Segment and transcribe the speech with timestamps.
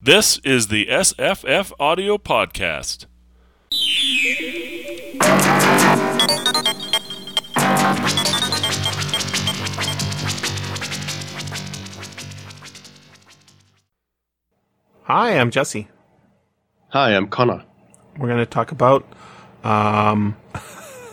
[0.00, 3.06] This is the SFF Audio Podcast.
[15.02, 15.88] Hi, I'm Jesse.
[16.90, 17.64] Hi, I'm Connor.
[18.16, 19.04] We're going to talk about
[19.64, 20.36] um,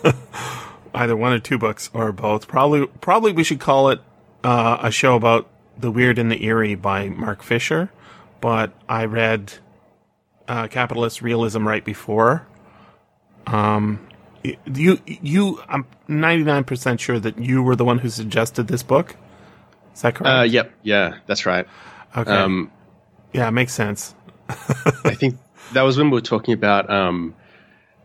[0.93, 2.47] either one or two books or both.
[2.47, 3.99] Probably, probably we should call it
[4.43, 7.89] uh, a show about the weird and the eerie by Mark Fisher.
[8.45, 9.53] But I read
[10.47, 12.45] uh, Capitalist Realism right before.
[13.47, 14.07] Um,
[14.43, 19.15] you, you, I'm 99% sure that you were the one who suggested this book.
[19.95, 20.31] Is that correct?
[20.31, 21.65] Uh, yep, yeah, that's right.
[22.15, 22.29] okay.
[22.29, 22.69] Um,
[23.33, 24.13] yeah, makes sense.
[24.47, 25.39] I think
[25.73, 27.33] that was when we were talking about um,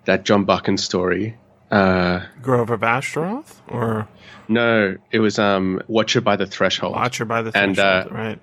[0.06, 1.36] that John Buchan story.
[1.70, 4.08] Uh, Grove of Ashtaroth or
[4.48, 6.94] no, it was um, Watcher by the Threshold.
[6.94, 8.40] Watcher by the And, Threshold, uh, right?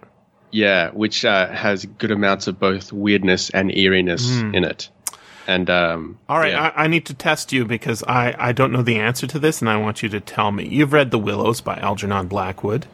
[0.51, 4.89] Yeah, which uh, has good amounts of both weirdness and eeriness in it.
[5.45, 6.73] And um, All right, yeah.
[6.75, 9.61] I, I need to test you because I, I don't know the answer to this,
[9.61, 10.67] and I want you to tell me.
[10.67, 12.85] You've read The Willows by Algernon Blackwood.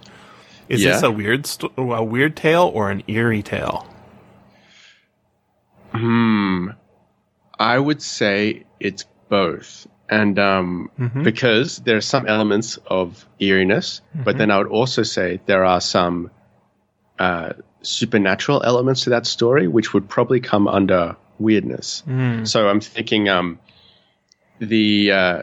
[0.70, 3.88] Is this a weird st- a weird tale or an eerie tale?
[5.92, 6.70] Hmm,
[7.60, 9.88] I would say it's both.
[10.10, 10.92] And um,
[11.24, 15.82] because there are some elements of eeriness, but then I would also say there are
[15.82, 16.30] some
[17.20, 22.04] uh, supernatural elements to that story, which would probably come under weirdness.
[22.46, 23.60] So I'm thinking um,
[24.60, 25.42] the uh,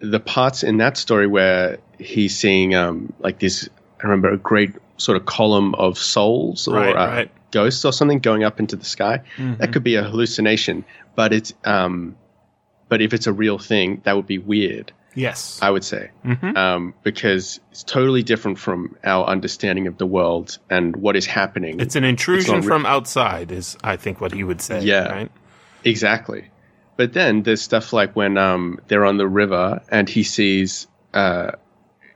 [0.00, 3.68] the parts in that story where he's seeing um, like this.
[4.00, 7.30] I remember a great sort of column of souls or Right, uh, right.
[7.50, 9.22] ghosts or something going up into the sky.
[9.58, 12.16] That could be a hallucination, but it's um,
[12.88, 14.92] but if it's a real thing, that would be weird.
[15.14, 15.58] Yes.
[15.60, 16.10] I would say,
[16.56, 21.80] um, because it's totally different from our understanding of the world and what is happening.
[21.80, 24.82] it's an intrusion not re- from outside, is I think what he would say.
[24.82, 25.08] Yeah.
[25.10, 25.30] Right?
[25.84, 26.44] Exactly.
[26.96, 31.52] But then there's stuff like when um, they're on the river and he sees, uh,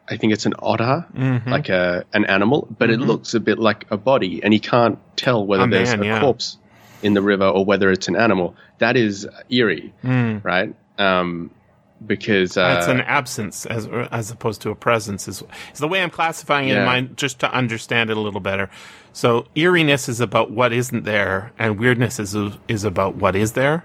[0.08, 1.48] I think it's an otter, Mm-hmm.
[1.50, 4.98] like a an animal, but it looks a bit like a body, and he can't
[5.16, 6.20] tell whether A there's man, a yeah.
[6.20, 6.58] corpse
[7.02, 8.54] in the river or whether it's an animal.
[8.78, 10.44] That is eerie, Mm.
[10.44, 10.74] right?
[10.98, 11.50] Um,
[12.06, 15.42] because uh, It's an absence as as opposed to a presence is
[15.72, 18.68] is the way I'm classifying it in mind just to understand it a little better.
[19.12, 22.36] So eeriness is about what isn't there, and weirdness is
[22.68, 23.84] is about what is there.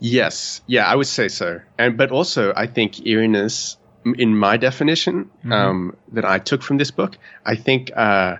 [0.00, 1.60] Yes, yeah, I would say so.
[1.76, 3.76] And but also, I think eeriness,
[4.16, 8.36] in my definition um, that I took from this book, I think uh,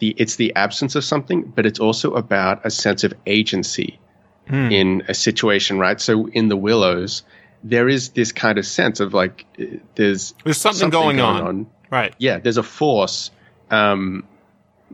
[0.00, 3.98] the it's the absence of something, but it's also about a sense of agency
[4.70, 6.00] in a situation, right?
[6.00, 7.22] So in the Willows,
[7.62, 9.64] there is this kind of sense of like uh,
[9.94, 11.66] there's There's something, going, on.
[11.90, 12.14] Right.
[12.18, 13.30] yeah, there's a force,
[13.70, 14.24] um,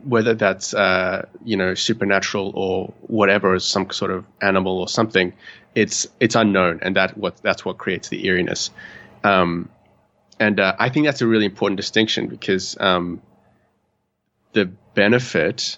[0.03, 5.33] whether that's uh, you know supernatural or whatever, some sort of animal or something.
[5.73, 8.71] It's it's unknown, and that what that's what creates the eeriness.
[9.23, 9.69] Um,
[10.39, 13.21] and uh, I think that's a really important distinction because um,
[14.53, 15.77] the benefit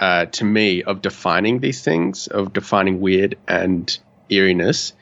[0.00, 3.98] uh, to me of defining these things, of defining weird and
[4.30, 4.92] eeriness,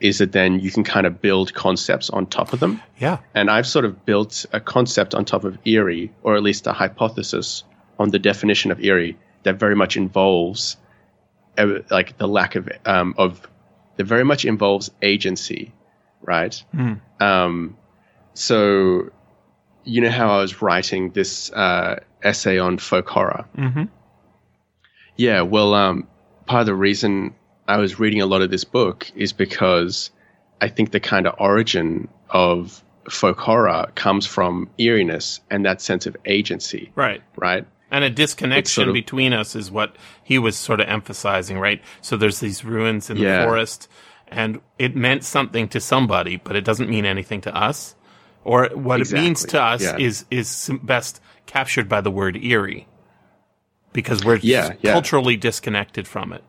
[0.00, 2.80] is that then you can kind of build concepts on top of them.
[2.98, 3.18] Yeah.
[3.34, 6.72] And I've sort of built a concept on top of eerie, or at least a
[6.72, 7.64] hypothesis
[7.98, 10.76] on the definition of eerie that very much involves,
[11.56, 13.48] uh, like the lack of um, of,
[13.96, 15.72] that very much involves agency,
[16.22, 16.62] right?
[17.20, 17.76] Um,
[18.34, 19.10] so,
[19.84, 23.46] you know how I was writing this uh, essay on folk horror.
[23.56, 23.84] Mm-hmm.
[25.16, 26.06] Yeah, well, um,
[26.46, 27.34] part of the reason
[27.68, 30.10] I was reading a lot of this book is because
[30.60, 36.06] I think the kind of origin of folk horror comes from eeriness and that sense
[36.06, 37.22] of agency, Right.
[37.36, 37.66] right?
[37.90, 41.80] And a disconnection sort of- between us is what he was sort of emphasizing, right?
[42.00, 43.40] So there's these ruins in Yeah.
[43.40, 43.88] the forest,
[44.28, 47.94] and it meant something to somebody, but it doesn't mean anything to us.
[48.44, 49.96] Or what it means to us yeah.
[49.98, 52.86] is is best captured by the word eerie,
[53.92, 54.74] because we're yeah.
[54.82, 56.44] culturally disconnected from it.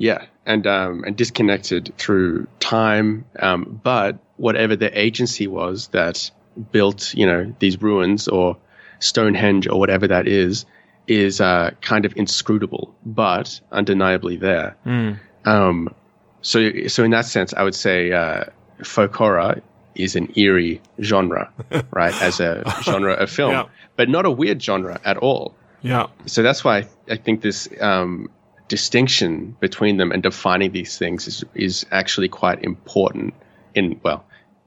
[0.00, 3.24] Yeah, and um, and disconnected through time.
[3.38, 6.30] Um, but whatever the agency was that
[6.70, 8.56] built, you know, these ruins or
[9.00, 10.66] Stonehenge or whatever that is,
[11.08, 14.76] is uh, kind of inscrutable, but undeniably there.
[15.44, 15.92] Um,
[16.42, 18.44] so, so in that sense, I would say uh,
[18.84, 19.60] folk horror
[19.94, 21.52] is an eerie genre,
[21.90, 23.64] right, as a genre of film, Yeah.
[23.96, 26.06] but not a weird genre at all Yeah.
[26.26, 28.30] so that's why I think this um,
[28.68, 33.34] distinction between them and defining these things is is actually quite important
[33.74, 34.24] in well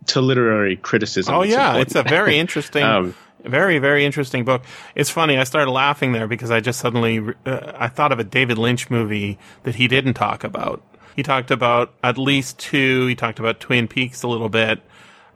[0.07, 1.33] to literary criticism.
[1.35, 1.87] Oh it's yeah, important.
[1.87, 4.61] it's a very interesting Um, Very, very interesting book.
[4.93, 5.35] It's funny.
[5.37, 8.91] I started laughing there because I just suddenly uh, I thought of a David Lynch
[8.91, 10.81] movie that he didn't talk about.
[11.15, 13.07] He talked about at least two.
[13.07, 14.81] He talked about Twin Peaks a little bit.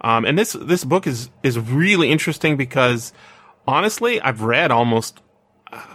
[0.01, 3.11] Um, and this this book is is really interesting because
[3.67, 5.21] honestly, I've read almost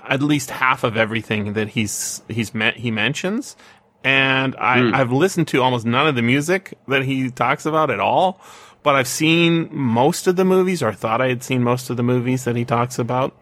[0.08, 3.56] at least half of everything that he's he's met he mentions,
[4.04, 4.94] and I, mm.
[4.94, 8.40] I've listened to almost none of the music that he talks about at all.
[8.82, 12.02] But I've seen most of the movies, or thought I had seen most of the
[12.02, 13.38] movies that he talks about,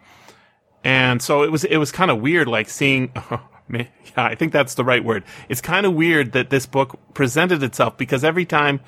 [0.83, 3.13] and so it was it was kind of weird, like seeing.
[3.69, 3.85] yeah,
[4.17, 5.23] I think that's the right word.
[5.47, 8.81] It's kind of weird that this book presented itself because every time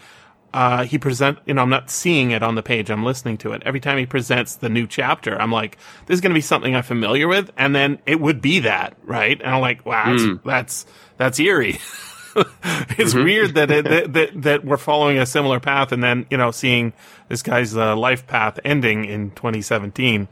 [0.53, 2.89] uh, he present, you know, I'm not seeing it on the page.
[2.89, 3.63] I'm listening to it.
[3.65, 6.75] Every time he presents the new chapter, I'm like, this is going to be something
[6.75, 7.51] I'm familiar with.
[7.57, 9.39] And then it would be that, right?
[9.41, 10.43] And I'm like, wow, that's, mm.
[10.43, 10.85] that's,
[11.17, 11.69] that's eerie.
[12.35, 13.23] it's mm-hmm.
[13.23, 16.51] weird that, it, that, that, that, we're following a similar path and then, you know,
[16.51, 16.91] seeing
[17.29, 20.27] this guy's uh, life path ending in 2017.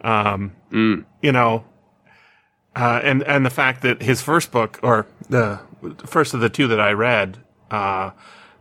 [0.00, 1.04] Um, mm.
[1.20, 1.64] you know,
[2.74, 5.60] uh, and, and the fact that his first book or the
[6.06, 7.38] first of the two that I read,
[7.70, 8.12] uh,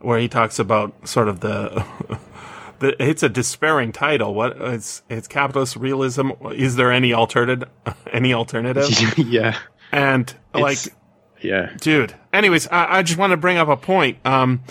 [0.08, 1.86] where he talks about sort of the,
[2.80, 4.34] the it's a despairing title.
[4.34, 6.30] What it's it's capitalist realism.
[6.54, 7.70] Is there any alternative?
[8.14, 8.88] Any alternative?
[9.18, 9.58] yeah.
[9.92, 10.78] And like,
[11.42, 12.16] yeah, dude.
[12.32, 14.26] Anyways, I, I just want to bring up a point.
[14.26, 14.64] Um,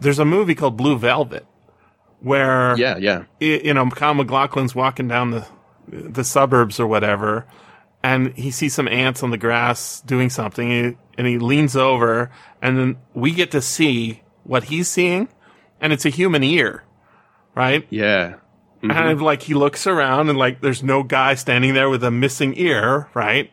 [0.00, 1.46] there's a movie called Blue Velvet
[2.20, 5.46] where yeah, yeah, you know, Kyle MacLachlan's walking down the
[5.88, 7.46] the suburbs or whatever,
[8.02, 12.30] and he sees some ants on the grass doing something, and he leans over,
[12.62, 15.28] and then we get to see what he's seeing,
[15.80, 16.84] and it's a human ear,
[17.54, 17.86] right?
[17.90, 18.36] Yeah.
[18.82, 18.90] Mm-hmm.
[18.90, 22.54] And like he looks around and like there's no guy standing there with a missing
[22.56, 23.52] ear, right?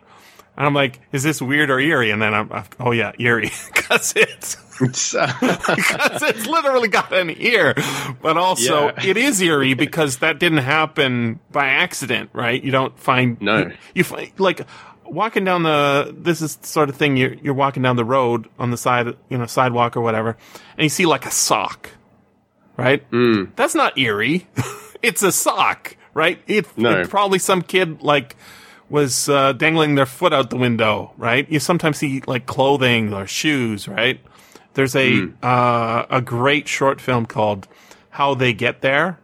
[0.55, 2.09] And I'm like, is this weird or eerie?
[2.09, 7.73] And then I'm, I'm oh yeah, eerie, because it's because it's literally got an ear.
[8.21, 9.05] But also, yeah.
[9.05, 12.63] it is eerie because that didn't happen by accident, right?
[12.63, 14.67] You don't find no, you, you find like
[15.09, 18.47] walking down the this is the sort of thing you're you're walking down the road
[18.59, 20.37] on the side you know sidewalk or whatever
[20.77, 21.89] and you see like a sock
[22.77, 23.49] right mm.
[23.55, 24.47] that's not eerie
[25.01, 27.01] it's a sock right it, no.
[27.01, 28.35] it probably some kid like
[28.89, 33.27] was uh, dangling their foot out the window right you sometimes see like clothing or
[33.27, 34.19] shoes right
[34.73, 35.33] there's a mm.
[35.43, 37.67] uh, a great short film called
[38.09, 39.19] how they get there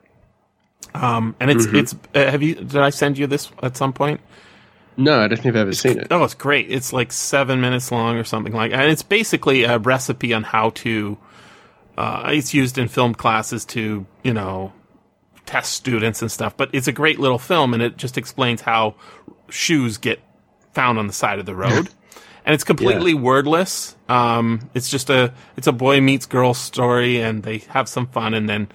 [0.94, 1.78] um, and it's mm-hmm.
[1.78, 4.20] it's uh, have you did i send you this at some point
[4.98, 6.08] no, I don't think I've ever it's, seen it.
[6.12, 6.72] Oh, it's great.
[6.72, 10.72] It's like seven minutes long or something like, and it's basically a recipe on how
[10.72, 11.18] to.
[11.96, 14.74] Uh, it's used in film classes to you know
[15.46, 18.96] test students and stuff, but it's a great little film, and it just explains how
[19.50, 20.20] shoes get
[20.74, 21.90] found on the side of the road.
[22.46, 23.20] and it's completely yeah.
[23.20, 23.96] wordless.
[24.10, 28.34] Um, it's just a it's a boy meets girl story, and they have some fun,
[28.34, 28.70] and then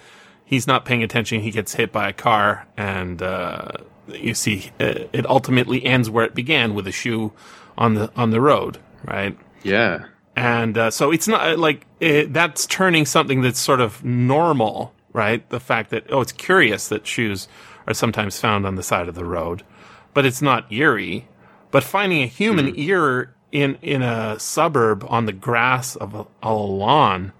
[0.45, 1.41] he's not paying attention.
[1.41, 3.71] He gets hit by a car, and uh,
[4.15, 7.33] you see, uh, it ultimately ends where it began with a shoe
[7.77, 9.37] on the on the road, right?
[9.63, 10.05] Yeah.
[10.35, 14.93] And uh, so it's not uh, like it, that's turning something that's sort of normal,
[15.11, 15.47] right?
[15.49, 17.47] The fact that oh, it's curious that shoes
[17.87, 19.63] are sometimes found on the side of the road,
[20.13, 21.27] but it's not eerie.
[21.71, 22.77] But finding a human mm.
[22.77, 27.33] ear in in a suburb on the grass of a, a lawn,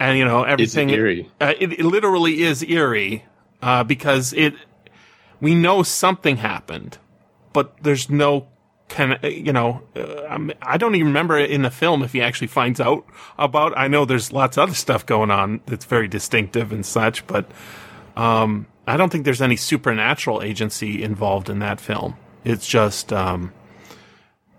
[0.00, 1.30] and you know everything, eerie.
[1.40, 3.24] Uh, it, it, literally is eerie
[3.62, 4.54] uh, because it
[5.40, 6.98] we know something happened,
[7.52, 8.48] but there's no
[8.96, 12.80] of, you know, uh, I don't even remember in the film if he actually finds
[12.80, 13.04] out
[13.38, 13.76] about.
[13.76, 17.50] I know there's lots of other stuff going on that's very distinctive and such, but
[18.16, 22.16] um, I don't think there's any supernatural agency involved in that film.
[22.44, 23.52] It's just um,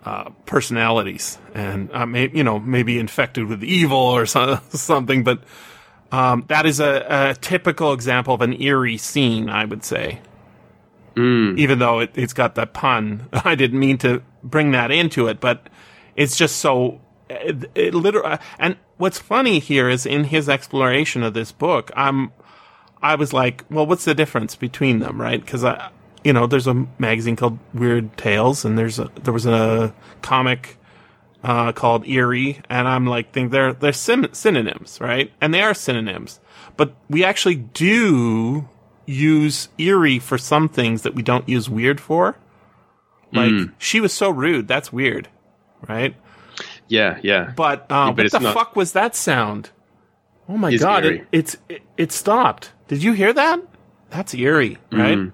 [0.04, 5.44] uh, personalities and uh, may, you know maybe infected with evil or so, something, but.
[6.12, 10.20] Um, that is a, a typical example of an eerie scene, I would say.
[11.16, 11.58] Mm.
[11.58, 15.40] Even though it, has got that pun, I didn't mean to bring that into it,
[15.40, 15.68] but
[16.16, 18.38] it's just so it, it literally.
[18.58, 22.32] And what's funny here is in his exploration of this book, I'm,
[23.02, 25.40] I was like, well, what's the difference between them, right?
[25.40, 25.92] Because I,
[26.24, 30.78] you know, there's a magazine called Weird Tales, and there's a there was a comic
[31.44, 35.32] uh, called Eerie, and I'm like, think they're they're sim- synonyms, right?
[35.40, 36.40] And they are synonyms,
[36.76, 38.68] but we actually do
[39.10, 42.38] use eerie for some things that we don't use weird for.
[43.32, 43.74] Like mm.
[43.78, 44.68] she was so rude.
[44.68, 45.28] That's weird,
[45.88, 46.16] right?
[46.88, 47.54] Yeah, yeah.
[47.56, 48.54] But, um, but what the not...
[48.54, 49.72] fuck was that sound?
[50.48, 51.06] Oh my god!
[51.06, 52.72] It, it's it, it, stopped.
[52.88, 53.60] Did you hear that?
[54.10, 55.18] That's eerie, right?
[55.18, 55.34] Mm.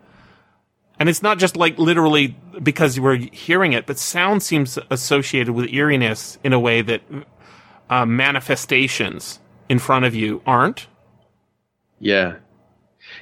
[0.99, 5.69] And it's not just like literally because we're hearing it, but sound seems associated with
[5.69, 7.01] eeriness in a way that
[7.89, 9.39] uh, manifestations
[9.69, 10.87] in front of you aren't.
[11.99, 12.35] Yeah,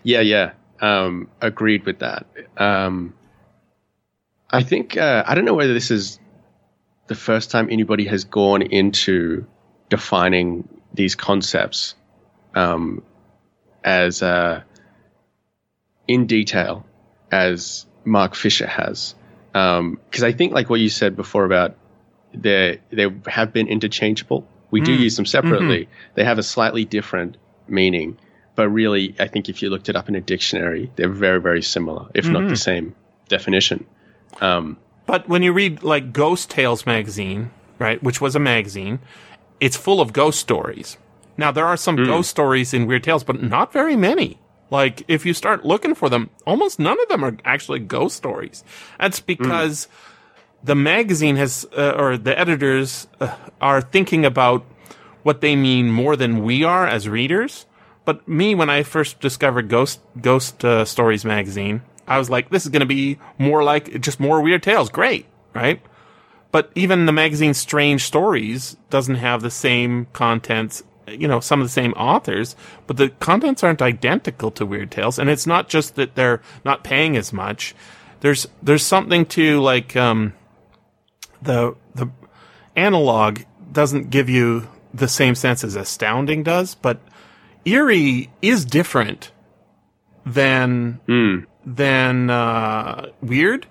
[0.04, 0.52] yeah, yeah.
[0.80, 2.26] um, agreed with that.
[2.58, 3.14] Um,
[4.50, 6.20] I think uh, I don't know whether this is
[7.08, 9.46] the first time anybody has gone into
[9.90, 11.96] defining these concepts
[12.56, 13.04] um,
[13.84, 14.62] as uh,
[16.08, 16.86] in detail
[17.32, 19.16] as Mark Fisher has.
[19.52, 21.78] Because um, I think, like what you said before about
[22.34, 24.48] they they have been interchangeable.
[24.72, 25.88] We do use them separately.
[26.16, 28.18] They have a slightly different meaning,
[28.56, 31.62] but really, I think if you looked it up in a dictionary, they're very very
[31.62, 32.96] similar, if not the same
[33.28, 33.86] definition.
[34.42, 39.00] Um, But when you read like Ghost Tales magazine, right, which was a magazine,
[39.60, 40.98] it's full of ghost stories.
[41.38, 44.38] Now there are some ghost stories in Weird Tales, but not very many.
[44.70, 48.64] Like if you start looking for them, almost none of them are actually ghost stories.
[49.00, 49.88] That's because
[50.64, 54.64] the magazine has, uh, or the editors uh, are thinking about
[55.24, 57.66] what they mean more than we are as readers.
[58.06, 62.64] But me, when I first discovered Ghost Ghost uh, Stories magazine, I was like, this
[62.64, 64.90] is going to be more like just more weird tales.
[64.90, 65.82] Great, right?
[66.52, 71.66] But even the magazine Strange Stories doesn't have the same contents, you know, some of
[71.66, 72.56] the same authors,
[72.86, 75.18] but the contents aren't identical to Weird Tales.
[75.18, 77.74] And it's not just that they're not paying as much.
[78.20, 80.34] There's, there's something to like, um,
[81.42, 82.12] the, the
[82.76, 83.40] analog
[83.72, 87.00] doesn't give you the same sense as astounding does, but
[87.66, 89.32] eerie is different
[90.26, 91.00] than,
[91.66, 93.68] than, uh, weird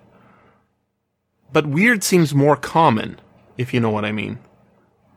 [1.52, 3.20] but weird seems more common,
[3.58, 4.38] if you know what I mean.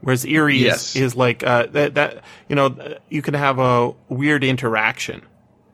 [0.02, 0.94] Whereas eerie Yes.
[0.96, 1.96] is, is like uh, that.
[1.96, 5.22] That you know, you can have a weird interaction,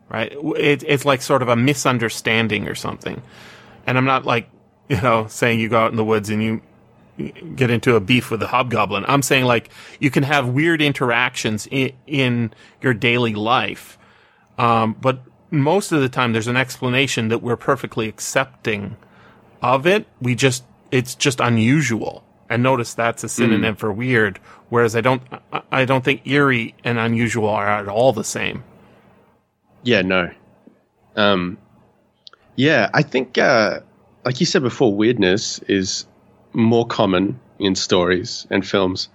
[0.07, 0.31] right?
[0.31, 3.23] It, it's like sort of a misunderstanding or something.
[3.87, 4.49] And I'm not like
[4.87, 6.61] you know saying you go out in the woods and you
[7.29, 9.05] get into a beef with the hobgoblin.
[9.07, 13.97] I'm saying like you can have weird interactions in, in your daily life,
[14.57, 18.95] um, but most of the time there's an explanation that we're perfectly accepting
[19.61, 20.07] of it.
[20.21, 22.23] We just, it's just unusual.
[22.49, 24.37] And notice that's a synonym for weird.
[24.67, 25.21] Whereas I don't,
[25.71, 28.65] I don't think eerie and unusual are at all the same.
[29.83, 30.31] Yeah, no.
[31.15, 31.57] Um,
[32.57, 33.79] yeah, I think, uh,
[34.25, 36.05] like you said before, weirdness is
[36.53, 39.09] more common in stories and films.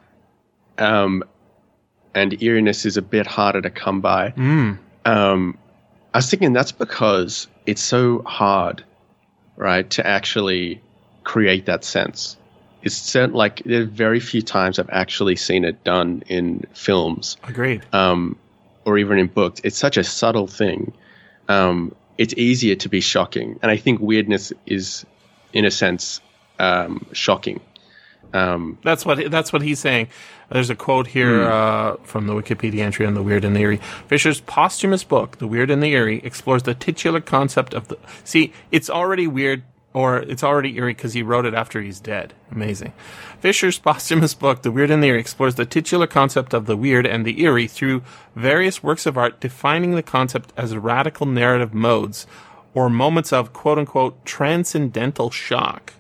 [0.79, 1.25] Um,
[2.15, 4.31] and eeriness is a bit harder to come by.
[5.05, 5.59] Um,
[6.15, 8.85] I was thinking that's because it's so hard,
[9.57, 10.81] right, to actually
[11.25, 12.37] create that sense.
[12.83, 17.37] It's certain, like, there are very few times I've actually seen it done in films
[17.43, 17.83] Agreed.
[17.93, 18.39] um,
[18.85, 19.61] or even in books.
[19.65, 20.93] It's such a subtle thing.
[21.49, 25.05] Um, it's easier to be shocking, and I think weirdness is,
[25.53, 26.21] in a sense,
[26.59, 27.61] um, shocking.
[28.33, 30.09] Um, That's what that's what he's saying.
[30.51, 33.81] There's a quote here uh, from the Wikipedia entry on the Weird and the Eerie.
[34.07, 37.99] Fisher's posthumous book, The Weird and the Eerie, explores the titular concept of the.
[38.25, 42.35] See, it's already weird, or it's already eerie because he wrote it after he's dead.
[42.53, 42.93] Amazing.
[43.41, 47.07] Fisher's posthumous book, The Weird and the Eerie, explores the titular concept of the weird
[47.07, 48.03] and the eerie through
[48.35, 52.27] various works of art, defining the concept as radical narrative modes
[52.75, 55.95] or moments of quote unquote transcendental shock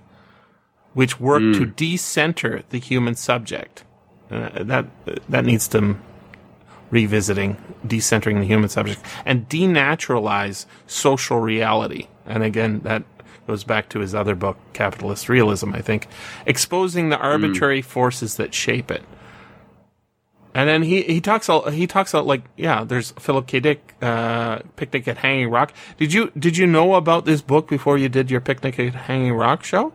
[0.97, 3.85] which work to decenter the human subject.
[4.31, 4.87] Uh, that
[5.29, 6.01] that needs some
[6.91, 12.09] revisiting, decentering the human subject, and denaturalize social reality.
[12.25, 13.03] And again, that
[13.47, 16.09] goes back to his other book, Capitalist Realism, I think,
[16.47, 19.05] exposing the arbitrary forces that shape it.
[20.55, 23.95] And then he, he talks all, he talks about like yeah there's Philip K Dick
[24.01, 25.75] uh, picnic at Hanging Rock.
[25.99, 29.35] Did you did you know about this book before you did your picnic at Hanging
[29.35, 29.93] Rock show?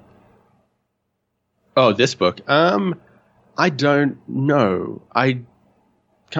[1.75, 2.41] Oh, this book.
[2.49, 2.99] Um,
[3.57, 5.01] I don't know.
[5.13, 5.41] I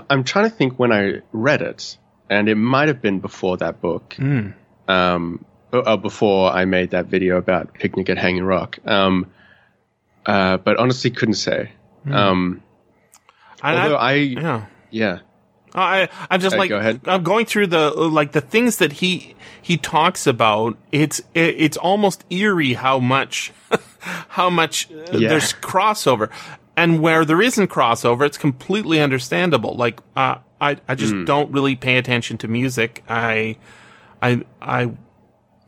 [0.09, 1.97] I'm trying to think when I read it,
[2.29, 4.15] and it might have been before that book.
[4.87, 8.79] Um, or, or before I made that video about picnic at Hanging Rock.
[8.85, 9.31] Um,
[10.25, 11.71] uh, but honestly, couldn't say.
[12.09, 12.61] Um,
[13.63, 14.65] And although I, yeah.
[14.89, 15.19] yeah.
[15.73, 16.99] I I'm just like go.
[17.05, 20.77] I'm going through the like the things that he he talks about.
[20.91, 23.53] It's it, it's almost eerie how much
[24.29, 25.29] how much Yeah.
[25.29, 26.29] there's crossover,
[26.75, 29.75] and where there isn't crossover, it's completely understandable.
[29.75, 31.25] Like uh, I I just Hmm.
[31.25, 33.03] don't really pay attention to music.
[33.09, 33.55] I
[34.21, 34.89] I I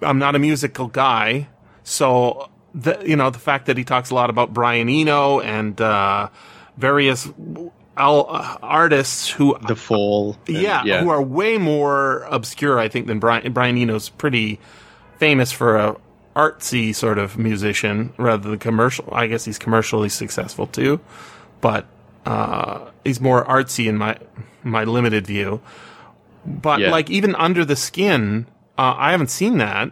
[0.02, 1.48] I'm not a musical guy,
[1.84, 5.80] so the you know the fact that he talks a lot about Brian Eno and
[5.80, 6.30] uh,
[6.78, 7.30] various
[7.96, 10.36] al- uh, artists who The Fall.
[10.48, 13.52] and- yeah, who are way more obscure, I think, than Brian.
[13.54, 14.60] Brian Eno's pretty
[15.20, 15.96] famous for a
[16.36, 19.08] artsy sort of musician rather than commercial.
[19.12, 21.00] I guess he's commercially successful too,
[21.62, 21.86] but
[22.26, 24.18] uh, he's more artsy in my
[24.64, 25.62] my limited view.
[26.46, 26.92] But Yeah.
[26.92, 28.48] like even under the skin,
[28.78, 29.92] uh, I haven't seen that,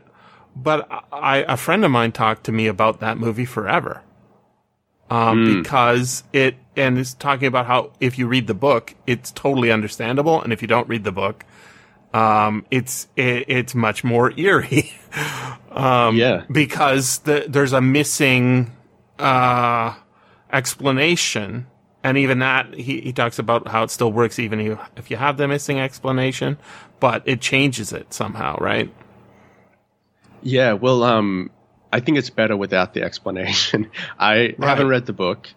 [0.56, 4.02] but I, a friend of mine talked to me about that movie forever.
[5.10, 9.70] Um, because it, and it's talking about how if you read the book, it's totally
[9.70, 10.42] understandable.
[10.42, 11.44] And if you don't read the book,
[12.14, 14.92] um, it's, it, it's much more eerie.
[15.72, 16.44] um, Yeah.
[16.52, 18.76] because the, there's a missing,
[19.20, 19.96] uh,
[20.52, 21.68] explanation.
[22.04, 25.18] And even that, he, he talks about how it still works even if- if you
[25.18, 26.58] have the missing explanation,
[27.00, 28.92] but it changes it somehow, right?
[30.42, 31.52] Yeah, well, um,
[31.94, 33.92] I think it's better without the explanation.
[34.20, 35.48] I haven't read the book,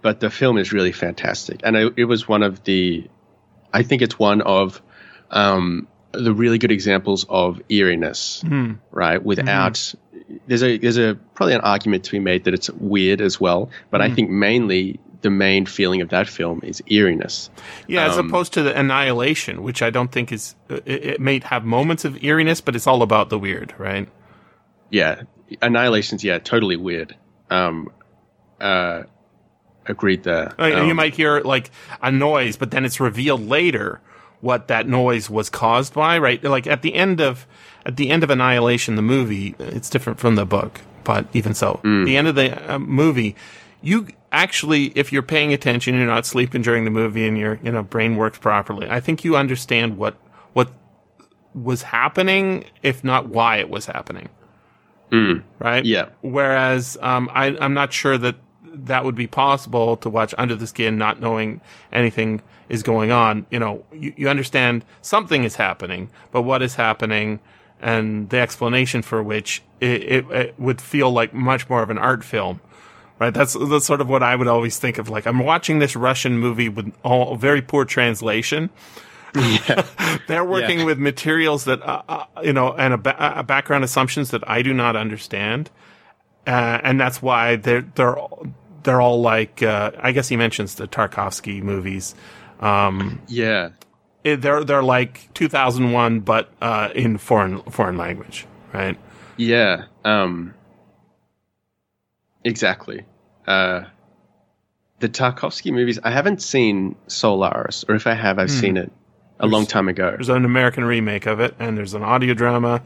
[0.00, 3.06] but the film is really fantastic, and I, it was one of the.
[3.74, 4.80] I think it's one of
[5.30, 8.42] um, the really good examples of eeriness,
[8.90, 9.22] right?
[9.22, 9.94] Without
[10.46, 13.70] there's a there's a probably an argument to be made that it's weird as well,
[13.90, 17.48] but I think mainly the main feeling of that film is eeriness.
[17.86, 21.38] Yeah, as Um, opposed to the Annihilation, which I don't think is, it, it may
[21.44, 24.08] have moments of eeriness, but it's all about the weird, right?
[24.90, 25.22] Yeah,
[25.60, 27.14] Annihilation's yeah totally weird.
[27.50, 27.90] Um,
[28.60, 29.04] uh,
[29.86, 30.52] agreed there.
[30.58, 34.00] Like, Um, you might hear like a noise, but then it's revealed later
[34.42, 36.42] what that noise was caused by, right?
[36.42, 37.46] Like at the end of
[37.86, 41.80] at the end of Annihilation, the movie, it's different from the book, but even so,
[42.04, 43.34] the end of the uh, movie,
[43.80, 47.70] you actually, if you're paying attention, you're not sleeping during the movie, and your you
[47.70, 48.88] know brain works properly.
[48.90, 50.16] I think you understand what
[50.52, 50.70] what
[51.54, 54.28] was happening, if not why it was happening.
[55.60, 55.84] Right?
[55.84, 56.08] Yeah.
[56.22, 60.66] Whereas um, I, I'm not sure that that would be possible to watch Under the
[60.66, 61.60] Skin, not knowing
[61.92, 62.40] anything
[62.72, 63.46] is going on.
[63.50, 67.38] You know, you, you understand something is happening, but what is happening
[67.80, 71.98] and the explanation for which it, it, it would feel like much more of an
[71.98, 72.60] art film.
[73.18, 75.08] Right, that's that's sort of what I would always think of.
[75.08, 78.68] Like I'm watching this Russian movie with all very poor translation,
[80.26, 80.84] they're working Yeah.
[80.84, 84.62] with materials that uh, uh, you know and a, ba- a background assumptions that I
[84.62, 85.70] do not understand,
[86.46, 88.46] uh, and that's why they're they're all-
[88.82, 92.16] they're all like uh, I guess he mentions the Tarkovsky movies.
[92.62, 93.70] Um, Yeah.
[94.24, 98.96] it- they're they're like 2001, but uh, in foreign foreign language, right?
[99.36, 99.84] Yeah.
[100.04, 100.54] Um,
[102.44, 103.04] exactly.
[103.46, 103.82] Uh,
[105.00, 108.92] the Tarkovsky movies, I haven't seen Solaris, or if I have, I've seen it
[109.40, 110.10] a long time ago.
[110.12, 112.82] There's an American remake of it, and there's an audio drama,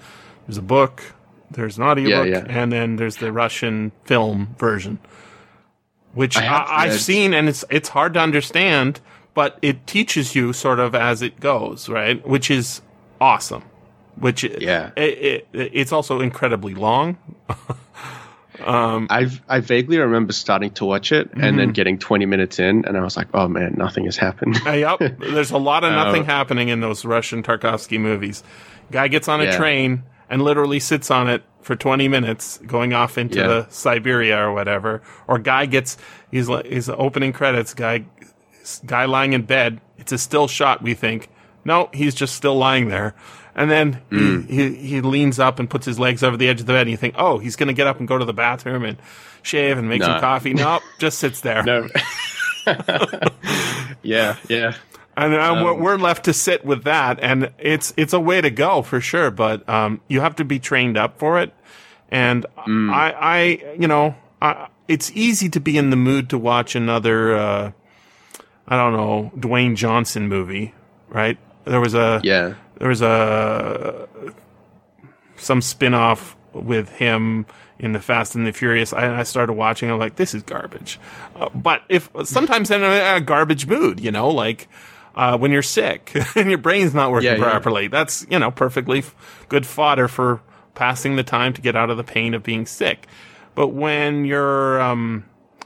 [0.47, 1.03] there's a book,
[1.51, 2.63] there's an audiobook, Yeah, yeah.
[2.63, 4.99] and then there's the Russian film version,
[6.15, 9.01] which I have I, have seen, and it's it's hard to understand,
[9.37, 12.27] but it teaches you sort of as it goes, right?
[12.27, 12.81] Which is
[13.21, 13.63] awesome.
[14.19, 14.91] Which Yeah.
[14.97, 17.19] it, it, it's also incredibly long.
[18.59, 21.57] I've I vaguely remember starting to watch it and Mm-hmm.
[21.59, 24.59] then getting 20 minutes in, and I was like, oh man, nothing has happened.
[24.67, 24.99] Uh, yep.
[25.19, 26.27] There's a lot of nothing Oh.
[26.27, 28.43] happening in those Russian Tarkovsky movies.
[28.91, 29.57] Guy gets on a Yeah.
[29.57, 33.47] train and literally sits on it for 20 minutes going off into Yeah.
[33.49, 35.03] the Siberia or whatever.
[35.29, 35.99] Or guy gets,
[36.31, 38.05] he's like, he's opening credits, guy,
[38.87, 39.81] guy lying in bed.
[39.99, 41.29] It's a still shot, we think.
[41.65, 43.15] No, he's just still lying there.
[43.55, 44.49] And then Mm.
[44.49, 46.83] he, he, he leans up and puts his legs over the edge of the bed
[46.83, 48.99] and you think, oh, he's going to get up and go to the bathroom and
[49.43, 50.53] shave and make some coffee.
[50.67, 51.63] No, just sits there.
[51.63, 51.89] no.
[54.03, 54.75] yeah, yeah.
[55.17, 58.51] And Um, we're, we're left to sit with that, and it's it's a way to
[58.51, 59.31] go for sure.
[59.31, 61.55] But um, you have to be trained up for it.
[62.11, 62.93] And Mm.
[62.93, 67.37] I, I, you know, I, it's easy to be in the mood to watch another,
[67.37, 67.73] uh,
[68.69, 70.75] I don't know, Dwayne Johnson movie,
[71.09, 71.39] right?
[71.65, 72.55] There was a Yeah.
[72.79, 74.09] there was a
[75.37, 77.47] some spin-off with him
[77.79, 78.93] in the Fast and the Furious.
[78.93, 79.91] I, I started watching.
[79.91, 80.99] I'm like, this is garbage.
[81.35, 84.69] Uh, but if sometimes in a, a garbage mood, you know, like
[85.15, 87.51] uh, when you're sick and your brain's not working Yeah, yeah.
[87.51, 90.41] properly, that's you know perfectly f- good fodder for
[90.75, 93.07] passing the time to get out of the pain of being sick.
[93.55, 95.25] But when you're um,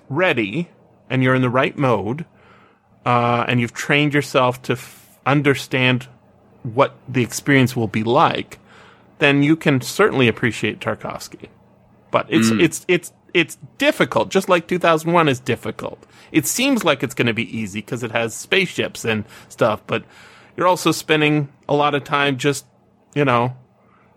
[0.09, 0.69] ready
[1.09, 2.25] and you're in the right mode,
[3.07, 6.09] uh, and you've trained yourself to f- understand
[6.63, 8.59] what the experience will be like,
[9.19, 11.49] then you can certainly appreciate Tarkovsky.
[12.11, 16.05] But it's it's it's it's difficult, just like 2001 is difficult.
[16.33, 20.05] It seems like it's going to be easy because it has spaceships and stuff, but
[20.57, 22.67] you're also spending a lot of time just,
[23.15, 23.57] you know,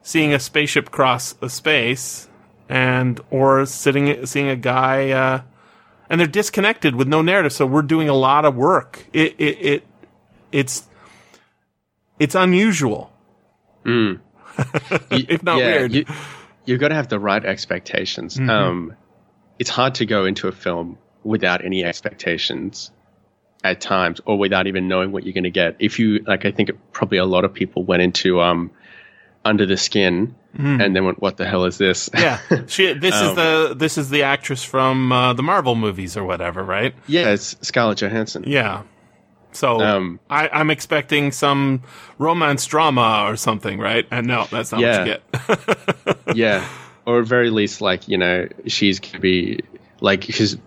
[0.01, 2.27] seeing a spaceship cross a space
[2.69, 5.41] and or sitting seeing a guy uh
[6.13, 9.57] and they're disconnected with no narrative so we're doing a lot of work it it,
[9.65, 9.87] it
[10.51, 10.87] it's
[12.19, 13.11] it's unusual
[15.11, 16.05] if not weird You,
[16.65, 18.37] you've got to have the right expectations.
[18.37, 18.49] Mm-hmm.
[18.49, 18.93] Um,
[19.59, 22.91] it's hard to go into a film without any expectations
[23.63, 25.77] at times, or without even knowing what you're going to get.
[25.79, 28.71] If you like, I think probably a lot of people went into um,
[29.45, 32.93] under the skin, and then went, "What the hell is this?" Yeah, she.
[32.93, 36.63] This Um, is the this is the actress from uh, the Marvel movies or whatever,
[36.63, 36.93] right?
[37.07, 38.43] yeah, it's Scarlett Johansson.
[38.47, 38.83] Yeah.
[39.51, 41.83] So Um, I, I'm expecting some
[42.17, 44.05] romance drama or something, right?
[44.09, 44.97] And no, that's not Yeah.
[44.97, 46.17] what you get.
[46.35, 46.67] yeah,
[47.05, 49.59] or at very least, like you know, she's gonna be
[50.01, 50.57] like because,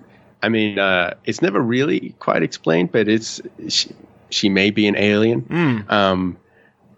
[0.42, 3.90] I mean, uh, it's never really quite explained, but it's she,
[4.30, 5.84] she may be an alien.
[5.88, 6.36] Um,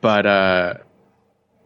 [0.03, 0.75] but uh,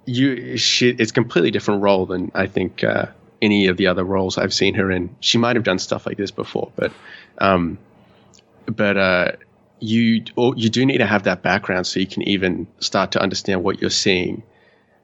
[0.04, 3.06] you, she, it's a completely different role than I think uh,
[3.40, 5.14] any of the other roles I've seen her in.
[5.20, 6.92] She might have done stuff like this before, but,
[7.38, 7.78] um,
[8.66, 9.32] but uh,
[9.80, 13.20] you or you do need to have that background so you can even start to
[13.20, 14.42] understand what you're seeing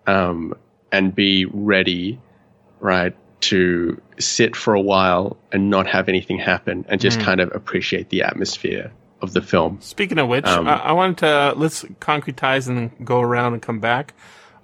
[0.07, 0.55] um,
[0.93, 2.21] and be ready,
[2.79, 7.55] right, to sit for a while and not have anything happen and just kind of
[7.55, 9.79] appreciate the atmosphere of the film.
[9.81, 13.63] Speaking of which, Um, I, I wanted to let's concretize and then go around and
[13.63, 14.15] come back.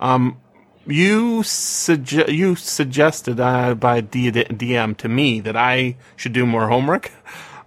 [0.00, 0.38] Um,
[0.86, 6.68] you sugge- you suggested uh, by D- DM to me that I should do more
[6.68, 7.10] homework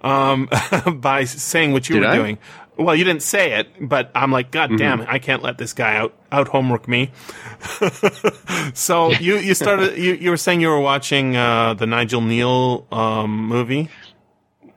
[0.01, 0.49] um,
[0.99, 2.15] by saying what you Did were I?
[2.15, 2.37] doing.
[2.77, 4.77] Well, you didn't say it, but I'm like, God Mm-hmm.
[4.77, 7.09] damn it, I can't let this guy out out homework me.
[8.73, 12.91] so you you started you, you were saying you were watching uh, the Nigel Kneale
[12.93, 13.89] um, movie.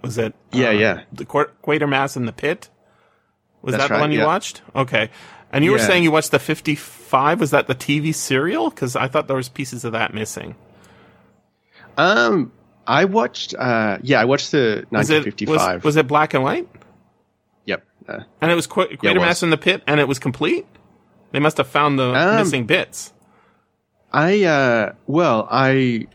[0.03, 0.35] Was it?
[0.53, 1.03] Yeah, uh, yeah.
[1.13, 2.71] The Qu- Quatermass in the Pit.
[3.63, 4.25] Was That's that the right, one you yeah.
[4.27, 4.63] watched?
[4.75, 5.11] Okay.
[5.53, 7.41] And you were saying you watched the 55.
[7.41, 8.71] Was that the TV serial?
[8.71, 10.55] Because I thought there was pieces of that missing.
[11.97, 12.53] Um,
[12.87, 15.75] I watched, uh, yeah, I watched the Was it, 1955.
[15.77, 16.69] was, was it black and white?
[17.65, 17.85] yep.
[18.09, 19.43] Uh, And it was Qu- Quatermass was.
[19.43, 20.67] in the Pit, and it was complete.
[21.33, 23.13] They must have found the Um, missing bits.
[24.13, 26.07] I, uh, well, I,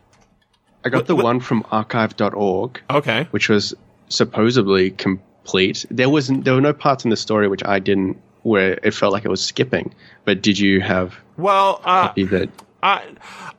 [0.83, 3.27] I got What- the what- one from archive.org, Okay.
[3.31, 3.73] which was
[4.09, 5.85] supposedly complete.
[5.89, 9.11] There was there were no parts in the story which I didn't where it felt
[9.11, 9.91] like it was skipping.
[10.23, 12.47] But did you have Well, uh, either?
[12.83, 13.03] I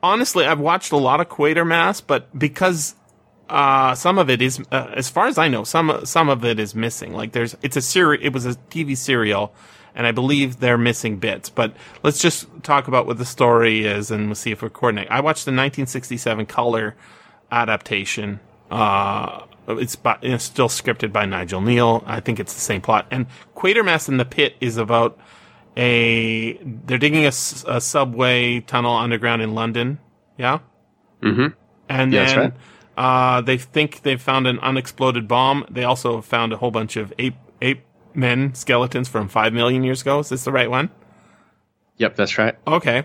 [0.00, 2.94] honestly, I've watched a lot of Quatermass, but because
[3.50, 6.60] uh, some of it is, uh, as far as I know, some some of it
[6.60, 7.12] is missing.
[7.12, 9.52] Like there's, it's a seri- It was a TV serial,
[9.96, 11.50] and I believe they're missing bits.
[11.50, 15.08] But let's just talk about what the story is, and we'll see if we're coordinate.
[15.10, 16.94] I watched the 1967 color
[17.50, 18.38] adaptation.
[18.70, 22.02] Uh, it's, by, it's still scripted by Nigel Kneale.
[22.06, 23.06] I think it's the same plot.
[23.10, 23.26] And
[23.56, 25.18] Quatermass in the Pit is about
[25.76, 26.54] a
[26.86, 29.98] they're digging a subway tunnel underground in London.
[30.38, 30.60] Yeah.
[31.22, 31.48] Mm-hmm.
[31.88, 32.52] And Yeah, that's then
[32.96, 33.36] right.
[33.36, 35.66] uh, they think they've found an unexploded bomb.
[35.70, 37.82] They also found a whole bunch of ape ape
[38.14, 40.18] men skeletons from five million years ago.
[40.20, 40.90] Is this the right one?
[41.98, 42.54] Yep, that's right.
[42.66, 43.04] Okay.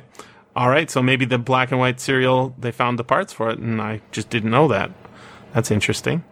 [0.56, 0.89] All right.
[0.89, 4.02] So maybe the black and white serial they found the parts for it, and I
[4.12, 4.91] just didn't know that.
[5.54, 6.24] That's interesting.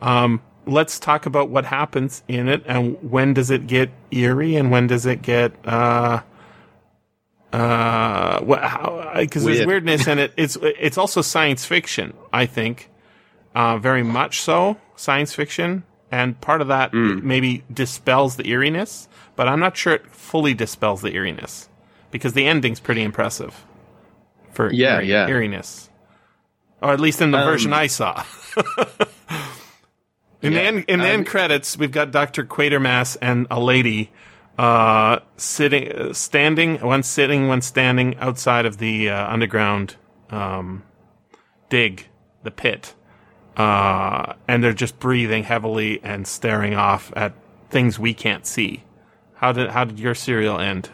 [0.00, 4.70] Um, let's talk about what happens in it and when does it get eerie and
[4.70, 6.20] when does it get uh
[7.52, 8.40] uh
[9.20, 10.32] because there's weirdness in it.
[10.36, 12.90] It's it's also science fiction i think.
[13.54, 15.84] Uh very much so science fiction.
[16.10, 17.22] And part of that Mm.
[17.22, 21.68] maybe dispels the eeriness but i'm not sure it fully dispels the eeriness
[22.10, 23.64] because the ending's pretty impressive
[24.52, 25.26] for Yeah, eerie- yeah.
[25.28, 25.90] eeriness.
[26.80, 28.22] Or at least in the Um, version i saw
[30.44, 34.10] in the end, in the end um, credits, we've got Doctor Quatermass and a lady
[34.58, 39.96] uh, sitting, uh, standing, one sitting, one standing outside of the uh, underground
[40.30, 40.82] um,
[41.68, 42.06] dig,
[42.42, 42.94] the pit,
[43.56, 47.32] uh, and they're just breathing heavily and staring off at
[47.70, 48.84] things we can't see.
[49.34, 50.88] How did how did your serial end?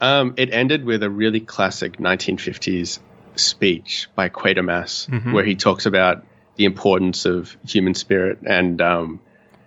[0.00, 3.00] Um, it ended with a really classic 1950s
[3.36, 5.32] speech by Quatermass, Mm-hmm.
[5.32, 6.24] where he talks about
[6.60, 9.18] the importance of human spirit and um,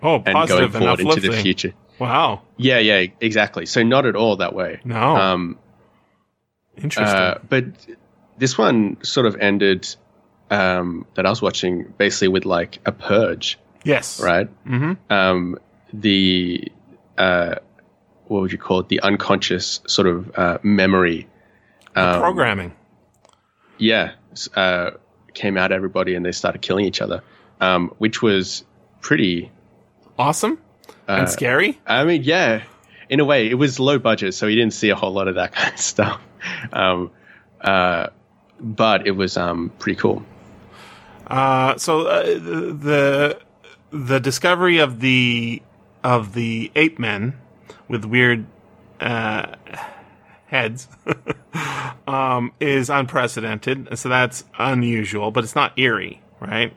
[0.04, 1.74] Oh, and going forward into the future.
[1.98, 3.66] Wow, Yeah, yeah, exactly.
[3.66, 4.80] So not at all that way.
[4.84, 5.16] No.
[5.16, 5.58] Um,
[6.78, 7.18] interesting.
[7.18, 7.64] uh, but
[8.38, 9.88] this one sort of ended
[10.52, 14.48] um, that I was watching basically with like a purge, yes, right?
[14.68, 14.94] Mm-hmm.
[15.12, 15.58] Um,
[15.94, 16.68] the
[17.18, 17.56] uh,
[18.28, 18.90] what would you call it?
[18.90, 21.28] The unconscious sort of uh, memory.
[21.96, 22.74] Um, Programming.
[23.80, 24.12] yeah,
[24.56, 24.92] uh,
[25.34, 27.24] came out at everybody and they started killing each other,
[27.60, 28.64] um, which was
[29.02, 29.52] pretty.
[30.18, 30.60] Awesome
[31.08, 31.80] uh, and scary.
[31.86, 32.64] I mean, yeah,
[33.10, 35.36] in a way, it was low budget, so you didn't see a whole lot of
[35.36, 36.22] that kind of stuff.
[36.72, 37.12] Um,
[37.62, 38.08] uh,
[38.60, 40.24] but it was um, pretty cool.
[41.28, 43.40] Uh, so uh, the
[43.92, 45.62] the discovery of the
[46.04, 47.34] of the ape men
[47.88, 48.46] with weird
[49.00, 49.56] uh,
[50.54, 50.88] heads
[52.08, 53.98] um, is unprecedented.
[53.98, 56.74] So that's unusual, but it's not eerie, right?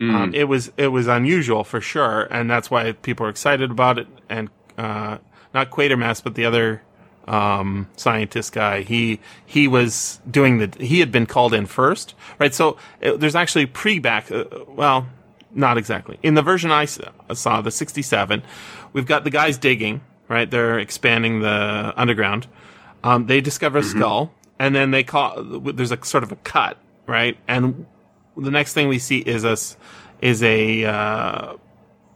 [0.00, 3.98] Um, it was it was unusual for sure, and that's why people are excited about
[3.98, 4.06] it.
[4.28, 5.18] And uh,
[5.54, 6.82] not Quatermass, but the other
[7.26, 8.82] um, scientist guy.
[8.82, 10.84] He he was doing the.
[10.84, 12.52] He had been called in first, right?
[12.52, 14.30] So uh, there's actually pre back.
[14.30, 15.06] Uh, well,
[15.52, 16.18] not exactly.
[16.22, 18.42] In the version I saw, the 67,
[18.92, 20.02] we've got the guys digging.
[20.26, 22.46] Right, they're expanding the underground.
[23.04, 25.42] Um, they discover a skull, and then they call.
[25.44, 27.36] There's a sort of a cut, right?
[27.46, 27.84] And
[28.34, 29.76] the next thing we see is us
[30.22, 31.56] is a, uh,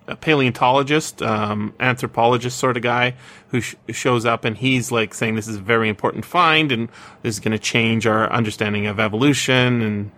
[0.06, 3.14] a paleontologist, um, anthropologist sort of guy
[3.48, 6.88] who sh- shows up, and he's like saying this is a very important find, and
[7.20, 9.82] this is going to change our understanding of evolution.
[9.82, 10.10] And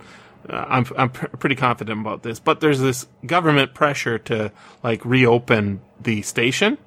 [0.49, 4.53] uh, I'm I'm pr- pretty confident about this, but there's this government pressure to
[4.85, 6.79] like reopen the station,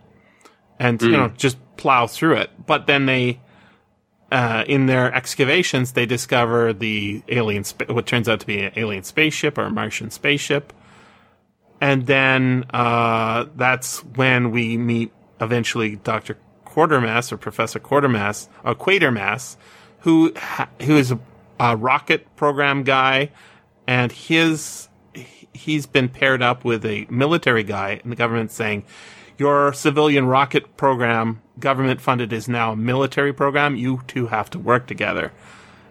[0.80, 2.50] and you know just plow through it.
[2.66, 3.42] But then they
[4.34, 8.74] uh, in their excavations, they discover the alien, spa- what turns out to be an
[8.76, 10.74] alien spaceship or a Martian spaceship.
[11.80, 16.38] And then uh, that's when we meet eventually Dr.
[16.66, 19.56] Quartermass or Professor Quartermass, or Quatermass,
[20.00, 21.20] who ha- who is a,
[21.60, 23.30] a rocket program guy,
[23.86, 24.90] and his
[25.54, 28.84] he's been paired up with a military guy, and the government's saying,
[29.38, 33.76] your civilian rocket program, government funded, is now a military program.
[33.76, 35.32] You two have to work together.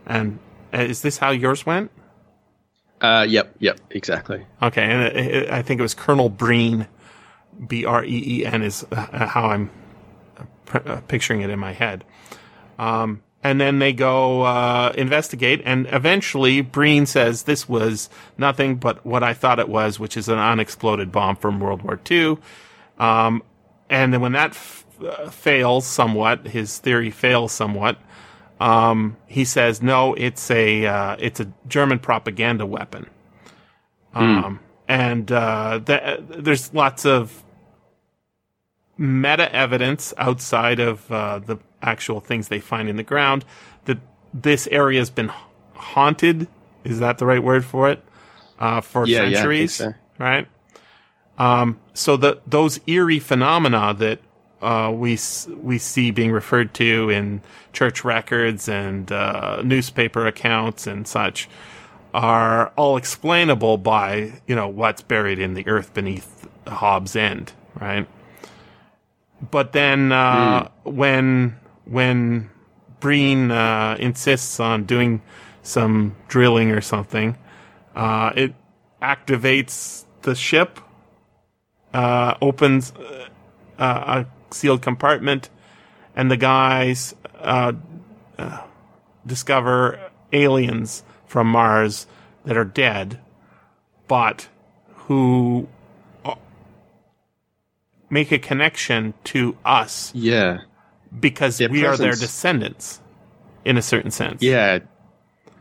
[0.07, 0.39] And
[0.73, 1.91] uh, is this how yours went?
[3.01, 4.47] Uh, yep, yep, exactly.
[4.63, 6.87] Okay, and it, it, I think it was Colonel Breen,
[7.67, 9.71] B R E E N, is uh, how I'm
[10.67, 12.05] pr- uh, picturing it in my head.
[12.79, 19.05] Um, and then they go uh, investigate, and eventually Breen says this was nothing but
[19.05, 22.39] what I thought it was, which is an unexploded bomb from World War II.
[22.99, 23.43] Um,
[23.91, 27.99] and then when that f- uh, fails somewhat, his theory fails somewhat.
[28.61, 33.09] Um, he says, no, it's a, uh, it's a German propaganda weapon.
[34.15, 37.45] Um, and, uh, th- there's lots of
[38.99, 43.45] meta evidence outside of, uh, the actual things they find in the ground
[43.87, 43.99] that
[44.35, 45.33] this area has been
[45.75, 46.49] haunted.
[46.85, 48.05] Is that the right word for it?
[48.59, 49.95] Uh, for Yeah, yeah, centuries, so.
[50.19, 50.49] right?
[51.39, 54.21] Um, so the those eerie phenomena that
[54.61, 55.19] uh, we
[55.61, 61.49] we see being referred to in church records and uh, newspaper accounts and such
[62.15, 68.07] are all explainable by you know what's buried in the earth beneath Hobbs End, right?
[69.51, 72.51] But then uh, when when
[73.01, 75.23] Breen uh, insists on doing
[75.63, 77.37] some drilling or something,
[77.97, 78.55] uh, it
[79.01, 80.79] activates the ship
[81.93, 83.29] uh, opens uh,
[83.79, 85.51] a sealed compartment,
[86.17, 87.73] and the guys uh,
[88.39, 88.63] uh,
[89.27, 89.99] discover
[90.33, 92.07] aliens from Mars
[92.45, 93.21] that are dead,
[94.09, 94.49] but
[95.07, 95.69] who
[98.11, 100.61] make a connection to us Yeah,
[101.19, 103.01] because Their we are their descendants,
[103.65, 104.43] in a certain sense.
[104.43, 104.81] yeah.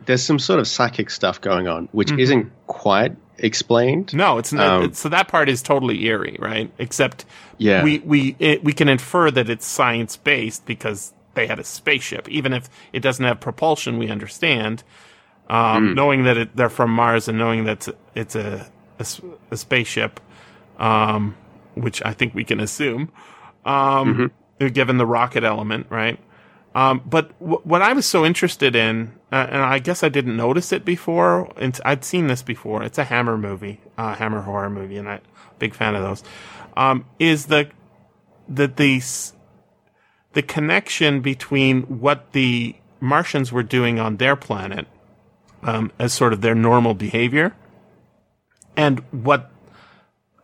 [0.06, 4.13] There's some sort of psychic stuff going on, which isn't quite explained.
[4.13, 4.84] No, it's not.
[4.84, 6.71] Um, so that part is totally eerie, right?
[6.80, 7.25] Except
[7.58, 7.84] Yeah.
[7.84, 12.30] we we it, we can infer that it's science based because they had a spaceship,
[12.30, 13.97] even if it doesn't have propulsion.
[13.97, 14.84] We understand,
[15.49, 15.93] um, Hmm.
[15.95, 18.67] knowing that it, they're from Mars and knowing that it's, it's a,
[18.99, 19.06] a
[19.51, 20.19] a spaceship,
[20.80, 21.36] um,
[21.75, 23.12] which I think we can assume,
[23.65, 24.32] um,
[24.73, 26.19] given the rocket element, right?
[26.73, 30.38] Um, but w- what I was so interested in, uh, and I guess I didn't
[30.38, 32.84] notice it before, and I'd seen this before.
[32.84, 35.21] It's a Hammer movie, uh, Hammer horror movie, and I'm
[35.60, 36.23] big fan of those.
[36.75, 37.69] Um, is the
[38.49, 39.01] that the
[40.34, 44.88] the connection between what the Martians were doing on their planet
[45.63, 47.55] um, as sort of their normal behavior,
[48.75, 49.51] and what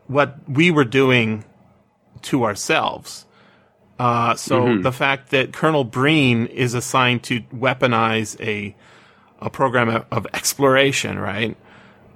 [0.07, 1.43] what we were doing
[2.23, 3.25] to ourselves.
[3.99, 8.75] Uh, so the fact that Colonel Breen is assigned to weaponize a
[9.39, 11.55] a program of, exploration, right,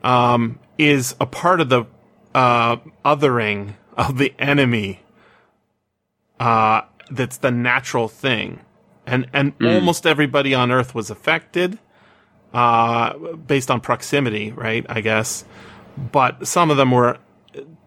[0.04, 1.86] um, is a part of the
[2.34, 5.02] uh, othering of the enemy.
[6.40, 8.62] Uh, that's the natural thing,
[9.06, 11.78] and and almost everybody on Earth was affected,
[12.54, 14.86] uh, based on proximity, right?
[14.90, 15.46] I guess,
[16.12, 17.18] but some of them were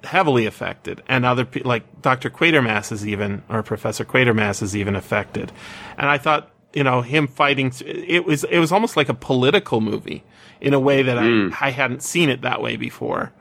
[0.05, 2.31] heavily affected, and other people, like Dr.
[2.31, 5.53] Quatermass is even, or Professor Quatermass is even affected.
[5.99, 9.81] And I thought, you know, him fighting, it was, it was almost like a political
[9.81, 10.25] movie
[10.61, 11.23] in a way that I,
[11.61, 13.33] I hadn't seen it that way before.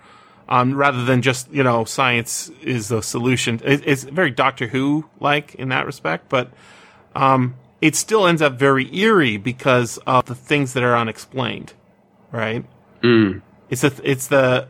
[0.49, 3.61] Um, rather than just, you know, science is the solution.
[3.63, 6.51] It, it's very Doctor Who like in that respect, but,
[7.15, 11.73] um, it still ends up very eerie because of the things that are unexplained,
[12.31, 12.65] right?
[13.69, 14.67] It's a, it's the,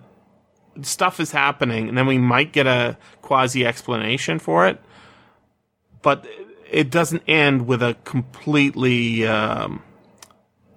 [0.82, 4.82] stuff is happening and then we might get a quasi explanation for it
[6.02, 6.26] but
[6.70, 9.26] it doesn't end with a completely.
[9.26, 9.82] Um,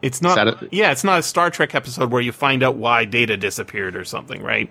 [0.03, 0.35] it's not.
[0.73, 4.05] Yeah, it's not a Star Trek episode where you find out why Data disappeared or
[4.05, 4.71] something, right?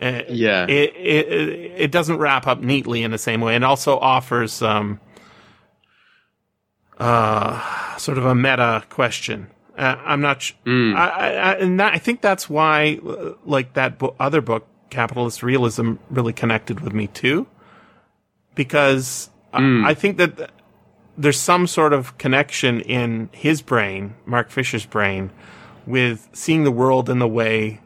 [0.00, 0.66] Uh, Yeah.
[0.68, 4.62] It, it it it doesn't wrap up neatly in the same way, and also offers
[4.62, 5.00] um,
[6.98, 9.48] uh, sort of a meta question.
[9.78, 10.42] Uh, I'm not.
[10.42, 14.40] Sh- I, I, I, and that, I think that's why, uh, like that bo- other
[14.40, 17.46] book, Capitalist Realism, really connected with me too,
[18.56, 20.50] because I, I think that th-
[21.16, 25.30] there's some sort of connection in his brain, Mark Fisher's brain,
[25.86, 27.80] with seeing the world in the way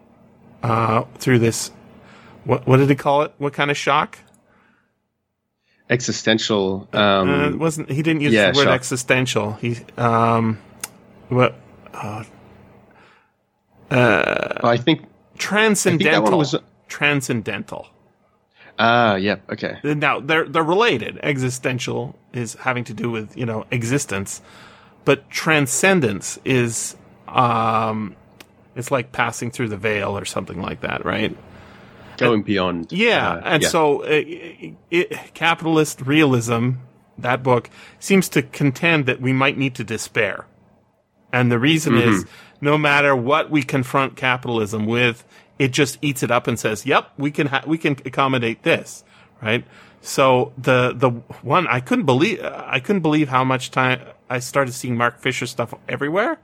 [0.62, 1.70] uh, through this.
[2.44, 3.32] What what did he call it?
[3.38, 4.18] What kind of shock?
[5.90, 6.88] Existential.
[6.92, 8.74] Um, Uh, wasn't he didn't use yeah, the word shock.
[8.74, 9.52] existential.
[9.60, 10.58] He um,
[11.28, 11.54] what
[14.62, 15.04] I think.
[15.38, 16.38] transcendental?
[16.38, 16.56] was-
[16.88, 17.88] transcendental.
[18.78, 19.36] Ah, yeah.
[19.50, 19.78] Okay.
[19.84, 21.20] Now they're they're related.
[21.22, 24.40] Existential is having to do with you know existence,
[25.04, 26.96] but transcendence is
[27.28, 28.16] um,
[28.74, 31.36] it's like passing through the veil or something like that, right?
[32.16, 32.92] Going beyond.
[32.92, 33.68] Yeah, uh, and yeah.
[33.68, 36.72] so uh, it, it, capitalist realism,
[37.18, 40.46] that book seems to contend that we might need to despair,
[41.32, 42.10] and the reason Mm-hmm.
[42.10, 42.26] is
[42.60, 45.24] no matter what we confront capitalism with,
[45.58, 49.04] it just eats it up and says, "Yep, we can ha- we can accommodate this."
[49.42, 49.64] Right.
[50.00, 51.10] So the the
[51.42, 55.46] one I couldn't believe I couldn't believe how much time I started seeing Mark Fisher
[55.46, 56.38] stuff everywhere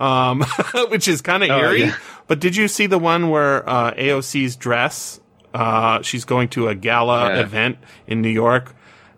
[0.00, 0.42] um,
[0.88, 1.84] which is kind of Oh, eerie.
[1.84, 1.96] yeah.
[2.26, 5.20] But did you see the one where uh, AOC's dress?
[5.54, 7.40] Uh, she's going to a gala Yeah.
[7.40, 8.74] event in New York,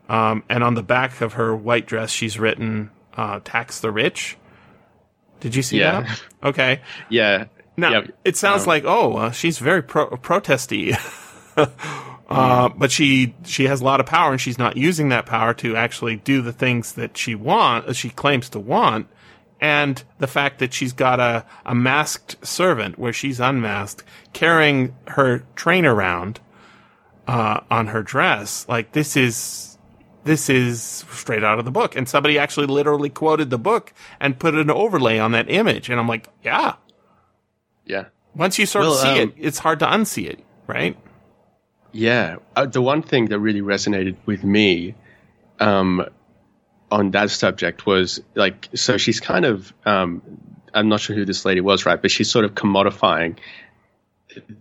[0.09, 4.37] um, and on the back of her white dress, she's written uh, "Tax the Rich."
[5.41, 6.01] Did you see Yeah.
[6.03, 6.23] that?
[6.43, 6.81] Okay.
[7.09, 7.47] Yeah.
[7.77, 8.07] Now yeah.
[8.25, 10.95] it sounds um, like oh, uh, she's very pro- protesty.
[12.29, 15.55] Uh, but she she has a lot of power, and she's not using that power
[15.55, 19.07] to actually do the things that she want, she claims to want.
[19.61, 25.39] And the fact that she's got a, a masked servant where she's unmasked, carrying her
[25.57, 26.39] train around
[27.27, 29.68] uh, on her dress, like this is
[30.29, 31.97] this is straight out of the book.
[31.97, 35.89] And somebody actually literally quoted the book and put an overlay on that image.
[35.89, 36.75] And I'm like, yeah.
[37.85, 38.05] Yeah.
[38.35, 40.97] Once you sort of see um, it, it's hard to unsee it, right?
[41.93, 42.37] Yeah.
[42.55, 44.95] Uh, the one thing that really resonated with me
[45.59, 46.05] um,
[46.91, 50.23] on that subject was like, so she's kind of, um,
[50.75, 52.01] I'm not sure who this lady was, right?
[52.01, 53.39] But she's sort of commodifying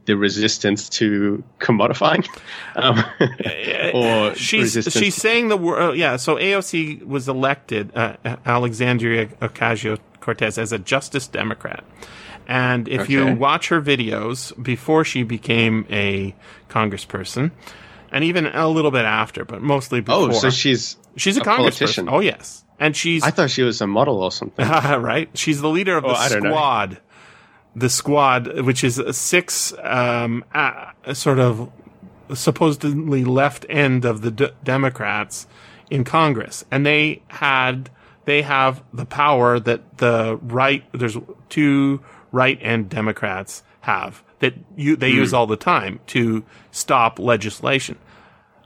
[0.06, 2.28] the resistance to commodifying.
[2.76, 3.04] Um,
[3.94, 5.98] or she's resistance- she's saying the word.
[5.98, 6.18] yeah.
[6.18, 11.84] So AOC was elected, uh, Alexandria Ocasio Cortez, as a Justice Democrat.
[12.48, 16.36] And if you watch her videos before she became a
[16.70, 17.52] congressperson,
[18.12, 21.44] and even a little bit after, but mostly before, Oh, so she's she's a, a
[21.44, 21.56] congressperson.
[21.58, 22.10] politician.
[22.10, 24.66] Oh yes, and she's I thought she was a model or something.
[24.70, 25.30] right?
[25.34, 26.54] She's the leader of the Oh, I don't know.
[27.78, 31.72] The squad, which is a six, um, uh, sort of
[32.34, 35.48] supposedly left end of the D- Democrats
[35.90, 37.90] in Congress, and they had
[38.26, 40.84] they have the power that the right.
[40.92, 41.18] There's
[41.50, 47.98] two right end Democrats have that you they use all the time to stop legislation.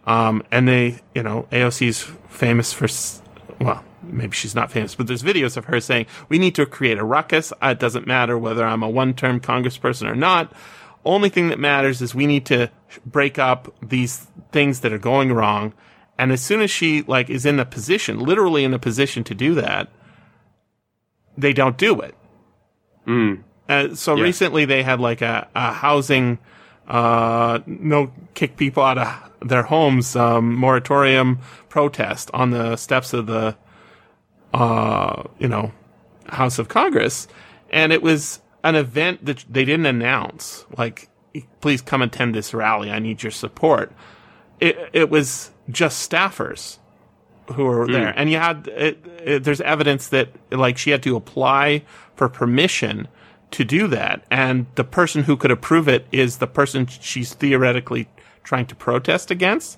[0.06, 2.88] Um, and they, you know, AOC's famous for,
[3.64, 6.98] well, maybe she's not famous, but there's videos of her saying, we need to create
[6.98, 7.52] a ruckus.
[7.54, 10.52] Uh, It doesn't matter whether I'm a one term congressperson or not.
[11.04, 12.70] Only thing that matters is we need to
[13.06, 15.74] break up these things that are going wrong.
[16.18, 19.34] And as soon as she, like, is in a position, literally in a position to
[19.34, 19.90] do that,
[21.38, 22.14] they don't do it.
[23.68, 24.24] Uh, so Yeah.
[24.24, 26.38] recently they had like a, a housing,
[26.88, 29.08] uh, no kick people out of
[29.48, 33.56] their homes, um, moratorium protest on the steps of the,
[34.54, 35.72] uh, you know,
[36.28, 37.28] House of Congress.
[37.70, 40.66] And it was an event that they didn't announce.
[40.78, 41.10] Like,
[41.62, 42.92] please come attend this rally.
[42.92, 43.92] I need your support.
[44.60, 46.78] It, it was just staffers
[47.54, 48.14] who were there.
[48.16, 51.84] And you had, it, it, there's evidence that like she had to apply
[52.16, 53.08] for permission
[53.52, 54.24] to do that.
[54.30, 58.08] And the person who could approve it is the person she's theoretically
[58.44, 59.78] trying to protest against.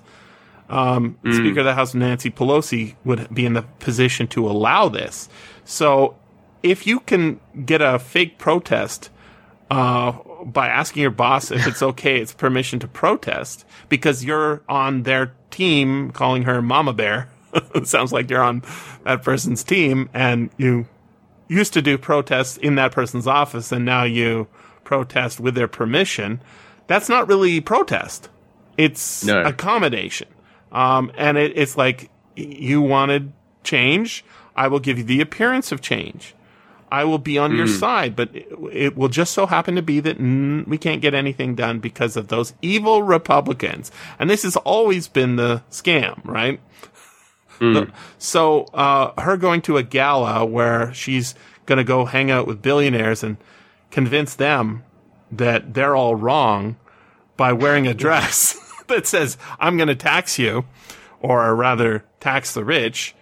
[0.68, 5.28] Um, Speaker of the House Nancy Pelosi would be in the position to allow this.
[5.64, 6.16] So
[6.62, 9.10] if you can get a fake protest,
[9.70, 10.12] uh,
[10.44, 15.32] by asking your boss if it's okay, it's permission to protest because you're on their
[15.50, 17.28] team, calling her Mama Bear.
[17.84, 18.62] sounds like you're on
[19.04, 20.86] that person's team and you
[21.48, 24.46] used to do protests in that person's office and now you
[24.82, 26.40] protest with their permission.
[26.86, 28.28] That's not really protest.
[28.76, 29.42] It's No.
[29.42, 30.28] accommodation.
[30.74, 34.24] Um, and it, it's like you wanted change.
[34.56, 36.34] I will give you the appearance of change.
[36.92, 39.98] I will be on your side, but it, it will just so happen to be
[40.00, 43.90] that mm, we can't get anything done because of those evil Republicans.
[44.18, 46.60] And this has always been the scam, right?
[47.58, 51.34] The- so, uh, her going to a gala where she's
[51.66, 53.38] going to go hang out with billionaires and
[53.90, 54.84] convince them
[55.32, 56.76] that they're all wrong
[57.36, 60.64] by wearing a dress that says, I'm going to tax you,
[61.20, 63.14] or rather, tax the rich,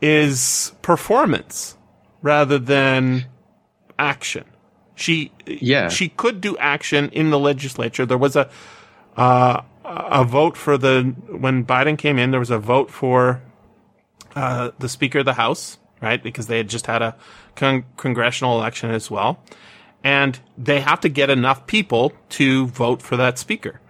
[0.00, 1.76] is performance
[2.22, 3.26] rather than
[3.98, 4.44] action.
[4.94, 5.88] She, Yeah.
[5.88, 8.04] she could do action in the legislature.
[8.06, 8.48] There was a,
[9.16, 13.42] uh, a vote for the, when Biden came in, there was a vote for,
[14.34, 16.22] uh, the Speaker of the House, right?
[16.22, 17.16] Because they had just had a
[17.56, 19.42] con- congressional election as well.
[20.04, 23.80] And they have to get enough people to vote for that speaker.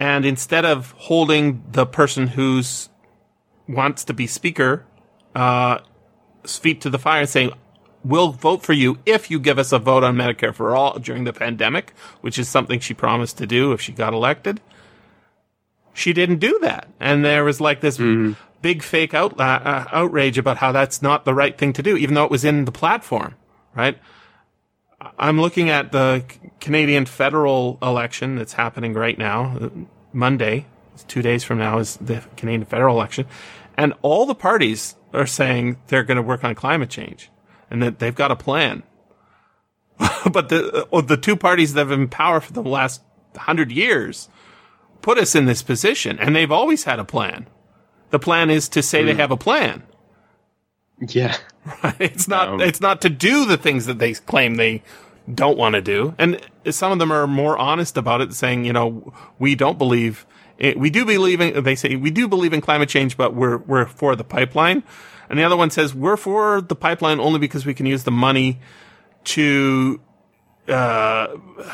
[0.00, 2.88] And instead of holding the person who's
[3.66, 4.84] wants to be speaker,
[5.34, 5.78] uh,
[6.46, 7.52] feet to the fire and saying,
[8.04, 11.24] we'll vote for you if you give us a vote on Medicare for all during
[11.24, 14.60] the pandemic, which is something she promised to do if she got elected.
[15.92, 16.88] She didn't do that.
[17.00, 17.98] And there was like this
[18.62, 22.14] big fake out, uh, outrage about how that's not the right thing to do, even
[22.14, 23.34] though it was in the platform,
[23.74, 23.98] right?
[25.18, 26.24] I'm looking at the
[26.60, 29.70] Canadian federal election that's happening right now,
[30.12, 30.66] Monday.
[31.06, 33.26] Two days from now is the Canadian federal election.
[33.76, 37.30] And all the parties are saying they're going to work on climate change
[37.70, 38.82] and that they've got a plan.
[40.30, 43.02] but the, uh, the two parties that have been in power for the last
[43.36, 44.28] hundred years
[45.02, 47.46] put us in this position and they've always had a plan.
[48.10, 49.82] The plan is to say they have a plan.
[51.00, 51.36] Yeah.
[52.00, 52.48] It's not.
[52.48, 54.82] Um, it's not to do the things that they claim they
[55.34, 58.72] don't want to do, and some of them are more honest about it, saying, you
[58.72, 60.26] know, we don't believe.
[60.58, 61.62] It, we do believe in.
[61.62, 64.82] They say we do believe in climate change, but we're we're for the pipeline.
[65.30, 68.10] And the other one says we're for the pipeline only because we can use the
[68.10, 68.58] money
[69.24, 70.00] to
[70.66, 71.28] uh,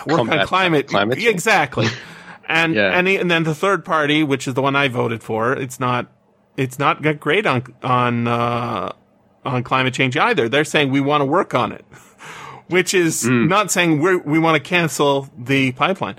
[0.07, 0.88] work on climate.
[0.88, 1.28] climate change.
[1.30, 1.86] exactly.
[2.48, 2.90] And Yeah.
[2.98, 6.12] and and then the third party, which is the one I voted for, it's not
[6.57, 8.92] it's not got great on on uh,
[9.44, 10.48] on climate change either.
[10.48, 11.84] They're saying we want to work on it,
[12.68, 13.48] which is mm.
[13.48, 16.16] not saying we we want to cancel the pipeline.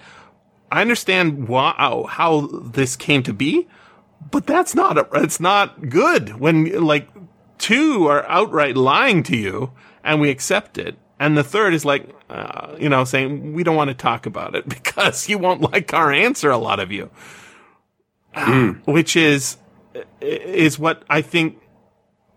[0.71, 1.73] I understand why,
[2.09, 3.67] how this came to be,
[4.31, 7.07] but that's not a, it's not good when like
[7.57, 9.71] two are outright lying to you
[10.03, 10.97] and we accept it.
[11.19, 14.55] And the third is like, uh, you know, saying we don't want to talk about
[14.55, 16.49] it because you won't like our answer.
[16.49, 17.09] A lot of you,
[18.35, 18.87] ah, mm.
[18.87, 19.57] which is,
[20.21, 21.61] is what I think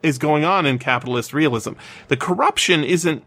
[0.02, 1.72] is going on in capitalist realism.
[2.06, 3.24] The corruption isn't,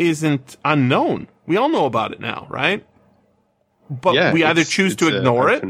[0.00, 1.28] isn't unknown.
[1.46, 2.84] We all know about it now, right?
[3.90, 4.32] But yeah.
[4.32, 5.64] we either choose to a ignore it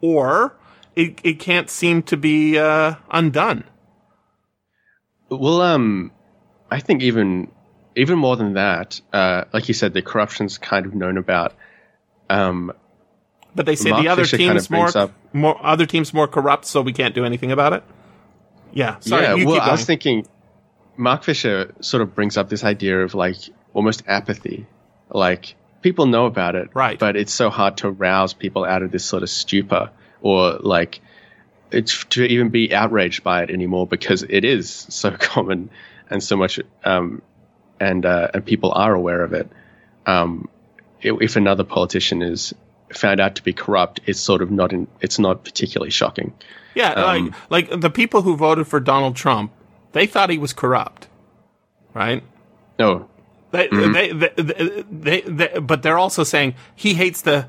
[0.00, 0.56] or
[0.96, 3.64] it, it can't seem to be uh, undone.
[5.30, 6.10] Well, um,
[6.70, 7.50] I think even
[7.94, 11.54] even more than that, uh, like you said, the corruption's kind of known about.
[12.30, 12.72] Um,
[13.54, 16.12] But they say Mark the other Fisher team's kind of more, up- more other teams
[16.14, 17.82] more corrupt, so we can't do anything about it.
[18.72, 19.22] Yeah, sorry.
[19.22, 20.26] yeah, you well, keep I was thinking,
[20.98, 23.36] Mark Fisher sort of brings up this idea of like
[23.72, 24.66] almost apathy,
[25.10, 26.98] like people know about it, Right.
[26.98, 29.90] But it's so hard to rouse people out of this sort of stupor
[30.20, 31.00] or like
[31.70, 35.70] it's to even be outraged by it anymore because it is so common
[36.10, 37.22] and so much, um,
[37.78, 39.50] and uh, and people are aware of it.
[40.06, 40.48] Um,
[41.00, 42.54] if another politician is
[42.92, 46.32] found out to be corrupt, it's sort of not in, it's not particularly shocking.
[46.74, 49.52] yeah, um, like like the people who voted for Donald Trump,
[49.98, 51.08] they thought he was corrupt,
[51.92, 52.22] right?
[52.78, 53.08] No,
[53.50, 53.92] They, Mm-hmm.
[53.92, 57.48] they, they, they, they, but they're also saying he hates the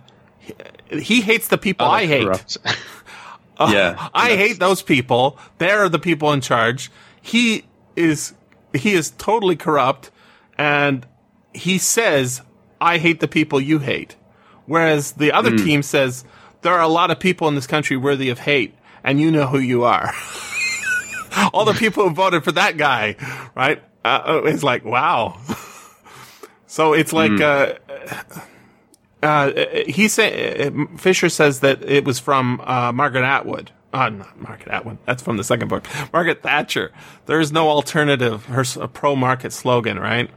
[0.91, 2.24] he hates the people I hate.
[2.26, 2.58] corrupt.
[3.60, 5.38] yeah, I hate those people.
[5.60, 6.89] They're the people in charge.
[7.22, 8.34] He is
[8.74, 10.10] he is totally corrupt
[10.58, 11.06] and
[11.54, 12.41] he says
[12.82, 14.16] I hate the people you hate.
[14.66, 16.24] Whereas the other team says
[16.62, 18.74] there are a lot of people in this country worthy of hate
[19.04, 20.12] and you know who you are.
[21.54, 23.16] All the people who voted for that guy,
[23.56, 23.82] right?
[24.04, 25.38] Uh, it's like, wow.
[26.68, 27.74] so it's like, uh,
[29.22, 29.52] uh,
[29.88, 33.72] he say Fisher says that it was from uh, Margaret Atwood.
[33.92, 35.00] Uh, not Margaret Atwood.
[35.06, 35.84] That's from the second book.
[36.14, 36.92] Margaret Thatcher.
[37.26, 38.46] There is no alternative.
[38.46, 40.30] Her pro market slogan, right?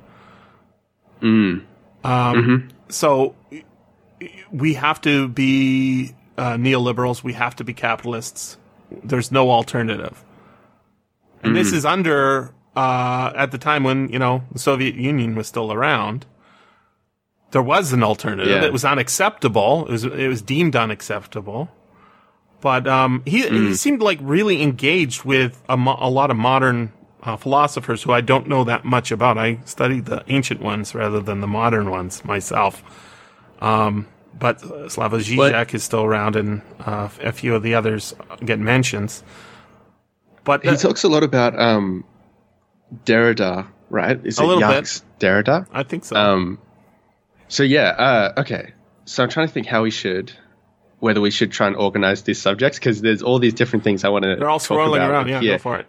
[2.05, 3.35] Um, So
[4.51, 7.23] we have to be uh, neoliberals.
[7.23, 8.57] We have to be capitalists.
[9.05, 10.25] There's no alternative.
[11.43, 15.47] And this is under uh, at the time when you know the Soviet Union was
[15.47, 16.27] still around.
[17.51, 18.51] There was an alternative.
[18.51, 18.65] Yeah.
[18.65, 19.87] It was unacceptable.
[19.87, 21.71] It was it was deemed unacceptable.
[22.63, 26.93] But um, he, he seemed like really engaged with a, mo- a lot of modern
[27.21, 29.37] uh, philosophers who I don't know that much about.
[29.37, 32.85] I studied the ancient ones rather than the modern ones myself.
[33.61, 34.07] Um,
[34.39, 38.15] but Slavoj Žižek is still around, and uh, a few of the others
[38.45, 39.25] get mentions.
[40.45, 42.05] But He talks a lot about um,
[43.05, 44.21] Derrida, right?
[44.25, 45.67] Is A it little Jacques Derrida?
[45.73, 46.17] I think so.
[46.17, 46.59] Um,
[47.49, 48.73] so yeah, uh, okay.
[49.05, 50.33] So I'm trying to think how we should,
[51.01, 54.09] whether we should try and organize these subjects because there's all these different things I
[54.09, 54.37] want to.
[54.37, 55.29] They're all swirling around.
[55.29, 55.55] Yeah, here.
[55.55, 55.87] go for it.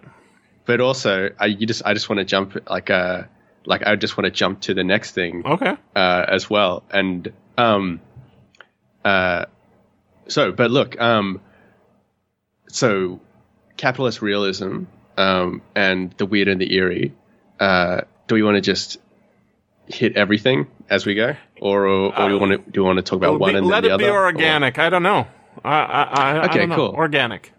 [0.66, 3.24] But also, I you just I just want to jump like uh
[3.66, 5.76] like I just want to jump to the next thing Okay.
[5.96, 6.84] uh, as well.
[6.92, 8.02] And um,
[9.06, 9.46] uh,
[10.28, 11.42] so, but look, um,
[12.68, 13.20] so
[13.84, 14.84] capitalist realism
[15.18, 17.14] um, and the weird and the eerie.
[17.60, 18.98] Uh, do we want to just
[19.88, 22.98] hit everything as we go, or or, or do you want to do you want
[22.98, 24.04] to talk about one be- and let then the it other?
[24.06, 24.80] be or- organic.
[24.80, 25.28] I don't know.
[25.64, 26.76] I, I, I, I Okay, don't know.
[26.76, 26.94] cool.
[26.96, 27.52] Organic.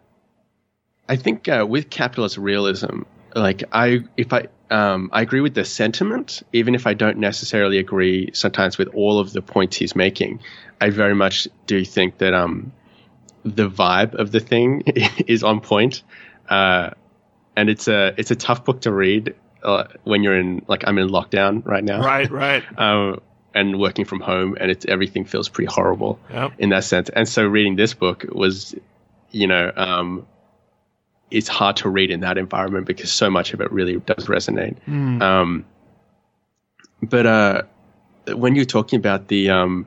[1.09, 3.03] I think uh, with capitalist realism,
[3.35, 7.79] like I, if I, um, I agree with the sentiment, even if I don't necessarily
[7.79, 10.41] agree sometimes with all of the points he's making.
[10.81, 12.73] I very much do think that um,
[13.45, 14.83] the vibe of the thing
[15.27, 16.03] is on point,
[16.49, 16.91] uh,
[17.57, 20.99] and it's a it's a tough book to read uh, when you're in like I'm
[20.99, 22.63] in lockdown right now, Right, right.
[22.79, 23.21] um,
[23.55, 26.53] and working from home, and it's everything feels pretty horrible Yep.
[26.59, 27.09] in that sense.
[27.11, 28.75] And so reading this book was,
[29.31, 30.27] you know, um,
[31.31, 34.77] it's hard to read in that environment because so much of it really does resonate.
[35.23, 35.65] Um,
[37.03, 37.63] but uh,
[38.35, 39.87] when you're talking about the um,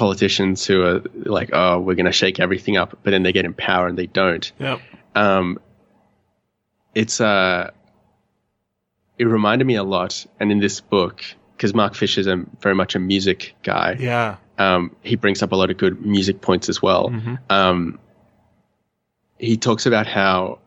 [0.00, 3.44] politicians who are like, oh, we're going to shake everything up, but then they get
[3.44, 4.80] in power and they don't, Yep.
[5.14, 5.58] um,
[6.94, 7.70] it's uh,
[9.18, 10.26] it reminded me a lot.
[10.40, 11.22] And in this book,
[11.54, 14.36] because Mark Fisher's a, very much a music guy, Yeah.
[14.56, 17.10] um, he brings up a lot of good music points as well.
[17.10, 17.34] Mm-hmm.
[17.50, 17.98] Um,
[19.38, 20.58] he talks about how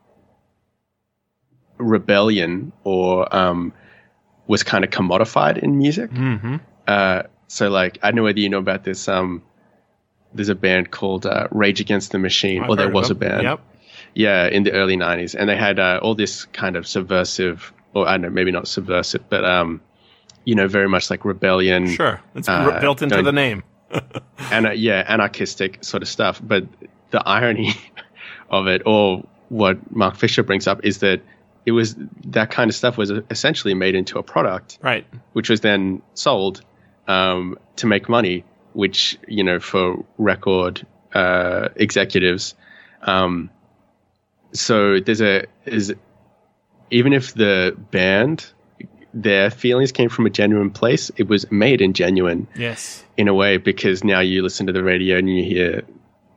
[1.78, 3.72] rebellion or um,
[4.46, 6.10] was kind of commodified in music.
[6.12, 6.56] Mm-hmm.
[6.86, 7.22] Uh,
[7.54, 9.06] so, like, I don't know whether you know about this.
[9.08, 9.42] Um,
[10.34, 13.42] there's a band called uh, Rage Against the Machine, I've or there was a band.
[13.44, 13.60] Yep.
[14.14, 18.08] Yeah, in the early '90s, and they had uh, all this kind of subversive, or
[18.08, 19.80] I don't know, maybe not subversive, but um,
[20.44, 21.88] you know, very much like rebellion.
[21.88, 22.20] Sure.
[22.34, 23.62] It's Uh, built into the name.
[24.50, 26.40] and yeah, anarchistic sort of stuff.
[26.42, 26.64] But
[27.10, 27.74] the irony
[28.50, 31.20] of it, or what Mark Fisher brings up, is that
[31.66, 31.94] it was
[32.26, 35.06] that kind of stuff was essentially made into a product, Right.
[35.32, 36.60] which was then sold
[37.08, 38.44] um, to make money.
[38.72, 40.84] Which you know, for record
[41.14, 42.54] uh, executives,
[43.02, 43.50] um,
[44.52, 45.94] so there's a is
[46.90, 48.46] even if the band
[49.12, 53.04] their feelings came from a genuine place, it was made in genuine Yes.
[53.16, 55.82] in a way because now you listen to the radio and you hear,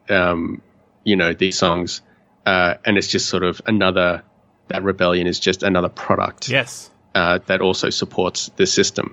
[0.09, 0.61] um,
[1.03, 2.01] you know, these songs,
[2.45, 4.23] uh, and it's just sort of another.
[4.67, 6.91] That rebellion is just another product Yes.
[7.17, 9.07] Uh, that also supports the system.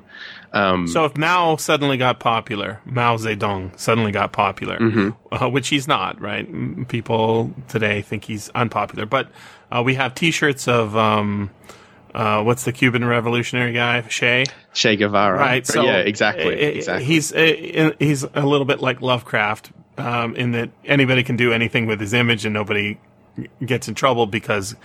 [0.52, 5.08] Um, So if Mao suddenly got popular, Mao Zedong suddenly got popular, Mm-hmm.
[5.32, 6.46] uh, which he's not, right?
[6.88, 9.26] People today think he's unpopular, but
[9.72, 11.50] uh, we have T-shirts of um,
[12.14, 14.44] uh, what's the Cuban revolutionary guy, Che?
[14.72, 15.66] che Guevara, right?
[15.66, 17.04] So yeah, exactly, exactly.
[17.04, 17.32] He's
[17.98, 22.12] he's a little bit like Lovecraft um, in that anybody can do anything with his
[22.12, 22.98] image and nobody
[23.66, 24.76] gets in trouble because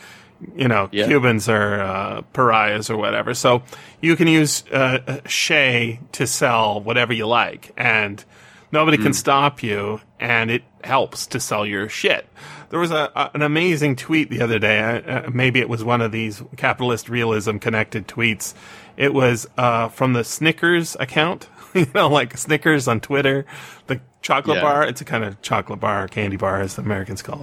[0.56, 1.08] you know Yeah.
[1.08, 3.34] Cubans are uh, pariahs or whatever.
[3.34, 3.64] So
[4.02, 8.24] you can use uh, Che to sell whatever you like, and
[8.72, 9.04] nobody Hmm.
[9.04, 12.28] can stop you, and it helps to sell your shit.
[12.70, 14.80] There was a, a an amazing tweet the other day.
[14.80, 18.54] Uh, uh, maybe it was one of these capitalist realism connected tweets.
[18.96, 23.46] It was uh, from the Snickers account, you know, like Snickers on Twitter,
[23.88, 24.64] the chocolate Yeah.
[24.64, 24.84] bar.
[24.84, 27.38] It's a kind of chocolate bar, candy bar, as the Americans call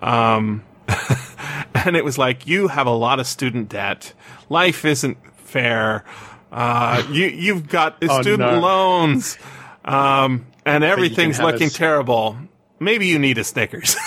[0.00, 0.08] them.
[0.08, 0.62] Um,
[1.74, 4.12] and it was like, you have a lot of student debt.
[4.48, 6.04] Life isn't fair.
[6.50, 8.60] Uh, you, you've got student Oh, no.
[8.60, 9.38] loans.
[9.84, 12.36] Um, and everything's have a looking terrible.
[12.78, 13.96] Maybe you need a Snickers.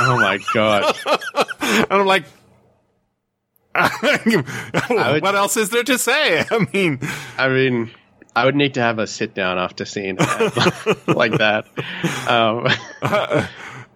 [0.00, 0.96] oh my god,
[1.62, 2.24] and I'm like,
[3.74, 6.44] would- what else is there to say?
[6.50, 7.00] I mean,
[7.38, 7.90] I mean.
[8.36, 10.16] I would need to have a sit down after seeing
[11.08, 11.64] like that.
[12.28, 12.68] Um,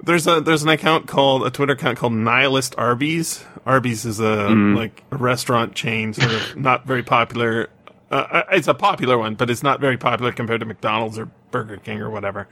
[0.03, 3.45] there's a there's an account called a Twitter account called Nihilist Arby's.
[3.65, 7.69] Arby's is a like a restaurant chain, sort of not very popular.
[8.11, 11.79] Uh, it's a popular one, but it's not very popular compared to McDonald's or Burger
[11.79, 12.49] King or whatever.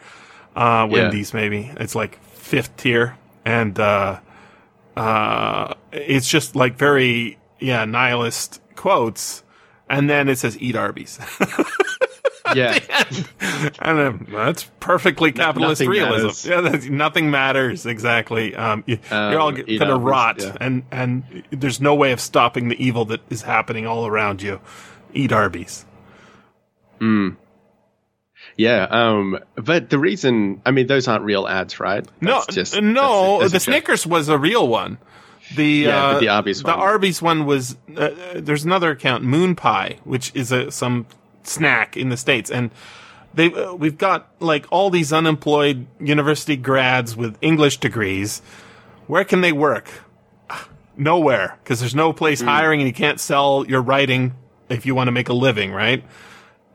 [0.57, 4.21] Uh, Wendy's maybe it's like fifth tier, and uh,
[4.97, 9.43] uh, it's just like very yeah nihilist quotes,
[9.89, 11.19] and then it says "Eat Arby's."
[12.55, 12.79] Yeah.
[13.81, 16.27] and um, that's perfectly capitalist nothing realism.
[16.27, 16.47] matters.
[16.47, 18.55] Yeah, that's, nothing matters exactly.
[18.57, 20.57] Um, you, you're all Um, going to rot, yeah.
[20.61, 24.61] and and there's no way of stopping the evil that is happening all around you.
[25.15, 25.85] Eat Arby's.
[26.99, 27.31] Hmm.
[28.57, 28.87] Yeah.
[28.91, 32.07] Um, but the reason, I mean, those aren't real ads, right?
[32.21, 33.39] No, just no.
[33.41, 33.75] that's a- that's the joke.
[33.85, 34.99] Snickers was a real one.
[35.57, 37.77] The Yeah, uh, but the Arby's the one- Arby's one was.
[37.97, 41.07] Uh, uh, there's another account, Moon Pie, which is a some
[41.51, 42.71] snack in the states, and
[43.35, 48.41] they uh, we've got like all these unemployed university grads with English degrees.
[49.07, 49.91] Where can they work?
[50.97, 54.35] Nowhere, because there's no place hiring, and you can't sell your writing
[54.69, 56.05] if you want to make a living, right?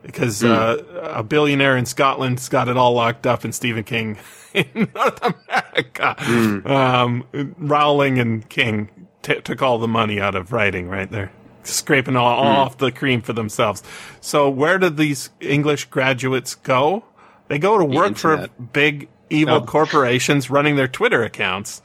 [0.04, 0.48] Because Hmm.
[0.52, 4.18] uh, a billionaire in Scotland's got it all locked up, and Stephen King
[4.54, 6.68] in North America, Hmm.
[6.68, 7.24] um,
[7.58, 8.90] Rowling and King
[9.22, 11.10] t- took all the money out of writing, right?
[11.10, 11.32] They're
[11.66, 12.60] scraping all, all hmm.
[12.60, 13.84] off the cream for themselves.
[14.22, 17.04] So where do these English graduates go?
[17.48, 19.62] They go to work for big evil Oh.
[19.62, 21.82] corporations running their Twitter accounts.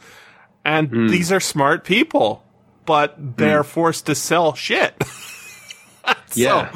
[0.65, 1.09] And hmm.
[1.09, 2.45] these are smart people,
[2.87, 3.69] but they're hmm.
[3.69, 4.95] forced to sell shit.
[6.35, 6.73] Yeah.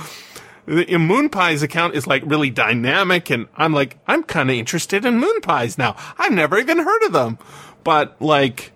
[0.67, 4.57] The in Moon Pie's account is like really dynamic, and I'm like, I'm kind of
[4.57, 5.97] interested in Moon Pies now.
[6.19, 7.39] I've never even heard of them,
[7.83, 8.73] but like,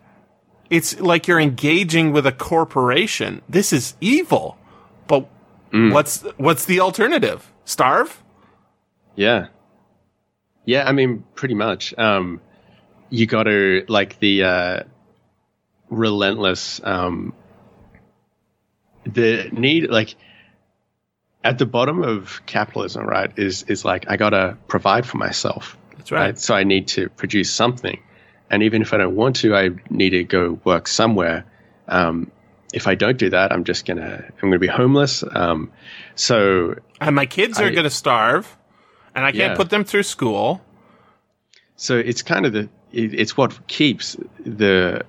[0.71, 3.43] it's like you're engaging with a corporation.
[3.49, 4.57] This is evil,
[5.07, 5.29] but
[5.71, 7.51] what's what's the alternative?
[7.64, 8.23] Starve?
[9.14, 9.49] Yeah.
[10.64, 11.97] Yeah, I mean, pretty much.
[11.97, 12.41] Um,
[13.11, 14.83] you got to like the uh,
[15.89, 17.33] relentless, um,
[19.05, 20.14] the need, like
[21.43, 23.31] at the bottom of capitalism, right?
[23.39, 26.21] Is is like I got to provide for myself, That's right.
[26.21, 26.39] right?
[26.39, 28.03] So I need to produce something,
[28.51, 31.45] and even if I don't want to, I need to go work somewhere.
[31.87, 32.31] Um,
[32.73, 35.25] if I don't do that, I'm just gonna I'm gonna be homeless.
[35.31, 35.73] Um,
[36.15, 38.57] so And my kids are going to starve,
[39.15, 39.57] and I can't Yeah.
[39.57, 40.61] put them through school.
[41.77, 45.05] So it's kind of the it, it's what keeps the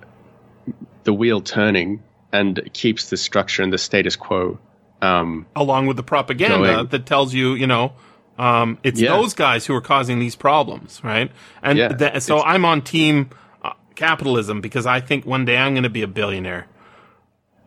[1.04, 4.58] the wheel turning and keeps the structure and the status quo.
[5.02, 6.86] Um, along with the propaganda Going.
[6.88, 7.92] that tells you, you know,
[8.40, 9.10] um, it's Yeah.
[9.16, 11.30] those guys who are causing these problems, right?
[11.62, 13.30] And Yeah, tha- so I'm on team
[13.62, 16.66] uh, capitalism because I think one day I'm going to be a billionaire.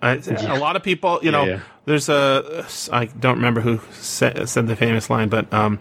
[0.02, 1.60] A lot of people, you know, yeah.
[1.86, 5.80] there's a I don't remember who said, said the famous line, but um,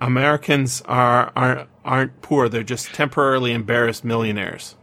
[0.00, 4.74] Americans are aren't aren't poor; they're just temporarily embarrassed millionaires.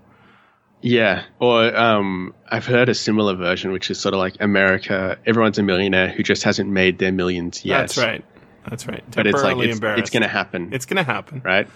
[0.81, 5.17] yeah, or um, I've heard a similar version, which is sort of like America.
[5.25, 7.79] Everyone's a millionaire who just hasn't made their millions yet.
[7.79, 8.23] That's right.
[8.67, 9.03] That's right.
[9.11, 9.99] But it's like Temporarily it's, embarrassed.
[10.01, 10.69] it's going to happen.
[10.73, 11.41] It's going to happen.
[11.43, 11.67] right?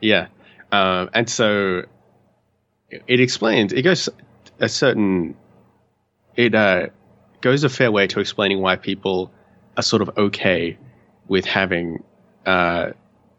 [0.00, 0.28] Yeah.
[0.72, 1.82] Um, and so
[2.90, 4.08] it explains, it goes
[4.60, 5.36] a certain,
[6.36, 6.88] it uh,
[7.40, 9.30] goes a fair way to explaining why people
[9.76, 10.76] are sort of okay
[11.28, 12.02] with having
[12.46, 12.90] uh,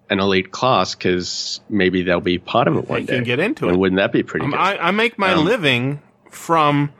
[0.10, 3.16] an elite class because maybe they'll be part of it one They day.
[3.16, 3.80] can get into and it.
[3.80, 4.60] wouldn't that be pretty Um, good?
[4.60, 6.92] I, I make my Um, living from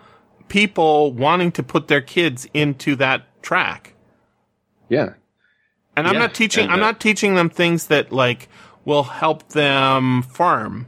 [0.48, 3.94] people wanting to put their kids into that track.
[4.90, 5.14] yeah.
[5.98, 8.50] And I'm not teaching I'm uh, not teaching them things that like
[8.84, 10.88] will help them farm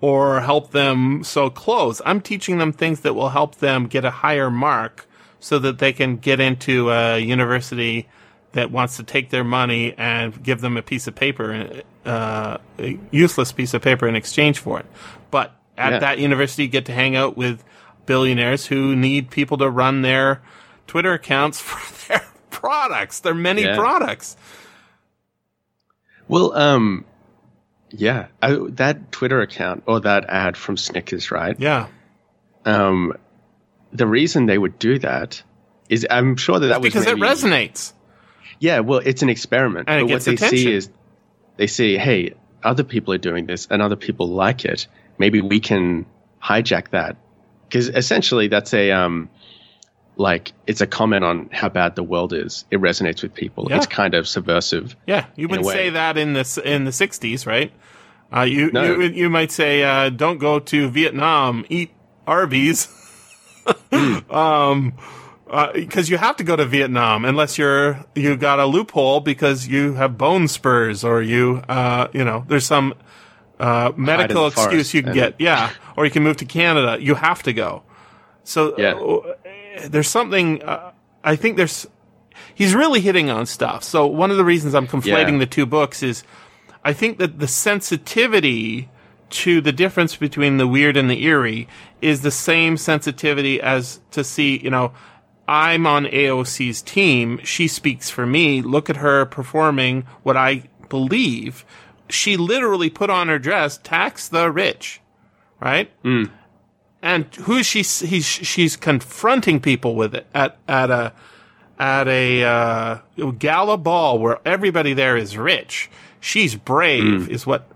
[0.00, 2.02] or help them sew clothes.
[2.04, 5.06] I'm teaching them things that will help them get a higher mark
[5.38, 8.08] so that they can get into a university
[8.52, 12.98] that wants to take their money and give them a piece of paper, uh, a
[13.10, 14.86] useless piece of paper in exchange for it.
[15.30, 15.98] But at Yeah.
[16.00, 17.64] that university, you get to hang out with
[18.04, 20.42] billionaires who need people to run their
[20.86, 22.22] Twitter accounts for their
[22.62, 23.76] products, their many Yeah.
[23.76, 24.36] products.
[26.28, 27.04] Well, um,
[27.90, 31.56] yeah, I, that Twitter account or that ad from Snickers, right?
[31.58, 31.88] Yeah.
[32.64, 33.12] um,
[33.92, 35.42] the reason they would do that
[35.90, 37.92] is I'm sure that that was because it resonates.
[38.58, 39.88] Yeah, well, it's an experiment.
[39.90, 40.56] And but what they attention.
[40.56, 40.88] see is
[41.58, 42.32] they see, hey,
[42.62, 44.86] other people are doing this and other people like it.
[45.18, 46.06] Maybe we can
[46.42, 47.16] hijack that
[47.68, 49.28] because essentially that's a um,
[50.16, 52.64] like it's a comment on how bad the world is.
[52.70, 53.66] It resonates with people.
[53.70, 53.76] Yeah.
[53.78, 54.94] It's kind of subversive.
[55.06, 57.72] Yeah, you would say that in the in the '60s, right?
[58.34, 58.82] Uh, you, No.
[58.82, 61.90] you you might say, uh, "Don't go to Vietnam, eat
[62.26, 62.88] Arby's,"
[64.30, 64.94] um,
[65.74, 69.94] because you have to go to Vietnam unless you're you got a loophole because you
[69.94, 72.94] have bone spurs or you uh, you know there's some
[73.60, 75.34] uh, medical excuse you can get.
[75.38, 77.02] Yeah, or you can move to Canada.
[77.02, 77.82] You have to go.
[78.44, 78.94] So Yeah.
[79.88, 80.62] There's something.
[80.62, 80.92] Uh,
[81.24, 81.86] I think there's.
[82.54, 83.82] He's really hitting on stuff.
[83.84, 85.38] So one of the reasons I'm conflating Yeah.
[85.38, 86.22] the two books is,
[86.84, 88.88] I think that the sensitivity
[89.30, 91.66] to the difference between the weird and the eerie
[92.02, 94.58] is the same sensitivity as to see.
[94.58, 94.92] You know,
[95.48, 97.40] I'm on AOC's team.
[97.44, 98.60] She speaks for me.
[98.62, 101.64] Look at her performing what I believe.
[102.10, 105.00] She literally put on her dress, tax the rich,
[105.60, 105.90] right?
[107.02, 107.82] And who she?
[107.82, 111.12] He's, she's confronting people with it at at a
[111.78, 112.98] at a uh,
[113.38, 115.90] gala ball where everybody there is rich.
[116.20, 117.68] She's brave, is what.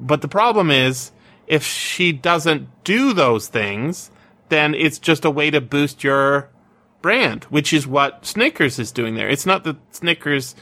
[0.00, 1.12] But the problem is,
[1.46, 4.10] if she doesn't do those things,
[4.48, 6.48] then it's just a way to boost your
[7.02, 9.28] brand, which is what Snickers is doing there.
[9.28, 10.56] It's not that Snickers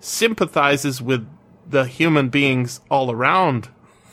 [0.00, 1.26] sympathizes with
[1.68, 3.68] the human beings all around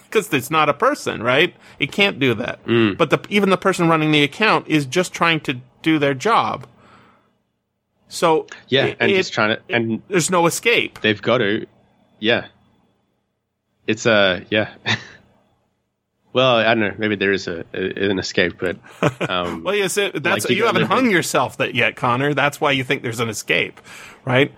[0.09, 1.53] because it's not a person, right?
[1.79, 2.59] It can't do that.
[2.97, 6.65] But the, even the person running the account is just trying to do their job.
[8.09, 10.99] So Yeah, it- and it- just trying to, and there's no escape.
[11.01, 11.65] they've got to,
[12.19, 12.47] yeah.
[13.85, 14.73] It's a yeah.
[16.33, 16.93] well, I don't know.
[16.97, 18.77] Maybe there is a, a an escape, but
[19.29, 22.33] um, Well, yes, it, that's Like you you, haven't hung yourself that yet, Connor.
[22.33, 23.79] That's why you think there's an escape,
[24.25, 24.51] right?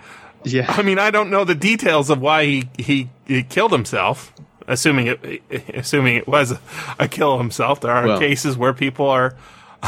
[0.45, 4.33] yeah, I mean, I don't know the details of why he, he, he killed himself.
[4.69, 5.41] Assuming it,
[5.73, 6.53] assuming it was
[6.99, 9.35] a kill himself, there are Well- cases where people are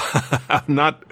[0.67, 1.03] not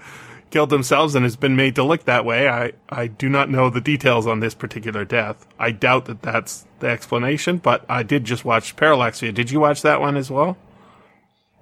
[0.49, 2.49] killed themselves and has been made to look that way.
[2.49, 5.45] I, I do not know the details on this particular death.
[5.59, 9.33] I doubt that that's the explanation, but I did just watch Parallaxia.
[9.33, 10.57] Did you watch that one as well?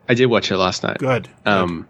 [0.08, 1.00] I did watch it last night.
[1.00, 1.28] Good.
[1.46, 1.88] Um,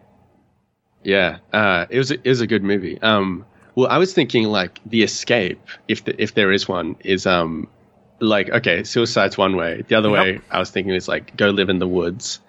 [1.03, 2.99] yeah, uh, it was a, it was a good movie.
[3.01, 3.45] Um,
[3.75, 7.67] well, I was thinking like the escape, if the, if there is one, is um,
[8.19, 9.83] like okay, suicide's one way.
[9.87, 10.17] The other Yep.
[10.23, 12.39] way I was thinking is like go live in the woods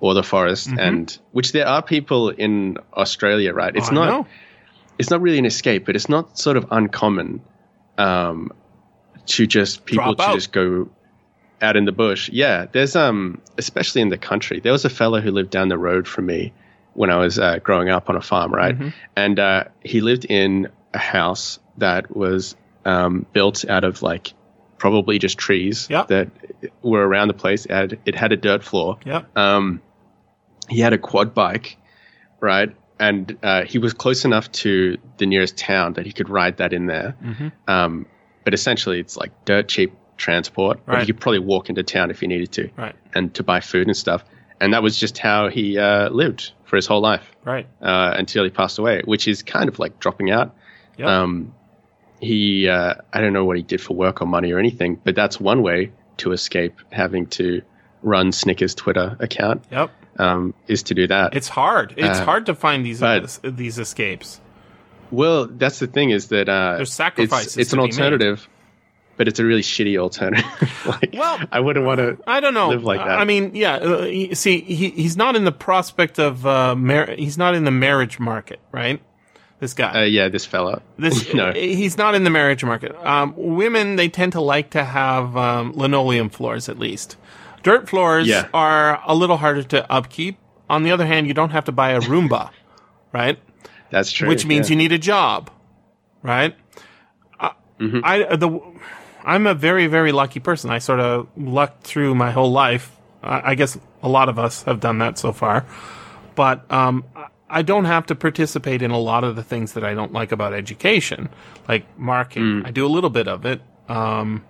[0.00, 0.78] or the forest, Mm-hmm.
[0.78, 3.74] and which there are people in Australia, right?
[3.74, 4.26] It's I not know.
[4.98, 7.40] it's not really an escape, but it's not sort of uncommon
[7.98, 8.52] um,
[9.26, 10.34] to just people Drop to out.
[10.34, 10.88] just go
[11.60, 12.30] out in the bush.
[12.32, 14.60] Yeah, there's um, especially in the country.
[14.60, 16.52] There was a fellow who lived down the road from me
[16.94, 18.74] when I was uh, growing up on a farm, right?
[18.76, 18.88] Mm-hmm.
[19.16, 24.32] And uh, he lived in a house that was um, built out of like
[24.78, 26.04] probably just trees Yeah.
[26.08, 26.28] that
[26.82, 27.66] were around the place.
[27.66, 29.36] It had, it had a dirt floor Yep.
[29.36, 29.82] um,
[30.68, 31.76] he had a quad bike,
[32.40, 32.74] right?
[33.00, 36.72] And uh, he was close enough to the nearest town that he could ride that
[36.72, 37.14] in there.
[37.24, 37.48] Mm-hmm.
[37.68, 38.06] Um,
[38.44, 40.80] but essentially, it's like dirt cheap transport.
[40.84, 41.00] But Right.
[41.02, 42.94] he could probably walk into town if he needed to, Right.
[43.14, 44.24] and to buy food and stuff.
[44.60, 47.66] And that was just how he uh, lived for his whole life Right.
[47.80, 50.54] uh, until he passed away, which is kind of like dropping out.
[50.98, 51.08] Yep.
[51.08, 51.54] Um,
[52.20, 55.14] he, uh, I don't know what he did for work or money or anything, but
[55.14, 57.62] that's one way to escape having to
[58.02, 59.90] run Snickers Twitter account Yep.
[60.18, 61.34] um, is to do that.
[61.36, 61.94] It's hard.
[61.96, 64.40] It's Uh, hard to find these but- these escapes.
[65.10, 67.92] well, that's the thing is that uh, There's sacrifices It's, it's an be made.
[67.92, 68.48] alternative,
[69.16, 70.44] but it's a really shitty alternative.
[70.86, 72.18] like, Well- I wouldn't want to.
[72.26, 72.68] I don't know.
[72.68, 73.18] live like that.
[73.18, 73.76] I mean, yeah.
[73.76, 77.70] Uh, see, he he's not in the prospect of uh, mar- he's not in the
[77.72, 79.00] marriage market, right?
[79.60, 80.02] This guy.
[80.02, 80.82] Uh, yeah, this fella.
[80.98, 81.52] This no.
[81.52, 82.94] he's not in the marriage market.
[83.04, 87.16] Um, women they tend to like to have um, linoleum floors at least.
[87.64, 88.48] Dirt floors Yeah.
[88.54, 90.38] are a little harder to upkeep.
[90.70, 92.50] On the other hand, you don't have to buy a Roomba,
[93.12, 93.38] right?
[93.90, 94.28] That's true.
[94.28, 94.74] Which means yeah.
[94.74, 95.50] you need a job,
[96.22, 96.54] right?
[97.40, 97.52] I,
[98.04, 98.60] I the
[99.24, 100.70] I'm a very very lucky person.
[100.70, 102.94] I sort of lucked through my whole life.
[103.22, 105.66] I, I guess a lot of us have done that so far,
[106.34, 107.04] but um,
[107.50, 110.32] I- don't have to participate in a lot of the things that I don't like
[110.32, 111.28] about education,
[111.68, 112.42] like marking.
[112.66, 114.44] I do a little bit of it, um,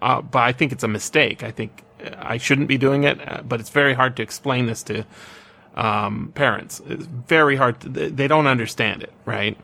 [0.00, 1.42] uh, but I think it's a mistake.
[1.42, 1.82] I think
[2.18, 5.04] I shouldn't be doing it, uh, but it's very hard to explain this to
[5.76, 6.80] um, parents.
[6.86, 7.80] It's very hard.
[7.80, 9.56] To, they don't understand it, right?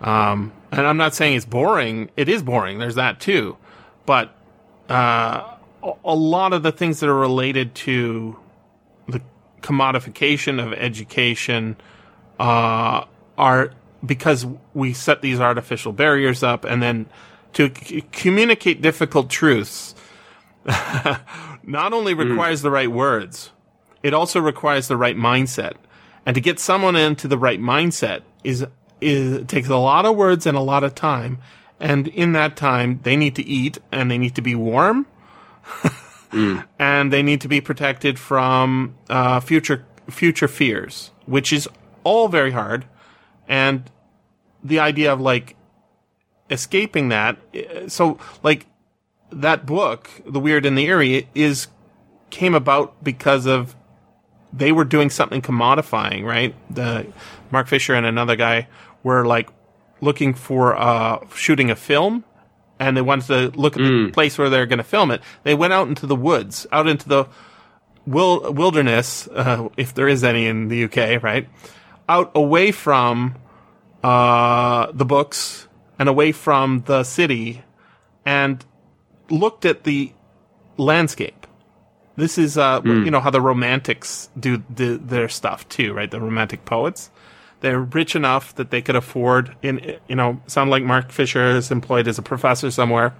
[0.00, 2.10] Um, and I'm not saying it's boring.
[2.16, 2.78] It is boring.
[2.78, 3.56] There's that too,
[4.06, 4.34] but
[4.88, 5.56] uh,
[6.04, 8.38] a, lot of the things that are related to
[9.62, 11.76] commodification of education
[12.38, 13.04] uh,
[13.38, 13.72] are
[14.04, 17.06] because we set these artificial barriers up, and then
[17.52, 19.94] to c- communicate difficult truths
[21.64, 23.50] not only requires the right words,
[24.02, 25.74] it also requires the right mindset.
[26.24, 28.64] And to get someone into the right mindset is,
[29.00, 31.38] is takes a lot of words and a lot of time.
[31.80, 35.06] And in that time, they need to eat and they need to be warm.
[36.78, 41.68] And they need to be protected from uh, future future fears, which is
[42.04, 42.86] all very hard.
[43.48, 43.90] And
[44.64, 45.56] the idea of like
[46.50, 48.66] escaping that, eh, so like
[49.30, 51.68] that book, The Weird and the Eerie, is
[52.30, 53.76] came about because of
[54.52, 56.54] they were doing something commodifying, right?
[56.74, 57.06] The
[57.50, 58.68] Mark Fisher and another guy
[59.02, 59.48] were like
[60.00, 62.24] looking for uh shooting a film
[62.86, 65.20] and they wanted to look at the place where they're going to film it.
[65.44, 67.26] They went out into the woods, out into the
[68.06, 71.48] wil- wilderness, uh, if there is any in the UK, right?
[72.08, 73.36] Out away from
[74.02, 75.68] uh, the books
[75.98, 77.62] and away from the city
[78.26, 78.64] and
[79.30, 80.12] looked at the
[80.76, 81.46] landscape.
[82.16, 86.10] This is, uh, you know, how the romantics do, do their stuff too, right?
[86.10, 87.10] The romantic poets.
[87.62, 91.70] They're rich enough that they could afford, in, you know, sound like Mark Fisher is
[91.70, 93.14] employed as a professor somewhere.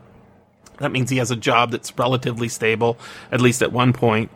[0.79, 2.99] That means he has a job that's relatively stable,
[3.31, 4.33] at least at one point.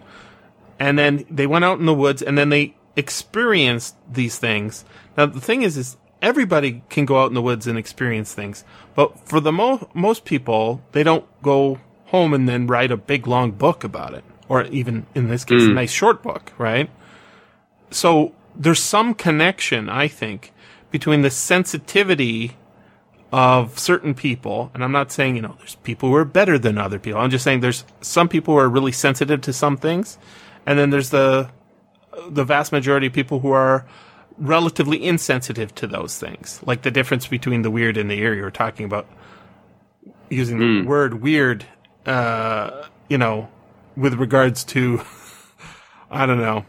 [0.79, 4.85] And then they went out in the woods and then they experienced these things.
[5.17, 8.65] Now, the thing is, is everybody can go out in the woods and experience things.
[8.95, 13.27] But for the mo- most people, they don't go home and then write a big
[13.27, 14.25] long book about it.
[14.49, 15.71] Or even in this case, mm.
[15.71, 16.89] a nice short book, right?
[17.91, 20.53] So there's some connection, I think,
[20.91, 22.57] between the sensitivity
[23.33, 26.79] of certain people, and I'm not saying, you know, there's people who are better than
[26.79, 27.21] other people.
[27.21, 30.19] I'm just saying there's some people who are really sensitive to some things,
[30.65, 31.51] and then there's the
[32.31, 33.87] the vast majority of people who are
[34.39, 36.61] relatively insensitive to those things.
[36.65, 38.41] Like the difference between the weird and the eerie.
[38.41, 39.07] We're talking about
[40.31, 41.67] using the word weird,
[42.07, 43.49] uh, you know,
[43.97, 45.03] with regards to,
[46.11, 46.65] I don't know,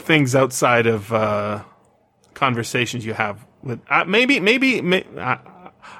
[0.00, 1.62] things outside of, uh,
[2.34, 5.36] conversations you have with, uh, maybe, maybe, may, uh,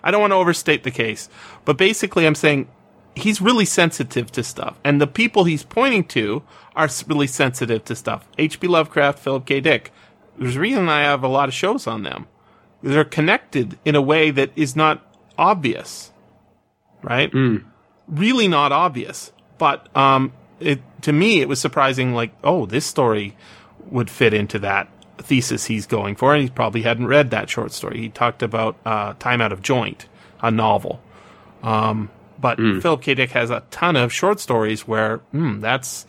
[0.03, 1.29] I don't want to overstate the case,
[1.65, 2.69] but basically I'm saying
[3.15, 4.79] he's really sensitive to stuff.
[4.85, 6.43] And the people he's pointing to
[6.75, 8.29] are really sensitive to stuff.
[8.39, 8.67] H.P.
[8.69, 9.61] Lovecraft, Philip K.
[9.61, 9.93] Dick.
[10.39, 12.27] There's a reason I have a lot of shows on them.
[12.83, 15.05] They're connected in a way that is not
[15.37, 16.13] obvious.
[17.03, 17.31] Right?
[18.09, 19.33] Really not obvious.
[19.59, 23.37] But, um, it, to me, it was surprising, like, oh, this story
[23.91, 24.89] would fit into that
[25.19, 26.35] thesis he's going for.
[26.35, 27.99] And he probably hadn't read that short story.
[28.01, 30.07] He talked about, uh, Time Out of Joint,
[30.41, 31.01] a novel.
[32.41, 33.15] But Philip K.
[33.15, 36.07] Dick has a ton of short stories where hmm, that's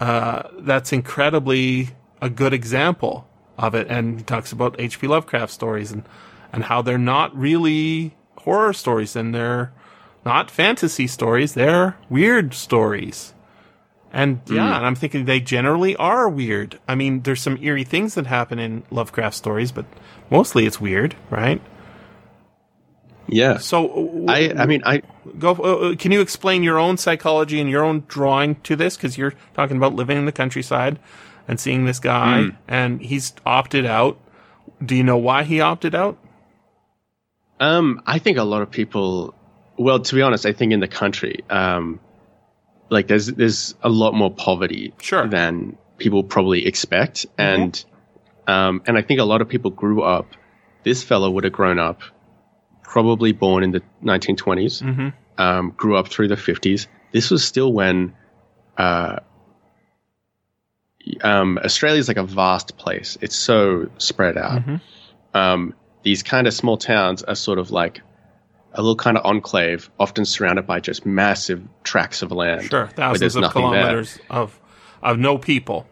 [0.00, 1.90] uh, that's incredibly
[2.22, 3.28] a good example
[3.58, 3.88] of it.
[3.88, 5.06] And he talks about H.P.
[5.08, 6.04] Lovecraft stories and
[6.52, 9.72] and how they're not really horror stories and they're
[10.24, 11.54] not fantasy stories.
[11.54, 13.34] They're weird stories.
[14.12, 16.78] And yeah, and I'm thinking they generally are weird.
[16.88, 19.86] I mean, there's some eerie things that happen in Lovecraft stories, but
[20.30, 21.62] mostly it's weird, right?
[23.28, 23.58] Yeah.
[23.58, 25.02] So I, I mean, I,
[25.38, 25.52] go.
[25.52, 28.96] Uh, uh, can you explain your own psychology and your own drawing to this?
[28.96, 30.98] Because you're talking about living in the countryside
[31.46, 34.18] and seeing this guy, and he's opted out.
[34.84, 36.18] Do you know why he opted out?
[37.60, 39.34] Um, I think a lot of people.
[39.76, 42.00] Well, to be honest, I think in the country, um,
[42.90, 45.22] like there's there's a lot more poverty Sure.
[45.22, 45.30] Mm-hmm.
[45.30, 47.82] than people probably expect, and
[48.46, 50.26] um, and I think a lot of people grew up.
[50.82, 52.00] This fellow would have grown up,
[52.82, 55.08] probably born in the 1920s, Mm-hmm.
[55.40, 56.86] um, grew up through the 50s.
[57.12, 58.14] This was still when.
[58.76, 59.20] Uh,
[61.22, 63.18] um, Australia is like a vast place.
[63.20, 64.60] It's so spread out.
[64.62, 65.36] Mm-hmm.
[65.36, 68.00] Um, these kind of small towns are sort of like
[68.72, 72.64] a little kind of enclave, often surrounded by just massive tracts of land.
[72.70, 73.80] Sure, thousands of nothing there.
[73.82, 74.58] kilometers of
[75.02, 75.86] of no people.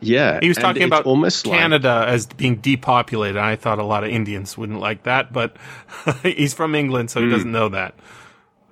[0.00, 3.38] Yeah, He was talking about almost like- Canada as being depopulated.
[3.38, 5.56] I thought a lot of Indians wouldn't like that, but
[6.22, 7.94] he's from England, so he doesn't know that.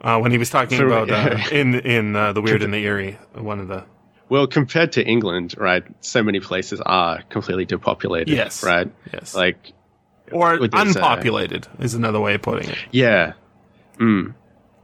[0.03, 2.79] Uh, when he was talking So- about uh, in in uh, the weird and the
[2.85, 3.85] eerie, one of the
[4.29, 5.83] well, compared to England, right?
[6.01, 8.29] So many places are completely depopulated.
[8.35, 8.63] Yes.
[8.65, 8.91] right.
[9.13, 9.73] yes, Like,
[10.35, 12.79] or this, uh, unpopulated is another way of putting it.
[12.91, 13.33] yeah,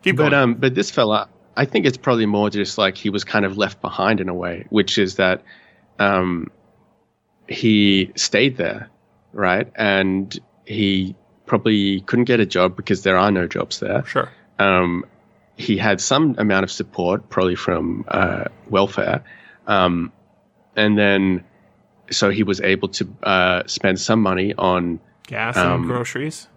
[0.02, 0.34] Keep but going.
[0.34, 3.58] um, but this fella, I think it's probably more just like he was kind of
[3.58, 5.42] left behind in a way, which is that,
[5.98, 6.50] um,
[7.48, 8.88] he stayed there,
[9.32, 11.14] right, and he
[11.46, 14.04] probably couldn't get a job because there are no jobs there.
[14.06, 14.30] sure.
[14.58, 15.04] um,
[15.56, 19.22] he had some amount of support, probably from uh, welfare,
[19.66, 20.10] um,
[20.74, 21.44] and then
[22.10, 24.98] so he was able to uh, spend some money on
[25.30, 26.48] Gas and um, groceries.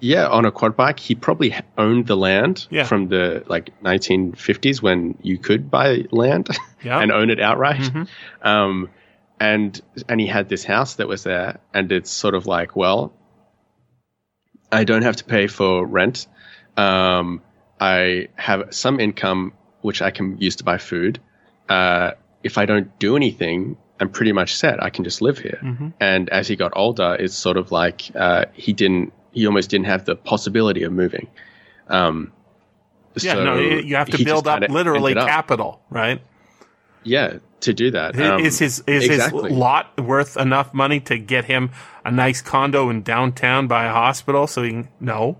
[0.00, 0.98] yeah on a quad bike.
[1.00, 2.84] He probably owned the land Yeah.
[2.84, 6.48] from the like 1950s when you could buy land
[6.84, 7.00] Yeah.
[7.00, 7.80] and own it outright.
[7.80, 8.08] Mhm.
[8.42, 8.90] Um,
[9.40, 13.12] and and he had this house that was there, and it's sort of like, well,
[14.70, 16.26] I don't have to pay for rent.
[16.76, 17.42] Um,
[17.80, 21.20] I have some income which I can use to buy food.
[21.68, 22.12] Uh,
[22.42, 24.82] if I don't do anything, I'm pretty much set.
[24.82, 25.58] I can just live here.
[25.62, 25.92] Mhm.
[26.00, 29.12] And as he got older, it's sort of like uh, he didn't.
[29.32, 31.26] He almost didn't have the possibility of moving.
[31.88, 32.32] Um,
[33.16, 36.20] Yeah, so no, you have to build up literally up- capital, right?
[37.02, 38.18] Yeah, to do that.
[38.20, 39.48] Um, is his is exactly.
[39.50, 41.70] his lot worth enough money to get him
[42.04, 44.46] a nice condo in downtown by a hospital?
[44.46, 45.38] So he can, no,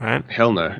[0.00, 0.24] right?
[0.30, 0.76] Hell no.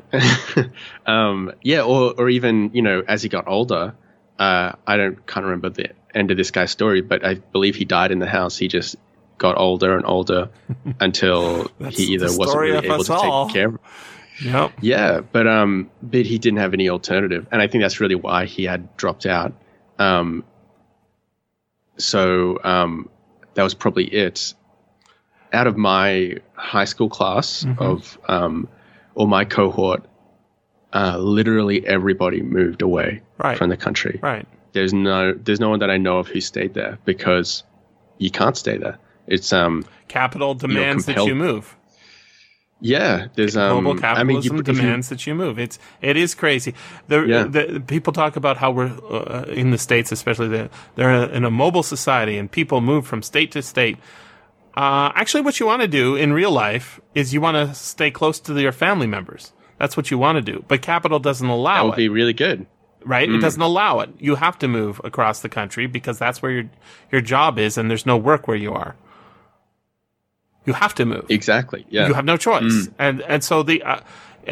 [1.07, 3.95] um, yeah, or or even you know, as he got older,
[4.43, 7.85] uh, I don't can't remember the end of this guy's story, but I believe he
[7.85, 8.57] died in the house.
[8.59, 8.97] He just
[9.39, 10.51] got older and older
[11.01, 13.47] until he either wasn't really able to all.
[13.47, 13.79] take care of
[14.43, 14.73] Yep.
[14.81, 18.47] yeah, but um, but he didn't have any alternative, and I think that's really why
[18.47, 19.53] he had dropped out.
[19.99, 20.45] Um,
[21.99, 23.09] so um,
[23.55, 24.55] that was probably it.
[25.53, 27.83] Out of my high school class Mm-hmm.
[27.83, 28.69] of um,
[29.15, 30.07] or my cohort,
[30.95, 33.57] uh, literally everybody moved away Right.
[33.59, 34.19] from the country.
[34.23, 34.47] Right.
[34.73, 37.63] There's no there's no one that I know of who stayed there because
[38.19, 38.99] you can't stay there.
[39.27, 41.77] It's um Capital demands that you move.
[42.81, 43.29] yeah.
[43.37, 45.59] There's um Global I mean you, capitalism you- demands that you move.
[45.59, 46.75] It's it is crazy.
[47.09, 47.45] The, Yeah.
[47.45, 51.51] the people talk about how we're uh, in the states, especially the, they're in a
[51.51, 53.97] mobile society, and people move from state to state.
[54.77, 58.11] Uh, actually, what you want to do in real life is you want to stay
[58.11, 59.53] close to your family members.
[59.83, 60.65] That's what you want to do.
[60.69, 61.77] But capital doesn't allow it.
[61.79, 62.67] that would it, be really good.
[63.05, 63.29] right?
[63.29, 63.39] Mm.
[63.39, 64.11] It doesn't allow it.
[64.21, 66.71] You have to move across the country because that's where your
[67.11, 68.95] your job is, and there's no work where you are.
[70.67, 71.85] You have to move Exactly.
[71.91, 72.07] Yeah.
[72.07, 74.01] you have no choice and and so the uh,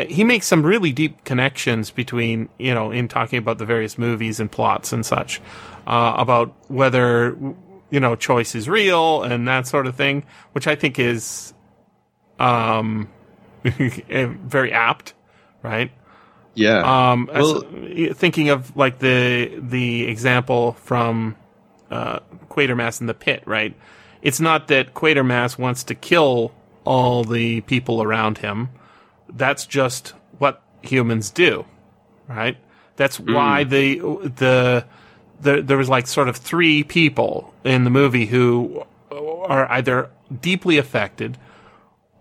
[0.09, 4.41] he makes some really deep connections between you know in talking about the various movies
[4.41, 5.41] and plots and such
[5.87, 7.39] uh, about whether
[7.91, 11.55] you know choice is real and that sort of thing which i think is
[12.41, 13.09] um
[13.65, 15.15] very apt
[15.63, 15.91] right
[16.55, 17.13] yeah.
[17.13, 17.65] um, as- Well-
[18.15, 21.37] thinking of like the the example from
[21.91, 23.75] uh, Quatermass in the pit, right?
[24.23, 26.53] It's not that Quatermass wants to kill
[26.85, 28.69] all the people around him.
[29.29, 31.65] That's just what humans do,
[32.29, 32.57] right?
[32.97, 34.85] That's why the the
[35.41, 40.79] the there was like sort of three people in the movie who are either deeply
[40.79, 41.39] affected,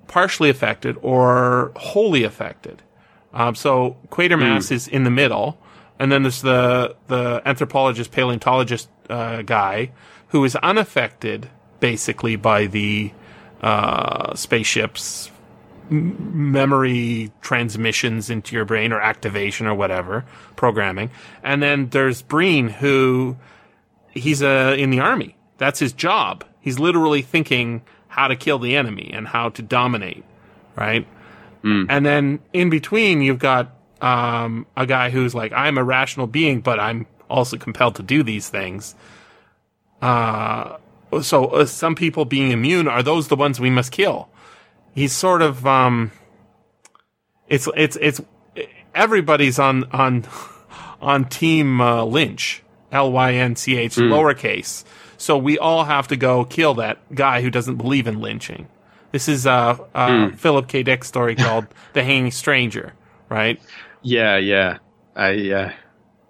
[0.08, 2.82] partially affected, or wholly affected.
[3.34, 5.58] Um, so Quatermass is in the middle,
[6.00, 9.92] and then there's the the anthropologist, paleontologist uh, guy
[10.30, 11.50] who is unaffected
[11.80, 13.12] basically by the
[13.62, 15.32] uh, spaceships
[15.92, 20.26] m- memory transmissions into your brain or activation or whatever
[20.56, 21.10] programming.
[21.44, 23.38] And then there's Breen who
[24.12, 25.36] he's uh, in the army.
[25.58, 26.46] That's his job.
[26.62, 30.24] He's literally thinking how to kill the enemy and how to dominate,
[30.76, 31.08] right?
[31.90, 36.62] And then in between, you've got um, a guy who's like, I'm a rational being,
[36.62, 38.96] but I'm also compelled to do these things.
[40.02, 40.78] Uh,
[41.22, 44.30] so uh, some people being immune are those the ones we must kill?
[44.94, 46.12] He's sort of um,
[47.48, 48.22] it's it's it's
[48.96, 50.26] everybody's on on
[51.02, 54.84] on team uh, Lynch, L Y N C H lowercase.
[55.18, 58.68] So we all have to go kill that guy who doesn't believe in lynching.
[59.12, 60.84] This is a uh, Philip K.
[60.84, 62.94] Dick story called "The Hanging Stranger,"
[63.30, 63.60] right?
[64.02, 64.38] yeah.
[64.38, 64.78] Yeah.
[65.16, 65.74] I yeah.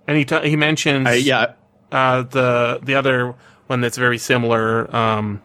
[0.07, 1.53] And he t- he mentions I, yeah.
[1.91, 3.35] uh, the the other
[3.67, 4.93] one that's very similar.
[4.95, 5.41] Um,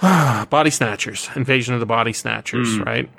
[0.00, 3.10] body snatchers, invasion of the body snatchers, right?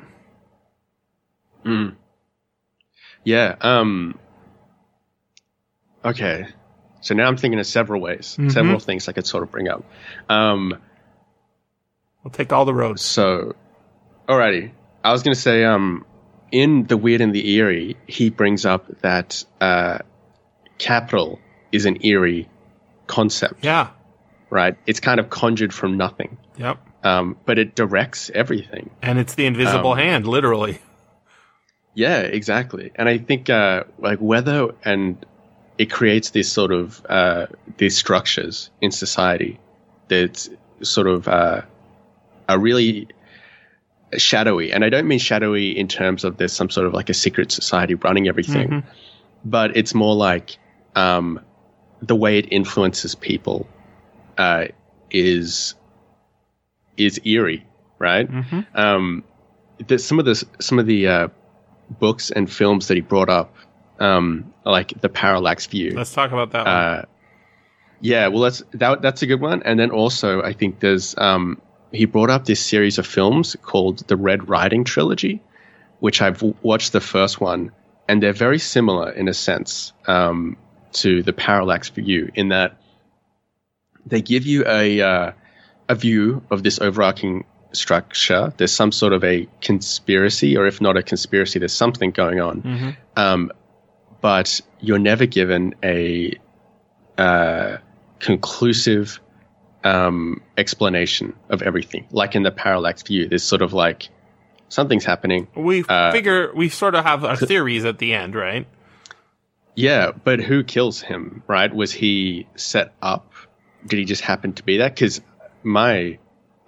[3.24, 3.56] Yeah.
[3.62, 4.18] Um.
[6.04, 6.46] Okay.
[7.02, 8.50] So now I'm thinking of several ways, Mm-hmm.
[8.50, 9.84] several things I could sort of bring up.
[10.30, 10.78] Um.
[12.26, 13.04] We'll take all the roads.
[13.04, 13.56] So,
[14.28, 14.72] alrighty.
[15.04, 16.04] I was gonna say, um,
[16.52, 20.00] in the weird and the eerie, he brings up that uh,
[20.80, 21.40] capital
[21.72, 22.50] is an eerie
[23.06, 23.90] concept, Yeah.
[24.50, 24.76] right?
[24.88, 26.80] It's kind of conjured from nothing, Yep.
[27.04, 28.90] um, but it directs everything.
[29.04, 30.80] And it's the invisible Um, hand, literally.
[31.94, 32.92] Yeah, exactly.
[32.96, 35.24] And I think uh, like whether and
[35.78, 37.46] it creates this sort of uh,
[37.78, 39.60] these structures in society
[40.08, 40.50] that
[40.82, 41.62] sort of uh,
[42.48, 43.08] are really
[44.18, 44.72] shadowy.
[44.72, 47.52] And I don't mean shadowy in terms of there's some sort of like a secret
[47.52, 48.84] society running everything,
[49.44, 50.58] but it's more like
[50.96, 51.40] um,
[52.02, 53.68] the way it influences people
[54.38, 54.66] uh,
[55.12, 55.76] is
[56.98, 57.66] is eerie,
[58.00, 58.30] right?
[58.74, 59.24] Um,
[59.88, 61.28] the, some of the some of the uh,
[62.00, 63.56] books and films that he brought up,
[64.00, 65.92] um, like the parallax view.
[65.96, 66.76] Let's talk about that one.
[66.76, 67.06] Uh,
[68.02, 69.64] yeah, well, that's that, that's a good one.
[69.64, 71.62] And then also, I think there's um,
[71.96, 75.42] he brought up this series of films called the Red Riding trilogy,
[76.00, 77.72] which I've w- watched the first one,
[78.08, 80.58] and they're very similar in a sense um,
[80.94, 82.78] to the parallax view in that
[84.06, 85.32] they give you a uh,
[85.90, 88.54] a view of this overarching structure.
[88.58, 92.62] There's some sort of a conspiracy, or if not a conspiracy, there's something going on.
[93.16, 93.52] Um,
[94.22, 96.40] but you're never given a
[97.18, 97.78] uh,
[98.20, 99.20] conclusive
[99.86, 102.08] um, explanation of everything.
[102.12, 104.10] Like in the parallax view, there's sort of like
[104.68, 105.48] something's happening.
[105.56, 108.68] we uh, figure we sort of have our theories at the end, right?
[109.76, 111.74] Yeah, but who kills him, right?
[111.74, 113.32] Was he set up?
[113.86, 114.90] Did he just happen to be there?
[114.90, 115.22] Because
[115.64, 116.18] my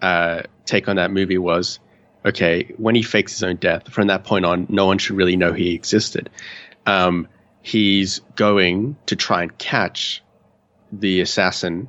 [0.02, 1.80] uh, take on that movie was
[2.26, 5.38] okay, when he fakes his own death, from that point on, no one should really
[5.38, 6.30] know he existed.
[6.86, 7.28] Um,
[7.62, 10.22] he's going to try and catch
[10.92, 11.88] the assassin,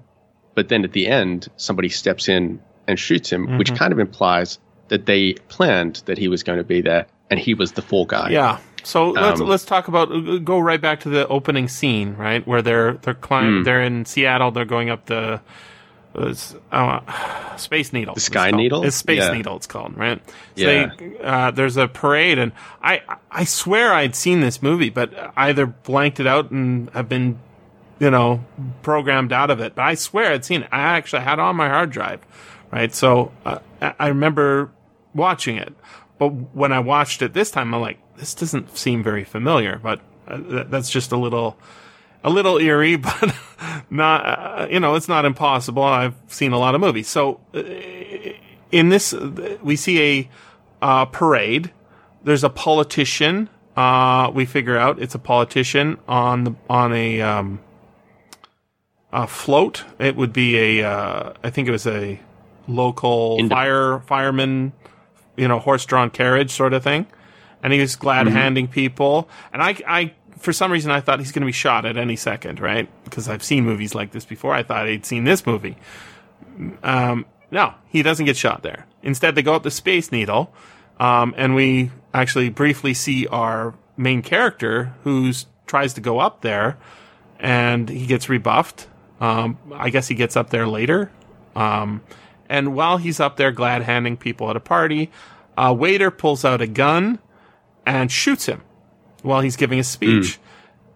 [0.59, 3.59] but then at the end, somebody steps in and shoots him, mm-hmm.
[3.59, 7.39] which kind of implies that they planned that he was going to be there and
[7.39, 8.31] he was the fall guy.
[8.31, 8.59] Yeah.
[8.83, 10.07] So let's um, let's talk about
[10.45, 13.65] go right back to the opening scene, right, where they're they're climbing, mm.
[13.65, 15.41] they're in Seattle, they're going up the
[16.13, 18.15] was uh, Space Needle.
[18.15, 18.83] The Sky Needle.
[18.83, 19.33] It's Space yeah.
[19.33, 19.55] Needle.
[19.55, 20.21] It's called right.
[20.57, 20.91] So yeah.
[20.99, 22.51] They, uh, there's a parade, and
[22.83, 27.39] I I swear I'd seen this movie, but either blanked it out and have been,
[27.99, 28.45] you know,
[28.83, 29.75] programmed out of it.
[29.75, 30.69] But I swear I'd seen it.
[30.73, 32.21] I actually had it on my hard drive,
[32.71, 32.95] right?
[32.95, 34.71] So uh, I remember
[35.15, 35.75] watching it,
[36.19, 39.79] but when I watched it this time, I'm like, this doesn't seem very familiar.
[39.83, 41.59] But uh, that's just a little
[42.25, 43.35] a little eerie, but
[43.91, 45.83] not, uh, you know, it's not impossible.
[45.83, 47.09] I've seen a lot of movies.
[47.09, 47.63] So uh,
[48.71, 49.13] in this,
[49.63, 50.31] we see a
[50.83, 51.73] uh, parade.
[52.25, 53.49] There's a politician.
[53.77, 57.61] Uh, we figure out it's a politician on the, on a, um,
[59.13, 59.85] a float.
[59.99, 62.21] It would be a, uh, I think it was a
[62.67, 64.73] local Ind- fire, fireman,
[65.37, 67.07] you know, horse drawn carriage sort of thing.
[67.63, 68.37] And he was glad mm-hmm.
[68.37, 69.29] handing people.
[69.53, 72.17] And I, I for some reason, I thought he's going to be shot at any
[72.17, 72.89] second, right?
[73.05, 74.55] Because I've seen movies like this before.
[74.55, 75.77] I thought I'd seen this movie.
[76.83, 78.87] Um, no, he doesn't get shot there.
[79.03, 80.53] Instead, they go up the Space Needle,
[81.01, 85.33] um, and we actually briefly see our main character who
[85.67, 86.79] tries to go up there,
[87.39, 88.89] and he gets rebuffed.
[89.21, 91.11] Um, I guess he gets up there later.
[91.57, 92.03] Um,
[92.49, 95.11] and while he's up there glad handing people at a party,
[95.57, 97.19] a waiter pulls out a gun
[97.85, 98.63] and shoots him
[99.23, 100.39] while he's giving a speech.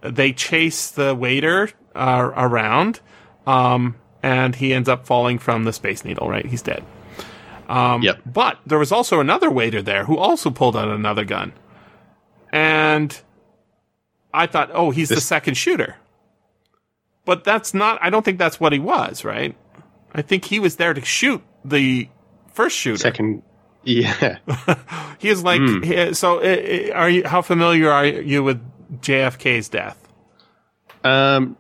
[0.03, 0.15] Mm.
[0.15, 3.01] They chase the waiter uh, around,
[3.47, 6.47] um, and he ends up falling from the Space Needle, right?
[6.47, 6.85] He's dead.
[7.69, 8.21] Um, yep.
[8.27, 11.53] But there was also another waiter there who also pulled out another gun.
[12.53, 13.19] And
[14.35, 15.97] I thought, oh, he's this- the second shooter.
[17.25, 19.55] But that's not, I don't think that's what he was, right?
[20.13, 22.09] I think he was there to shoot the
[22.53, 22.99] first shooter.
[22.99, 23.43] Second,
[23.85, 24.39] yeah.
[25.19, 26.17] he is like, mm.
[26.17, 26.41] so
[26.93, 28.61] are you, how familiar are you with
[29.01, 29.99] JFK's death?
[31.05, 31.57] Um,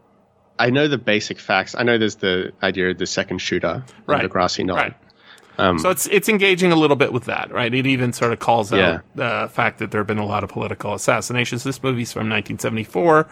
[0.58, 1.74] I know the basic facts.
[1.76, 4.22] I know there's the idea of the second shooter right.
[4.22, 4.76] the grassy knoll.
[4.76, 4.94] Right.
[5.58, 7.72] Um, so it's it's engaging a little bit with that, right?
[7.72, 8.78] It even sort of calls yeah.
[8.78, 11.62] out the fact that there have been a lot of political assassinations.
[11.62, 13.28] This movie's from 1974.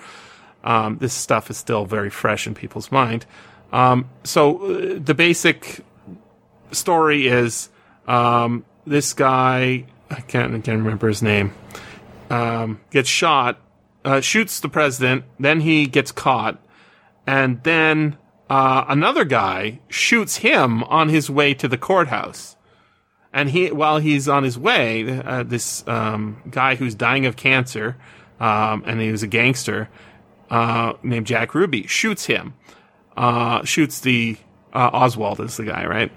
[0.62, 3.26] Um, this stuff is still very fresh in people's mind.
[3.72, 5.80] Um, so uh, the basic
[6.72, 7.68] story is
[8.06, 11.52] um, this guy, I can't, I can't remember his name,
[12.28, 13.60] um, gets shot,
[14.04, 16.60] uh, shoots the president, then he gets caught,
[17.26, 18.16] and then
[18.48, 22.56] uh, another guy shoots him on his way to the courthouse.
[23.32, 27.96] And he, while he's on his way, uh, this um, guy who's dying of cancer,
[28.40, 29.88] um, and he was a gangster
[30.50, 32.54] uh, named Jack Ruby, shoots him.
[33.16, 34.36] Uh, shoots the
[34.72, 36.12] uh, Oswald is the guy, right?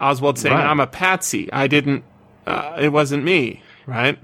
[0.00, 0.66] Oswald saying, right.
[0.66, 1.52] "I'm a patsy.
[1.52, 2.04] I didn't.
[2.46, 4.18] Uh, it wasn't me." Right.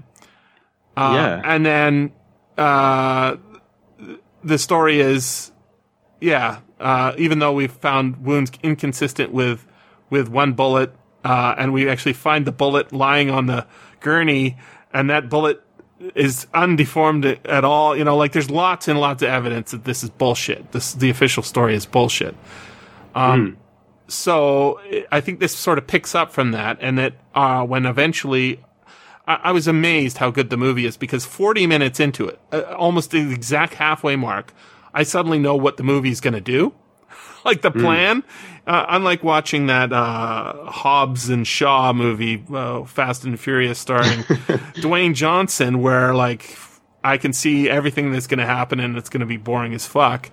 [0.95, 1.41] Uh, yeah.
[1.43, 2.11] And then
[2.57, 3.37] uh,
[4.43, 5.51] the story is,
[6.19, 6.59] yeah.
[6.79, 9.65] Uh, even though we've found wounds inconsistent with
[10.09, 10.93] with one bullet,
[11.23, 13.65] uh, and we actually find the bullet lying on the
[13.99, 14.57] gurney,
[14.93, 15.61] and that bullet
[16.15, 17.95] is undeformed at all.
[17.95, 20.71] You know, like there's lots and lots of evidence that this is bullshit.
[20.71, 22.35] This the official story is bullshit.
[23.15, 23.55] Um, mm
[24.07, 24.79] so
[25.11, 28.63] I think this sort of picks up from that, and that uh, when eventually
[29.27, 32.61] I, I, was amazed how good the movie is because 40 minutes into it, uh,
[32.77, 34.53] almost the exact halfway mark,
[34.93, 36.73] I suddenly know what the movie's going to do,
[37.47, 37.79] like the hmm.
[37.79, 38.21] plan.
[38.21, 38.25] Mm.
[38.67, 44.19] Uh, unlike watching that uh, Hobbs and Shaw movie, uh, Fast and Furious, starring
[44.75, 46.57] Dwayne Johnson, where like
[47.01, 49.87] I can see everything that's going to happen and it's going to be boring as
[49.87, 50.29] fuck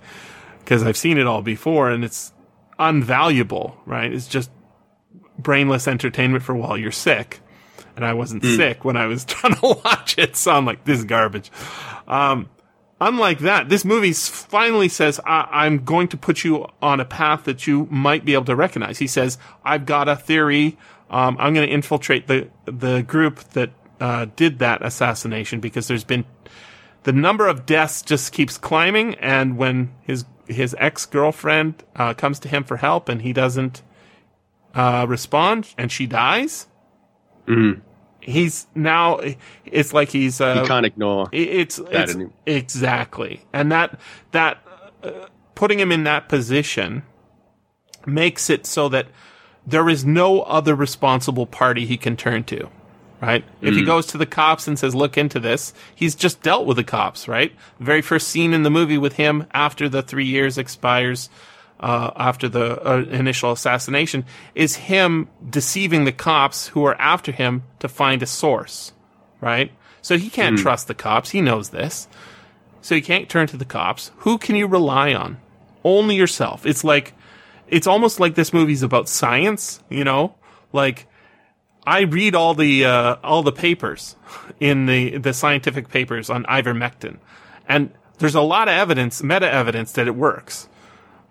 [0.59, 2.33] because I've seen it all before, and it's
[2.79, 4.11] unvaluable, right?
[4.11, 4.51] It's just
[5.37, 7.39] brainless entertainment for while you're sick.
[7.95, 8.57] And I wasn't mm.
[8.57, 11.51] sick when I was trying to watch it, so I'm like, this is garbage.
[12.07, 12.49] Um,
[12.99, 17.43] unlike that, this movie finally says, I- am going to put you on a path
[17.45, 18.99] that you might be able to recognize.
[18.99, 20.77] He says, I've got a theory.
[21.09, 26.03] Um, I'm going to infiltrate the, the group that, uh, did that assassination because there's
[26.03, 26.25] been,
[27.03, 29.15] the number of deaths just keeps climbing.
[29.15, 33.81] And when his his ex girlfriend uh, comes to him for help and he doesn't
[34.73, 36.67] uh, respond and she dies.
[37.47, 37.81] Mm.
[38.25, 39.19] He's now.
[39.65, 40.41] It's like he's.
[40.41, 41.29] Uh, he can't ignore.
[41.31, 42.15] It's, it's
[42.45, 43.99] exactly, and that
[44.31, 44.57] that
[45.03, 45.11] uh,
[45.53, 47.03] putting him in that position
[48.05, 49.07] makes it so that
[49.65, 52.69] there is no other responsible party he can turn to,
[53.21, 53.43] right?
[53.61, 56.77] If he goes to the cops and says, look into this, he's just dealt with
[56.77, 57.51] the cops, right?
[57.79, 61.29] very first scene in the movie with him after the three years expires,
[61.79, 67.63] uh, after the uh, initial assassination is him deceiving the cops who are after him
[67.79, 68.93] to find a source,
[69.41, 69.71] right?
[70.01, 71.31] So he can't trust the cops.
[71.31, 72.07] He knows this.
[72.81, 74.11] So he can't turn to the cops.
[74.17, 75.37] Who can you rely on?
[75.83, 76.65] Only yourself.
[76.65, 77.13] It's like,
[77.67, 80.35] it's almost like this movie's about science, you know?
[80.71, 81.07] Like,
[81.87, 84.15] I read all the, uh, all the papers
[84.59, 87.17] in the, the scientific papers on ivermectin.
[87.67, 90.69] And there's a lot of evidence, meta evidence that it works.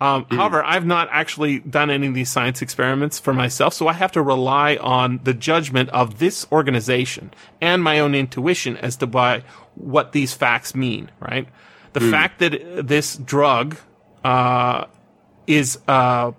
[0.00, 3.92] Um, However, I've not actually done any of these science experiments for myself, so I
[3.92, 9.06] have to rely on the judgment of this organization and my own intuition as to
[9.06, 9.44] why
[9.76, 11.10] what these facts mean.
[11.20, 11.48] Right?
[11.92, 13.76] The fact that this drug
[14.24, 14.86] uh,
[15.46, 16.32] is uh,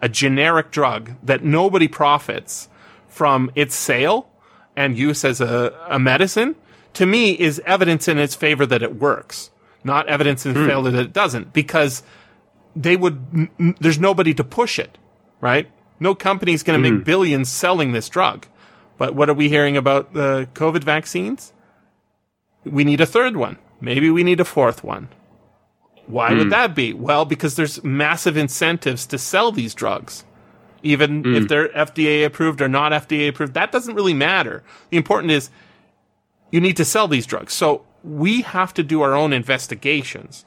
[0.00, 2.68] a generic drug that nobody profits
[3.08, 4.28] from its sale
[4.76, 6.56] and use as a, a medicine,
[6.94, 9.50] to me, is evidence in its favor that it works,
[9.82, 12.02] not evidence in favor that it doesn't, because
[12.76, 14.98] they would, n- n- there's nobody to push it,
[15.40, 15.70] right?
[16.00, 17.04] No company's going to make mm.
[17.04, 18.46] billions selling this drug.
[18.98, 21.52] But what are we hearing about the COVID vaccines?
[22.64, 23.58] We need a third one.
[23.80, 25.08] Maybe we need a fourth one.
[26.06, 26.50] Why would mm.
[26.50, 26.92] that be?
[26.92, 30.24] Well, because there's massive incentives to sell these drugs.
[30.82, 31.48] Even if mm.
[31.48, 34.62] they're FDA approved or not FDA approved, that doesn't really matter.
[34.90, 35.48] The important is
[36.50, 37.54] you need to sell these drugs.
[37.54, 40.44] So we have to do our own investigations.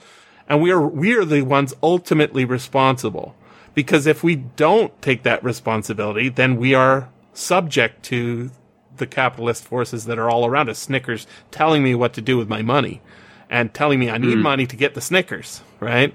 [0.49, 3.35] And we are, we are the ones ultimately responsible.
[3.73, 8.49] Because if we don't take that responsibility, then we are subject to
[8.95, 10.79] the capitalist forces that are all around us.
[10.79, 13.01] Snickers telling me what to do with my money
[13.49, 16.13] and telling me I need money to get the Snickers, right?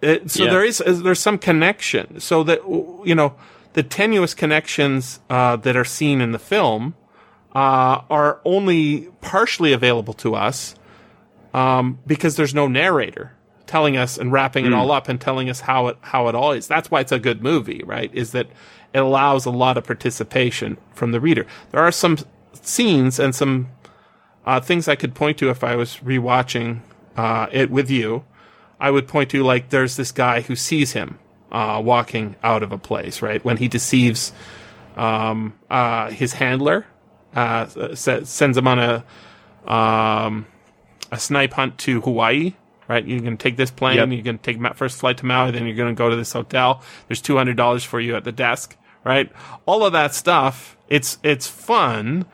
[0.00, 0.50] It, so Yeah.
[0.50, 2.18] there is there's some connection.
[2.20, 3.34] So that you know
[3.74, 6.94] the tenuous connections uh, that are seen in the film
[7.54, 10.74] uh, are only partially available to us
[11.54, 13.32] um, because there's no narrator
[13.66, 16.52] telling us and wrapping it all up and telling us how it how it all
[16.52, 16.66] is.
[16.68, 18.10] That's why it's a good movie, right?
[18.14, 18.48] Is that
[18.92, 21.46] it allows a lot of participation from the reader.
[21.70, 22.18] There are some
[22.52, 23.68] scenes and some
[24.44, 26.80] uh, things I could point to if I was rewatching
[27.16, 28.24] uh, it with you.
[28.80, 31.18] I would point to like there's this guy who sees him
[31.52, 33.42] uh, walking out of a place, right?
[33.44, 34.32] When he deceives
[34.96, 36.84] um, uh, his handler,
[37.34, 39.04] uh, s- sends him on a
[39.72, 40.46] um,
[41.12, 42.54] a snipe hunt to Hawaii.
[42.88, 43.96] Right, you're going to take this plane.
[43.96, 44.08] Yep.
[44.08, 45.52] You're going to take first flight to Maui.
[45.52, 46.82] Then you're going to go to this hotel.
[47.06, 48.76] There's two hundred dollars for you at the desk.
[49.04, 49.32] Right,
[49.66, 50.76] all of that stuff.
[50.88, 52.26] It's it's fun,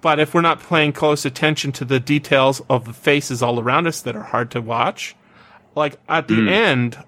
[0.00, 3.86] but if we're not paying close attention to the details of the faces all around
[3.86, 5.14] us that are hard to watch,
[5.74, 7.02] like at the end,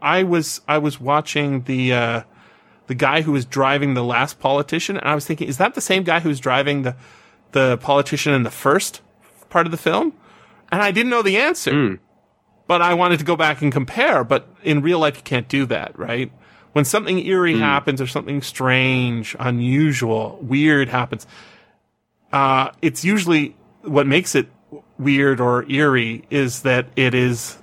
[0.00, 2.22] I was I was watching the uh,
[2.86, 5.80] the guy who was driving the last politician, and I was thinking, is that the
[5.80, 6.96] same guy who was driving the
[7.52, 9.02] the politician in the first
[9.48, 10.12] part of the film?
[10.72, 11.94] And I didn't know the answer, hmm.
[12.66, 14.24] but I wanted to go back and compare.
[14.24, 16.32] But in real life, you can't do that, right?
[16.72, 17.60] When something eerie hmm.
[17.60, 21.26] happens or something strange, unusual, weird happens,
[22.32, 24.48] uh, it's usually what makes it
[24.98, 27.58] weird or eerie is that it is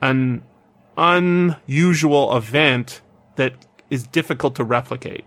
[0.00, 0.42] an
[0.96, 3.00] unusual event
[3.36, 5.24] that is difficult to replicate.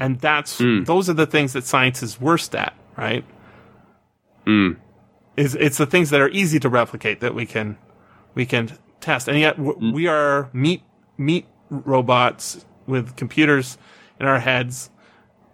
[0.00, 0.84] And that's, hmm.
[0.84, 3.24] those are the things that science is worst at, right?
[5.38, 7.78] Is, it's the things that are easy to replicate that we can,
[8.34, 9.28] we can test.
[9.28, 9.94] And yet w- mm.
[9.94, 10.82] we are meat,
[11.16, 13.78] meat robots with computers
[14.18, 14.90] in our heads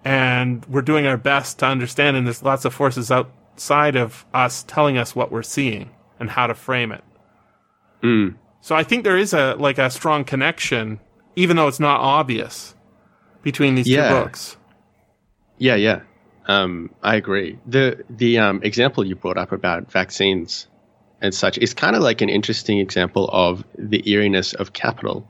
[0.04, 4.62] and we're doing our best to understand and there's lots of forces outside of us
[4.62, 5.90] telling us what we're seeing
[6.20, 7.02] and how to frame it.
[8.02, 8.36] Mm.
[8.60, 11.00] So I think there is a like a strong connection,
[11.36, 12.74] even though it's not obvious,
[13.42, 14.08] between these Yeah.
[14.08, 14.56] two books.
[15.58, 16.00] Yeah, yeah.
[16.46, 17.58] Um, I agree.
[17.66, 20.66] The the um, example you brought up about vaccines
[21.20, 25.26] and such is kind of like an interesting example of the eeriness of capital,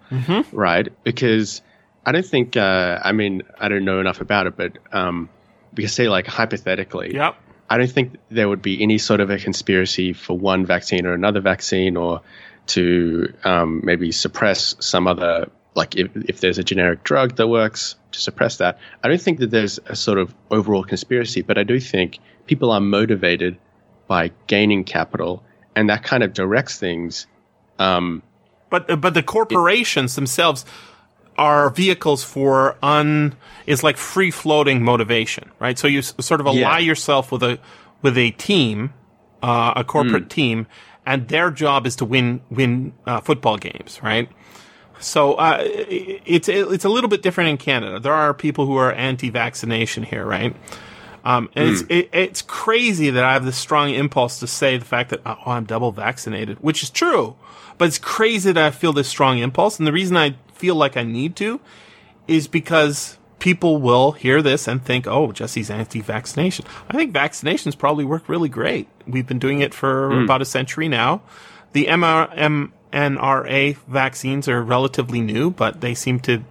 [0.53, 0.89] right?
[1.05, 1.63] Because
[2.05, 5.29] I don't think, uh, I mean, I don't know enough about it, but um,
[5.77, 7.37] we can say like hypothetically, Yep.
[7.71, 11.15] I don't think there would be any sort of a conspiracy for one vaccine or
[11.15, 12.21] another vaccine or
[12.67, 17.97] to um, maybe suppress some other, like if, if there's a generic drug that works,
[18.13, 18.79] to suppress that.
[19.03, 22.71] I don't think that there's a sort of overall conspiracy, but I do think people
[22.71, 23.59] are motivated
[24.07, 25.43] by gaining capital
[25.75, 27.27] and that kind of directs things.
[27.79, 28.23] Um,
[28.71, 30.65] But but the corporations themselves
[31.37, 33.35] are vehicles for un
[33.67, 35.77] is like free floating motivation, right?
[35.79, 36.79] So you s- sort of ally Yeah.
[36.79, 37.59] yourself with a
[38.03, 38.93] with a team,
[39.43, 40.67] uh, a corporate team,
[41.05, 44.29] and their job is to win win uh, football games, right?
[45.01, 48.01] So uh, it's it's a little bit different in Canada.
[48.01, 50.55] There are people who are anti-vaccination here, right?
[51.25, 54.85] Um, and it's it, it's crazy that I have this strong impulse to say the
[54.85, 57.37] fact that oh, I'm double vaccinated, which is true,
[57.79, 59.79] but it's crazy that I feel this strong impulse.
[59.79, 61.61] And the reason I feel like I need to
[62.29, 66.65] is because people will hear this and think, oh, Jesse's anti-vaccination.
[66.89, 68.89] I think vaccinations probably work really great.
[69.07, 71.21] We've been doing it for about a century now.
[71.73, 76.45] The MR, mRNA vaccines are relatively new, but they seem to,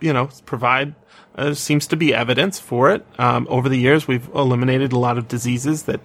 [0.00, 0.94] you know, provide
[1.36, 3.04] uh, seems to be evidence for it.
[3.18, 6.00] Um, over the years, we've eliminated a lot of diseases that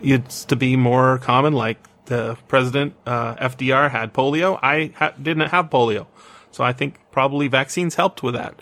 [0.00, 4.58] used to be more common, like the president uh, FDR had polio.
[4.62, 6.06] I ha- didn't have polio,
[6.52, 8.60] so I think probably vaccines helped with that.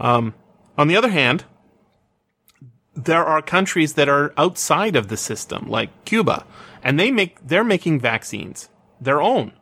[0.00, 0.34] Um,
[0.78, 1.44] on the other hand,
[2.94, 6.46] there are countries that are outside of the system, like Cuba,
[6.82, 8.70] and they make they're making vaccines
[9.00, 9.52] their own.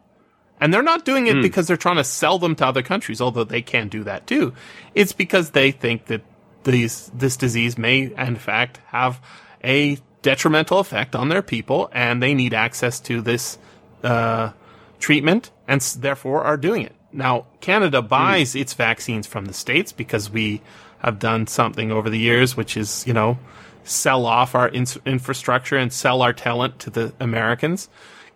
[0.60, 3.44] And they're not doing it because they're trying to sell them to other countries, although
[3.44, 4.54] they can do that too.
[4.94, 6.22] It's because they think that
[6.64, 9.20] these, this disease may, in fact, have
[9.62, 13.58] a detrimental effect on their people and they need access to this,
[14.02, 14.50] uh,
[14.98, 16.94] treatment and s- therefore are doing it.
[17.12, 20.62] Now, Canada buys its vaccines from the States because we
[21.00, 23.38] have done something over the years, which is, you know,
[23.84, 27.88] sell off our ins- infrastructure and sell our talent to the Americans,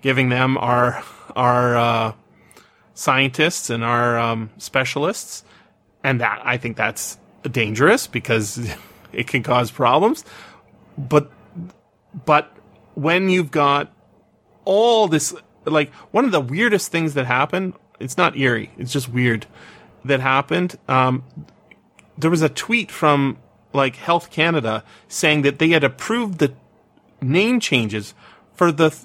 [0.02, 1.02] giving them our,
[1.36, 2.12] our, uh,
[2.94, 5.44] scientists and our, um, specialists.
[6.02, 7.19] And that, I think that's
[7.51, 8.59] dangerous because
[9.12, 10.24] it can cause problems.
[10.97, 11.31] But,
[12.24, 12.52] but
[12.94, 13.93] when you've got
[14.65, 15.35] all this
[15.65, 19.47] like one of the weirdest things that happened it's not eerie it's just weird
[20.05, 21.24] that happened um
[22.19, 23.39] there was a tweet from
[23.73, 26.52] like health canada saying that they had approved the
[27.20, 28.15] name changes
[28.55, 28.97] for the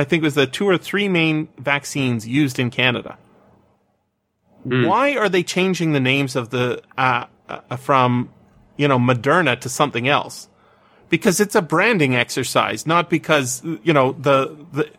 [0.00, 3.18] i think it was the two or three main vaccines used in canada
[4.86, 8.30] why are they changing the names of the uh, uh from
[8.76, 10.48] you know moderna to something else
[11.14, 14.90] because it's a branding exercise, not because you know the the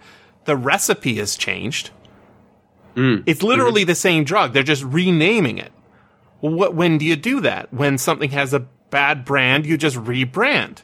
[0.46, 1.92] the recipe has changed.
[3.26, 5.74] It's literally the same drug; they're just renaming it.
[6.40, 7.74] What when do you do that?
[7.74, 10.84] When something has a bad brand, you just rebrand.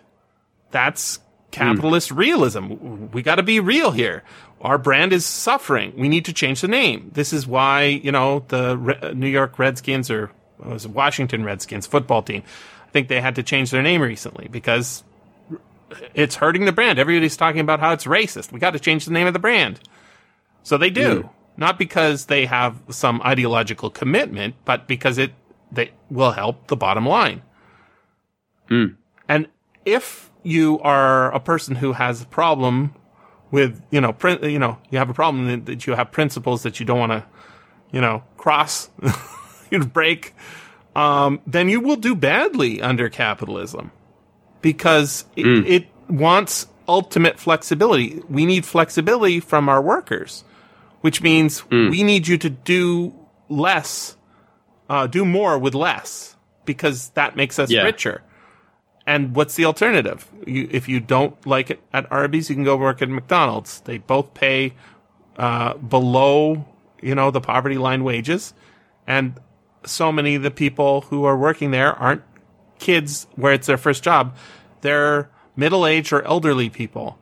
[0.72, 1.20] That's
[1.52, 2.74] capitalist realism.
[3.12, 4.24] We got to be real here.
[4.62, 5.94] Our brand is suffering.
[5.98, 7.12] We need to change the name.
[7.14, 10.32] This is why you know the Re- New York Redskins or
[10.66, 12.44] uh, was it, Washington Redskins football team.
[12.88, 15.04] I think they had to change their name recently because
[16.14, 17.00] it's hurting the brand.
[17.00, 18.52] Everybody's talking about how it's racist.
[18.52, 19.80] We got to change the name of the brand.
[20.64, 21.24] So they do.
[21.24, 21.30] Mm.
[21.58, 25.34] Not because they have some ideological commitment, but because it
[25.72, 27.42] they will help the bottom line.
[28.70, 28.96] Mm.
[29.28, 29.48] And
[29.86, 32.94] if you are a person who has a problem
[33.52, 36.80] with, you know, prin- you know, you have a problem that, you have principles that
[36.80, 37.24] you don't want to,
[37.92, 38.90] you know, cross,
[39.72, 40.34] you break,
[40.96, 43.92] um, then you will do badly under capitalism
[44.62, 48.22] because it, it wants ultimate flexibility.
[48.30, 50.44] We need flexibility from our workers,
[51.02, 53.14] which means we need you to do
[53.50, 54.16] less,
[54.90, 56.36] uh, do more with less
[56.66, 57.84] because that makes us Yeah.
[57.84, 58.22] richer.
[59.12, 60.26] And what's the alternative?
[60.48, 63.82] You, if you don't like it at Arby's, you can go work at McDonald's.
[63.82, 64.74] They both pay
[65.38, 66.66] uh, below,
[67.02, 68.54] you know, the poverty line wages,
[69.06, 69.34] and
[69.84, 72.22] so many of the people who are working there aren't
[72.80, 74.36] kids where it's their first job.
[74.82, 77.18] They're middle aged or elderly people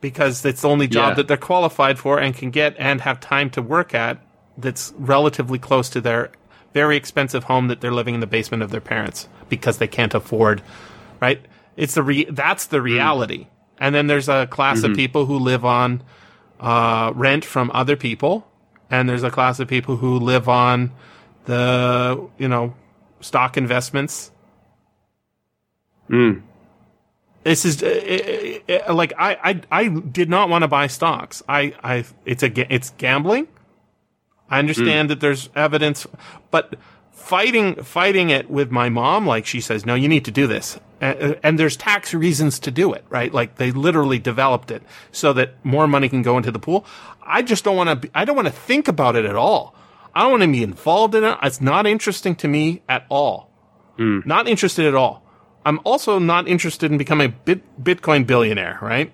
[0.00, 1.14] because it's the only job Yeah.
[1.14, 4.18] that they're qualified for and can get and have time to work at
[4.56, 6.30] that's relatively close to their
[6.74, 10.12] very expensive home that they're living in the basement of their parents because they can't
[10.12, 10.60] afford
[11.24, 11.40] right?
[11.76, 13.46] It's the re- that's the reality.
[13.78, 16.02] And then there's a class of people who live on
[16.60, 18.46] uh, rent from other people.
[18.90, 20.92] And there's a class of people who live on
[21.46, 22.74] the you know
[23.20, 24.30] stock investments.
[27.42, 31.42] This is uh, uh, uh, like I, I I did not want to buy stocks.
[31.48, 33.48] I I it's a it's gambling.
[34.50, 36.06] I understand that there's evidence,
[36.50, 36.76] but
[37.10, 40.78] fighting fighting it with my mom, like she says, no, you need to do this,
[41.00, 43.32] and, and there's tax reasons to do it, right?
[43.32, 46.84] Like they literally developed it so that more money can go into the pool.
[47.22, 48.10] I just don't want to.
[48.14, 49.74] I don't want to think about it at all.
[50.14, 51.38] I don't want to be involved in it.
[51.42, 53.50] It's not interesting to me at all.
[53.96, 54.20] Hmm.
[54.24, 55.24] Not interested at all.
[55.66, 59.12] I'm also not interested in becoming a bit, Bitcoin billionaire, right?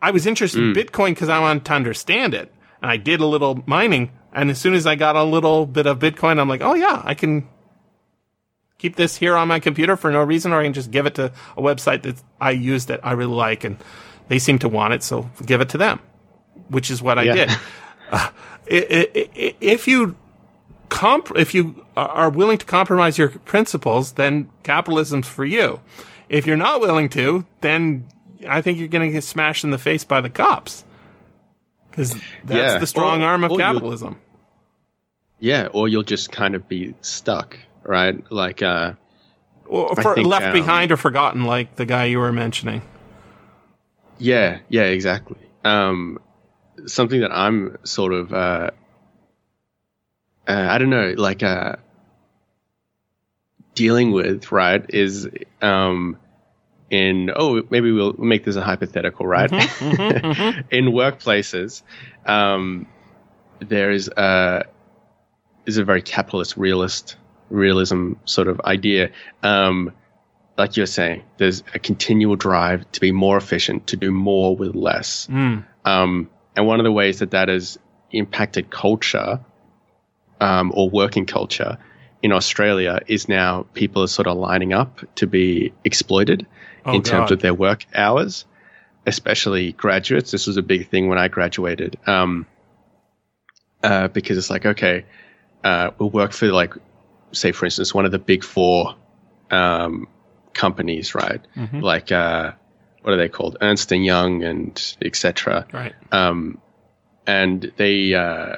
[0.00, 0.78] I was interested in hmm.
[0.78, 2.52] Bitcoin because I wanted to understand it.
[2.82, 4.12] And I did a little mining.
[4.32, 7.00] And as soon as I got a little bit of Bitcoin, I'm like, oh yeah,
[7.04, 7.48] I can
[8.78, 11.14] keep this here on my computer for no reason, or I can just give it
[11.16, 13.76] to a website that I use that I really like and
[14.28, 15.02] they seem to want it.
[15.02, 16.00] So give it to them,
[16.68, 17.34] which is what I Yeah.
[17.34, 17.50] did.
[18.10, 18.30] Uh,
[18.66, 20.16] if you
[20.88, 25.80] comp if you are willing to compromise your principles, then capitalism's for you.
[26.30, 28.06] If you're not willing to, then
[28.48, 30.84] I think you're going to get smashed in the face by the cops.
[31.98, 32.14] Because
[32.44, 32.78] that's Yeah.
[32.78, 34.18] the strong Or- arm of capitalism.
[35.40, 38.22] Yeah, or you'll just kind of be stuck, right?
[38.30, 38.92] Like, uh,
[39.66, 42.82] Or for, think, left um, behind or forgotten, like the guy you were mentioning.
[44.18, 45.38] yeah, yeah, exactly.
[45.64, 46.18] Um,
[46.86, 48.70] something that I'm sort of, uh,
[50.48, 51.76] uh, I don't know, like, uh,
[53.74, 55.28] dealing with, right, is,
[55.62, 56.16] um,
[56.90, 59.50] in, oh, maybe we'll make this a hypothetical, right?
[60.70, 61.82] in workplaces,
[62.26, 62.86] um,
[63.60, 64.64] there is a,
[65.66, 67.16] is a very capitalist realist
[67.50, 69.10] realism sort of idea.
[69.42, 69.92] Um,
[70.56, 74.74] like you're saying, there's a continual drive to be more efficient, to do more with
[74.74, 75.26] less.
[75.28, 75.64] Mm.
[75.84, 77.78] Um, and one of the ways that that has
[78.10, 79.40] impacted culture
[80.40, 81.78] um, or working culture
[82.22, 86.46] in Australia is now people are sort of lining up to be exploited
[86.84, 88.44] Oh, in terms of their work hours,
[89.06, 90.30] especially graduates.
[90.30, 92.46] This was a big thing when I graduated um,
[93.82, 95.04] uh, because it's like, okay,
[95.64, 96.74] uh, we'll work for like,
[97.32, 98.94] say, for instance, one of the big four
[99.50, 100.08] um,
[100.52, 101.40] companies, right?
[101.56, 101.82] Mhm.
[101.82, 102.52] Like, uh,
[103.02, 103.56] what are they called?
[103.60, 105.66] Ernst and Young and etc.
[105.72, 105.94] Right.
[106.12, 106.60] Um,
[107.26, 108.56] and they uh,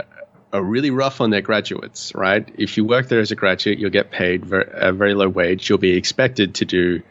[0.52, 2.48] are really rough on their graduates, right?
[2.56, 5.68] If you work there as a graduate, you'll get paid ver- a very low wage.
[5.68, 7.02] You'll be expected to do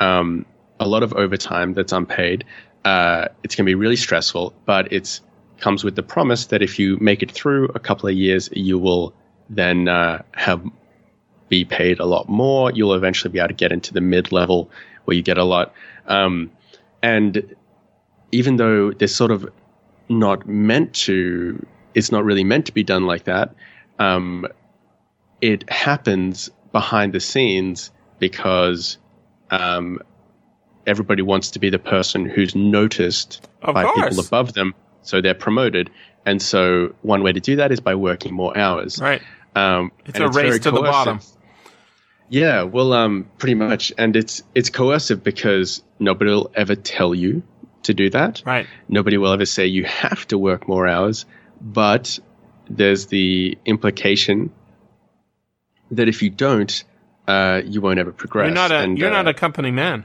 [0.00, 0.46] um,
[0.80, 2.44] a lot of overtime that's unpaid.
[2.84, 5.20] Uh, it's going to be really stressful, but it
[5.58, 8.78] comes with the promise that if you make it through a couple of years, you
[8.78, 9.14] will
[9.48, 10.62] then uh, have
[11.48, 12.72] be paid a lot more.
[12.72, 14.70] You'll eventually be able to get into the mid level
[15.04, 15.72] where you get a lot.
[16.06, 16.50] Um,
[17.02, 17.54] and
[18.32, 19.48] even though they're sort of
[20.08, 21.64] not meant to,
[21.94, 23.54] it's not really meant to be done like that.
[23.98, 24.46] Um,
[25.40, 28.98] it happens behind the scenes because
[29.54, 29.98] um,
[30.86, 34.08] everybody wants to be the person who's noticed Of by course.
[34.10, 35.90] people above them, so they're promoted.
[36.26, 39.00] And so one way to do that is by working more hours.
[39.00, 39.22] Right.
[39.54, 41.20] Um, It's a race very to the bottom.
[42.30, 47.42] Yeah, well, um, pretty much, and it's it's coercive because nobody will ever tell you
[47.82, 48.42] to do that.
[48.46, 48.66] Right.
[48.88, 51.26] Nobody will ever say you have to work more hours,
[51.60, 52.18] but
[52.68, 54.50] there's the implication
[55.90, 56.82] that if you don't,
[57.26, 58.46] uh, you won't ever progress.
[58.46, 60.04] You're not a And, you're uh, not a company man.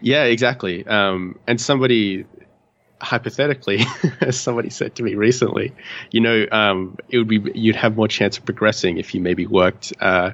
[0.00, 0.86] yeah, exactly.
[0.86, 2.24] Um, and somebody,
[3.00, 3.80] hypothetically,
[4.20, 5.72] as somebody said to me recently,
[6.10, 9.46] you know, um, it would be you'd have more chance of progressing if you maybe
[9.46, 10.32] worked uh,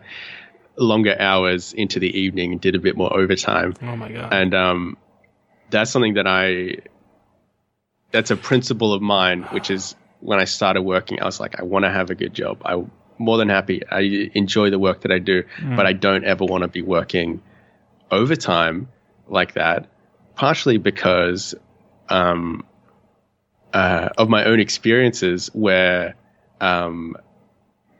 [0.76, 3.74] longer hours into the evening and did a bit more overtime.
[3.82, 4.32] Oh my god.
[4.32, 4.96] And um,
[5.70, 6.78] that's something that I,
[8.12, 11.64] that's a principle of mine, which is when I started working, I was like, I
[11.64, 12.62] want to have a good job.
[12.64, 13.82] I'm more than happy.
[13.90, 17.42] I enjoy the work that I do, but I don't ever want to be working
[18.10, 18.88] overtime
[19.28, 19.88] like that,
[20.34, 21.54] partially because
[22.08, 22.64] um,
[23.72, 26.14] uh, of my own experiences where,
[26.60, 27.16] um,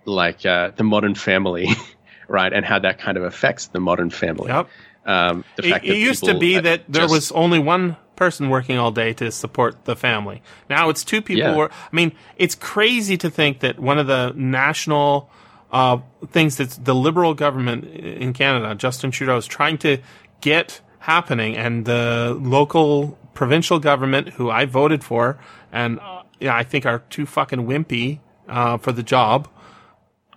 [0.05, 1.69] like uh, the modern family,
[2.29, 4.49] right, and how that kind of affects the modern family.
[4.49, 4.69] Yep.
[5.05, 8.49] Um, the It, fact it that used to be that there was only one person
[8.49, 10.43] working all day to support the family.
[10.69, 11.57] Now it's two people.
[11.57, 11.69] Yeah.
[11.71, 15.31] I mean, it's crazy to think that one of the national
[15.71, 15.99] uh,
[16.29, 19.99] things that the Liberal government in Canada, Justin Trudeau, is trying to
[20.41, 25.39] get happening, and the local provincial government, who I voted for,
[25.73, 29.49] and uh, yeah, I think are too fucking wimpy uh, for the job.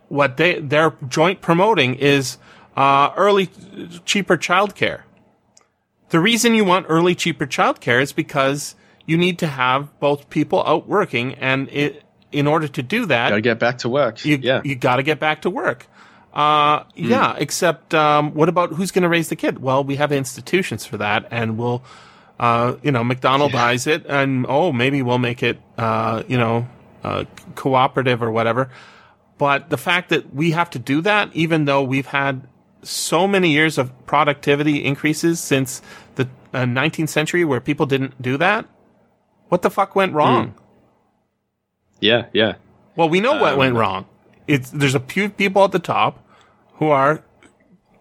[0.07, 2.37] What they they're joint promoting is
[2.75, 3.49] uh, early
[4.05, 5.03] cheaper childcare.
[6.09, 8.75] The reason you want early cheaper childcare is because
[9.05, 13.29] you need to have both people out working, and it, in order to do that,
[13.29, 14.23] gotta get back to work.
[14.25, 15.87] you yeah, you got to get back to work.
[16.33, 17.35] Uh, yeah.
[17.37, 19.59] Except, um, what about who's going to raise the kid?
[19.59, 21.81] Well, we have institutions for that, and we'll,
[22.39, 26.67] uh, you know, McDonald buys it, and oh, maybe we'll make it, uh, you know,
[27.03, 27.25] uh,
[27.55, 28.69] cooperative or whatever.
[29.37, 32.47] But the fact that we have to do that, even though we've had
[32.83, 35.81] so many years of productivity increases since
[36.15, 38.65] the uh, 19th century, where people didn't do that,
[39.49, 40.55] what the fuck went wrong?
[41.99, 42.55] yeah, yeah.
[42.95, 44.05] Well, we know what Um, went wrong.
[44.47, 46.25] It's there's a few people at the top
[46.75, 47.23] who are,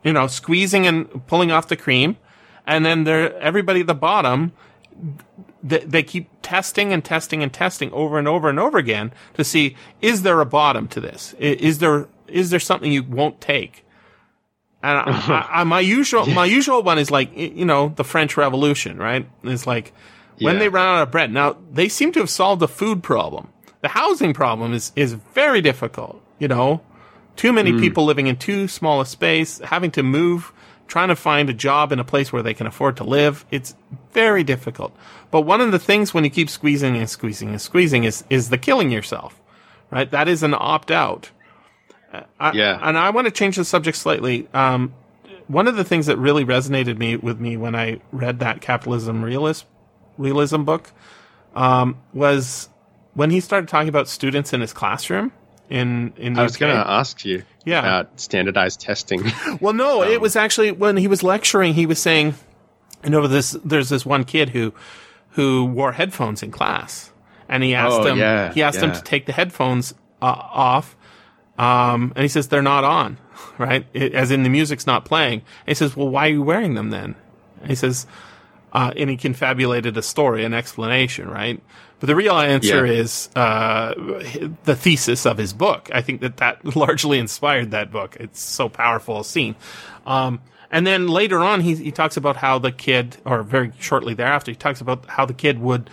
[0.04, 2.16] you know, squeezing and pulling off the cream,
[2.66, 4.52] and then there everybody at the bottom.
[5.62, 9.42] They, they keep testing and testing and testing over and over and over again to
[9.44, 11.34] see is there a bottom to this?
[11.38, 13.84] Is there is there something you won't take?
[14.82, 18.36] And I, I, I, my usual my usual one is like you know the French
[18.36, 19.28] Revolution, right?
[19.44, 19.92] It's like
[20.40, 20.58] when Yeah.
[20.60, 21.32] they run out of bread.
[21.32, 23.48] Now they seem to have solved the food problem.
[23.80, 26.22] The housing problem is is very difficult.
[26.38, 26.80] you know,
[27.36, 27.80] too many mm.
[27.80, 30.52] people living in too small a space, having to move,
[30.86, 33.44] trying to find a job in a place where they can afford to live.
[33.50, 33.74] It's
[34.12, 34.96] very difficult.
[35.32, 38.50] But one of the things when you keep squeezing and squeezing and squeezing is, is
[38.50, 39.40] the killing yourself,
[39.90, 40.08] right?
[40.10, 41.30] That is an opt out.
[42.40, 42.78] I, Yeah.
[42.82, 44.48] And I want to change the subject slightly.
[44.54, 44.94] Um,
[45.46, 49.22] one of the things that really resonated me with me when I read that capitalism
[49.24, 49.66] realist
[50.18, 50.90] realism book
[51.54, 52.68] um, was
[53.14, 55.32] when he started talking about students in his classroom
[55.70, 57.78] in in the I was going to ask you Yeah.
[57.80, 59.22] about standardized testing.
[59.60, 61.74] Well, no, it was actually when he was lecturing.
[61.74, 62.34] He was saying,
[63.04, 64.72] you know, this there's this one kid who
[65.30, 67.10] who wore headphones in class,
[67.48, 70.96] and he asked Oh, him yeah, he asked him to take the headphones uh, off,
[71.58, 73.18] um, and he says they're not on,
[73.58, 73.86] right?
[73.92, 75.40] It, as in the music's not playing.
[75.40, 77.14] And he says, well, why are you wearing them then?
[77.60, 78.06] And he says,
[78.72, 81.60] uh, and he confabulated a story, an explanation, right?
[82.00, 82.92] But the real answer Yeah.
[82.92, 83.94] is uh,
[84.64, 85.90] the thesis of his book.
[85.92, 88.16] I think that that largely inspired that book.
[88.20, 89.56] It's so powerful a scene.
[90.06, 90.40] Um,
[90.70, 94.52] and then later on, he, he talks about how the kid, or very shortly thereafter,
[94.52, 95.88] he talks about how the kid would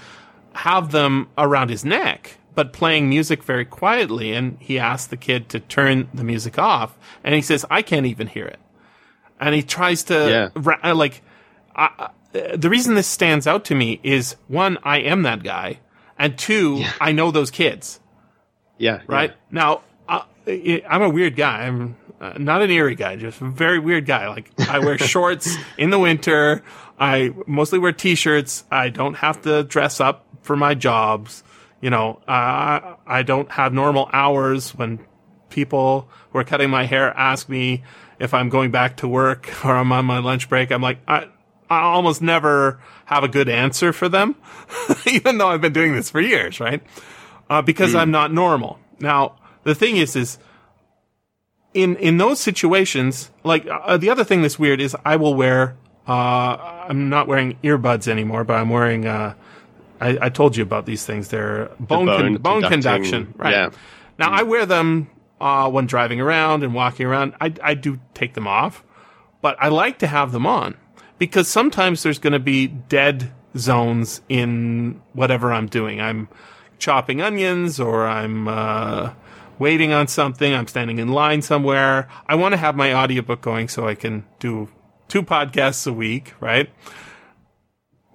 [0.53, 4.33] have them around his neck, but playing music very quietly.
[4.33, 8.05] And he asked the kid to turn the music off, and he says, "I can't
[8.05, 8.59] even hear it."
[9.39, 10.73] And he tries to Yeah.
[10.83, 11.21] uh, like
[11.75, 12.09] I, I-
[12.55, 15.79] the reason this stands out to me is one, I am that guy,
[16.19, 17.99] and two, I know those kids.
[18.77, 19.01] yeah.
[19.07, 21.65] Right now, uh, I- I'm a weird guy.
[21.65, 24.27] I'm uh, not an eerie guy, just a very weird guy.
[24.27, 26.61] Like I wear shorts in the winter.
[26.99, 28.63] I mostly wear t-shirts.
[28.71, 31.43] I don't have to dress up for my jobs.
[31.85, 35.05] You know, uh, I don't have normal hours when
[35.49, 37.83] people who are cutting my hair ask me
[38.17, 40.71] if I'm going back to work or I'm on my lunch break.
[40.71, 41.27] I'm like, I,
[41.69, 44.35] I almost never have a good answer for them,
[45.05, 46.81] even though I've been doing this for years, right?
[47.51, 48.79] Uh, because I'm not normal.
[48.99, 50.39] Now, the thing is, is
[51.75, 55.77] in, in those situations, like, uh, the other thing that's weird is I will wear,
[56.07, 56.57] uh,
[56.89, 59.35] I'm not wearing earbuds anymore, but I'm wearing, uh,
[59.99, 61.29] I, I told you about these things.
[61.29, 63.51] They're bone, bone con- bone conduction, right?
[63.51, 63.69] yeah.
[64.17, 65.09] Now I wear them
[65.39, 67.35] uh, when driving around and walking around.
[67.41, 68.83] I, I do take them off,
[69.41, 70.75] but I like to have them on
[71.17, 76.01] because sometimes there's going to be dead zones in whatever I'm doing.
[76.01, 76.27] I'm
[76.77, 79.13] chopping onions or I'm uh,
[79.59, 80.53] waiting on something.
[80.53, 82.07] I'm standing in line somewhere.
[82.27, 84.69] I want to have my audiobook going so I can do
[85.07, 86.69] two podcasts a week, right?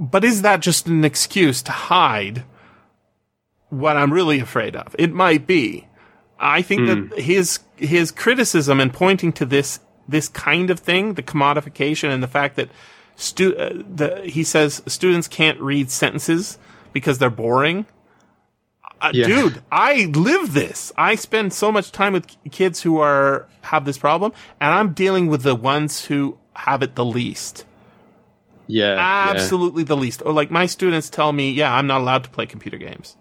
[0.01, 2.45] But is that just an excuse to hide
[3.69, 4.97] what I'm really afraid of?
[4.99, 5.87] It might be.
[6.39, 9.79] I think that his his criticism and pointing to this
[10.09, 12.71] this kind of thing, the commodification and the fact that
[13.15, 16.59] stu- uh, the he says students can't read sentences
[16.95, 17.85] because they're boring.
[19.03, 19.27] Uh, Yeah.
[19.27, 20.93] Dude, I live this.
[20.97, 25.27] I spend so much time with kids who are have this problem, and I'm dealing
[25.27, 27.67] with the ones who have it the least.
[28.71, 28.95] Yeah.
[28.95, 29.31] yeah.
[29.31, 30.23] Absolutely the least.
[30.25, 33.17] Or like my students tell me, yeah, I'm not allowed to play computer games.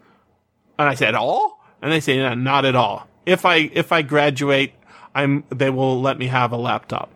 [0.77, 1.59] And I say, at all?
[1.81, 3.07] And they say, no, not at all.
[3.25, 4.73] If I, if I graduate,
[5.13, 7.09] I'm, they will let me have a laptop.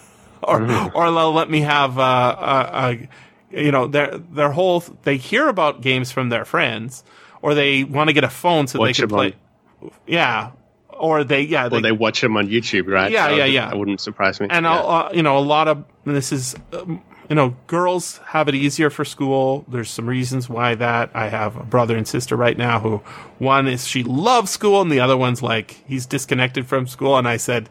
[0.42, 0.62] or,
[0.94, 3.08] or they'll let me have, uh, a,
[3.52, 7.02] a, you know, their, their whole, they hear about games from their friends,
[7.42, 9.90] or they want to get a phone so Watch they can them on- play.
[10.06, 10.52] Yeah.
[10.88, 13.10] Or they, yeah, Well, they watch them on YouTube, right?
[13.10, 13.70] Yeah, So yeah, yeah.
[13.70, 14.48] That wouldn't surprise me.
[14.50, 14.78] and yeah.
[14.80, 18.90] uh, you know a lot of this is um, you know girls have it easier
[18.90, 19.64] for school.
[19.68, 21.10] There's some reasons why that.
[21.14, 22.98] I have a brother and sister right now who
[23.38, 27.16] one is she loves school and the other one's like he's disconnected from school.
[27.16, 27.70] And i said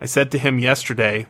[0.00, 1.26] i said to him yesterday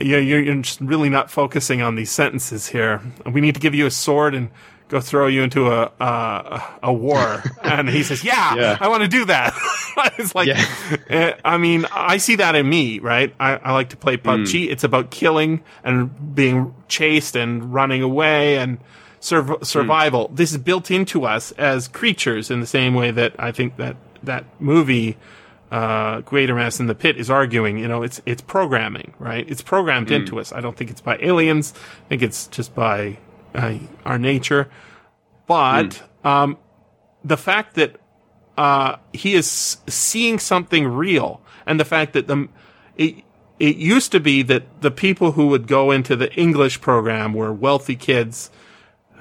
[0.00, 3.02] you're, you're, just really not focusing on these sentences here.
[3.26, 4.50] We need to give you a sword and
[4.88, 8.78] go throw you into a a, a war and he says yeah, Yeah.
[8.80, 9.54] i want to do that
[10.18, 10.64] it's like Yeah.
[11.10, 13.34] uh, I mean, I see that in me, right?
[13.40, 14.70] I, I like to play PUBG.
[14.70, 18.78] It's about killing and being chased and running away and
[19.20, 20.30] sur- survival.
[20.32, 23.96] This is built into us as creatures in the same way that I think that
[24.22, 25.16] that movie,
[25.72, 29.44] uh, Mass in the Pit is arguing, you know, it's, it's programming, right?
[29.50, 30.52] It's programmed into us.
[30.52, 31.74] I don't think it's by aliens.
[32.06, 33.18] I think it's just by
[33.58, 34.68] uh, our nature.
[35.46, 36.58] But, um,
[37.24, 37.96] the fact that
[38.56, 42.48] uh, he is seeing something real, and the fact that the
[42.96, 43.24] it,
[43.58, 47.52] it used to be that the people who would go into the English program were
[47.52, 48.50] wealthy kids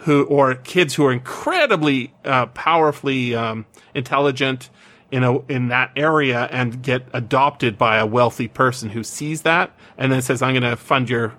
[0.01, 4.69] who or kids who are incredibly uh, powerfully um, intelligent
[5.11, 9.71] in a in that area and get adopted by a wealthy person who sees that
[9.97, 11.33] and then says, "I'm going to fund your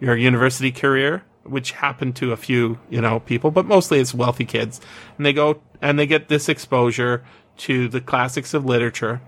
[0.00, 4.44] your university career." Which happened to a few, you know, people, but mostly it's wealthy
[4.44, 4.80] kids,
[5.16, 7.22] and they go and they get this exposure
[7.58, 9.20] to the classics of literature,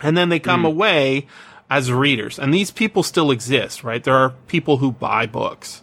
[0.00, 0.66] and then they come hmm.
[0.66, 1.26] away
[1.70, 2.38] as readers.
[2.38, 4.02] And these people still exist, right?
[4.02, 5.82] There are people who buy books.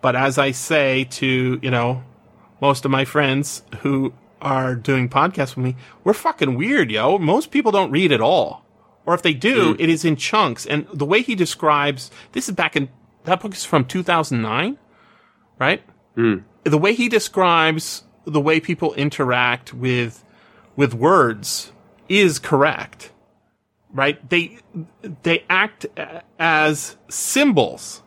[0.00, 2.04] But as I say to, you know,
[2.60, 7.18] most of my friends who are doing podcasts with me, we're fucking weird, yo.
[7.18, 8.64] Most people don't read at all.
[9.04, 9.80] Or if they do, hmm.
[9.80, 10.64] it is in chunks.
[10.64, 12.88] And the way he describes, this is back in,
[13.26, 14.78] that book is from 2009,
[15.58, 15.82] right?
[16.64, 20.24] The way he describes the way people interact with,
[20.74, 21.70] with words
[22.08, 23.12] is correct,
[23.92, 24.28] right?
[24.28, 24.58] They,
[25.22, 25.86] they act
[26.38, 28.02] as symbols,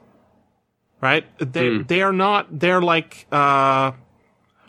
[1.01, 1.25] right?
[1.39, 3.91] They, they are not, they're like, uh,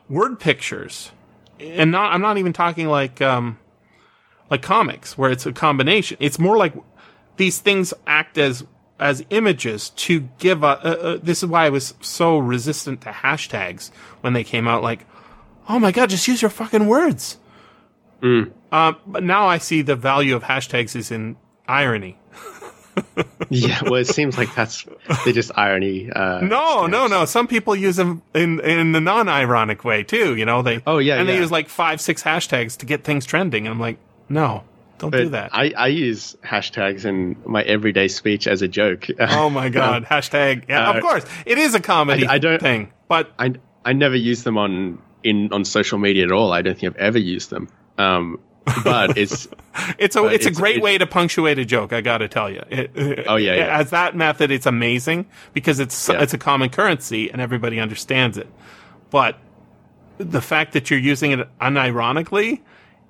[0.09, 1.11] word pictures.
[1.59, 3.59] And not, I'm not even talking like, um,
[4.51, 6.17] like comics where it's a combination.
[6.21, 6.75] It's more like
[7.37, 8.65] these things act as
[9.01, 10.67] as images to give a.
[10.67, 10.71] Uh,
[11.15, 13.91] uh, this is why I was so resistant to hashtags
[14.21, 14.83] when they came out.
[14.83, 15.07] Like,
[15.69, 17.39] oh my god, just use your fucking words.
[18.23, 18.53] Um,
[19.07, 21.37] but now I see the value of hashtags is in
[21.67, 22.19] irony.
[23.49, 24.87] Yeah, well, it seems like that's
[25.25, 26.11] they just irony.
[26.13, 27.11] Uh, No, no, stamps.
[27.11, 27.25] no.
[27.25, 30.37] Some people use them in in the non-ironic way too.
[30.37, 33.25] You know, they Oh, yeah, and they use like five, six hashtags to get things
[33.25, 33.67] trending.
[33.67, 33.99] And I'm like,
[34.29, 34.65] no,
[35.01, 35.51] don't do that.
[35.53, 39.07] I, I use hashtags in my everyday speech as a joke.
[39.21, 40.05] Oh my god!
[40.05, 40.65] Hashtag.
[40.69, 43.55] Yeah, Uh, of course, it is a comedy I- I don't- thing, but I
[43.85, 46.53] I never use them on in on social media at all.
[46.53, 47.69] I don't think I've ever used them.
[47.99, 48.39] Um,
[48.85, 49.49] but it's
[49.99, 51.93] it's a But it's, a great it's- way to punctuate a joke.
[51.93, 52.63] I got to tell you.
[52.71, 53.79] It, Oh, yeah, yeah.
[53.79, 56.23] As that method, it's amazing because it's Yeah.
[56.23, 58.49] it's a common currency and everybody understands it.
[59.11, 59.39] But
[60.19, 62.61] the fact that you're using it unironically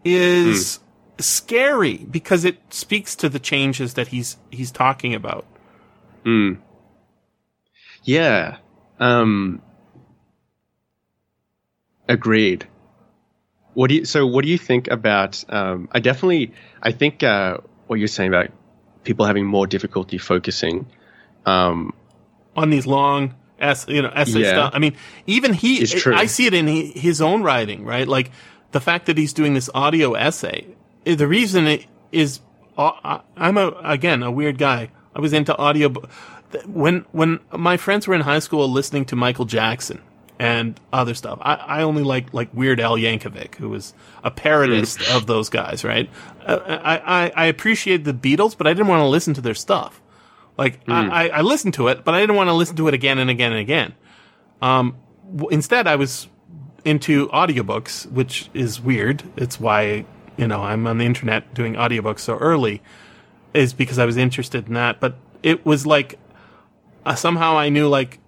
[0.05, 0.83] is Hmm.
[1.27, 5.45] Scary because it speaks to the changes that he's he's talking about.
[8.05, 8.57] yeah.
[8.99, 9.63] Um,
[12.09, 12.67] agreed.
[13.75, 14.05] What do you?
[14.05, 15.43] So, what do you think about?
[15.49, 16.53] Um, I definitely.
[16.83, 18.51] I think uh, what you're saying about
[19.05, 20.87] people having more difficulty focusing.
[21.47, 21.95] Um,
[22.57, 24.53] on these long ess you know essay Yeah.
[24.53, 24.73] stuff.
[24.75, 25.83] I mean, even he.
[26.07, 28.07] I see it in his own writing, right?
[28.09, 28.31] Like
[28.73, 30.67] the fact that he's doing this audio essay.
[31.05, 32.41] The reason it is,
[32.77, 34.91] uh, I'm a again a weird guy.
[35.15, 35.93] I was into audio
[36.67, 40.03] when when my friends were in high school listening to Michael Jackson
[40.39, 41.39] and other stuff.
[41.43, 43.95] I, I only like like Weird Al Yankovic, who was
[44.25, 46.09] a parodist of those guys, right?
[46.45, 49.55] Uh, I, I I appreciate the Beatles, but I didn't want to listen to their
[49.55, 50.01] stuff.
[50.59, 52.95] Like I, I, I listened to it, but I didn't want to listen to it
[52.95, 53.95] again and again and again.
[54.61, 54.97] Um,
[55.35, 56.29] w- instead, I was
[56.85, 59.23] into audiobooks, which is weird.
[59.37, 60.05] It's why
[60.41, 62.83] you know I'm on the internet doing audiobooks so early,
[63.55, 64.99] is because I was interested in that.
[64.99, 66.19] But it was like
[67.07, 68.19] uh, somehow I knew like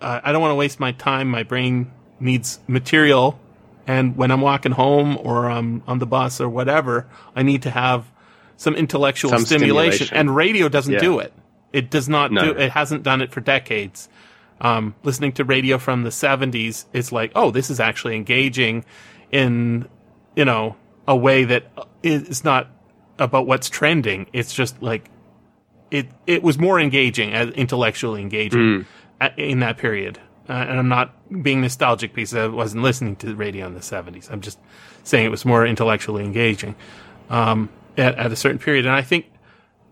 [0.00, 1.28] uh, I don't want to waste my time.
[1.28, 3.38] My brain needs material,
[3.86, 7.70] and when I'm walking home or I'm on the bus or whatever, I need to
[7.70, 8.04] have
[8.56, 10.06] some intellectual Some stimulation.
[10.06, 10.16] stimulation.
[10.18, 11.00] And radio doesn't Yeah.
[11.00, 11.32] do it.
[11.72, 12.52] It does not No.
[12.52, 12.58] do.
[12.58, 14.08] It hasn't done it for decades.
[14.60, 18.84] Um, listening to radio from the 70s, it's like, oh, this is actually engaging
[19.32, 19.86] in,
[20.36, 20.76] you know,
[21.06, 21.64] a way that
[22.02, 22.68] is not
[23.18, 24.26] about what's trending.
[24.32, 25.10] It's just like
[25.90, 28.86] it it was more engaging, as intellectually engaging
[29.20, 30.18] at, in that period.
[30.48, 33.80] Uh, and I'm not being nostalgic because I wasn't listening to the radio in the
[33.80, 34.32] 70s.
[34.32, 34.58] I'm just
[35.04, 36.74] saying it was more intellectually engaging
[37.28, 38.84] um, at, at a certain period.
[38.84, 39.26] And I think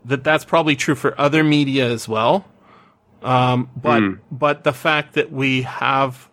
[0.05, 2.45] that that's probably true for other media as well.
[3.23, 6.29] Um, but but the fact that we have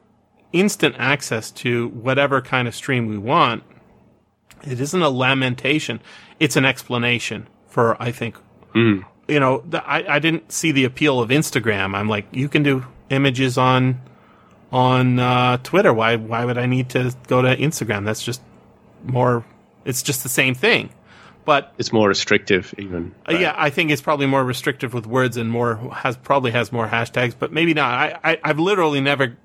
[0.53, 3.63] instant access to whatever kind of stream we want,
[4.65, 6.01] it isn't a lamentation;
[6.39, 8.35] it's an explanation for I think
[9.27, 11.95] you know, the, I, I didn't see the appeal of Instagram.
[11.95, 14.01] I'm like, you can do images on
[14.71, 15.93] on uh, Twitter.
[15.93, 18.05] Why why would I need to go to Instagram?
[18.05, 18.41] That's just
[19.03, 19.45] more.
[19.85, 20.89] It's just the same thing.
[21.45, 23.13] But it's more restrictive, even.
[23.29, 26.71] uh, yeah, I think it's probably more restrictive with words and more has probably has
[26.71, 27.91] more hashtags, but maybe not.
[27.91, 29.37] I, I I've literally never,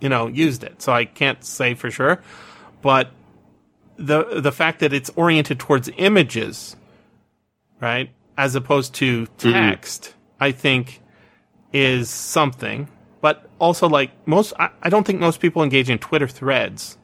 [0.00, 2.22] you know, used it, so I can't say for sure.
[2.82, 3.10] But
[4.00, 6.74] the the fact that it's oriented towards images,
[7.80, 9.52] right, as opposed to mm-hmm.
[9.52, 11.02] text, I think
[11.72, 12.88] is something.
[13.20, 16.96] But also, like most, I, I don't think most people engage in Twitter threads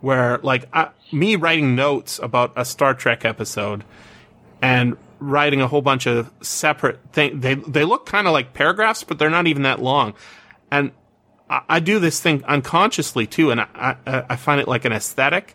[0.00, 3.84] where like I, me writing notes about a Star Trek episode
[4.60, 7.40] and writing a whole bunch of separate things.
[7.40, 10.14] They they look kind of like paragraphs, but they're not even that long.
[10.72, 10.90] And
[11.48, 14.92] I, I do this thing unconsciously too, and I, I I find it like an
[14.92, 15.54] aesthetic.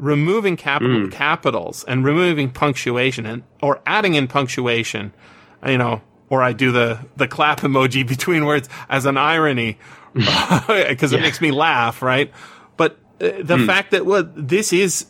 [0.00, 1.08] Removing capital hmm.
[1.10, 5.12] capitals and removing punctuation and or adding in punctuation,
[5.64, 6.00] you know,
[6.30, 9.78] or I do the the clap emoji between words as an irony
[10.14, 12.32] because it makes me laugh, right?
[12.76, 13.66] But uh, the hmm.
[13.66, 15.06] fact that what this is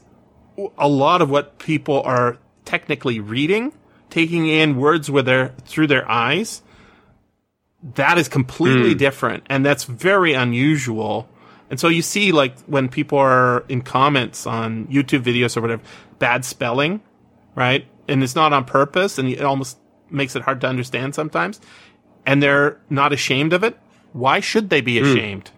[0.77, 3.73] a lot of what people are technically reading,
[4.11, 6.63] taking in words with their through their eyes,
[7.95, 8.99] that is completely hmm.
[8.99, 11.29] different, and that's very unusual.
[11.71, 15.83] And so you see, like when people are in comments on YouTube videos or whatever,
[16.19, 17.01] bad spelling,
[17.55, 17.87] right?
[18.09, 19.79] And it's not on purpose, and it almost
[20.11, 21.61] makes it hard to understand sometimes.
[22.27, 23.79] And they're not ashamed of it.
[24.13, 25.53] Why should they be ashamed?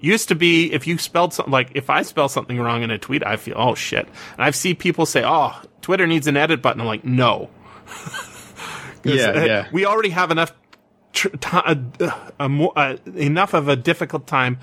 [0.00, 2.98] Used to be if you spelled something like if I spell something wrong in a
[2.98, 4.06] tweet, I feel oh shit.
[4.32, 7.48] And I've seen people say, "Oh, Twitter needs an edit button." I'm like, no.
[9.04, 9.68] Yeah, uh, yeah.
[9.72, 10.52] We already have enough
[11.12, 11.74] tr- ti- uh,
[12.38, 14.58] a uh, enough of a difficult time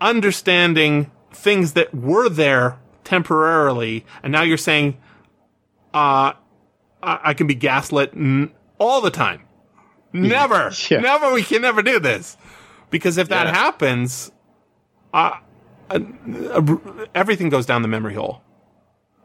[0.00, 4.96] understanding things that were there temporarily, and now you're saying,
[5.94, 6.32] uh,
[7.02, 9.42] I, I can be gaslit n- all the time.
[10.12, 11.00] Never, Yeah.
[11.00, 11.32] never.
[11.32, 12.36] We can never do this
[12.90, 13.54] because if that Yeah.
[13.54, 14.30] happens,
[15.14, 15.32] uh,
[15.90, 16.00] uh,
[16.54, 16.76] uh,
[17.14, 18.42] everything goes down the memory hole.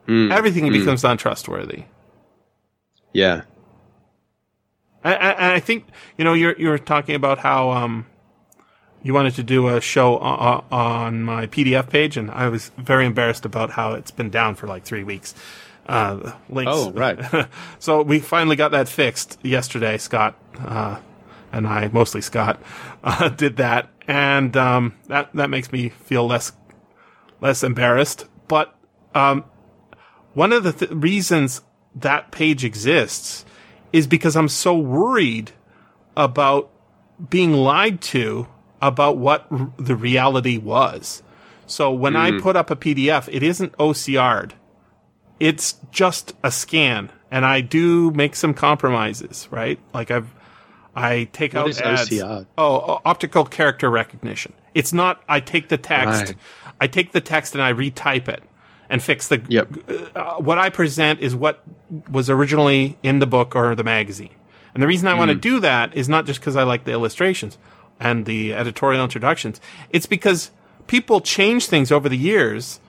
[0.07, 0.31] Mm.
[0.31, 1.83] Everything becomes untrustworthy.
[3.13, 3.41] Yeah.
[5.03, 5.85] And and I think
[6.17, 8.05] you know you're you're talking about how um
[9.05, 13.05] you wanted to do a show on, on my PDF page, and I was very
[13.05, 15.35] embarrassed about how it's been down for like three weeks.
[15.85, 16.71] Uh, links.
[16.73, 17.47] Oh, right.
[17.79, 19.99] so we finally got that fixed yesterday.
[19.99, 20.99] Scott uh,
[21.51, 22.59] and I, mostly Scott,
[23.03, 26.53] uh, did that, and um, that that makes me feel less
[27.41, 28.25] less embarrassed.
[28.47, 28.75] But
[29.13, 29.45] um,
[30.33, 31.61] one of the th- reasons
[31.93, 33.45] that page exists
[33.93, 35.51] is because I'm so worried
[36.17, 36.71] about
[37.29, 38.47] being lied to
[38.85, 41.23] about what r- the reality was.
[41.65, 44.53] So when I put up a PDF, it isn't OCR'd.
[45.39, 49.79] It's just a scan, and I do make some compromises, right?
[49.93, 50.33] Like I've,
[50.95, 52.09] I take What out ads.
[52.09, 52.45] OCR?
[52.57, 54.53] Oh, optical character recognition.
[54.75, 55.23] It's not.
[55.27, 56.25] I take the text.
[56.27, 56.35] Right.
[56.79, 58.43] I take the text and I retype it
[58.87, 59.41] and fix the.
[59.49, 59.69] Yep.
[60.15, 61.63] Uh, what I present is what
[62.09, 64.35] was originally in the book or the magazine.
[64.75, 66.91] And the reason I want to do that is not just because I like the
[66.91, 67.57] illustrations
[67.99, 69.61] and the editorial introductions.
[69.89, 70.51] It's because
[70.87, 72.79] people change things over the years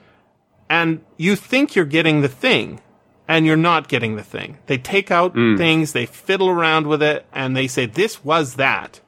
[0.69, 2.81] and you think you're getting the thing
[3.29, 4.59] and you're not getting the thing.
[4.67, 9.01] They take out things, they fiddle around with it and they say, this was that.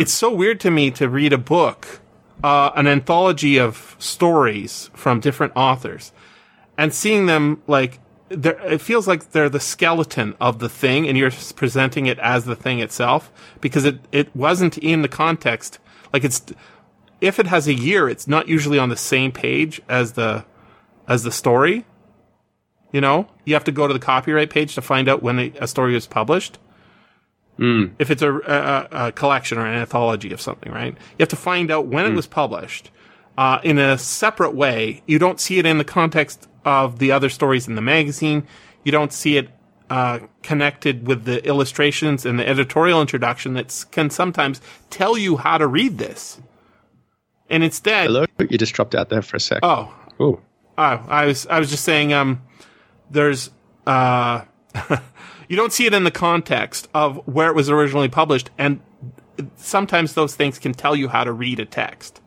[0.00, 2.00] It's so weird to me to read a book,
[2.42, 6.12] uh, an anthology of stories from different authors
[6.78, 7.98] and seeing them like
[8.30, 12.56] it feels like they're the skeleton of the thing and you're presenting it as the
[12.56, 13.30] thing itself
[13.60, 15.78] because it, it wasn't in the context.
[16.12, 16.44] Like it's,
[17.20, 20.44] if it has a year, it's not usually on the same page as the,
[21.06, 21.84] as the story.
[22.92, 25.66] You know, you have to go to the copyright page to find out when a,
[25.66, 26.58] story was published.
[27.98, 30.92] If it's a, a, a collection or an anthology of something, right?
[30.94, 32.90] You have to find out when it was published
[33.38, 35.02] uh, in a separate way.
[35.06, 38.46] You don't see it in the context of the other stories in the magazine.
[38.84, 39.48] You don't see it
[39.88, 44.60] uh, connected with the illustrations and the editorial introduction that can sometimes
[44.90, 46.40] tell you how to read this.
[47.48, 48.26] And instead, Hello?
[48.38, 49.60] You just dropped out there for a sec.
[49.62, 50.40] oh, Oh.
[50.78, 52.42] Oh, I was I was just saying um
[53.10, 53.50] there's
[53.86, 54.42] uh
[55.48, 58.80] you don't see it in the context of where it was originally published and
[59.56, 62.20] sometimes those things can tell you how to read a text.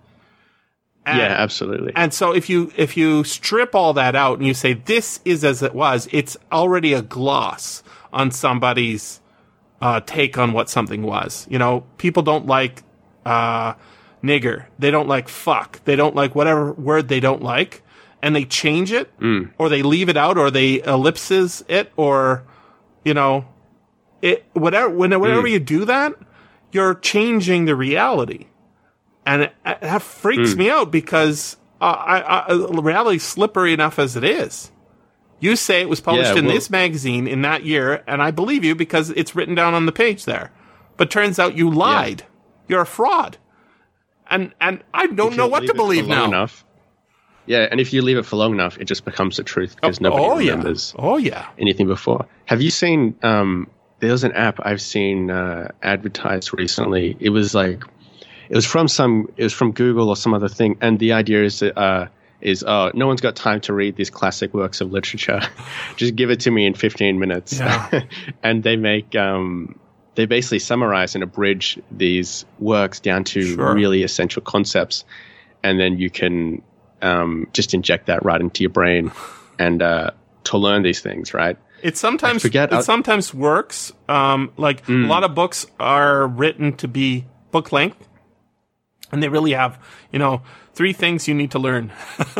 [1.10, 1.94] And, yeah, absolutely.
[1.95, 5.44] and so if you if you strip all that out and you say this is
[5.44, 9.22] as it was, it's already a gloss on somebody's
[9.81, 11.48] uh, take on what something was.
[11.49, 12.84] You know, people don't like
[13.26, 13.73] uh,
[14.23, 14.65] nigger.
[14.77, 15.84] They don't like fuck.
[15.86, 17.81] They don't like whatever word they don't like,
[18.22, 19.10] and they change it,
[19.57, 22.44] or they leave it out, or they ellipses it, or
[23.06, 23.45] you know,
[24.22, 24.90] it whatever.
[24.90, 26.14] Whenever you do that,
[26.73, 28.48] you're changing the reality,
[29.30, 32.19] and it, it- that freaks me out because uh, I,
[32.51, 34.72] I, reality's slippery enough as it is.
[35.39, 38.31] You say it was published Yeah, in well- this magazine in that year, and I
[38.31, 40.51] believe you because it's written down on the page there.
[40.97, 42.23] But turns out you lied.
[42.68, 43.38] You're a fraud.
[44.30, 46.26] And and I don't know what to believe now.
[46.26, 46.65] Enough,
[47.47, 49.99] yeah, and if you leave it for long enough, it just becomes the truth because
[50.01, 50.51] nobody oh yeah.
[50.51, 51.47] remembers Oh yeah.
[51.57, 52.27] anything before.
[52.45, 53.15] Have you seen?
[53.23, 53.68] Um,
[54.01, 57.18] there's an app I've seen uh, advertised recently.
[57.19, 57.84] It was like,
[58.49, 61.43] it was from some, it was from Google or some other thing, and the idea
[61.43, 62.07] is that, uh,
[62.41, 65.41] is uh, no one's got time to read these classic works of literature.
[65.97, 67.59] Just give it to me in 15 minutes.
[67.59, 68.03] Yeah.
[68.43, 69.77] and they make um,
[70.15, 73.73] they basically summarize and abridge these works down to Sure.
[73.73, 75.03] really essential concepts,
[75.63, 76.61] and then you can
[77.01, 79.11] um, just inject that right into your brain
[79.59, 80.11] and uh,
[80.45, 81.57] to learn these things, right?
[81.84, 83.91] It sometimes forget- it sometimes works.
[84.09, 88.07] Um, like a lot of books are written to be book length,
[89.11, 89.80] and they really have
[90.11, 90.41] you know
[90.73, 91.91] three things you need to learn.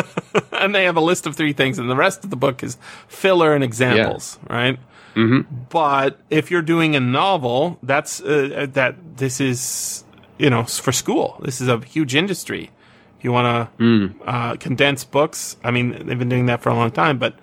[0.52, 2.78] and they have a list of three things, and the rest of the book is
[3.08, 4.80] filler and examples, right?
[5.16, 5.42] Mm-hmm.
[5.70, 10.04] But if you're doing a novel, that's uh, that this is
[10.38, 11.40] you know for school.
[11.44, 12.72] This is a huge industry.
[13.18, 13.48] If you want
[13.78, 14.14] to Mm.
[14.26, 17.34] uh, condense books, I mean they've been doing that for a long time, but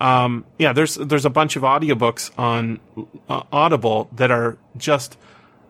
[0.00, 2.80] um, yeah, there's there's a bunch of audiobooks on
[3.30, 5.16] uh, Audible that are just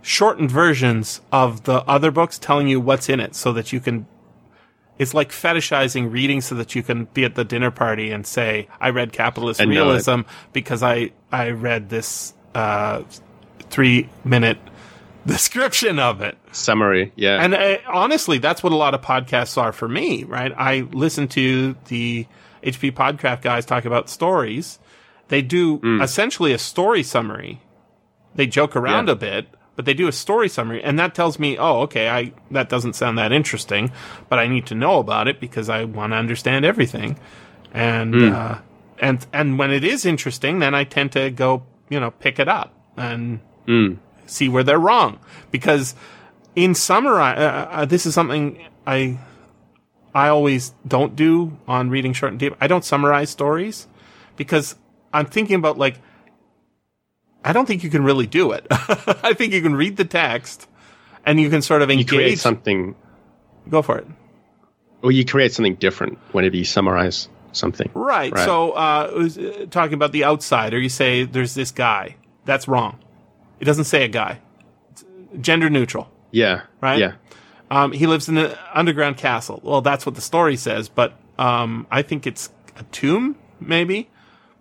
[0.07, 4.07] shortened versions of the other books telling you what's in it so that you can
[4.99, 8.69] it's like fetishizing reading so that you can be at the dinner party and say
[8.81, 10.21] I read capitalist And realism
[10.53, 13.03] because I I read this uh
[13.71, 14.59] 3 minute
[15.27, 16.39] description of it.
[16.53, 17.13] Summary.
[17.17, 17.43] Yeah.
[17.43, 20.53] And uh, honestly, that's what a lot of podcasts are for me, right?
[20.57, 22.27] I listen to the
[22.63, 24.79] HP Podcraft guys talk about stories.
[25.29, 26.01] They do Mm.
[26.01, 27.61] essentially a story summary.
[28.37, 29.13] They joke around Yeah.
[29.15, 32.33] a bit, but they do a story summary, and that tells me, oh, okay, I
[32.51, 33.93] that doesn't sound that interesting,
[34.29, 37.19] but I need to know about it because I want to understand everything.
[37.73, 38.33] And Mm.
[38.35, 38.59] uh,
[38.99, 42.49] and and when it is interesting, then I tend to go, you know, pick it
[42.49, 43.99] up and Mm.
[44.27, 45.19] see where they're wrong
[45.51, 45.95] because
[46.55, 49.19] in summarize uh, uh, this is something i
[50.15, 53.87] i always don't do on reading short and deep i don't summarize stories
[54.37, 54.77] because
[55.13, 55.99] i'm thinking about like
[57.45, 60.69] i don't think you can really do it i think you can read the text
[61.25, 62.95] and you can sort of you create engage something,
[63.69, 64.07] go for it
[65.03, 67.91] or you create something different whenever you summarize something.
[67.95, 68.33] Right.
[68.33, 68.45] Right.
[68.45, 72.17] So, uh, was, uh, talking about the outsider, you say there's this guy.
[72.45, 72.99] That's wrong.
[73.61, 74.41] It doesn't say a guy.
[74.91, 75.05] It's
[75.41, 76.11] gender neutral.
[76.31, 76.63] Yeah.
[76.81, 76.99] Right?
[76.99, 77.13] Yeah.
[77.71, 79.61] Um, he lives in an underground castle.
[79.63, 84.09] Well, that's what the story says, but um, I think it's a tomb, maybe.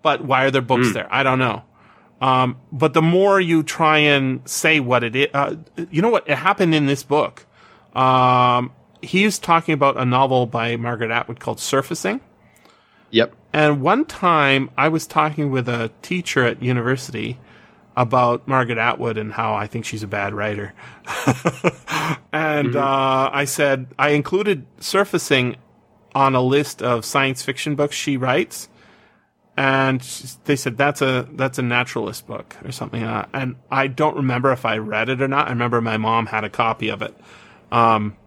[0.01, 1.11] But why are there books there?
[1.11, 1.63] I don't know.
[2.25, 5.57] Um, but the more you try and say what it is, uh,
[5.91, 6.27] you know what?
[6.27, 7.45] It happened in this book.
[7.93, 8.71] Um,
[9.01, 12.21] he's talking about a novel by Margaret Atwood called Surfacing.
[13.11, 13.35] Yep.
[13.53, 17.37] And one time I was talking with a teacher at university
[17.95, 20.73] about Margaret Atwood and how I think she's a bad writer.
[22.33, 25.57] and uh, I said, I included Surfacing
[26.15, 28.67] on a list of science fiction books she writes.
[29.57, 30.01] And
[30.43, 33.03] they said that's a that's a naturalist book or something.
[33.03, 35.47] Uh, and I don't remember if I read it or not.
[35.47, 37.15] I remember my mom had a copy of it.
[37.71, 38.17] Um,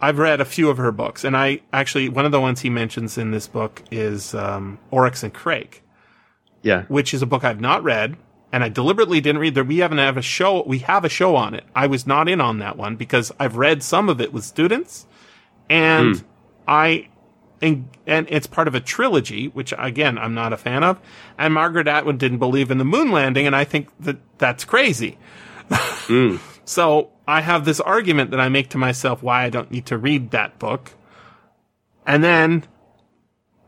[0.00, 2.70] I've read a few of her books, and I actually one of the ones he
[2.70, 5.82] mentions in this book is um, Oryx and Crake,
[6.62, 6.84] Yeah.
[6.88, 8.16] which is a book I've not read,
[8.52, 9.54] and I deliberately didn't read.
[9.54, 10.62] There, we haven't have a show.
[10.64, 11.64] We have a show on it.
[11.74, 15.06] I was not in on that one because I've read some of it with students,
[15.70, 16.22] and
[16.66, 17.08] I.
[17.60, 21.00] And, and it's part of a trilogy, which again I'm not a fan of.
[21.36, 25.18] And Margaret Atwood didn't believe in the moon landing, and I think that that's crazy.
[26.68, 29.96] So I have this argument that I make to myself why I don't need to
[29.96, 30.92] read that book.
[32.06, 32.66] And then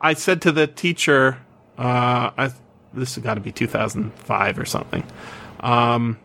[0.02, 1.38] I said to the teacher,
[1.78, 2.50] uh, I,
[2.92, 5.02] this has got to be 2005 or something.
[5.60, 6.18] Um,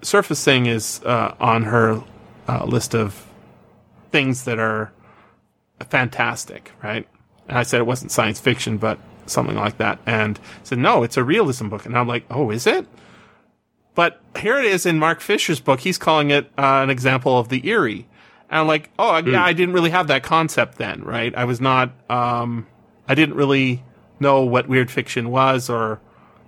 [0.00, 2.02] surfacing is uh, on her
[2.48, 3.26] uh, list of
[4.10, 4.90] things that are
[5.90, 7.06] fantastic, right?
[7.52, 9.98] I said it wasn't science fiction, but something like that.
[10.06, 11.86] And said, no, it's a realism book.
[11.86, 12.86] And I'm like, oh, is it?
[13.94, 15.80] But here it is in Mark Fisher's book.
[15.80, 18.08] He's calling it uh, an example of the eerie.
[18.48, 21.34] And I'm like, oh, yeah, I didn't really have that concept then, right?
[21.36, 22.66] I was not, um,
[23.08, 23.82] I didn't really
[24.18, 26.00] know what weird fiction was or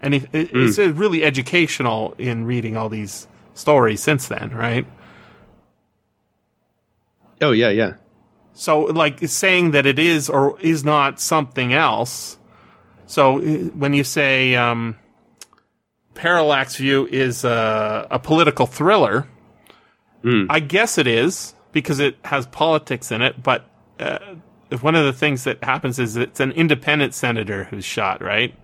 [0.02, 0.18] any.
[0.32, 4.86] It, It's uh, really educational in reading all these stories since then, right?
[7.40, 7.94] Oh yeah, yeah.
[8.55, 12.39] So, like saying that it is or is not something else.
[13.06, 14.97] So, when you say um,
[16.14, 19.26] Parallax View is a, a political thriller,
[20.48, 23.43] I guess it is because it has politics in it.
[23.43, 23.68] But
[24.01, 24.18] uh,
[24.81, 28.55] one of the things that happens is it's an independent senator who's shot, right?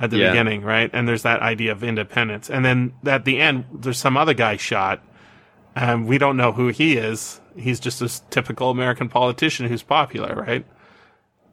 [0.00, 0.30] At the Yeah.
[0.30, 0.90] beginning, right?
[0.92, 2.50] And there's that idea of independence.
[2.50, 5.00] And then at the end, there's some other guy shot.
[5.76, 7.39] And we don't know who he is.
[7.56, 10.64] He's just a s- typical American politician who's popular, right?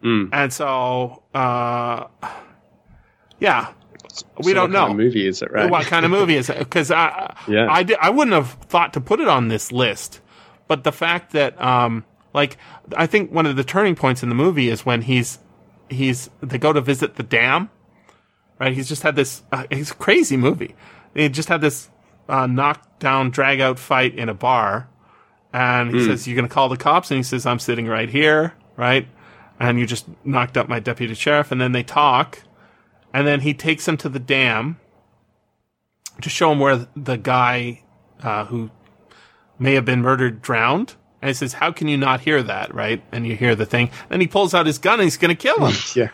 [0.04, 2.06] And so, uh,
[3.40, 3.74] yeah,
[4.38, 5.70] we So don't what know Kind of movie is it, right?
[5.70, 6.60] what kind of movie is it?
[6.60, 7.68] Because I, Yeah.
[7.70, 10.22] I, I wouldn't have thought to put it on this list,
[10.68, 12.58] but the fact that, um, like,
[12.96, 15.40] I think one of the turning points in the movie is when he's,
[15.90, 17.70] he's, they go to visit the dam,
[18.60, 18.74] right?
[18.74, 20.76] He's just had this, uh, it's crazy movie.
[21.16, 21.90] He just had this,
[22.30, 24.90] uh, knockdown, drag out fight in a bar.
[25.54, 27.10] And he says, you're going to call the cops?
[27.10, 29.08] And he says, I'm sitting right here, right?
[29.60, 31.52] And you just knocked up my deputy sheriff.
[31.52, 32.44] And then they talk.
[33.14, 34.80] And then he takes him to the dam
[36.22, 37.84] to show him where the guy
[38.22, 38.70] uh, who
[39.58, 40.92] may have been murdered drowned.
[40.92, 43.02] And And he says, "How can you not hear that?" Right?
[43.12, 43.90] And you hear the thing.
[44.10, 45.76] Then he pulls out his gun and he's going to kill him.
[45.96, 46.10] Yeah.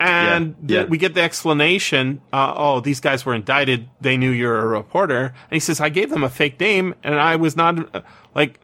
[0.00, 0.84] And Yeah, yeah.
[0.86, 2.20] we get the explanation.
[2.32, 3.88] Uh, oh, these guys were indicted.
[4.00, 5.26] They knew you're a reporter.
[5.26, 8.02] And he says, I gave them a fake name and I was not uh,
[8.34, 8.60] like,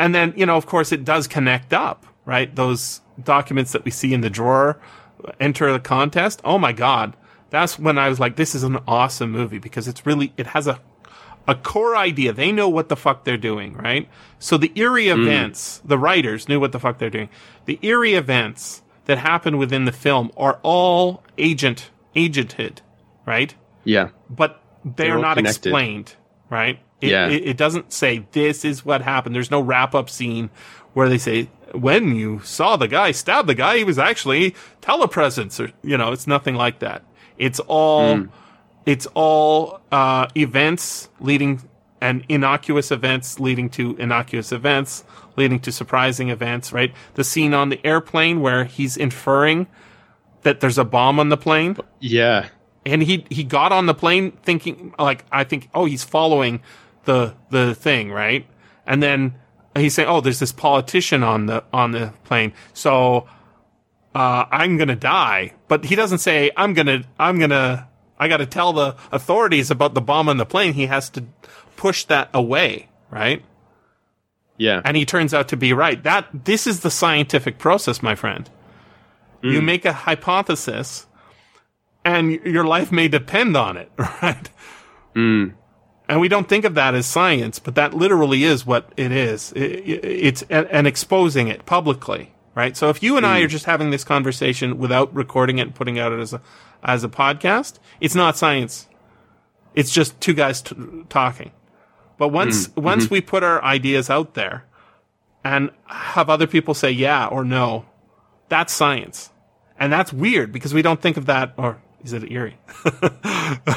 [0.00, 2.56] and then, you know, of course it does connect up, right?
[2.56, 4.80] Those documents that we see in the drawer
[5.38, 6.40] enter the contest.
[6.42, 7.14] Oh my God.
[7.50, 10.66] That's when I was like, this is an awesome movie because it's really, it has
[10.66, 10.80] a,
[11.46, 12.32] a core idea.
[12.32, 14.08] They know what the fuck they're doing, right?
[14.38, 15.20] So the eerie hmm.
[15.20, 17.28] events, the writers knew what the fuck they're doing.
[17.66, 22.78] The eerie events that happen within the film are all agent agented,
[23.26, 23.54] right?
[23.84, 24.08] Yeah.
[24.30, 25.66] But they They're not connected.
[25.66, 26.14] explained,
[26.48, 26.80] right?
[27.00, 27.28] It, Yeah.
[27.28, 29.34] it, it doesn't say this is what happened.
[29.34, 30.50] There's no wrap up scene
[30.92, 35.58] where they say when you saw the guy stab the guy, he was actually telepresence,
[35.64, 37.02] or you know, it's nothing like that.
[37.38, 38.24] It's all Hmm.
[38.86, 41.62] it's all uh, events leading
[42.00, 45.04] and innocuous events leading to innocuous events
[45.36, 49.66] leading to surprising events right the scene on the airplane where he's inferring
[50.42, 52.48] that there's a bomb on the plane Yeah.
[52.86, 56.62] and he he got on the plane thinking like I think oh he's following
[57.04, 58.46] the the thing right
[58.86, 59.34] and then
[59.76, 63.26] he's saying oh there's this politician on the on the plane so
[64.14, 68.46] uh, I'm gonna die but he doesn't say I'm gonna I'm gonna I got to
[68.46, 71.24] tell the authorities about the bomb on the plane he has to
[71.76, 73.42] push that away right
[74.58, 74.82] Yeah.
[74.84, 76.02] and he turns out to be right.
[76.02, 78.50] That this is the scientific process, my friend.
[79.42, 81.06] You make a hypothesis,
[82.04, 84.50] and your life may depend on it, right?
[86.10, 89.52] And we don't think of that as science, but that literally is what it is.
[89.54, 92.76] I- I- It's and exposing it publicly, right?
[92.76, 93.50] So if you and I are hmm.
[93.50, 96.40] just having this conversation without recording it and putting out it out as a
[96.82, 98.88] as a podcast, it's not science.
[99.76, 100.74] It's just two guys t-
[101.08, 101.52] talking.
[102.18, 102.72] But once hmm.
[102.72, 102.82] mm-hmm.
[102.82, 104.64] once we put our ideas out there
[105.44, 107.86] and have other people say yeah or no,
[108.48, 109.30] that's science.
[109.78, 112.56] And that's weird because we don't think of that or is it eerie?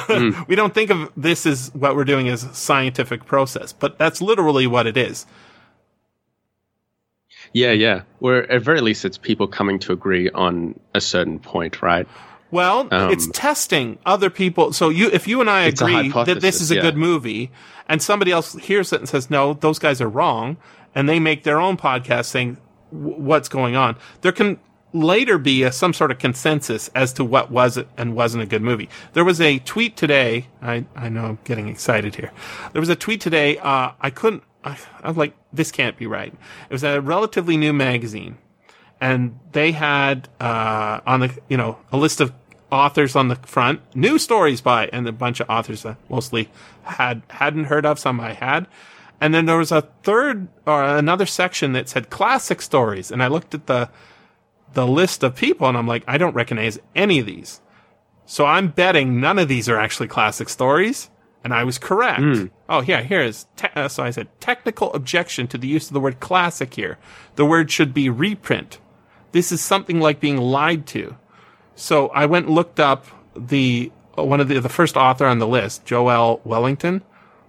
[0.48, 4.22] We don't think of this as what we're doing as a scientific process, but that's
[4.22, 5.26] literally what it is.
[7.54, 8.02] Yeah, yeah.
[8.20, 12.08] Or at very least, it's people coming to agree on a certain point, right?
[12.52, 14.74] Well, it's testing other people.
[14.74, 16.82] So you, if you and I Um, It's a agree that this is a yeah.
[16.82, 17.52] good movie,
[17.90, 20.58] and somebody else hears it and says, "No, those guys are wrong,"
[20.94, 22.58] and they make their own podcast saying
[22.92, 24.60] what's going on, there can
[24.94, 28.62] later be a, some sort of consensus as to what was and wasn't a good
[28.62, 28.90] movie.
[29.14, 30.48] There was a tweet today.
[30.62, 32.32] I I know I'm getting excited here.
[32.72, 33.58] There was a tweet today.
[33.58, 34.44] Uh, I couldn't.
[34.64, 36.34] I, I was like, this can't be right.
[36.70, 38.38] It was a relatively new magazine
[39.04, 42.32] and they had uh, on the you know a list of
[42.72, 46.50] authors on the front, new stories by, and a bunch of authors that mostly
[46.84, 48.00] had hadn't heard of.
[48.00, 48.66] Some I had,
[49.20, 53.28] and then there was a third or another section that said classic stories, and I
[53.28, 53.90] looked at the
[54.74, 57.62] the list of people, and I'm like, I don't recognize any of these.
[58.26, 61.10] So I'm betting none of these are actually classic stories.
[61.44, 62.22] And I was correct.
[62.70, 63.48] Oh, yeah, here is.
[63.58, 66.98] Te- uh, so I said, technical objection to the use of the word classic here.
[67.36, 68.80] The word should be reprint.
[69.34, 71.18] This is something like being lied to.
[71.76, 75.40] So I went and looked up the uh, one of the the first author on
[75.40, 77.02] the list, Joel Wellington.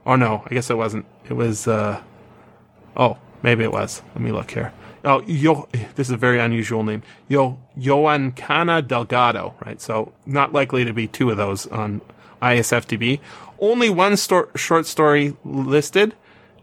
[0.05, 1.07] Or no, I guess it wasn't.
[1.29, 1.69] It was.
[1.69, 2.03] uh
[2.97, 4.03] Oh, maybe it was.
[4.15, 4.73] Let me look here.
[5.05, 7.03] Oh, Yo, this is a very unusual name.
[7.29, 9.81] Yo, Joancana Delgado, right?
[9.81, 12.01] So not likely to be two of those on
[12.41, 13.21] ISFDB.
[13.59, 16.15] Only one short story listed.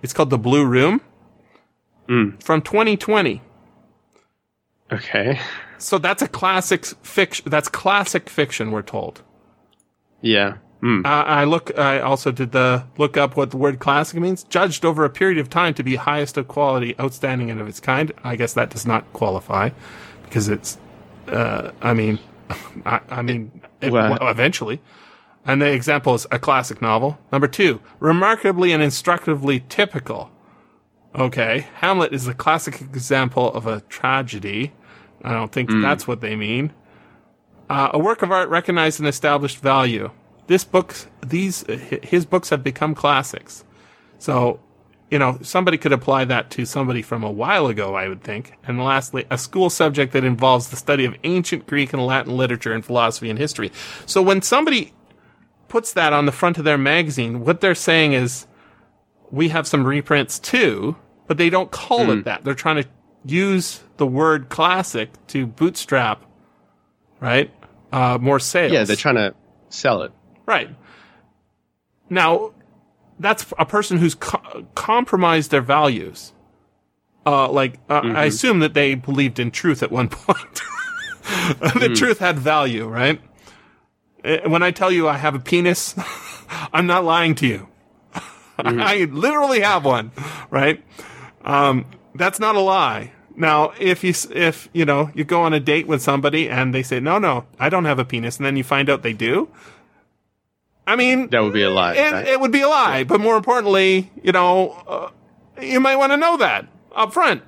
[0.02, 1.02] It's called The Blue Room
[2.08, 2.32] hmm.
[2.44, 3.42] from 2020.
[4.92, 5.40] Okay.
[5.78, 7.50] So that's a classic fiction.
[7.50, 9.22] That's classic fiction, we're told.
[10.22, 10.58] Yeah.
[10.82, 11.06] Mm.
[11.06, 11.78] Uh, I look.
[11.78, 14.44] I also did the look up what the word classic means.
[14.44, 17.80] Judged over a period of time to be highest of quality, outstanding, and of its
[17.80, 18.12] kind.
[18.24, 19.70] I guess that does not qualify
[20.24, 20.78] because it's.
[21.28, 22.18] Uh, I mean,
[22.86, 24.82] I, I mean, it- Well- eventually.
[25.44, 27.18] And the example is a classic novel.
[27.32, 30.30] Number two, remarkably and instructively typical.
[31.16, 34.72] Okay, Hamlet is a classic example of a tragedy.
[35.24, 36.74] I don't think that's what they mean.
[37.70, 40.12] Uh, a work of art recognized and established value.
[40.52, 40.94] This book,
[41.26, 41.64] these
[42.04, 43.64] his books have become classics.
[44.18, 44.60] So,
[45.10, 48.58] you know, somebody could apply that to somebody from a while ago, I would think.
[48.68, 52.74] And lastly, a school subject that involves the study of ancient Greek and Latin literature
[52.74, 53.72] and philosophy and history.
[54.06, 54.92] So when somebody
[55.70, 58.46] puts that on the front of their magazine, what they're saying is,
[59.32, 60.98] we have some reprints too,
[61.28, 62.12] but they don't call Hmm.
[62.12, 62.44] it that.
[62.44, 62.90] They're trying to
[63.26, 66.26] use the word classic to bootstrap,
[67.22, 67.50] right?
[67.94, 68.74] Uh, more sales.
[68.74, 69.34] Yeah, they're trying to
[69.70, 70.12] sell it.
[70.52, 70.70] Right.
[72.10, 72.52] Now,
[73.20, 76.34] that's a person who's co- compromised their values.
[77.26, 80.62] uh, like uh, I assume that they believed in truth at one point.
[81.80, 83.22] the truth had value, right?
[84.26, 85.96] Uh, When I tell you I have a penis,
[86.74, 87.68] I'm not lying to you.
[88.58, 90.12] I literally have one,
[90.52, 90.84] right?
[91.46, 93.12] Um, that's not a lie.
[93.36, 96.84] Now, if you if you know you go on a date with somebody and they
[96.84, 99.48] say no, no, I don't have a penis, and then you find out they do,
[100.92, 101.94] I mean, That would be a lie.
[101.96, 102.28] it, right?
[102.28, 103.04] it would be a lie.
[103.04, 104.54] But more importantly, you know,
[104.88, 105.10] uh,
[105.62, 107.42] you might want to know that up front.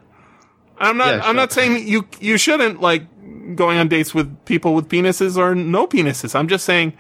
[0.78, 1.16] I'm not.
[1.16, 3.04] Yeah, I'm not saying you you shouldn't like
[3.56, 6.34] going on dates with people with penises or no penises.
[6.36, 6.94] I'm just saying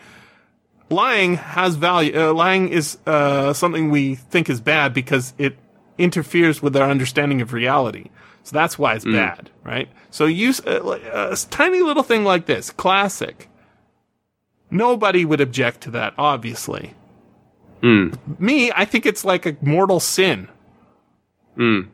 [0.90, 2.14] lying has value.
[2.20, 5.58] Uh, lying is uh, something we think is bad because it
[5.98, 8.06] interferes with our understanding of reality.
[8.44, 8.96] So that's why Mm.
[8.98, 9.88] it's bad, right?
[10.12, 11.00] So use uh,
[11.32, 13.50] a tiny little thing like this, classic.
[14.74, 16.96] Nobody would object to that, obviously.
[17.84, 18.18] Mm.
[18.40, 20.50] Me, I think it's like a mortal sin.
[21.56, 21.90] Mm.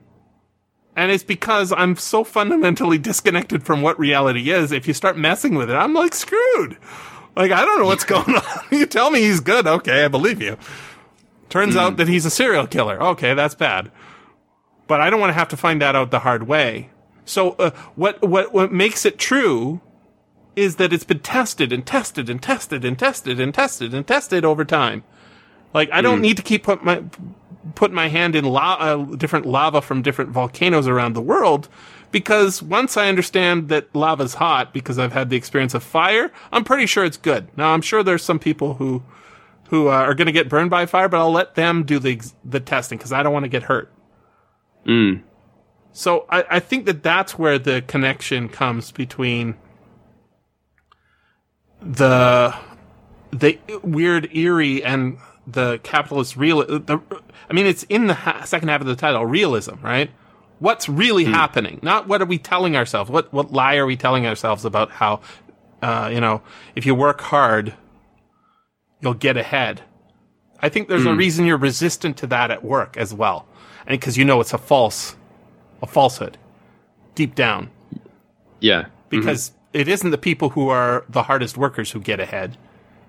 [0.96, 4.72] And it's because I'm so fundamentally disconnected from what reality is.
[4.72, 6.78] If you start messing with it, I'm like screwed.
[7.36, 8.62] Like, I don't know what's going on.
[8.72, 9.68] you tell me he's good.
[9.68, 10.58] Okay, I believe you.
[11.50, 13.02] Turns out that he's a serial killer.
[13.02, 13.92] Okay, that's bad.
[14.88, 16.92] But I don't want to have to find that out the hard way.
[17.26, 19.82] So, uh, what, what, what makes it true
[20.60, 24.46] is that it's been tested and tested and tested and tested and tested and tested
[24.46, 25.04] over time.
[25.74, 27.04] Like, I don't need to keep put my,
[27.76, 31.70] put my hand in la- uh, different lava from different volcanoes around the world
[32.12, 36.64] because once I understand that lava's hot because I've had the experience of fire, I'm
[36.64, 37.48] pretty sure it's good.
[37.58, 39.04] Now I'm sure there's some people who
[39.70, 42.20] who uh, are going to get burned by fire, but I'll let them do the
[42.44, 43.92] the testing because I don't want to get hurt.
[44.86, 45.22] Mm.
[45.92, 49.56] So I, I think that that's where the connection comes between
[51.82, 52.56] the
[53.32, 56.60] the weird eerie and the capitalist real.
[56.60, 57.02] The,
[57.50, 60.12] I mean, it's in the ha- second half of the title, realism, right?
[60.60, 61.34] What's really hmm.
[61.34, 61.80] happening?
[61.82, 63.10] Not what are we telling ourselves?
[63.10, 65.22] What what lie are we telling ourselves about how,
[65.82, 66.42] uh, you know,
[66.76, 67.74] if you work hard,
[69.02, 69.82] you'll get ahead.
[70.62, 71.18] I think there's a hmm.
[71.18, 73.48] reason you're resistant to that at work as well,
[73.88, 75.16] and because you know it's a false,
[75.82, 76.38] a falsehood,
[77.16, 77.70] deep down
[78.60, 78.82] Yeah.
[78.82, 78.92] Mm-hmm.
[79.10, 82.58] because it isn't the people who are the hardest workers who get ahead.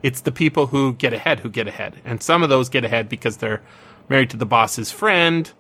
[0.02, 2.00] It's the people who get ahead who get ahead.
[2.04, 3.62] And some of those get ahead because they're
[4.08, 5.50] married to the boss's friend,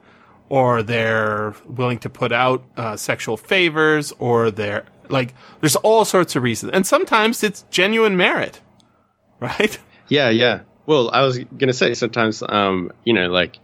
[0.48, 6.36] or they're willing to put out uh, sexual favors, or they're like, there's all sorts
[6.36, 6.72] of reasons.
[6.74, 8.60] And sometimes it's genuine merit,
[9.40, 9.78] right?
[10.08, 10.60] Yeah, yeah.
[10.86, 13.58] Well, I was gonna say sometimes, um, you know, like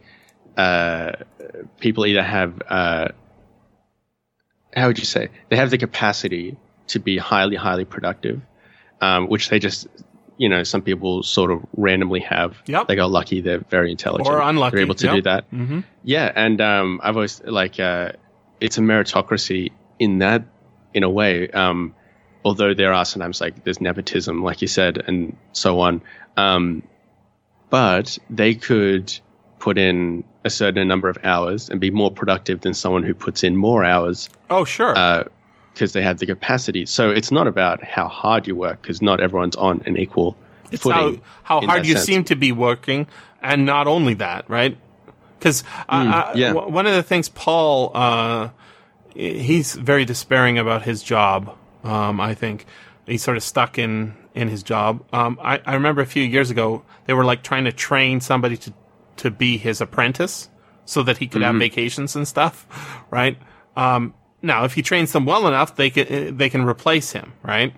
[0.55, 1.11] uh,
[1.79, 3.09] people either have, uh,
[4.73, 6.55] how would you say, they have the capacity
[6.87, 8.41] to be highly, highly productive,
[9.01, 9.87] um, which they just,
[10.37, 12.57] you know, some people sort of randomly have.
[12.65, 12.87] Yep.
[12.87, 13.41] They got lucky.
[13.41, 14.27] They're very intelligent.
[14.27, 15.51] Or unlucky, They're able to do that.
[15.51, 15.81] Mm-hmm.
[16.03, 18.13] Yeah, and um, I've always like uh,
[18.59, 20.45] it's a meritocracy in that
[20.93, 21.49] in a way.
[21.49, 21.95] Um,
[22.45, 26.01] although there are sometimes like there's nepotism, like you said, and so on.
[26.37, 26.83] Um,
[27.69, 29.17] but they could
[29.59, 33.43] put in a certain number of hours and be more productive than someone who puts
[33.43, 34.97] in more hours Oh, sure.
[35.77, 36.87] Because they have the capacity.
[36.87, 40.73] So it's not about how hard you work because not everyone's on an equal footing.
[40.73, 41.21] It's how, footing.
[41.43, 42.05] how in hard you sense.
[42.05, 43.05] seem to be working,
[43.43, 44.75] and not only that, right?
[45.37, 46.53] Because yeah.
[46.53, 48.49] one of the things Paul, uh,
[49.13, 51.55] he's very despairing about his job.
[51.83, 52.65] Um, I think
[53.05, 55.03] he's sort of stuck in in his job.
[55.13, 58.57] Um, I, I remember a few years ago they were like trying to train somebody
[58.57, 58.73] to
[59.17, 60.49] to be his apprentice
[60.85, 61.51] so that he could Mm-hmm.
[61.51, 62.65] have vacations and stuff,
[63.11, 63.37] right?
[63.75, 64.15] Um,
[64.47, 67.73] now, if he trains them well enough, they can they can replace him, right?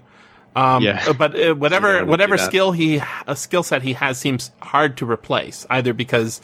[0.56, 1.12] Um, Yeah.
[1.14, 5.66] But uh, whatever whatever skill he a skill set he has seems hard to replace,
[5.70, 6.40] either because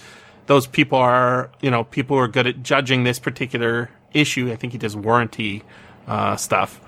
[0.47, 4.51] those people are you know people who are good at judging this particular issue.
[4.51, 5.63] I think he does warranty
[6.07, 6.81] uh, stuff.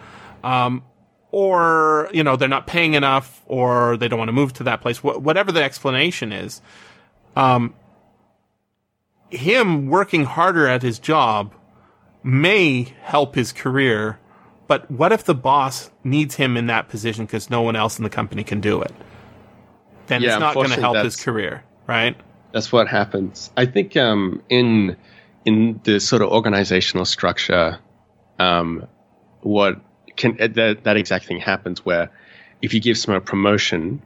[0.44, 0.84] Um,
[1.32, 4.82] or you know they're not paying enough, or they don't want to move to that
[4.82, 4.98] place.
[5.00, 6.62] Wh- whatever the explanation is,
[7.36, 7.74] um,
[9.30, 11.54] him working harder at his job
[12.28, 14.20] may help his career,
[14.68, 18.04] but what if the boss needs him in that position because no one else in
[18.04, 18.94] the company can do it?
[20.08, 22.18] Then Yeah, it's not going to help his career, right?
[22.52, 23.50] That's what happens.
[23.56, 24.98] I think um, in
[25.46, 27.80] in the sort of organizational structure,
[28.40, 28.88] um,
[29.42, 29.80] what
[30.18, 32.10] can uh, that that exact thing happens where
[32.62, 34.02] if you give someone a promotion,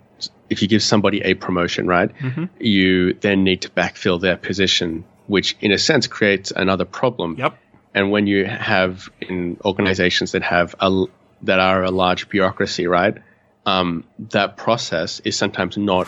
[0.50, 2.46] if you give somebody a promotion, right, Mm-hmm.
[2.60, 7.36] you then need to backfill their position, which in a sense creates another problem.
[7.40, 7.58] Yep.
[7.94, 11.06] And when you have in organizations that have a
[11.44, 13.18] that are a large bureaucracy, right,
[13.66, 16.08] um, that process is sometimes not.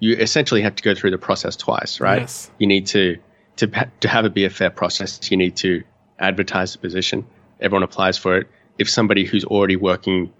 [0.00, 2.20] You essentially have to go through the process twice, right?
[2.20, 2.50] Yes.
[2.58, 3.18] You need to
[3.56, 3.66] to
[4.00, 5.30] to have it be a fair process.
[5.30, 5.82] You need to
[6.18, 7.26] advertise the position.
[7.60, 8.48] Everyone applies for it.
[8.78, 10.32] If somebody who's already working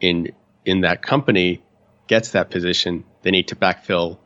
[0.00, 0.32] in
[0.64, 1.62] in that company
[2.08, 4.18] gets that position, they need to backfill,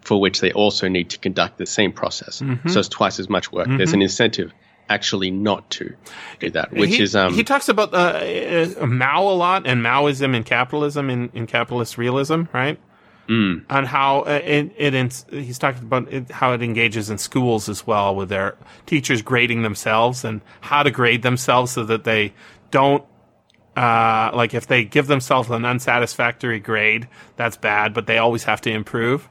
[0.00, 2.40] for which they also need to conduct the same process.
[2.40, 2.68] Mm-hmm.
[2.68, 3.68] So it's twice as much work.
[3.68, 4.52] There's an incentive
[4.88, 5.94] actually not to
[6.40, 9.82] do that, which he, is um, he talks about uh, uh, Mao a lot and
[9.82, 12.78] Maoism and capitalism in, in capitalist realism, right?
[13.28, 13.64] Mm.
[13.70, 17.68] And how uh, it, it, it he's talking about it, how it engages in schools
[17.68, 22.34] as well with their teachers grading themselves and how to grade themselves so that they
[22.70, 23.04] don't
[23.76, 28.60] uh, like if they give themselves an unsatisfactory grade, that's bad, but they always have
[28.62, 29.28] to improve.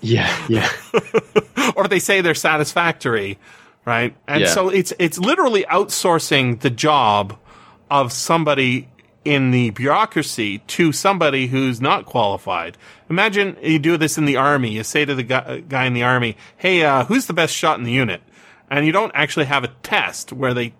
[0.00, 0.68] yeah, yeah,
[1.76, 3.38] or they say they're satisfactory,
[3.84, 4.14] right?
[4.26, 4.48] And Yeah.
[4.48, 7.36] so it's it's literally outsourcing the job
[7.90, 8.88] of somebody
[9.24, 12.76] in the bureaucracy to somebody who's not qualified.
[13.08, 14.70] Imagine you do this in the army.
[14.72, 17.78] You say to the guy, guy in the army, "Hey, uh, who's the best shot
[17.78, 18.22] in the unit?"
[18.70, 20.74] And you don't actually have a test where they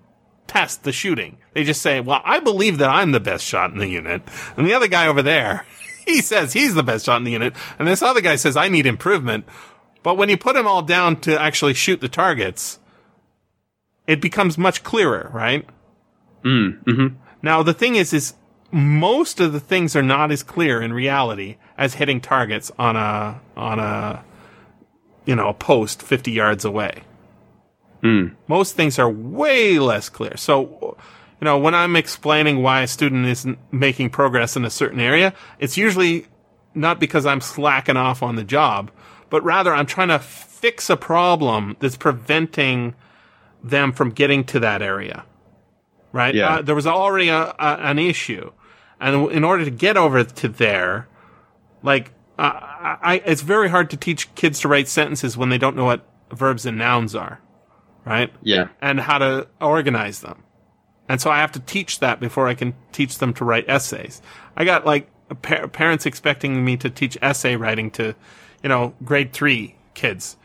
[0.47, 1.39] test the shooting.
[1.55, 4.22] They just say, "Well, I believe that I'm the best shot in the unit,"
[4.56, 5.64] and the other guy over there,
[6.06, 8.68] he says he's the best shot in the unit, and this other guy says, "I
[8.68, 9.47] need improvement."
[10.02, 12.78] But when you put them all down to actually shoot the targets,
[14.06, 15.66] it becomes much clearer, right?
[16.44, 17.16] Mm, mm-hmm.
[17.43, 18.35] Now the thing is, is
[18.70, 23.40] most of the things are not as clear in reality as hitting targets on a
[23.56, 24.24] on a
[25.24, 27.02] you know a post fifty yards away.
[28.02, 28.35] Mm.
[28.47, 30.36] Most things are way less clear.
[30.36, 30.97] So,
[31.40, 35.32] you know, when I'm explaining why a student isn't making progress in a certain area,
[35.59, 36.26] it's usually
[36.74, 38.90] not because I'm slacking off on the job,
[39.31, 42.94] but rather I'm trying to fix a problem that's preventing
[43.65, 45.24] them from getting to that area.
[46.12, 46.35] Right?
[46.35, 46.57] Yeah.
[46.57, 48.53] Uh, there was already a, a, an issue.
[49.01, 51.09] And in order to get over to there,
[51.82, 52.53] like, uh,
[53.03, 56.07] I, it's very hard to teach kids to write sentences when they don't know what
[56.32, 57.41] verbs and nouns are.
[58.05, 58.31] Right?
[58.43, 60.45] yeah, and how to organize them.
[61.09, 64.20] And so I have to teach that before I can teach them to write essays.
[64.57, 65.09] I got like
[65.43, 68.15] pa- parents expecting me to teach essay writing to,
[68.62, 70.36] you know, grade three kids.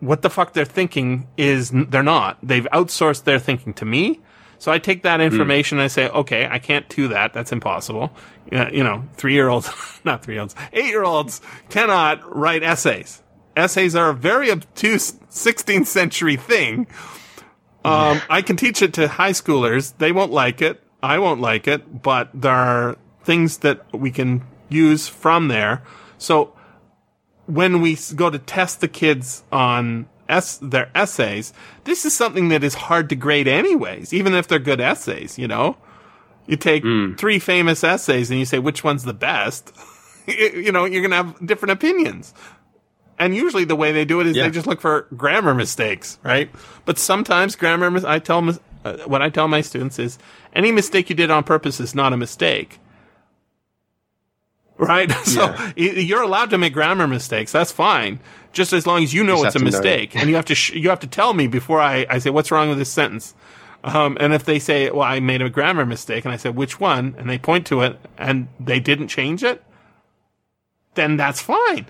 [0.00, 2.38] What the fuck they're thinking is they're not.
[2.42, 4.20] They've outsourced their thinking to me.
[4.58, 7.32] So I take that information and I say, okay, I can't do that.
[7.32, 8.12] That's impossible.
[8.52, 9.70] You know, three year olds,
[10.04, 11.40] not three year olds, eight year olds
[11.70, 13.22] cannot write essays.
[13.56, 16.86] Essays are a very obtuse 16th century thing.
[17.84, 19.96] Um, I can teach it to high schoolers.
[19.96, 20.82] They won't like it.
[21.02, 25.82] I won't like it, but there are things that we can use from there.
[26.18, 26.52] So
[27.52, 31.52] when we go to test the kids on es- their essays,
[31.84, 35.48] this is something that is hard to grade anyways, even if they're good essays, you
[35.48, 35.76] know?
[36.46, 36.82] You take
[37.16, 39.72] three famous essays and you say which one's the best.
[40.26, 42.34] you know, you're going to have different opinions.
[43.18, 44.44] And usually the way they do it is Yeah.
[44.44, 46.50] they just look for grammar mistakes, right?
[46.86, 50.18] But sometimes grammar, mis- I tell mis- uh, what I tell my students is
[50.54, 52.80] any mistake you did on purpose is not a mistake.
[54.80, 55.12] Right?
[55.24, 55.72] So Yeah.
[55.76, 57.52] y- you're allowed to make grammar mistakes.
[57.52, 58.18] That's fine.
[58.52, 60.16] Just as long as you know Just it's a mistake.
[60.16, 62.50] and you have to, sh- you have to tell me before I, I say, what's
[62.50, 63.34] wrong with this sentence?
[63.84, 66.80] Um, and if they say, well, I made a grammar mistake, and I said, which
[66.80, 67.14] one?
[67.18, 69.62] And they point to it, and they didn't change it,
[70.94, 71.86] then that's fine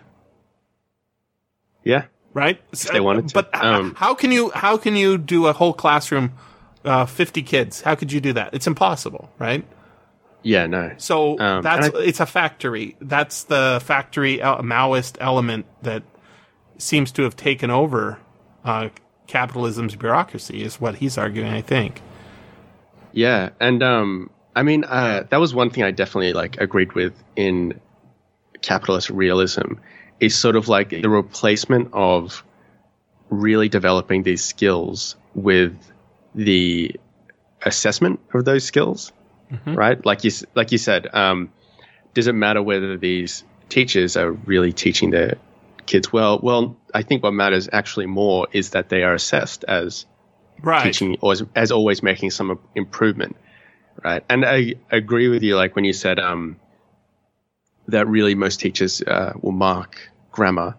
[1.83, 2.05] yeah.
[2.35, 2.61] right?
[2.93, 3.35] they wanted to.
[3.35, 6.33] But Um, how can you how can you do a whole classroom,
[6.85, 7.81] uh, fifty kids?
[7.81, 8.53] How could you do that?
[8.53, 9.65] It's impossible, right?
[10.43, 10.93] Yeah, no.
[10.97, 12.97] So Um, that's I- it's a factory.
[13.01, 16.03] That's the factory el- Maoist element that
[16.79, 18.19] seems to have taken over
[18.65, 18.89] uh,
[19.27, 20.63] capitalism's bureaucracy.
[20.63, 21.53] Is what he's arguing.
[21.53, 22.01] I think.
[23.13, 27.13] Yeah, and um, I mean, uh, that was one thing I definitely like agreed with
[27.37, 27.81] in
[28.63, 29.75] capitalist realism.
[30.21, 32.45] Is sort of like the replacement of
[33.31, 35.75] really developing these skills with
[36.35, 36.95] the
[37.65, 39.13] assessment of those skills,
[39.67, 40.05] right?
[40.05, 41.53] Like you like you said, um,
[42.15, 45.37] does it matter whether these teachers are really teaching their
[45.87, 46.39] kids well?
[46.43, 50.07] Well, I think what matters actually more is that they are assessed as
[50.63, 50.85] Right.
[50.85, 53.35] teaching or as, as always making some improvement
[54.05, 56.57] right and i agree with you like when you said um
[57.89, 60.75] that really most teachers uh, will mark grammar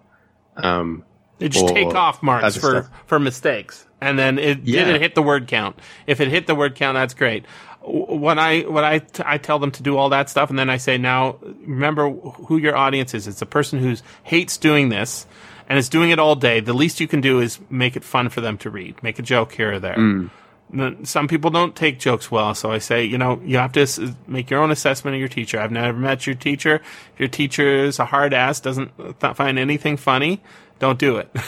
[0.58, 1.04] um
[1.40, 2.90] They just take off marks for, stuff.
[3.08, 4.86] for mistakes, and then it Yeah.
[4.86, 5.80] didn't hit the word count.
[6.06, 7.46] If it hit the word count, that's great.
[7.84, 10.70] When I when I t- I tell them to do all that stuff, and then
[10.70, 13.28] I say, now remember who your audience is.
[13.28, 15.26] It's a person who hates doing this
[15.68, 16.60] and is doing it all day.
[16.60, 19.02] The least you can do is make it fun for them to read.
[19.02, 19.96] Make a joke here or there.
[19.96, 20.30] Mm.
[20.74, 23.82] N- Some people don't take jokes well, so I say, you know, you have to
[23.82, 25.60] s- make your own assessment of your teacher.
[25.60, 26.76] I've never met your teacher.
[27.14, 30.42] If your teacher is a hard ass, doesn't uh, th- find anything funny,
[30.80, 31.30] don't do it.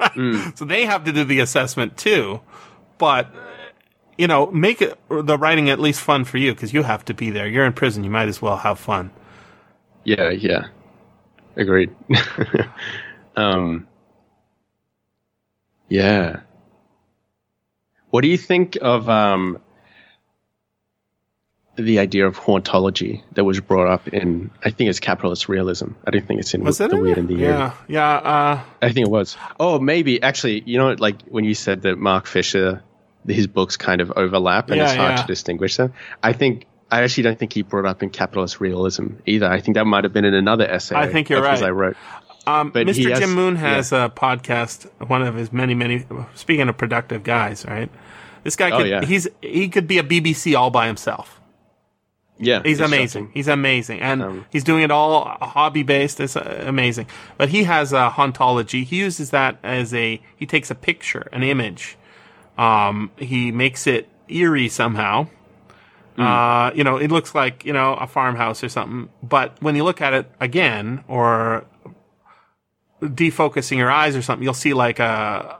[0.00, 0.58] Mm.
[0.58, 2.40] So they have to do the assessment too.
[2.98, 3.32] but
[4.22, 7.12] you know, make it the writing at least fun for you because you have to
[7.12, 7.48] be there.
[7.48, 8.04] You're in prison.
[8.04, 9.10] You might as well have fun.
[10.04, 10.66] Yeah, yeah.
[11.56, 11.90] Agreed.
[13.36, 13.88] um,
[15.88, 16.42] yeah.
[18.10, 19.58] What do you think of um,
[21.74, 25.94] the idea of hauntology that was brought up in, I think it's capitalist realism.
[26.06, 27.54] I don't think it's in Was the it in Weird and the Eerie.
[27.54, 28.14] Yeah, yeah.
[28.14, 29.36] Uh, I think it was.
[29.58, 30.22] Oh, maybe.
[30.22, 32.84] Actually, you know, like when you said that Mark Fisher,
[33.26, 35.22] his books kind of overlap and Yeah, it's hard yeah.
[35.22, 35.92] to distinguish them.
[36.22, 39.46] I think, I actually don't think he brought up in capitalist realism either.
[39.46, 40.96] I think that might have been in another essay.
[40.96, 41.62] I think you're right.
[41.62, 41.96] I wrote.
[42.46, 43.08] Um, But Mr.
[43.10, 44.86] has- Jim Moon has a podcast.
[45.08, 46.04] One of his many, many.
[46.34, 47.88] Speaking of productive guys, right?
[48.42, 48.88] This guy Oh, could.
[48.88, 49.04] yeah.
[49.04, 51.40] He's he could be a BBC all by himself.
[52.38, 52.60] Yeah.
[52.64, 53.30] He's amazing.
[53.32, 56.18] He's amazing, and Um, he's doing it all hobby based.
[56.18, 57.06] It's uh, amazing.
[57.38, 58.82] But he has a hauntology.
[58.84, 60.20] He uses that as a.
[60.36, 61.96] He takes a picture, an image.
[62.62, 65.28] Um, he makes it eerie somehow.
[66.16, 69.08] Uh, you know, it looks like you know a farmhouse or something.
[69.22, 71.64] But when you look at it again, or
[73.00, 75.58] defocusing your eyes or something, you'll see like a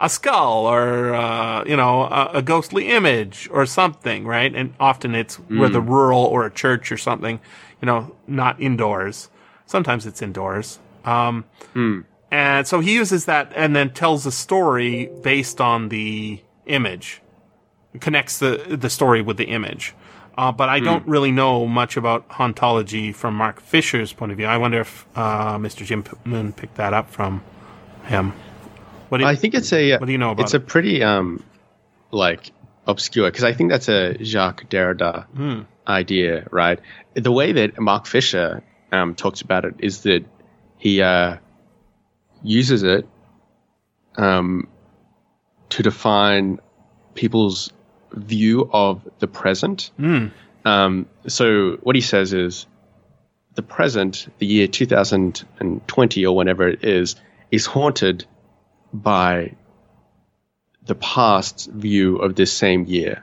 [0.00, 4.54] a skull or uh, you know a, a ghostly image or something, right?
[4.54, 7.40] And often it's with the rural or a church or something,
[7.80, 9.28] you know, not indoors.
[9.66, 10.78] Sometimes it's indoors.
[11.04, 11.44] Um,
[12.30, 17.22] And so he uses that and then tells a story based on the image,
[18.00, 19.94] connects the the story with the image.
[20.36, 24.46] Uh, but I don't really know much about hauntology from Mark Fisher's point of view.
[24.46, 25.84] I wonder if uh, Mr.
[25.84, 27.42] Jim Moon picked that up from
[28.04, 28.32] him.
[29.08, 29.96] What do you, I think it's a.
[29.96, 31.42] What do you know about It's a pretty um,
[32.12, 32.52] like
[32.86, 35.60] obscure because I think that's a Jacques Derrida Hmm.
[35.88, 36.78] idea, right?
[37.14, 40.24] The way that Mark Fisher um, talks about it is that
[40.78, 41.38] he uh,
[42.42, 43.06] uses it
[44.16, 44.68] um,
[45.70, 46.60] to define
[47.14, 47.72] people's
[48.12, 49.90] view of the present.
[49.96, 50.26] Hmm.
[50.64, 52.66] Um, so what he says is
[53.54, 57.16] the present, the year 2020 or whenever it is,
[57.50, 58.24] is haunted
[58.92, 59.54] by
[60.86, 63.22] the past's view of this same year,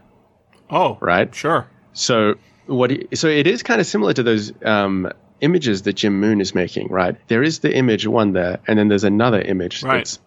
[0.70, 1.34] Oh, right?
[1.34, 1.68] Sure.
[1.94, 2.36] So
[2.66, 2.92] what?
[2.92, 5.12] He, so it is kind of similar to those um,
[5.46, 7.16] images that Jim Moon is making, right?
[7.28, 9.98] There is the image one there, and then there's another image Right.
[10.00, 10.20] that's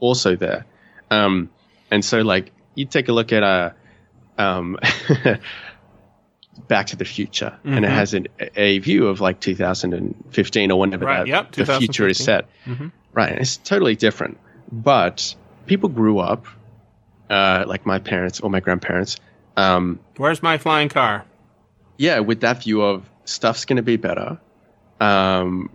[0.00, 0.64] also there.
[1.10, 1.50] Um,
[1.90, 3.74] and so, like, you take a look at a
[4.38, 4.78] um,
[6.68, 11.04] Back to the Future, and it has an, a view of like 2015 or whenever
[11.04, 11.10] Mm-hmm.
[11.10, 12.24] Right, that, yep, the future is 2015.
[12.24, 12.88] set.
[13.12, 14.38] Right, and it's totally different.
[14.70, 15.34] But
[15.66, 16.46] people grew up,
[17.30, 19.16] uh, like my parents or my grandparents,
[19.56, 21.24] um, Where's my flying car?
[21.98, 24.38] yeah, with that view of stuff's going to be better.
[25.02, 25.70] Um,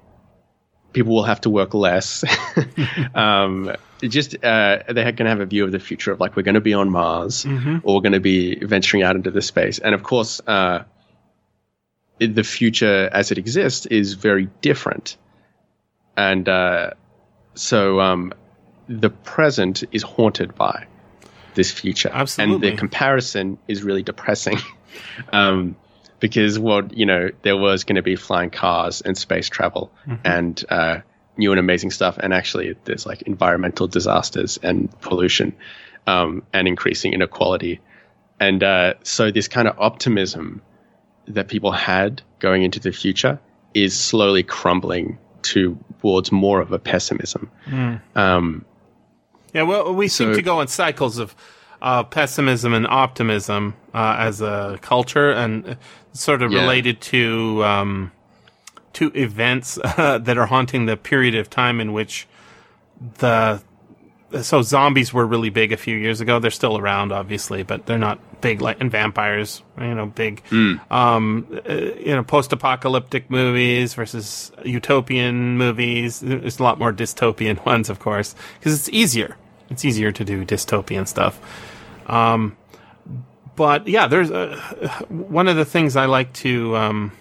[0.93, 2.23] people will have to work less.
[3.15, 6.43] um, just uh, they're going to have a view of the future of like we're
[6.43, 9.79] going to be on Mars or we're going to be venturing out into the space,
[9.79, 10.83] and of course, uh,
[12.19, 15.17] the future as it exists is very different,
[16.15, 16.91] and uh,
[17.55, 18.33] so um,
[18.87, 20.85] the present is haunted by
[21.55, 22.53] this future, Absolutely.
[22.53, 24.59] and the comparison is really depressing.
[25.33, 25.75] um,
[26.19, 29.91] because what you know there was going to be flying cars and space travel
[30.23, 30.99] and uh,
[31.37, 35.55] new and amazing stuff and actually there's like environmental disasters and pollution
[36.07, 37.79] um, and increasing inequality.
[38.39, 40.61] And uh, so this kind of optimism
[41.27, 43.39] that people had going into the future
[43.73, 47.51] is slowly crumbling towards more of a pessimism.
[48.15, 48.65] Um,
[49.53, 51.35] Yeah, well, we seem to go in cycles of
[51.81, 55.77] uh, pessimism and optimism uh, as a culture, and
[56.13, 56.61] sort of Yeah.
[56.61, 58.11] related to um,
[58.93, 62.27] to events uh, that are haunting the period of time in which
[63.19, 63.61] the
[64.41, 66.37] so zombies were really big a few years ago.
[66.39, 69.63] They're still around, obviously, but they're not big like and vampires.
[69.79, 70.41] You know, big.
[70.51, 76.19] Um, uh, you know, post-apocalyptic movies versus utopian movies.
[76.19, 79.37] There's a lot more dystopian ones, of course, because it's easier.
[79.69, 81.39] It's easier to do dystopian stuff.
[82.07, 82.55] Um,
[83.55, 84.55] but yeah, there's uh
[85.09, 87.11] one of the things I like to um,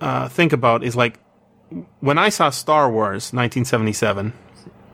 [0.00, 1.18] uh, think about is like
[2.00, 4.32] when I saw Star Wars 1977,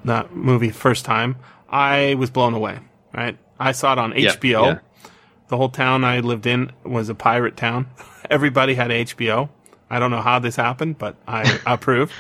[0.04, 1.36] that movie first time,
[1.68, 2.78] I was blown away.
[3.12, 4.64] Right, I saw it on Yeah, HBO.
[4.74, 4.78] yeah.
[5.48, 7.88] The whole town I lived in was a pirate town.
[8.30, 9.48] Everybody had HBO.
[9.90, 12.12] I don't know how this happened, but I approve.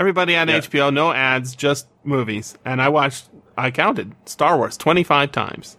[0.00, 0.58] Everybody had Yeah.
[0.58, 2.56] HBO, no ads, just movies.
[2.64, 3.28] And I watched,
[3.58, 5.76] I counted Star Wars 25 times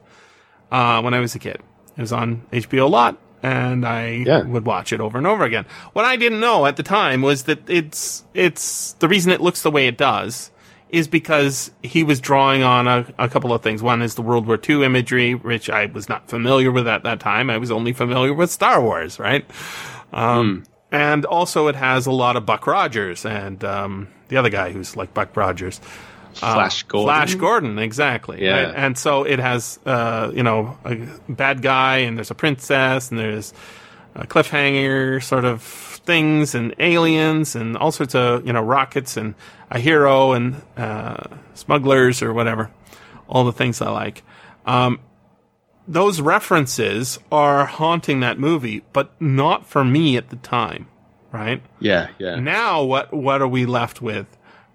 [0.72, 1.58] uh, when I was a kid.
[1.98, 4.44] It was on HBO a lot, and I Yeah.
[4.44, 5.66] would watch it over and over again.
[5.94, 9.64] What I didn't know at the time was that it's it's the reason it looks
[9.64, 10.52] the way it does
[10.90, 13.82] is because he was drawing on a, a couple of things.
[13.82, 17.20] One is the World War II imagery, which I was not familiar with at that
[17.20, 17.50] time.
[17.50, 19.46] I was only familiar with Star Wars, right?
[20.14, 24.72] Um, and also it has a lot of Buck Rogers and, um, the other guy
[24.72, 25.82] who's like Buck Rogers.
[26.34, 27.08] Flash Gordon.
[27.08, 28.44] Flash Gordon, exactly.
[28.44, 28.64] Yeah.
[28.64, 28.76] right?
[28.76, 30.96] And so it has, uh, you know, a
[31.28, 33.54] bad guy, and there's a princess, and there's
[34.16, 39.36] a cliffhanger sort of things, and aliens, and all sorts of, you know, rockets, and
[39.70, 41.18] a hero, and uh,
[41.54, 42.72] smugglers, or whatever.
[43.28, 44.24] All the things I like.
[44.66, 45.00] Um,
[45.88, 50.88] those references are haunting that movie, but not for me at the time,
[51.32, 51.62] right?
[51.80, 52.36] Yeah, yeah.
[52.36, 54.26] Now what what are we left with?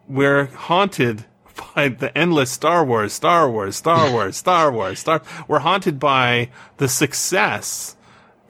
[0.09, 1.25] We're haunted
[1.75, 6.51] by the endless Star Wars, Star Wars, Star Wars, Star Wars, Star we're haunted by
[6.79, 7.97] the success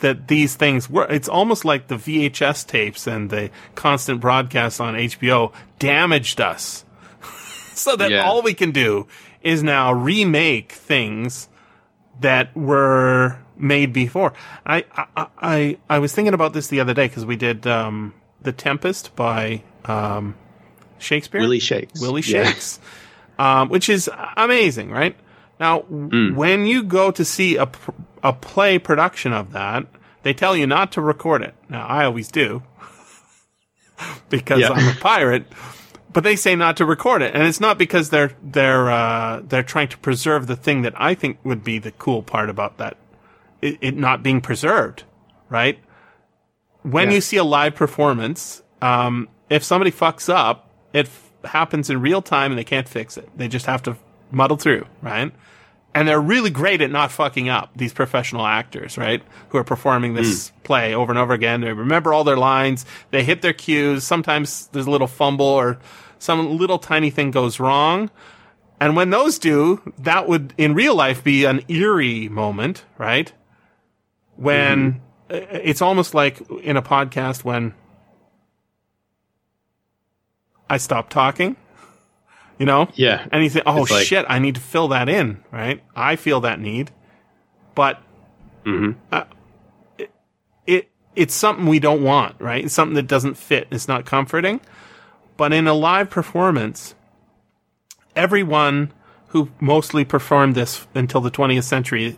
[0.00, 4.94] that these things were it's almost like the VHS tapes and the constant broadcasts on
[4.94, 6.84] HBO damaged us.
[7.74, 8.24] so that Yeah.
[8.24, 9.06] all we can do
[9.42, 11.48] is now remake things
[12.20, 14.32] that were made before.
[14.64, 18.14] I I I, I was thinking about this the other day because we did um,
[18.43, 20.34] the Tempest by um,
[20.98, 21.40] Shakespeare.
[21.40, 22.01] Willie Shakes.
[22.01, 22.44] Willie Yeah.
[22.44, 22.80] Shakes,
[23.38, 25.16] um, which is amazing, right?
[25.59, 26.34] Now, Mm.
[26.34, 27.90] when you go to see a pr-
[28.22, 29.86] a play production of that,
[30.22, 31.55] they tell you not to record it.
[31.68, 32.62] Now, I always do
[34.28, 34.70] because Yeah.
[34.72, 35.47] I'm a pirate.
[36.16, 39.62] But they say not to record it, and it's not because they're they're uh, they're
[39.62, 42.97] trying to preserve the thing that I think would be the cool part about that,
[43.60, 45.05] it, it not being preserved,
[45.51, 45.78] right?
[46.80, 47.16] When Yeah.
[47.16, 52.22] you see a live performance, um, if somebody fucks up, it f- happens in real
[52.22, 53.28] time, and they can't fix it.
[53.36, 53.98] They just have to
[54.30, 55.30] muddle through, right?
[55.94, 57.72] And they're really great at not fucking up.
[57.76, 61.60] These professional actors, right, who are performing this play over and over again.
[61.60, 62.86] They remember all their lines.
[63.10, 64.02] They hit their cues.
[64.05, 65.78] Sometimes there's a little fumble or
[66.26, 68.10] some little tiny thing goes wrong.
[68.80, 73.32] And when those do, that would in real life be an eerie moment, right?
[74.34, 75.00] When
[75.30, 77.74] uh, it's almost like in a podcast when
[80.68, 81.56] I stop talking,
[82.58, 82.88] you know?
[82.94, 83.26] Yeah.
[83.32, 85.82] And you think, oh like- shit, I need to fill that in, right?
[85.94, 86.90] I feel that need,
[87.74, 88.02] but
[89.12, 89.24] uh,
[89.96, 90.10] it,
[90.66, 92.64] it it's something we don't want, right?
[92.64, 93.68] It's something that doesn't fit.
[93.70, 94.60] It's not comforting.
[95.36, 96.94] But in a live performance,
[98.14, 98.92] everyone
[99.28, 102.16] who mostly performed this until the 20th century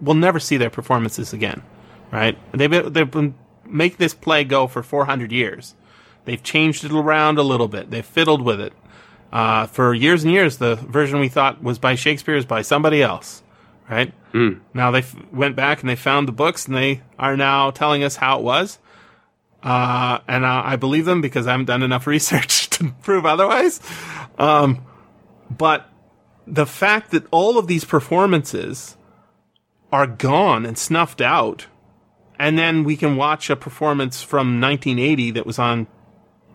[0.00, 1.62] will never see their performances again,
[2.10, 2.38] right?
[2.52, 5.74] They've been, they've been make this play go for 400 years.
[6.24, 7.90] They've changed it around a little bit.
[7.90, 8.72] They've fiddled with it.
[9.32, 13.02] Uh, for years and years, the version we thought was by Shakespeare is by somebody
[13.02, 13.42] else,
[13.90, 14.12] right?
[14.72, 18.02] Now they f- went back and they found the books and they are now telling
[18.02, 18.78] us how it was.
[19.62, 23.80] Uh, and uh, I believe them because I haven't done enough research to prove otherwise.
[24.38, 24.84] Um,
[25.50, 25.90] but
[26.46, 28.96] the fact that all of these performances
[29.92, 31.66] are gone and snuffed out,
[32.38, 35.86] and then we can watch a performance from 1980 that was on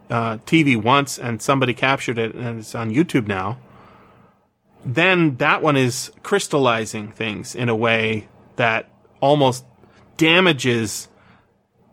[0.10, 3.60] uh, TV once and somebody captured it and it's on YouTube now,
[4.86, 8.90] then that one is crystallizing things in a way that
[9.22, 9.66] almost
[10.18, 11.08] damages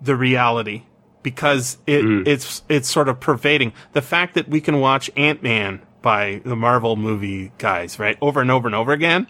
[0.01, 0.83] the reality
[1.23, 2.27] because it, mm.
[2.27, 3.73] it's it's sort of pervading.
[3.93, 8.41] The fact that we can watch Ant Man by the Marvel movie guys right over
[8.41, 9.27] and over and over again.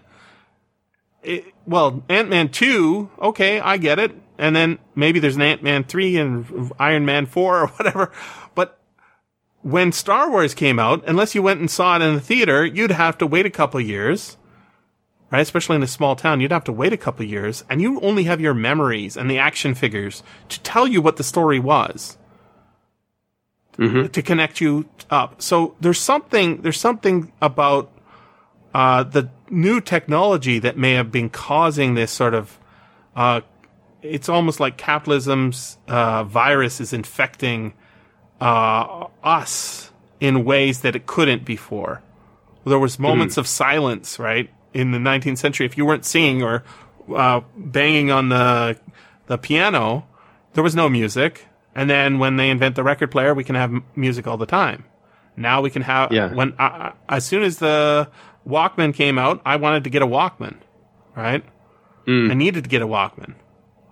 [1.22, 5.62] It, well, Ant Man two, okay, I get it, and then maybe there's an Ant
[5.62, 8.12] Man three and Iron Man four or whatever,
[8.54, 8.80] but
[9.62, 12.90] when Star Wars came out, unless you went and saw it in the theater, you'd
[12.90, 14.36] have to wait a couple of years,
[15.30, 15.40] right?
[15.40, 18.24] Especially in a small town, you'd have to wait a couple years, and you only
[18.24, 22.16] have your memories and the action figures to tell you what the story was,
[24.08, 25.40] to connect you up.
[25.40, 27.90] So there's something, there's something about
[28.74, 32.58] uh, the new technology that may have been causing this sort of.
[33.16, 33.40] Uh,
[34.02, 37.74] it's almost like capitalism's uh, virus is infecting
[38.40, 39.90] uh, us
[40.20, 42.02] in ways that it couldn't before.
[42.64, 45.66] There was moments of silence, right, in the 19th century.
[45.66, 46.62] If you weren't singing or
[47.14, 48.78] uh, banging on the
[49.26, 50.06] the piano,
[50.54, 51.46] there was no music.
[51.74, 54.46] And then when they invent the record player, we can have m- music all the
[54.46, 54.84] time.
[55.36, 56.32] Now we can have Yeah.
[56.34, 58.08] when I, I- as soon as the
[58.46, 60.56] Walkman came out, I wanted to get a Walkman,
[61.16, 61.44] right?
[62.08, 63.34] I needed to get a Walkman.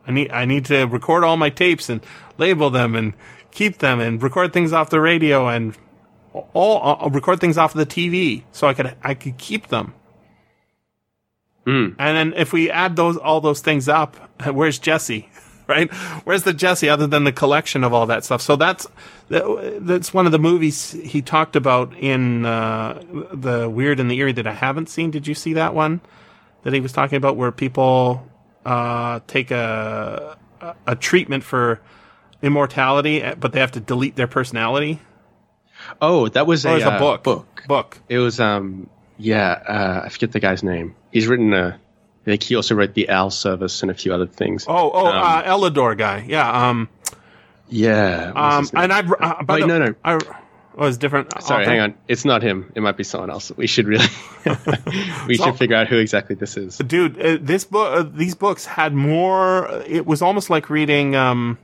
[0.07, 2.01] I need I need to record all my tapes and
[2.37, 3.15] label them and
[3.53, 5.77] keep them and record things off the radio and
[6.53, 9.95] all uh, record things off the TV so I could I could keep them.
[11.69, 14.17] And then if we add those all those things up,
[14.47, 15.29] where's Jesse?
[15.69, 15.93] right?
[16.25, 18.41] Where's the Jesse other than the collection of all that stuff?
[18.41, 18.87] So that's
[19.29, 24.33] that's one of the movies he talked about in uh, the Weird and the Eerie
[24.33, 25.11] that I haven't seen.
[25.11, 26.01] Did you see that one
[26.63, 28.27] that he was talking about where people
[28.65, 30.39] uh, take a
[30.87, 31.81] a- treatment for
[32.43, 35.01] immortality, but they have to delete their personality?
[36.01, 37.23] Oh, that was a, a uh, book.
[37.23, 37.65] book.
[37.69, 37.99] Book.
[38.09, 38.89] It was um
[39.19, 40.95] yeah, uh, I forget the guy's name.
[41.13, 41.79] He's written a
[42.23, 44.67] I think he also wrote the Owl Service and a few other things.
[44.69, 46.25] Oh, oh, Um, uh, Elidor guy.
[46.29, 46.69] Yeah.
[46.69, 46.89] Um.
[47.69, 48.33] yeah.
[48.35, 48.69] Um.
[48.75, 49.11] And I've.
[49.13, 49.95] Uh, Wait, the- no, no.
[50.05, 50.19] I,
[50.77, 51.33] oh, it's different.
[51.43, 51.95] Sorry, hang on.
[52.07, 52.71] It's not him.
[52.75, 53.51] It might be someone else.
[53.57, 54.05] We should really
[55.27, 56.77] we So- should figure out who exactly this is.
[56.79, 57.19] dude.
[57.19, 57.97] Uh, this book.
[57.99, 59.67] Uh, these books had more.
[59.87, 61.17] It was almost like reading.
[61.17, 61.59] Um.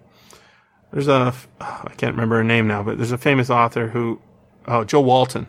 [0.93, 1.35] There's a.
[1.60, 4.20] I can't remember her name now, but there's a famous author who.
[4.66, 5.47] Oh, Jo Walton.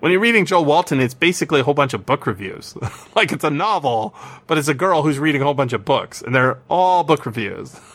[0.00, 2.76] When you're reading Jo Walton, it's basically a whole bunch of book reviews.
[3.16, 4.14] like it's a novel,
[4.46, 7.26] but it's a girl who's reading a whole bunch of books, and they're all book
[7.26, 7.78] reviews.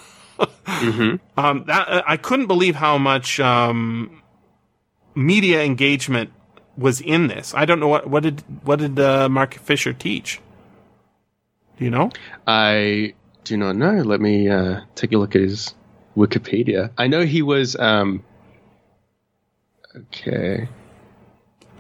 [1.38, 4.21] Um, that uh, I couldn't believe how much um,
[5.15, 6.31] media engagement
[6.75, 7.53] was in this.
[7.53, 10.41] I don't know what what did what did uh, Mark Fisher teach?
[11.77, 12.09] Do you know?
[12.47, 13.13] I
[13.43, 14.01] do not know.
[14.01, 15.75] Let me uh, take a look at his
[16.17, 16.89] Wikipedia.
[16.97, 18.23] I know he was um
[19.95, 20.67] okay.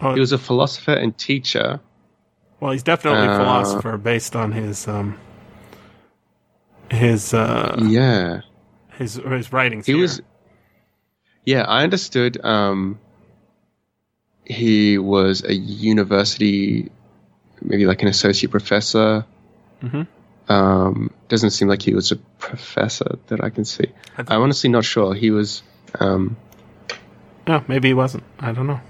[0.03, 1.79] Oh, He was a philosopher and teacher.
[2.59, 5.17] well, he's definitely a uh, philosopher based on his um,
[6.91, 8.41] his uh, Yeah.
[8.97, 9.85] his his writings.
[9.85, 10.01] He here.
[10.01, 10.21] was
[11.45, 12.99] Yeah, I understood um
[14.45, 16.91] he was a university
[17.61, 19.25] maybe like an associate professor.
[19.81, 20.07] Mhm.
[20.49, 23.87] Um doesn't seem like he was a professor that I can see.
[24.17, 25.13] I I'm honestly not sure.
[25.13, 25.63] He was
[25.99, 26.35] um
[27.47, 28.23] Yeah, maybe he wasn't.
[28.39, 28.81] I don't know.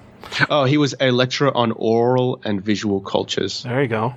[0.49, 3.63] Oh, he was a lecturer on oral and visual cultures.
[3.63, 4.15] There you go.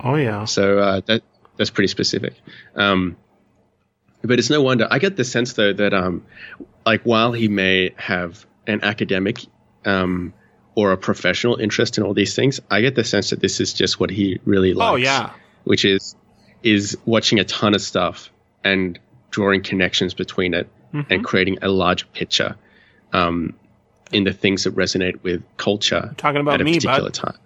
[0.00, 0.44] Oh yeah.
[0.44, 1.22] So uh, that
[1.56, 2.34] that's pretty specific.
[2.76, 3.16] Um,
[4.22, 4.86] but it's no wonder.
[4.90, 6.24] I get the sense though that um,
[6.84, 9.40] like while he may have an academic
[9.84, 10.32] um,
[10.74, 13.72] or a professional interest in all these things, I get the sense that this is
[13.72, 14.92] just what he really likes.
[14.92, 15.32] Oh yeah.
[15.64, 16.16] which is
[16.62, 18.30] is watching a ton of stuff
[18.64, 18.98] and
[19.30, 21.12] drawing connections between it Mm-hmm.
[21.12, 22.56] and creating a large picture
[23.12, 23.52] um,
[24.12, 27.14] in the things that resonate with culture Talking about at a me, particular bud.
[27.14, 27.36] time.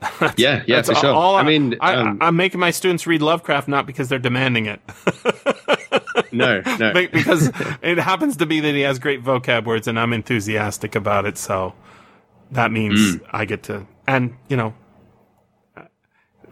[0.36, 1.12] yeah, yeah, That's for sure.
[1.12, 4.66] all I mean, I, um, I'm making my students read Lovecraft not because they're demanding
[4.66, 4.80] it.
[6.32, 6.92] no, no.
[6.92, 7.50] Because
[7.82, 11.36] it happens to be that he has great vocab words and I'm enthusiastic about it.
[11.36, 11.74] So
[12.52, 13.20] that means Mm.
[13.32, 14.72] I get to, and you know,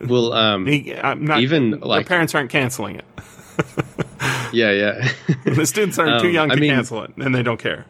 [0.01, 3.05] Well, um, he, I'm not, Even, like- parents aren't canceling it.
[4.53, 5.09] yeah, yeah,
[5.45, 7.87] The students are too Um, young I to mean- cancel it and they don't care.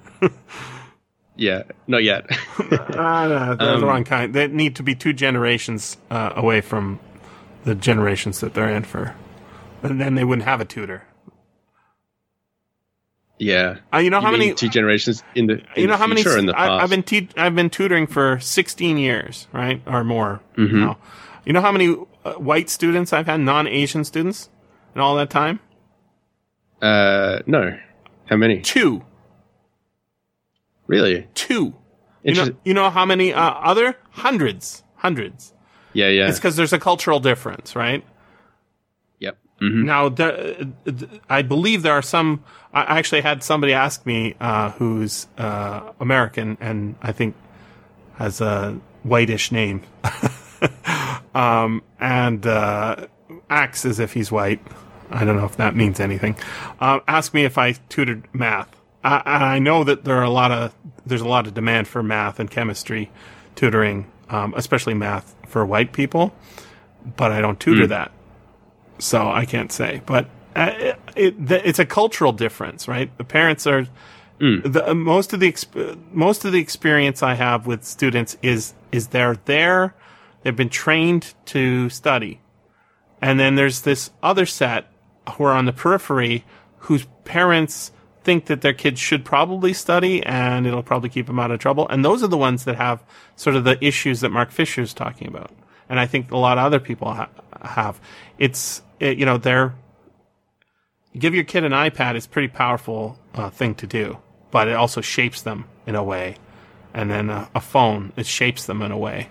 [1.36, 1.62] Yeah.
[1.86, 2.26] Not yet.
[2.98, 4.34] Ah, no, they're Um, the wrong kind.
[4.34, 6.98] They need to be two generations uh, away from
[7.64, 9.14] the generations that they're in for.
[9.82, 11.02] And then they wouldn't have a tutor.
[13.38, 13.76] yeah.
[13.92, 16.06] Uh, you know You how many two generations in the in you know the how
[16.06, 16.70] many in the past?
[16.70, 20.40] I, I've been te- I've been tutoring for 16 years, right, or more.
[20.56, 20.80] Mm-hmm.
[20.80, 20.98] Now.
[21.44, 21.94] You know how many
[22.24, 24.48] uh, white students I've had, non-Asian students,
[24.94, 25.60] in all that time?
[26.82, 27.78] uh, no.
[28.26, 28.60] How many?
[28.62, 29.04] Two,
[30.86, 31.26] Really?
[31.34, 31.74] two.
[32.22, 35.52] You know, you know how many uh, other hundreds, hundreds.
[35.92, 36.28] yeah, yeah.
[36.28, 38.04] It's because there's a cultural difference, right?
[39.20, 39.38] Yep.
[39.60, 40.66] hmm Now, there,
[41.28, 42.42] I believe there are some.
[42.74, 47.36] I actually had somebody ask me uh, who's uh, American and I think
[48.16, 49.82] has a whitish name,
[51.34, 53.06] um, and uh,
[53.48, 54.60] acts as if he's white.
[55.10, 56.36] I don't know if that means anything.
[56.80, 58.75] Uh, ask me if I tutored math.
[59.06, 60.74] I, I know that there are a lot of
[61.04, 63.10] there's a lot of demand for math and chemistry
[63.54, 66.34] tutoring, um, especially math for white people,
[67.16, 68.12] but I don't tutor that
[68.98, 70.02] so I can't say.
[70.06, 73.16] But uh, it, it, it's a cultural difference, right?
[73.18, 73.86] The parents are
[74.70, 78.74] the uh, most of the exp- most of the experience I have with students is
[78.92, 79.94] is they're there,
[80.42, 82.40] they've been trained to study,
[83.20, 84.90] and then there's this other set
[85.32, 86.44] who are on the periphery
[86.80, 87.92] whose parents
[88.26, 91.88] think that their kids should probably study and it'll probably keep them out of trouble.
[91.88, 93.02] And those are the ones that have
[93.36, 95.52] sort of the issues that Mark Fisher is talking about.
[95.88, 97.30] And I think a lot of other people ha-
[97.62, 98.00] have.
[98.36, 99.74] It's, it, you know, they're,
[101.16, 104.18] give your kid an iPad is pretty powerful uh, thing to do,
[104.50, 106.36] but it also shapes them in a way.
[106.92, 109.28] And then a, a phone, it shapes them in a way.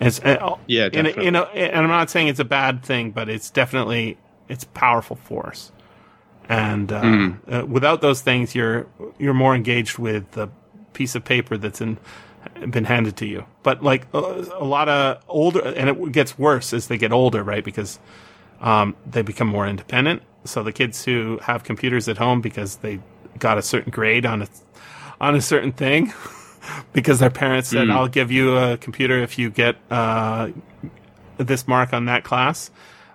[0.00, 1.26] It's, uh, Yeah, in a, definitely.
[1.26, 4.16] in a, and I'm not saying it's a bad thing, but it's definitely,
[4.48, 5.72] it's powerful force.
[6.48, 7.36] And uh, Mm.
[7.50, 8.86] uh, without those things, you're
[9.18, 10.48] you're more engaged with the
[10.92, 11.98] piece of paper that's in
[12.68, 13.44] been handed to you.
[13.62, 14.18] But like a,
[14.58, 17.64] a lot of older, and it gets worse as they get older, right?
[17.64, 17.98] Because
[18.60, 22.98] um, they become more independent, so the kids who have computers at home because they
[23.38, 24.48] got a certain grade on a
[25.20, 26.12] on a certain thing
[26.92, 30.50] because their parents said, "I'll give you a computer if you get uh,
[31.38, 32.70] this mark on that class."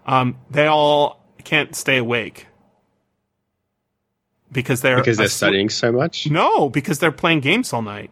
[0.05, 2.47] Um, they all can't stay awake
[4.61, 6.29] because they're because they're asleep- studying so much.
[6.29, 8.09] No, because they're playing games all night.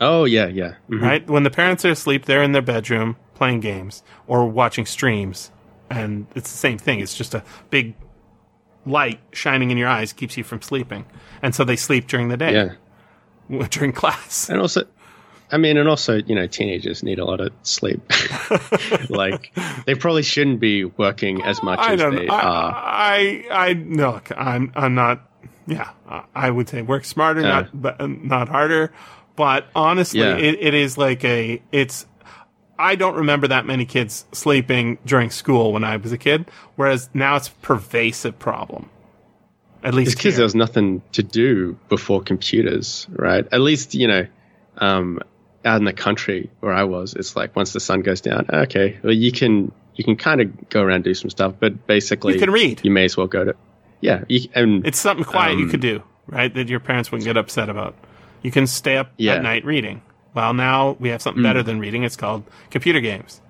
[0.00, 0.74] Oh yeah, yeah.
[0.88, 1.02] Mhm.
[1.02, 5.50] Right when the parents are asleep, they're in their bedroom playing games or watching streams,
[5.90, 7.00] and it's the same thing.
[7.00, 7.94] It's just a big
[8.86, 11.04] light shining in your eyes keeps you from sleeping,
[11.42, 12.52] and so they sleep during the day
[13.50, 14.48] Yeah, during class.
[14.48, 14.84] and also,
[15.50, 18.00] I mean, and also, you know, teenagers need a lot of sleep.
[19.08, 19.54] like
[19.86, 22.72] they probably shouldn't be working as much I as they I, are.
[22.74, 24.12] I, I no.
[24.12, 24.72] Look, I'm.
[24.74, 25.22] I'm not.
[25.66, 27.48] Yeah, I- I would say work smarter, Uh.
[27.48, 28.92] not but not harder.
[29.36, 30.36] But honestly, Yeah.
[30.36, 31.62] it, it is like a.
[31.72, 32.06] It's.
[32.78, 37.10] I don't remember that many kids sleeping during school when I was a kid, whereas
[37.12, 38.88] now it's a pervasive problem.
[39.82, 43.46] At least because there was nothing to do before computers, right?
[43.52, 44.26] At least you know,
[44.78, 45.20] um,
[45.64, 48.98] out in the country where I was, it's like once the sun goes down, okay,
[49.02, 52.34] well you can you can kind of go around and do some stuff, but basically
[52.34, 52.80] You can read.
[52.84, 53.54] You may as well go to,
[54.00, 56.52] yeah, you, and It's something quiet you Um, could do, right?
[56.54, 57.96] That your parents wouldn't get upset about.
[58.42, 59.34] You can stay up Yeah.
[59.34, 60.02] at night reading.
[60.34, 62.04] Well, now we have something better than reading.
[62.04, 63.40] It's called computer games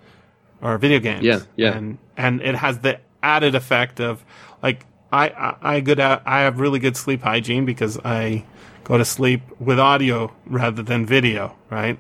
[0.63, 1.23] or video games.
[1.25, 1.77] Yeah, yeah.
[1.77, 4.25] And and it has the added effect of
[4.63, 8.45] like I I, I good I have really good sleep hygiene because I
[8.89, 11.99] go to sleep with audio rather than video, right?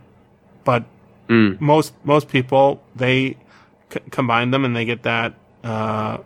[0.65, 0.85] But
[1.61, 3.37] most most people they
[3.93, 6.17] c- combine them and they get that uh,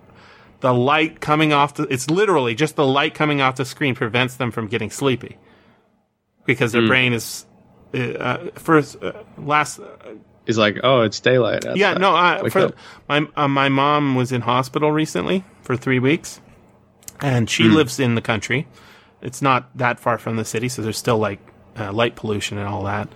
[0.60, 4.36] the light coming off the it's literally just the light coming off the screen prevents
[4.36, 5.38] them from getting sleepy
[6.46, 7.46] because their brain is
[7.94, 9.80] uh, first uh, last
[10.46, 11.64] it's like, oh, it's daylight.
[11.66, 11.76] Outside.
[11.78, 12.72] yeah no I, for,
[13.08, 16.40] my uh, my mom was in hospital recently for three weeks
[17.20, 17.74] and she Hmm.
[17.74, 18.68] lives in the country
[19.22, 21.38] it's not that far from the city so there's still like
[21.78, 23.08] uh, light pollution and all that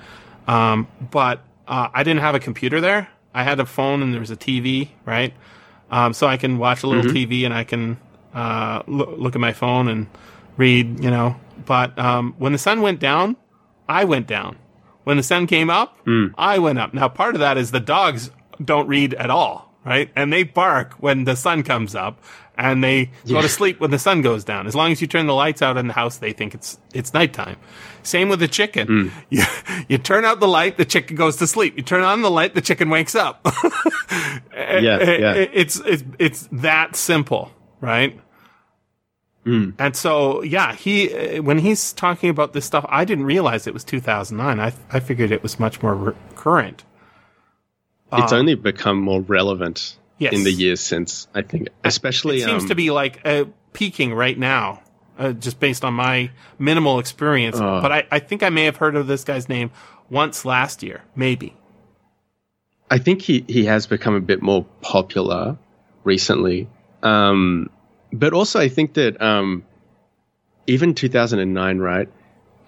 [0.46, 4.20] um, but uh, I didn't have a computer there I had a phone and there
[4.20, 5.34] was a TV right
[5.90, 7.32] um, so I can watch a little Mm-hmm.
[7.32, 7.98] TV and I can
[8.34, 10.08] uh, loo- look at my phone and
[10.56, 11.36] read, you know.
[11.64, 13.36] But um, when the sun went down,
[13.88, 14.56] I went down.
[15.04, 16.34] When the sun came up, Mm.
[16.36, 16.92] I went up.
[16.92, 18.30] Now, part of that is the dogs
[18.62, 20.10] don't read at all, right?
[20.16, 22.20] And they bark when the sun comes up,
[22.58, 24.66] and they go to sleep when the sun goes down.
[24.66, 27.12] As long as you turn the lights out in the house, they think it's it's
[27.14, 27.56] nighttime.
[28.02, 28.86] Same with the chicken.
[28.88, 29.10] Mm.
[29.30, 29.42] You,
[29.88, 31.76] you turn out the light, the chicken goes to sleep.
[31.76, 33.46] You turn on the light, the chicken wakes up.
[34.52, 35.32] Yeah, yeah.
[35.34, 38.18] It- it's it's it's that simple, right?
[39.44, 39.70] Hmm.
[39.78, 43.84] And so, yeah, he when he's talking about this stuff, I didn't realize it was
[43.84, 44.58] 2009.
[44.58, 46.84] I I figured it was much more re- current.
[48.12, 50.32] it's only become more relevant Yes.
[50.32, 51.28] in the years since.
[51.34, 54.82] I think, especially It seems um, to be like uh, peaking right now,
[55.18, 57.56] uh, just based on my minimal experience.
[57.56, 57.80] Uh.
[57.80, 59.70] but I, I think I may have heard of this guy's name
[60.08, 61.54] once last year, maybe.
[62.90, 65.58] I think he, he has become a bit more popular
[66.04, 66.68] recently.
[67.02, 67.68] Um,
[68.12, 69.64] but also, I think that um,
[70.66, 72.08] even 2009, right,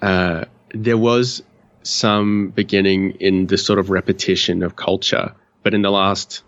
[0.02, 0.44] uh,
[0.74, 1.42] there was
[1.82, 5.34] some beginning in the sort of repetition of culture.
[5.62, 6.42] But in the last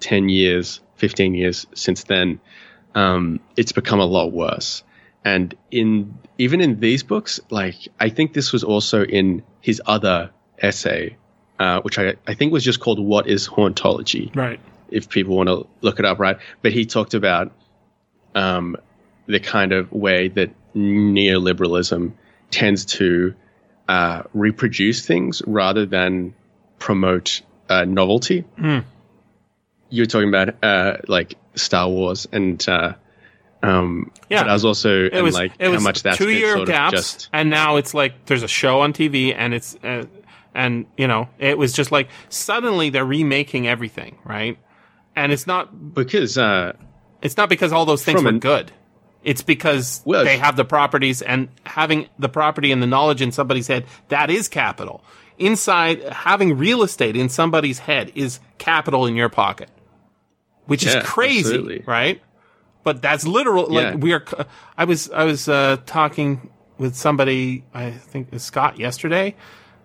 [0.00, 2.40] 10 years, 15 years since then,
[2.94, 4.82] um, it's become a lot worse.
[5.24, 10.30] And in even in these books, like I think this was also in his other
[10.58, 11.16] essay,
[11.58, 14.60] uh, which I, I think was just called "What Is Hauntology." Right.
[14.90, 16.38] If people want to look it up, right?
[16.62, 17.52] But he talked about
[18.34, 18.76] um,
[19.26, 22.12] the kind of way that neoliberalism
[22.50, 23.34] tends to
[23.88, 26.34] uh, reproduce things rather than
[26.78, 28.44] promote uh, novelty.
[29.90, 32.66] You were talking about uh, like Star Wars and.
[32.68, 32.94] Uh,
[33.62, 34.42] um, Yeah.
[34.44, 36.54] but I was also It and was like it how was much that's two year
[36.56, 39.74] sort gaps, of just and now it's like there's a show on TV, and it's
[39.82, 40.04] uh,
[40.54, 44.58] and you know it was just like suddenly they're remaking everything, right?
[45.16, 46.74] And it's not because uh,
[47.20, 48.70] it's not because all those things were an- good.
[49.24, 53.32] It's because Well, they have the properties and having the property and the knowledge in
[53.32, 55.02] somebody's head, that is capital.
[55.36, 59.68] Inside, having real estate in somebody's head is capital in your pocket,
[60.68, 61.82] which Yeah, is crazy, absolutely.
[61.86, 62.22] right?
[62.84, 63.72] But that's literal.
[63.72, 63.90] Yeah.
[63.90, 64.24] Like we are.
[64.78, 66.48] I was I was uh, talking
[66.78, 67.64] with somebody.
[67.74, 69.34] I think it was Scott yesterday.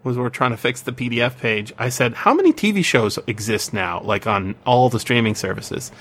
[0.04, 1.74] Was we're trying to fix the PDF page.
[1.80, 5.92] I said, how many TV shows exist now, like on all the streaming services?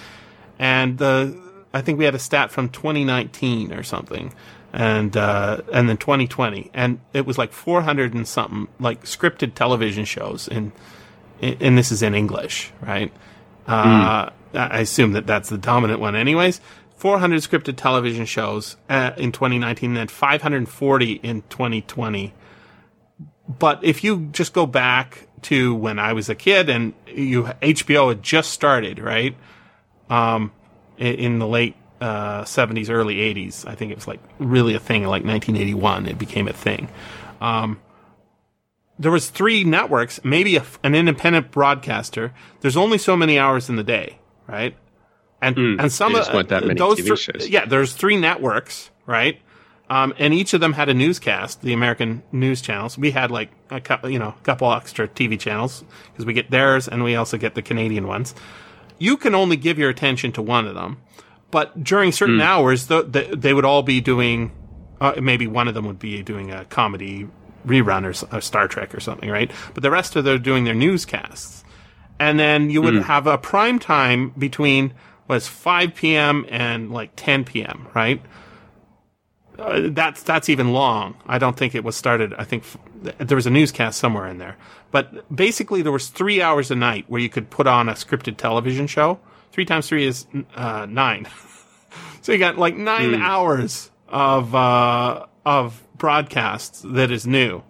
[0.58, 1.40] And the
[1.72, 4.34] I think we had a stat from 2019 or something,
[4.72, 10.04] and uh, and then 2020, and it was like 400 and something like scripted television
[10.04, 10.72] shows, and
[11.40, 13.12] and this is in English, right?
[13.66, 16.60] Uh, I assume that that's the dominant one, anyways.
[16.96, 22.32] 400 scripted television shows uh, in 2019 and 540 in 2020.
[23.48, 28.10] But if you just go back to when I was a kid and you HBO
[28.10, 29.36] had just started, right?
[30.08, 30.52] Um,
[30.96, 35.02] in, the late uh, 70s, early 80s, I think it was like really a thing.
[35.02, 36.88] Like 1981, it became a thing.
[37.40, 37.80] Um,
[38.98, 42.32] there was three networks, maybe a, an independent broadcaster.
[42.60, 44.76] There's only so many hours in the day, right?
[45.40, 47.48] And Mm, and some of just want that many those TV shows.
[47.48, 49.40] yeah, there's three networks, right?
[49.90, 52.96] Um, and each of them had a newscast, the American news channels.
[52.96, 56.50] We had like a couple, you know, a couple extra TV channels because we get
[56.50, 58.34] theirs and we also get the Canadian ones.
[58.98, 60.98] You can only give your attention to one of them,
[61.50, 62.42] but during certain Hmm.
[62.42, 64.52] hours, the, the, they would all be doing.
[65.00, 67.26] Uh, maybe one of them would be doing a comedy
[67.66, 69.50] rerun or, or Star Trek or something, right?
[69.74, 71.61] But the rest of them are doing their newscasts
[72.22, 74.94] and then you would have a prime time between
[75.26, 76.46] was 5 p.m.
[76.48, 77.88] and like 10 p.m.
[77.94, 78.22] Right?
[79.58, 81.16] Uh, that's that's even long.
[81.26, 82.32] I don't think it was started.
[82.34, 82.78] I think f-
[83.18, 84.56] there was a newscast somewhere in there,
[84.92, 88.36] but basically there was three hours a night where you could put on a scripted
[88.36, 89.18] television show.
[89.50, 91.28] Three times three is uh, nine.
[92.22, 97.62] so you got like nine hours of uh, of broadcasts that is new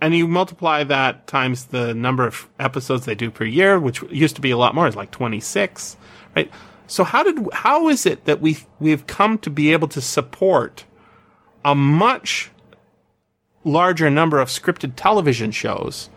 [0.00, 4.36] and you multiply that times the number of episodes they do per year, which used
[4.36, 5.96] to be a lot more, it's like 26,
[6.36, 6.50] right?
[6.86, 10.84] So how did how is it that we we've come to be able to support
[11.64, 12.50] a much
[13.62, 16.08] larger number of scripted television shows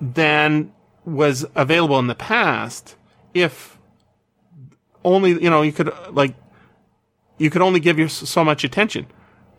[0.00, 0.72] than
[1.04, 2.96] was available in the past
[3.34, 3.78] if
[5.04, 6.34] only you know you could like
[7.38, 9.06] you could only give your so much attention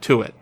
[0.02, 0.34] to it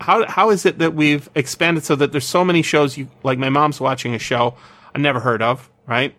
[0.00, 3.38] how how is it that we've expanded so that there's so many shows you like
[3.38, 4.54] my mom's watching a show
[4.94, 6.14] I never heard of, right?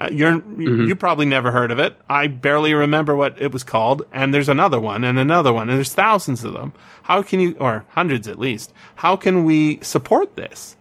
[0.00, 1.94] Uh, you're you, you probably never heard of it.
[2.08, 5.76] I barely remember what it was called, and there's another one and another one, and
[5.76, 6.72] there's thousands of them.
[7.02, 8.72] How can you, or hundreds at least?
[8.96, 10.76] How can we support this?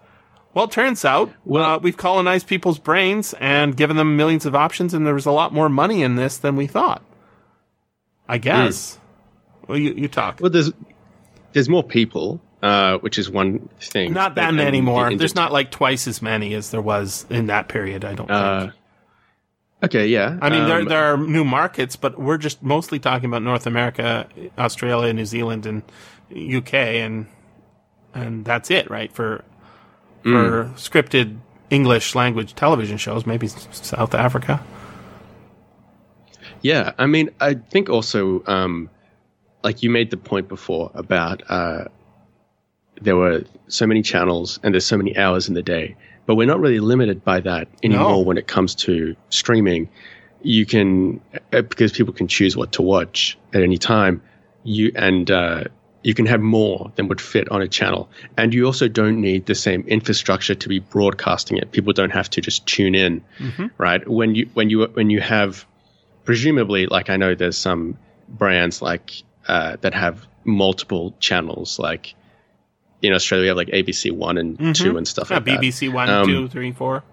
[0.53, 4.55] Well, it turns out Well- uh, we've colonized people's brains and given them millions of
[4.55, 7.03] options, and there was a lot more money in this than we thought.
[8.27, 8.99] I guess.
[9.67, 10.39] Well, you you talk.
[10.39, 10.71] Well, there's
[11.53, 14.13] there's more people, uh, which is one thing.
[14.13, 15.13] Not that many and- more.
[15.15, 18.05] There's not like twice as many as there was in that period.
[18.05, 18.73] I don't Uh, think.
[19.85, 20.37] okay, yeah.
[20.41, 23.65] I mean, there um, there are new markets, but we're just mostly talking about North
[23.67, 25.83] America, Australia, New Zealand, and
[26.31, 27.27] UK, and
[28.13, 29.11] and that's it, right?
[29.13, 29.43] For
[30.23, 30.73] for Mm.
[30.73, 31.37] scripted
[31.69, 34.59] English language television shows, maybe South Africa.
[36.61, 38.89] Yeah, I mean, I think also, um,
[39.63, 41.85] like you made the point before about uh,
[43.01, 46.47] there were so many channels and there's so many hours in the day, but we're
[46.47, 48.19] not really limited by that anymore No.
[48.19, 49.89] when it comes to streaming.
[50.41, 51.19] You can
[51.51, 54.21] uh, because people can choose what to watch at any time.
[54.63, 55.63] You and uh,
[56.01, 59.45] you can have more than would fit on a channel, and you also don't need
[59.45, 61.71] the same infrastructure to be broadcasting it.
[61.73, 63.21] People don't have to just tune in,
[63.77, 64.07] right?
[64.07, 65.65] When you when you when you have
[66.23, 67.97] presumably, like I know there's some
[68.29, 71.79] brands like uh, that have multiple channels.
[71.79, 72.13] Like
[73.01, 75.59] in Australia, we have like ABC One and Two and stuff Yeah, like that.
[75.59, 77.03] BBC one, Um, two, three, four.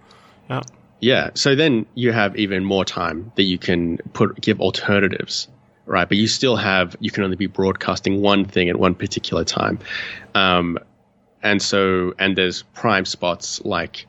[0.51, 0.63] Yeah.
[1.01, 1.31] Yeah.
[1.35, 5.49] So then you have even more time that you can put give alternatives,
[5.87, 6.09] right?
[6.09, 9.79] But you still have you can only be broadcasting one thing at one particular time,
[10.35, 10.79] um,
[11.43, 14.07] and so and there's prime spots like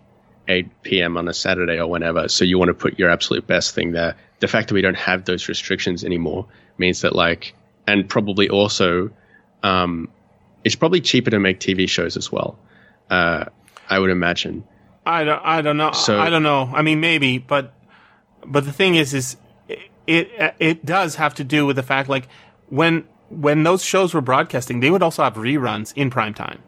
[0.47, 1.17] 8 p.m.
[1.17, 2.27] on a Saturday or whenever.
[2.30, 4.15] So you want to put your absolute best thing there.
[4.39, 6.45] The fact that we don't have those restrictions anymore
[6.77, 7.53] means that like,
[7.88, 9.09] and probably also,
[9.64, 10.09] um,
[10.64, 12.59] it's probably cheaper to make TV shows as well.
[13.09, 13.45] Uh,
[13.90, 14.66] I would imagine.
[15.06, 15.93] I don't, I don't know.
[15.93, 16.69] So- I don't know.
[16.74, 17.74] I mean, maybe, but,
[18.45, 19.38] but the thing is, is
[20.06, 22.27] it, it, does have to do with the fact, like,
[22.69, 26.59] when, when those shows were broadcasting, they would also have reruns in prime time,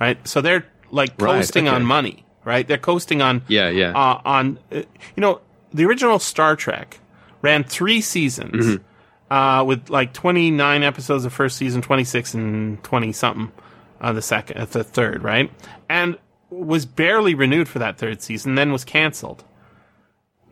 [0.00, 0.18] right?
[0.26, 1.76] So they're like Right, coasting okay.
[1.76, 2.66] on money, right?
[2.66, 3.92] They're coasting on, Yeah, yeah.
[3.92, 4.76] uh, on, uh,
[5.16, 5.40] you know,
[5.72, 6.98] the original Star Trek
[7.42, 8.84] ran three seasons, Mm-hmm.
[9.30, 13.52] Uh, with like 29 episodes the first season, 26 and 20 something,
[14.00, 15.50] uh, the second, uh, the third, right?
[15.88, 16.18] And
[16.50, 19.44] was barely renewed for that third season, then was canceled.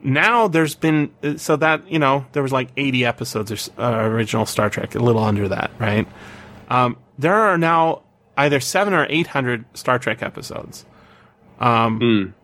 [0.02, 3.70] Now there's been, uh, so that, you know, there was like 80 episodes or s-
[3.78, 6.08] uh, original Star Trek, a little under that, right?
[6.68, 8.02] Um, there are now
[8.36, 10.84] either seven or 800 Star Trek episodes.
[11.60, 12.34] Um,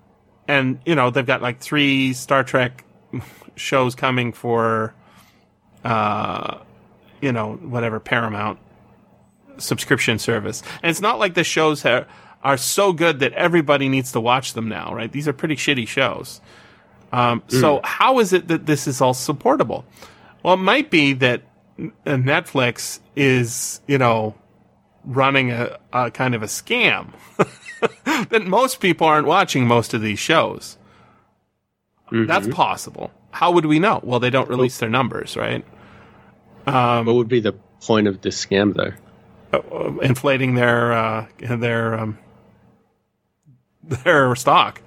[0.46, 2.84] and you know they've got like three Star Trek
[3.56, 4.94] shows coming for,
[5.88, 6.58] uh,
[7.20, 8.58] you know whatever Paramount
[9.58, 12.04] subscription service, and it's not like the shows ha-
[12.42, 15.10] are so good that everybody needs to watch them now, right?
[15.10, 16.40] These are pretty shitty shows.
[17.12, 19.84] Um, So how is it that this is all supportable?
[20.42, 21.42] Well, it might be that
[22.06, 24.34] Netflix is, you know,
[25.04, 27.12] running a, a kind of a scam.
[28.04, 30.76] that most people aren't watching most of these shows.
[32.26, 33.10] That's possible.
[33.30, 34.00] How would we know?
[34.02, 35.64] Well, they don't release their numbers, right?
[37.04, 38.92] What would be the point of this scam, though?
[39.52, 42.18] Uh, inflating their uh, their um,
[43.82, 44.80] their stock,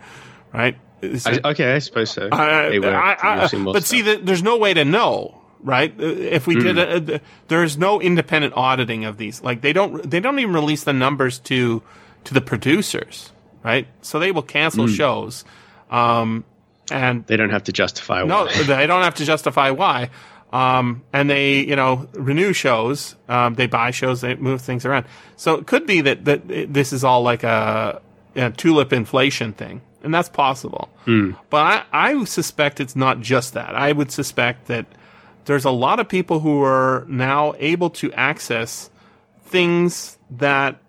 [0.54, 0.78] right?
[1.04, 2.30] I, okay, I suppose so.
[2.32, 4.18] I- They were I- I- producing more but see, stuff.
[4.18, 5.92] that there's no way to know, right?
[6.00, 9.42] Uh, If we did, a, a- there's no independent auditing of these.
[9.42, 11.82] Like they don't, they don't even release the numbers to
[12.26, 13.32] to the producers,
[13.64, 13.88] right?
[14.04, 15.44] So they will cancel shows,
[15.90, 16.44] um,
[16.92, 18.28] and they don't have to justify why.
[18.30, 20.12] no, they don't have to justify why.
[20.52, 23.16] Um, and they, you know, renew shows.
[23.30, 24.22] Um, they buy shows.
[24.22, 25.06] They move things around.
[25.38, 28.02] So it could be that that this is all like a,
[28.36, 30.90] a tulip inflation thing, and that's possible.
[31.50, 33.76] But I, I suspect it's not just that.
[33.76, 34.86] I would suspect that
[35.46, 38.90] there's a lot of people who are now able to access
[39.46, 40.82] things that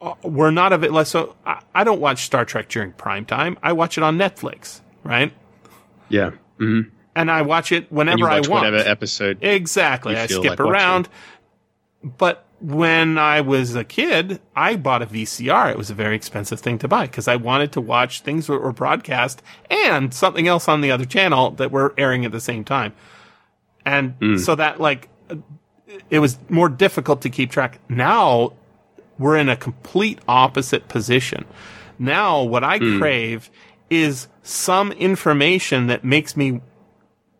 [0.00, 1.06] uh, were not of it.
[1.06, 3.58] So I, I don't watch Star Trek during prime time.
[3.62, 5.32] I watch it on Netflix, right?
[6.08, 6.30] yeah.
[6.58, 6.82] hmm
[7.16, 8.64] and I watch it whenever you I watch want.
[8.66, 9.38] whatever episode.
[9.42, 10.14] exactly.
[10.16, 10.66] I skip like watching.
[10.72, 11.08] around.
[12.04, 15.70] But when I was a kid, I bought a VCR.
[15.70, 18.60] It was a very expensive thing to buy because I wanted to watch things that
[18.60, 22.64] were broadcast and something else on the other channel that were airing at the same
[22.64, 22.92] time.
[23.84, 24.36] And Hmm.
[24.36, 25.08] so that like
[26.10, 27.78] it was more difficult to keep track.
[27.88, 28.52] Now
[29.18, 31.44] we're in a complete opposite position.
[31.98, 32.98] Now what I Hmm.
[32.98, 33.50] crave
[33.90, 36.60] is some information that makes me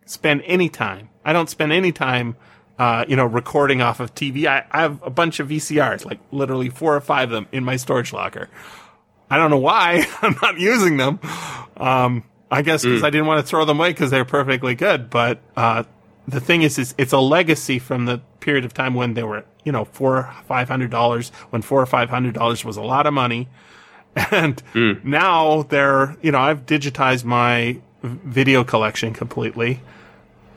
[0.07, 1.11] spend any time.
[1.25, 2.37] I don't spend any time,
[2.79, 4.47] uh, you know, recording off of TV.
[4.47, 7.65] I, I have a bunch of VCRs, like literally four or five of them in
[7.65, 8.49] my storage locker.
[9.29, 11.21] I don't know why I'm not using them.
[11.77, 15.11] Um, I guess because I didn't want to throw them away because they're perfectly good.
[15.11, 15.83] But uh,
[16.29, 19.45] the thing is, is it's a legacy from the period of time when they were,
[19.65, 21.31] you know, four or five hundred dollars.
[21.51, 23.49] When four or five hundred dollars was a lot of money,
[24.31, 24.63] and
[25.03, 29.81] now they're, you know, I've digitized my video collection completely.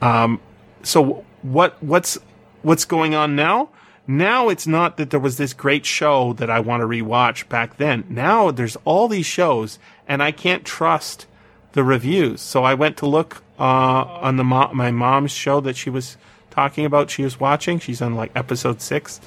[0.01, 0.39] Um,
[0.83, 2.17] so what what's
[2.61, 3.69] what's going on now?
[4.07, 7.77] Now it's not that there was this great show that I want to rewatch back
[7.77, 8.05] then.
[8.09, 11.27] Now there's all these shows, and I can't trust
[11.73, 12.41] the reviews.
[12.41, 16.17] So I went to look uh, on the mo- my mom's show that she was
[16.49, 17.11] talking about.
[17.11, 17.79] She was watching.
[17.79, 19.21] She's on like episode six.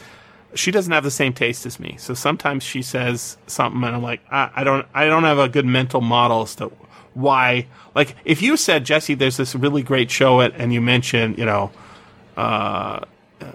[0.54, 1.96] She doesn't have the same taste as me.
[1.98, 5.48] So sometimes she says something, and I'm like, I, I don't, I don't have a
[5.48, 6.70] good mental model as to
[7.14, 7.66] why.
[7.94, 11.44] Like, if you said Jesse, there's this really great show, it, and you mentioned, you
[11.44, 11.70] know,
[12.36, 13.00] uh,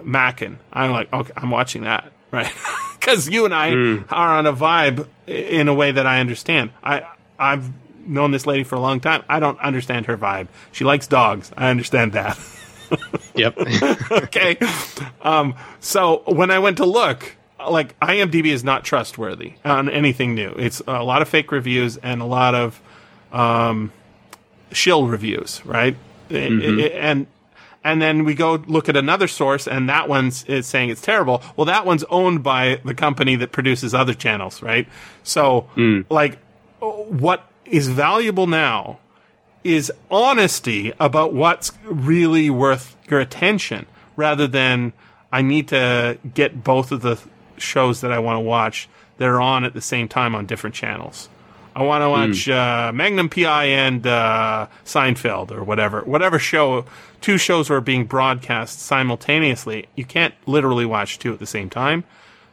[0.02, 2.52] Mackin, I'm like, okay, I'm watching that, right?
[2.98, 3.70] Because you and I
[4.10, 6.70] are on a vibe in a way that I understand.
[6.82, 7.06] I
[7.38, 7.70] I've
[8.06, 9.22] known this lady for a long time.
[9.28, 10.48] I don't understand her vibe.
[10.72, 11.52] She likes dogs.
[11.56, 12.38] I understand that.
[13.34, 13.58] Yep.
[14.10, 14.58] okay.
[15.22, 20.50] Um, so when I went to look, like IMDb is not trustworthy on anything new.
[20.56, 22.80] It's a lot of fake reviews and a lot of
[23.32, 23.92] um,
[24.72, 25.96] shill reviews, right?
[26.30, 26.34] I-
[26.94, 27.26] and
[27.84, 31.42] and then we go look at another source, and that one's is saying it's terrible.
[31.56, 34.86] Well, that one's owned by the company that produces other channels, right?
[35.22, 35.68] So,
[36.10, 36.38] like,
[36.80, 38.98] what is valuable now
[39.64, 44.92] is honesty about what's really worth your attention rather than
[45.32, 47.18] I need to get both of the
[47.58, 50.74] shows that I want to watch that are on at the same time on different
[50.74, 51.28] channels.
[51.78, 56.84] I want to watch uh, Magnum PI and uh, Seinfeld or whatever, whatever show.
[57.20, 59.86] Two shows were being broadcast simultaneously.
[59.94, 62.04] You can't literally watch two at the same time,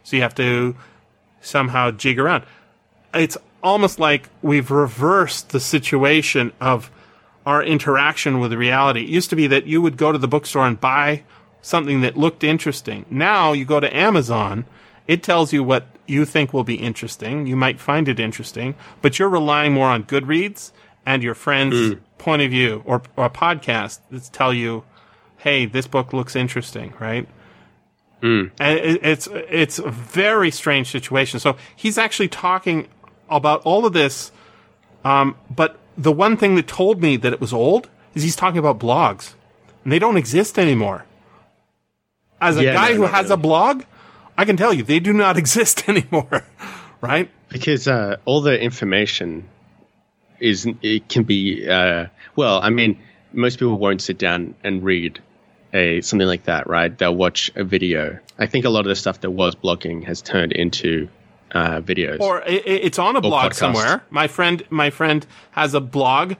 [0.04, 0.76] so you have to
[1.42, 2.44] somehow jig around
[3.16, 6.92] it's almost like we've reversed the situation of
[7.45, 9.02] our interaction with reality.
[9.02, 11.24] It used to be that you would go to the bookstore and buy
[11.62, 13.06] something that looked interesting.
[13.10, 14.66] Now you go to Amazon,
[15.08, 17.48] it tells you what you think will be interesting.
[17.48, 20.72] You might find it interesting, but you're relying more on Goodreads
[21.06, 24.84] and your friend's point of view or, or a podcast that tell you,
[25.38, 27.27] hey, this book looks interesting, right?
[28.59, 31.40] and it, it's it's a very strange situation.
[31.40, 32.88] So he's actually talking
[33.30, 34.32] about all of this,
[35.03, 38.58] um, but the one thing that told me that it was old is he's talking
[38.58, 39.34] about blogs,
[39.84, 41.06] and they don't exist anymore.
[42.42, 43.84] As a Yeah, guy no, who has a blog,
[44.38, 46.44] I can tell you they do not exist anymore,
[47.02, 47.30] right?
[47.50, 49.48] because uh, all the information
[50.40, 52.60] is it can be uh, well.
[52.62, 53.00] I mean,
[53.32, 55.22] most people won't sit down and read
[55.74, 56.96] a something like that, right?
[56.98, 58.20] They'll watch a video.
[58.38, 61.08] I think a lot of the stuff that was blogging has turned into
[61.52, 62.20] uh, videos.
[62.20, 63.56] Or i i- it's on a blog podcast.
[63.56, 64.04] somewhere.
[64.10, 66.34] My friend, my friend has a blog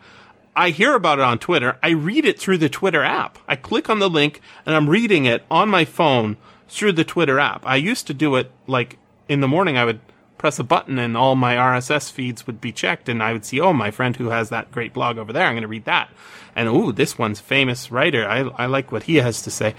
[0.58, 1.78] I hear about it on Twitter.
[1.84, 3.38] I read it through the Twitter app.
[3.46, 7.40] I click on the link and I'm reading it on my phone through the Twitter
[7.40, 7.64] app.
[7.66, 9.78] I used to do it like in the morning.
[9.78, 10.00] I would
[10.38, 13.60] press a button and all my RSS feeds would be checked and I would see,
[13.60, 15.46] oh, my friend who has that great blog over there.
[15.46, 16.10] I'm going to read that.
[16.56, 18.28] And ooh, this one's famous writer.
[18.28, 19.76] I, I like what he has to say.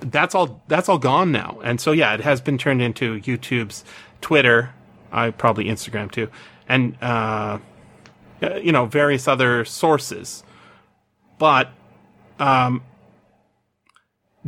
[0.00, 1.60] That's all, that's all gone now.
[1.62, 3.84] And so, yeah, it has been turned into YouTube's
[4.20, 4.74] Twitter.
[5.12, 6.28] I probably Instagram too.
[6.68, 7.58] And, uh,
[8.42, 10.44] uh, you know, various other sources.
[11.38, 11.70] But,
[12.38, 12.82] um,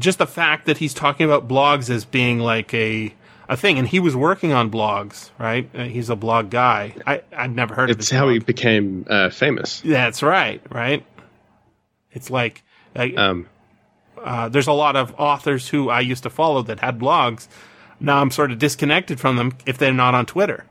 [0.00, 3.14] just the fact that he's talking about blogs as being like a,
[3.48, 5.68] a thing, and he was working on blogs, right?
[5.74, 6.94] Uh, he's a blog guy.
[7.06, 8.32] I, I'd never heard it's of It's how blog.
[8.32, 9.80] he became uh, famous.
[9.82, 11.04] That's right, right?
[12.12, 12.62] It's like,
[12.96, 13.48] like um,
[14.20, 17.46] uh, there's a lot of authors who I used to follow that had blogs.
[18.00, 20.64] Now I'm sort of disconnected from them if they're not on Twitter.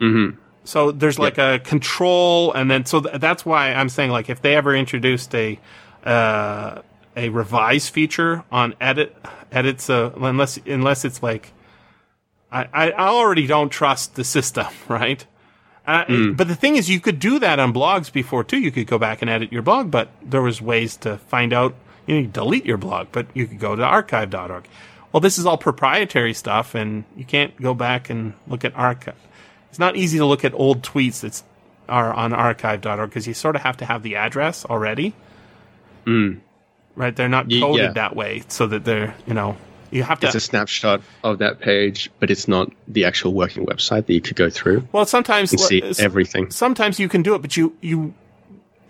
[0.00, 0.38] Mm-hmm.
[0.64, 4.40] So there's like a control, and then so th- that's why I'm saying like if
[4.42, 5.58] they ever introduced a
[6.04, 6.82] uh,
[7.16, 9.16] a revise feature on edit
[9.50, 11.52] edits, uh, unless unless it's like
[12.50, 15.24] I, I already don't trust the system, right?
[15.86, 16.36] Uh, mm.
[16.36, 18.58] But the thing is, you could do that on blogs before too.
[18.58, 21.74] You could go back and edit your blog, but there was ways to find out.
[22.06, 24.66] You know, you delete your blog, but you could go to archive.org.
[25.12, 29.14] Well, this is all proprietary stuff, and you can't go back and look at archive
[29.72, 31.42] it's not easy to look at old tweets that
[31.88, 35.14] are on archive.org because you sort of have to have the address already.
[36.04, 36.40] Mm.
[36.94, 37.14] Right?
[37.14, 37.92] They're not coded yeah.
[37.92, 39.56] that way so that they're, you know,
[39.90, 40.26] you have to.
[40.26, 44.20] It's a snapshot of that page, but it's not the actual working website that you
[44.20, 44.86] could go through.
[44.92, 46.50] Well, sometimes see everything.
[46.50, 48.14] Sometimes you can do it, but you you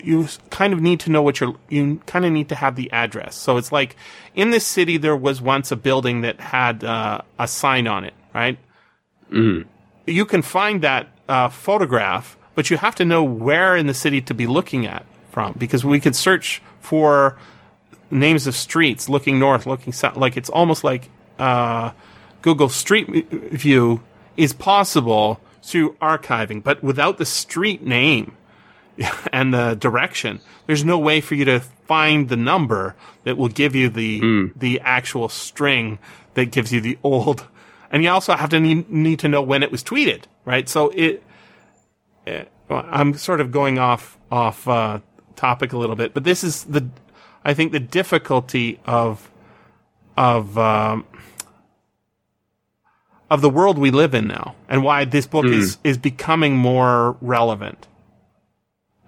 [0.01, 1.55] you kind of need to know what you're.
[1.69, 3.35] You kind of need to have the address.
[3.35, 3.97] So it's like
[4.35, 8.15] in this city, there was once a building that had uh, a sign on it,
[8.33, 8.59] right?
[9.31, 9.67] Mm
[10.07, 14.21] you can find that uh, photograph, but you have to know where in the city
[14.23, 17.39] to be looking at from because we could search for
[18.13, 20.17] names of streets looking north, looking south.
[20.17, 21.09] Like it's almost like
[21.39, 21.93] uh,
[22.43, 24.03] Google Street View
[24.37, 28.37] is possible through archiving, but without the street name
[29.33, 33.75] and the direction, there's no way for you to find the number that will give
[33.75, 34.53] you the mm.
[34.57, 35.99] the actual string
[36.35, 37.47] that gives you the old
[37.93, 40.67] and you also have to need, need to know when it was tweeted, right?
[40.67, 41.23] So it,
[42.27, 45.01] it I'm sort of going off off uh,
[45.37, 46.89] topic a little bit, but this is the
[47.45, 49.31] I think the difficulty of
[50.17, 51.07] of um,
[53.31, 55.53] of the world we live in now, and why this book mm.
[55.53, 57.89] is is becoming more relevant.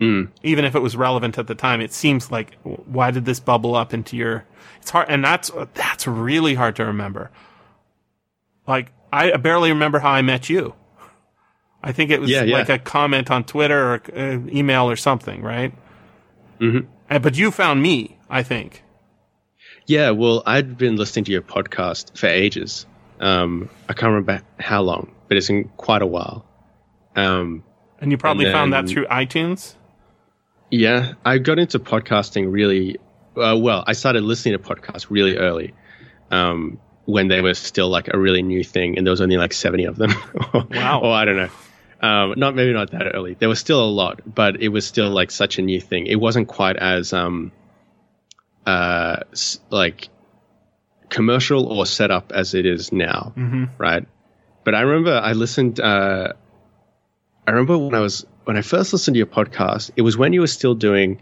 [0.00, 0.30] Mm.
[0.42, 3.76] Even if it was relevant at the time, it seems like why did this bubble
[3.76, 4.44] up into your?
[4.80, 7.30] It's hard, and that's that's really hard to remember.
[8.66, 10.74] Like, I barely remember how I met you.
[11.82, 12.56] I think it was yeah, yeah.
[12.56, 15.72] like a comment on Twitter or uh, email or something, right?
[16.58, 16.88] Mm-hmm.
[17.10, 18.82] And, but you found me, I think.
[19.86, 22.84] Yeah, well, I'd been listening to your podcast for ages.
[23.20, 26.44] Um, I can't remember how long, but it's in quite a while.
[27.14, 27.62] Um,
[28.00, 29.74] and you probably and then, found that through iTunes?
[30.68, 32.96] Yeah, I got into podcasting really
[33.36, 33.84] uh, well.
[33.86, 35.72] I started listening to podcasts really early.
[36.32, 39.52] Um, when they were still like a really new thing, and there was only like
[39.52, 40.12] seventy of them.
[40.72, 41.00] wow.
[41.02, 41.50] or I don't know.
[42.00, 43.34] Um, not maybe not that early.
[43.34, 46.06] There was still a lot, but it was still like such a new thing.
[46.06, 47.52] It wasn't quite as um,
[48.67, 49.20] uh,
[49.70, 50.09] like
[51.09, 53.65] commercial or set up as it is now, mm-hmm.
[53.78, 54.07] right?
[54.65, 55.81] But I remember I listened.
[55.81, 56.33] Uh,
[57.47, 59.91] I remember when I was when I first listened to your podcast.
[59.97, 61.20] It was when you were still doing.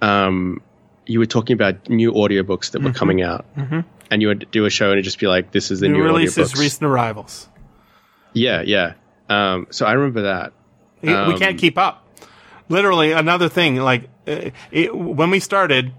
[0.00, 0.62] Um,
[1.06, 2.96] you were talking about new audiobooks that were mm-hmm.
[2.96, 3.44] coming out.
[3.56, 3.80] Mm-hmm
[4.12, 5.96] and you would do a show and it'd just be like, "This is the new,
[5.96, 7.48] new releases, recent arrivals."
[8.34, 8.92] Yeah, yeah.
[9.30, 10.52] Um, so I remember that.
[11.02, 12.06] Um, we can't keep up.
[12.68, 13.76] Literally, another thing.
[13.76, 15.94] Like uh, it, when we started,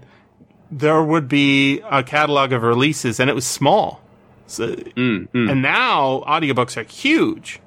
[0.70, 4.00] there would be a catalog of releases, and it was small.
[4.46, 5.50] So, mm, mm.
[5.50, 7.60] And now audiobooks are huge,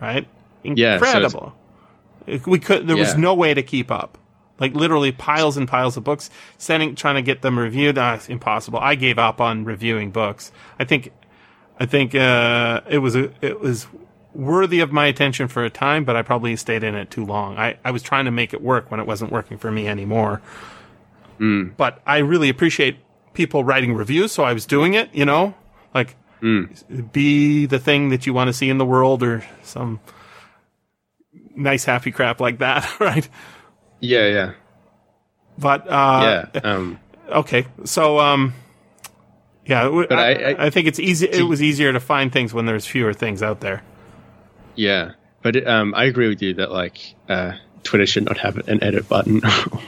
[0.00, 0.26] right?
[0.64, 1.54] Incredible.
[2.26, 2.86] Yeah, so we could.
[2.86, 3.02] There yeah.
[3.02, 4.18] was no way to keep up
[4.58, 7.98] like literally piles and piles of books, sending, trying to get them reviewed.
[7.98, 8.78] Uh, impossible.
[8.78, 10.52] I gave up on reviewing books.
[10.78, 11.12] I think,
[11.78, 13.86] I think, uh, it was, a, it was
[14.34, 17.58] worthy of my attention for a time, but I probably stayed in it too long.
[17.58, 20.42] I, I was trying to make it work when it wasn't working for me anymore.
[21.38, 21.76] Mm.
[21.76, 22.98] But I really appreciate
[23.34, 25.54] people writing reviews, so I was doing it, you know,
[25.94, 27.12] like, mm.
[27.12, 30.00] be the thing that you want to see in the world or some
[31.54, 33.28] nice happy crap like that, right?
[34.00, 34.52] Yeah, yeah.
[35.58, 36.60] But uh, yeah.
[36.62, 38.52] Um, okay, so um,
[39.64, 41.26] yeah, but I, I, I, think it's easy.
[41.26, 43.82] It was easier to find things when there's fewer things out there.
[44.74, 47.52] Yeah, but um, I agree with you that like uh,
[47.86, 49.40] Twitter should not have an edit button.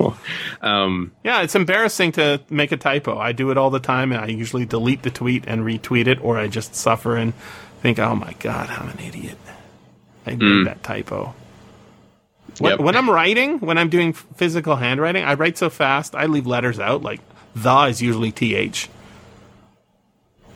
[0.62, 3.18] um, Yeah, it's embarrassing to make a typo.
[3.18, 6.22] I do it all the time, and I usually delete the tweet and retweet it,
[6.22, 7.34] or I just suffer and
[7.82, 9.38] think, "Oh my god, I'm an idiot.
[10.26, 11.34] I made that typo."
[12.60, 12.80] When, Yep.
[12.80, 16.80] when I'm writing, when I'm doing physical handwriting, I write so fast, I leave letters
[16.80, 17.02] out.
[17.02, 17.20] Like
[17.54, 18.88] the is usually th,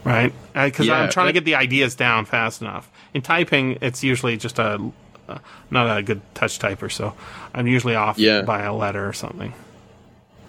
[0.04, 0.32] right?
[0.54, 2.90] Because Yeah, I'm trying to get the ideas down fast enough.
[3.14, 4.80] In typing, it's usually just a
[5.28, 5.38] uh,
[5.70, 7.14] not a good touch typer, so
[7.54, 8.42] I'm usually off Yeah.
[8.42, 9.52] by a letter or something.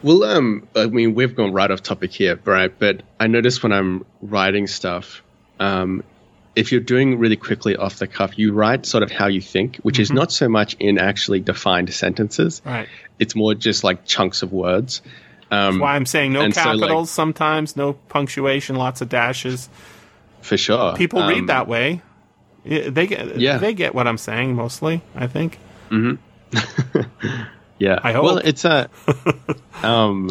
[0.02, 2.74] Well, um, I mean, we've gone right off topic here, right?
[2.77, 5.24] But I notice when I'm writing stuff,
[5.60, 6.03] um,
[6.56, 9.77] if you're doing really quickly off the cuff, you write sort of how you think,
[9.77, 12.61] which is not so much in actually defined sentences.
[12.66, 12.88] Right.
[13.18, 15.02] It's more just like chunks of words.
[15.52, 19.69] Um, why I'm saying no and so, like- capitals sometimes, no punctuation, lots of dashes.
[20.42, 20.93] for sure.
[20.98, 22.02] People Um, read that way.
[22.66, 23.58] They get Yeah.
[23.58, 25.01] they get what I'm saying mostly.
[25.16, 25.59] I think.
[27.80, 28.00] Yeah.
[28.01, 28.24] I hope.
[28.24, 28.90] Well, it's a
[29.83, 30.30] um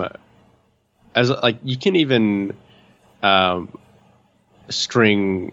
[1.14, 2.54] as like you can even
[3.22, 3.76] um
[4.70, 5.52] string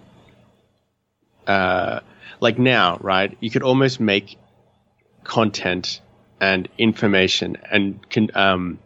[1.48, 2.00] uh
[2.40, 3.36] like now, right?
[3.42, 4.38] You could almost make
[5.24, 6.00] content
[6.40, 8.80] and information and can um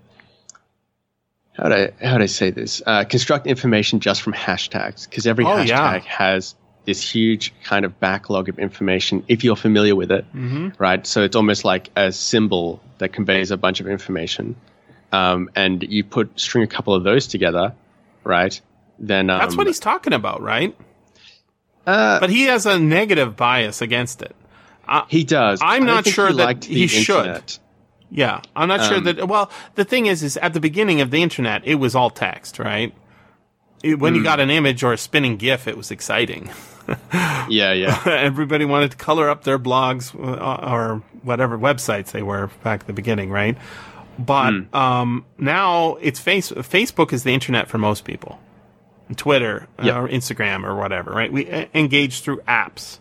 [1.55, 2.81] how do I how do I say this?
[2.83, 5.99] Uh, construct information just from hashtags because every Oh, hashtag yeah.
[6.05, 6.55] has
[6.85, 10.69] this huge kind of backlog of information if you're familiar with it, Mm-hmm.
[10.77, 11.05] right?
[11.07, 14.55] So it's almost like a symbol that conveys a bunch of information,
[15.11, 17.73] um, and you put string a couple of those together,
[18.23, 18.59] right?
[18.99, 20.75] Then um, That's what he's talking about, right?
[21.87, 24.35] uh, But he has a negative bias against it.
[25.09, 25.59] he does.
[25.63, 27.57] I'm don't sure he that he should.
[28.11, 29.27] Yeah, I'm not sure Um, that.
[29.27, 32.59] Well, the thing is, is at the beginning of the internet, it was all text,
[32.59, 32.93] right?
[33.83, 34.17] It- when Hmm.
[34.19, 36.49] you got an image or a spinning GIF, it was exciting.
[37.49, 38.01] Yeah, yeah.
[38.05, 42.87] Everybody wanted to color up their blogs uh, or whatever websites they were back at
[42.87, 43.57] the beginning, right?
[44.19, 44.75] But Hmm.
[44.75, 48.39] um, now it's face Facebook is the internet for most people,
[49.15, 51.31] Twitter uh, or Instagram or whatever, right?
[51.31, 52.99] We uh, engage through apps.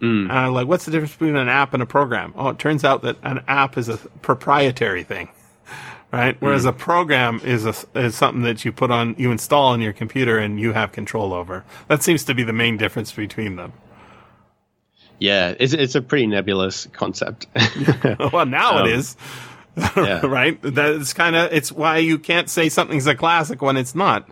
[0.00, 0.30] Hmm.
[0.30, 2.32] Uh, like, what's the difference between an app and a program?
[2.36, 5.28] Oh, it turns out that an app is a proprietary thing,
[6.12, 6.36] right?
[6.40, 9.92] Whereas a program is a, is something that you put on, you install on your
[9.92, 11.64] computer and you have control over.
[11.88, 13.72] That seems to be the main difference between them.
[15.18, 17.46] Yeah, it's, it's a pretty nebulous concept.
[18.32, 19.16] well, now Um, it is,
[19.96, 20.20] yeah.
[20.26, 20.58] right?
[20.62, 24.28] That's kind of it's why you can't say something's a classic when it's not.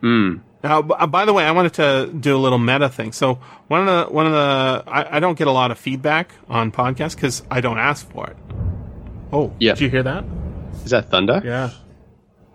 [0.00, 0.38] Hmm.
[0.64, 3.12] Now, b- uh, by the way, I wanted to do a little meta thing.
[3.12, 3.38] So
[3.68, 6.72] one of the one of the I, I don't get a lot of feedback on
[6.72, 8.36] podcasts because I don't ask for it.
[9.32, 9.72] Oh, Yeah.
[9.74, 10.24] Did you hear that?
[10.84, 11.40] Is that thunder?
[11.44, 11.70] Yeah.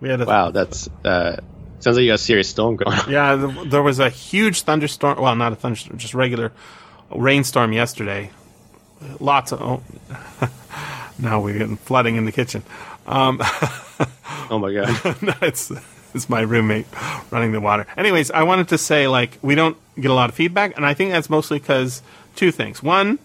[0.00, 1.36] We had a Wow, that's uh,
[1.80, 3.10] sounds like you got a serious storm going on.
[3.10, 3.36] yeah.
[3.54, 5.20] th- There was a huge thunderstorm.
[5.20, 6.52] Well, not a thunderstorm, just regular
[7.14, 8.30] rainstorm yesterday.
[9.20, 9.60] Lots of.
[9.62, 9.82] Oh,
[11.18, 12.62] now we're getting flooding in the kitchen.
[13.06, 13.40] Um,
[14.50, 15.22] Oh my god.
[15.22, 15.72] no, it's
[16.14, 16.86] it's my roommate
[17.30, 17.86] running the water.
[17.96, 20.92] Anyways, I wanted to say like we don't get a lot of feedback, and I
[20.94, 22.02] think that's mostly because
[22.36, 22.82] two things.
[22.82, 23.18] One,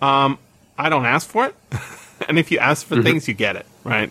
[0.00, 0.38] um,
[0.78, 1.54] I don't ask for it,
[2.28, 3.66] and if you ask for things, you get it.
[3.84, 4.10] Right?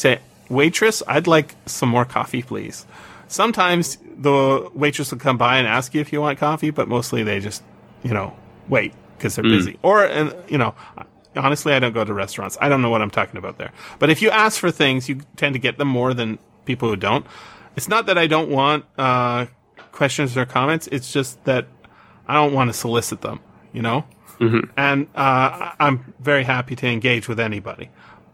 [0.00, 2.86] Say, waitress, I'd like some more coffee, please.
[3.28, 7.22] Sometimes the waitress will come by and ask you if you want coffee, but mostly
[7.22, 7.62] they just,
[8.02, 8.34] you know,
[8.66, 9.78] wait because they're busy.
[9.82, 10.74] Or, and you know,
[11.36, 12.56] honestly, I don't go to restaurants.
[12.62, 13.72] I don't know what I'm talking about there.
[13.98, 16.96] But if you ask for things, you tend to get them more than people who
[16.96, 17.26] don't.
[17.76, 19.46] It's not that I don't want uh,
[19.92, 20.88] questions or comments.
[20.90, 21.66] It's just that
[22.26, 23.40] I don't want to solicit them.
[23.74, 24.06] You know,
[24.78, 27.90] and uh, I'm very happy to engage with anybody.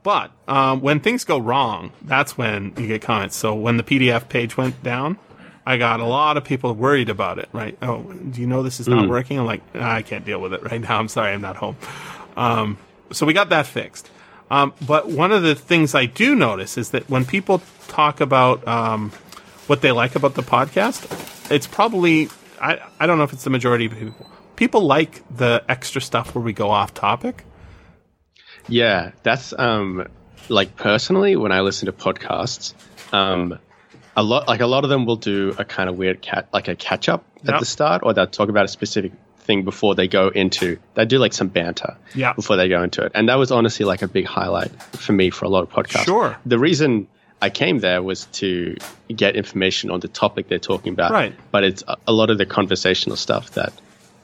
[0.07, 3.35] But um, when things go wrong, that's when you get comments.
[3.35, 5.19] So when the PDF page went down,
[5.67, 7.49] I got a lot of people worried about it.
[7.53, 7.77] Right?
[7.83, 9.37] Oh, do you know this is not working?
[9.37, 11.01] I'm like, "Ah, I can't deal with it right now.
[11.01, 11.77] I'm sorry, I'm not home.
[12.37, 12.79] Um,
[13.11, 14.09] so we got that fixed.
[14.49, 18.65] Um, but one of the things I do notice is that when people talk about
[18.69, 19.11] um,
[19.67, 22.29] what they like about the podcast, it's probably
[22.61, 24.31] I, I don't know if it's the majority of people.
[24.55, 27.43] People like the extra stuff where we go off topic.
[28.69, 30.07] Yeah, that's um
[30.49, 32.75] like personally when I listen to podcasts,
[33.13, 33.59] um
[34.17, 36.69] a lot like a lot of them will do a kind of weird cat like
[36.69, 37.61] a catch up at Yep.
[37.61, 41.19] the start or they'll talk about a specific thing before they go into they do
[41.19, 42.33] like some banter Yeah.
[42.33, 43.13] before they go into it.
[43.15, 46.05] And that was honestly like a big highlight for me for a lot of podcasts.
[46.05, 46.37] Sure.
[46.47, 47.07] The reason
[47.41, 48.77] I came there was to
[49.15, 51.13] get information on the topic they're talking about.
[51.13, 51.35] Right.
[51.53, 53.73] But it's a, a lot of the conversational stuff that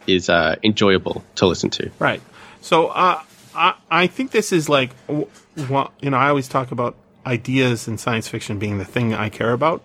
[0.07, 1.91] is uh, enjoyable to listen to.
[2.01, 2.23] Right.
[2.63, 3.21] So uh,
[3.55, 8.29] I I think this is like you know I always talk about ideas in science
[8.29, 9.83] fiction being the thing I care about,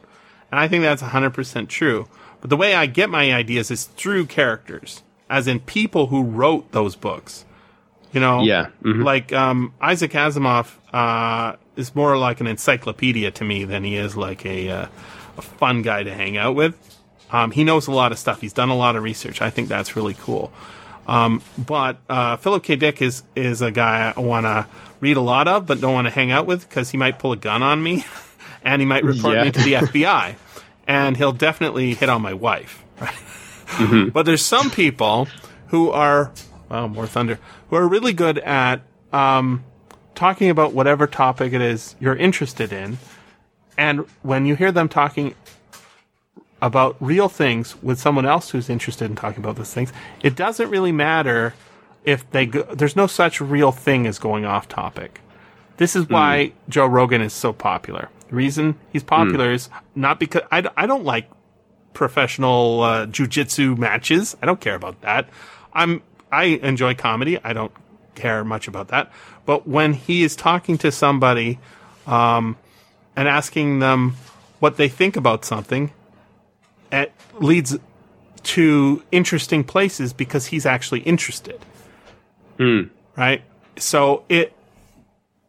[0.52, 2.08] and I think that's hundred percent true.
[2.42, 6.72] But the way I get my ideas is through characters, as in people who wrote
[6.72, 7.46] those books.
[8.14, 8.68] You know, Yeah.
[8.84, 9.04] mhm.
[9.04, 14.16] like um, Isaac Asimov uh, is more like an encyclopedia to me than he is
[14.16, 14.88] like a, uh,
[15.38, 16.76] a fun guy to hang out with.
[17.32, 18.40] Um, he knows a lot of stuff.
[18.40, 19.42] He's done a lot of research.
[19.42, 20.54] I think that's really cool.
[21.08, 22.76] Um, but uh, Philip K.
[22.76, 24.68] Dick is is a guy I want to
[25.00, 27.32] read a lot of, but don't want to hang out with because he might pull
[27.32, 28.06] a gun on me,
[28.64, 29.44] and he might report Yeah.
[29.46, 30.36] me to the FBI,
[30.86, 32.84] and he'll definitely hit on my wife.
[33.80, 35.28] But there's some people
[35.68, 36.32] who are,
[36.70, 37.38] well, more thunder,
[37.70, 38.82] who are really good at
[39.14, 39.64] um,
[40.16, 42.98] talking about whatever topic it is you're interested in.
[43.78, 45.36] And when you hear them talking
[46.62, 50.70] about real things with someone else who's interested in talking about those things, it doesn't
[50.70, 51.54] really matter
[52.04, 55.22] if they go, there's no such real thing as going off topic.
[55.78, 58.10] This is why Joe Rogan is so popular.
[58.30, 61.30] The reason he's popular is not because I, I don't like
[61.94, 64.36] professional uh, jujitsu matches.
[64.42, 65.30] I don't care about that.
[65.74, 67.40] I'm I enjoy comedy.
[67.44, 67.72] I don't
[68.16, 69.12] care much about that.
[69.46, 71.60] But when he is talking to somebody
[72.06, 72.58] um,
[73.16, 74.16] and asking them
[74.60, 75.92] what they think about something,
[76.92, 77.78] it leads
[78.44, 81.60] to interesting places because he's actually interested.
[83.16, 83.42] Right.
[83.78, 84.54] So it,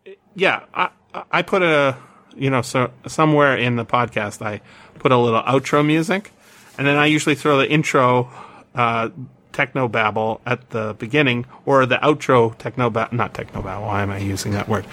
[0.04, 0.90] it- yeah, I,
[1.32, 1.96] I put a,
[2.36, 4.60] you know, so somewhere in the podcast, I
[4.98, 6.32] put a little outro music
[6.76, 8.30] and then I usually throw the intro,
[8.74, 9.08] uh,
[9.52, 13.86] techno babble at the beginning or the outro techno not techno babble.
[13.86, 14.86] Why am I using that word?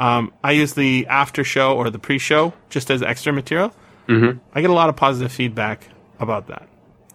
[0.00, 3.72] Um, I use the after show or the pre show just as extra material.
[4.10, 4.38] Mm-hmm.
[4.54, 6.68] I get a lot of positive feedback about that.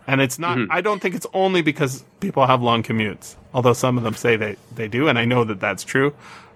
[0.07, 3.97] And it's not, I don't think it's only because people have long commutes, although some
[3.97, 6.13] of them say they, they do, and I know that that's true.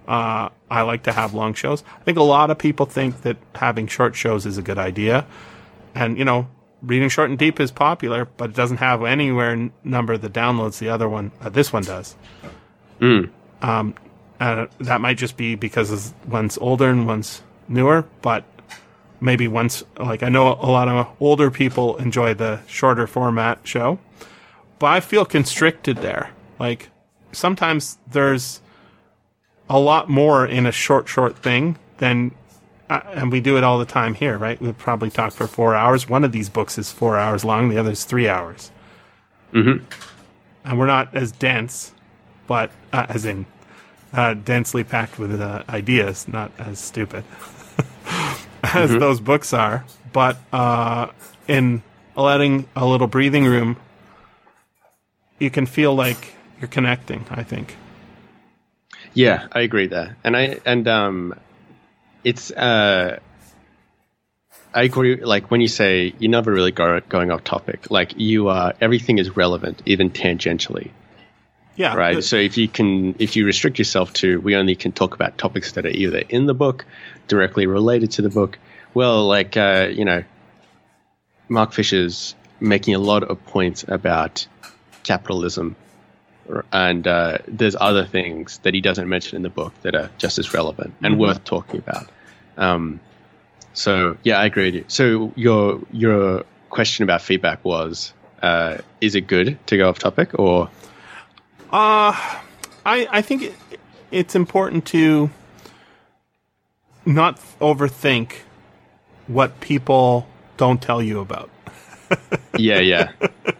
[0.07, 1.83] Uh, I like to have long shows.
[1.99, 5.25] I think a lot of people think that having short shows is a good idea.
[5.95, 6.47] And, you know,
[6.83, 10.77] reading short and deep is popular, but it doesn't have anywhere n- number the downloads
[10.77, 12.15] the other one, uh, this one does.
[13.61, 13.95] Um,
[14.39, 18.45] uh, that might just be because one's older and one's newer, but
[19.21, 23.99] maybe once like I know a lot of older people enjoy the shorter format show,
[24.79, 26.31] but I feel constricted there.
[26.59, 26.89] Like
[27.31, 28.61] sometimes there's
[29.69, 32.31] a lot more in a short short thing than
[32.89, 34.59] uh, and we do it all the time here, right?
[34.59, 36.09] We probably talk for 4 hours.
[36.09, 38.71] One of these books is 4 hours long, the other is 3 hours.
[39.53, 39.81] Mhm.
[40.65, 41.93] And we're not as dense,
[42.47, 43.45] but uh, as in
[44.11, 47.23] uh, densely packed with uh, ideas, not as stupid
[48.73, 51.07] as those books are, but uh,
[51.47, 51.81] in
[52.15, 53.77] letting a little breathing room,
[55.39, 57.25] you can feel like you're connecting.
[57.29, 57.75] I think.
[59.13, 61.33] Yeah, I agree there, and I and um,
[62.23, 63.19] it's uh,
[64.73, 65.15] I agree.
[65.15, 69.17] Like when you say you never really go going off topic, like you are everything
[69.17, 70.91] is relevant, even tangentially,
[71.75, 71.95] Yeah.
[71.95, 72.23] right?
[72.23, 75.71] So if you can, if you restrict yourself to, we only can talk about topics
[75.73, 76.85] that are either in the book,
[77.29, 78.59] directly related to the book.
[78.93, 80.23] Well, like uh, you know,
[81.47, 84.45] Mark Fisher's making a lot of points about
[85.03, 85.77] capitalism
[86.71, 90.39] and uh, there's other things that he doesn't mention in the book that are just
[90.39, 92.09] as relevant and worth talking about.
[92.57, 92.99] Um,
[93.73, 94.85] so yeah, I agree with you.
[94.87, 100.37] So your your question about feedback was, uh, is it good to go off topic
[100.37, 100.69] or?
[101.71, 102.41] I
[102.85, 103.55] I think it,
[104.11, 105.29] it's important to
[107.09, 108.33] not overthink
[109.27, 111.49] what people don't tell you about.
[112.57, 113.11] Yeah, yeah,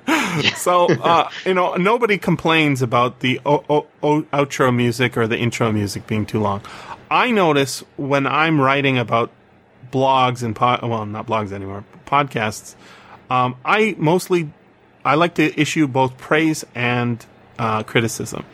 [0.56, 5.38] So, uh, you know, nobody complains about the o- o- o- outro music or the
[5.38, 6.62] intro music being too long.
[7.12, 9.32] I notice when I'm writing about
[9.92, 12.76] blogs and pod, well, not blogs anymore, podcasts.
[13.30, 14.52] Um, I mostly
[15.06, 17.24] I like to issue both praise and
[17.58, 18.46] uh, criticism.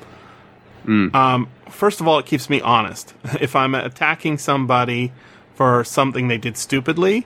[1.15, 3.13] Um, first of all, it keeps me honest.
[3.39, 5.11] If I'm attacking somebody
[5.55, 7.25] for something they did stupidly,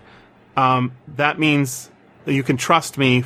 [0.55, 1.89] um, that means
[2.25, 3.21] that you can trust me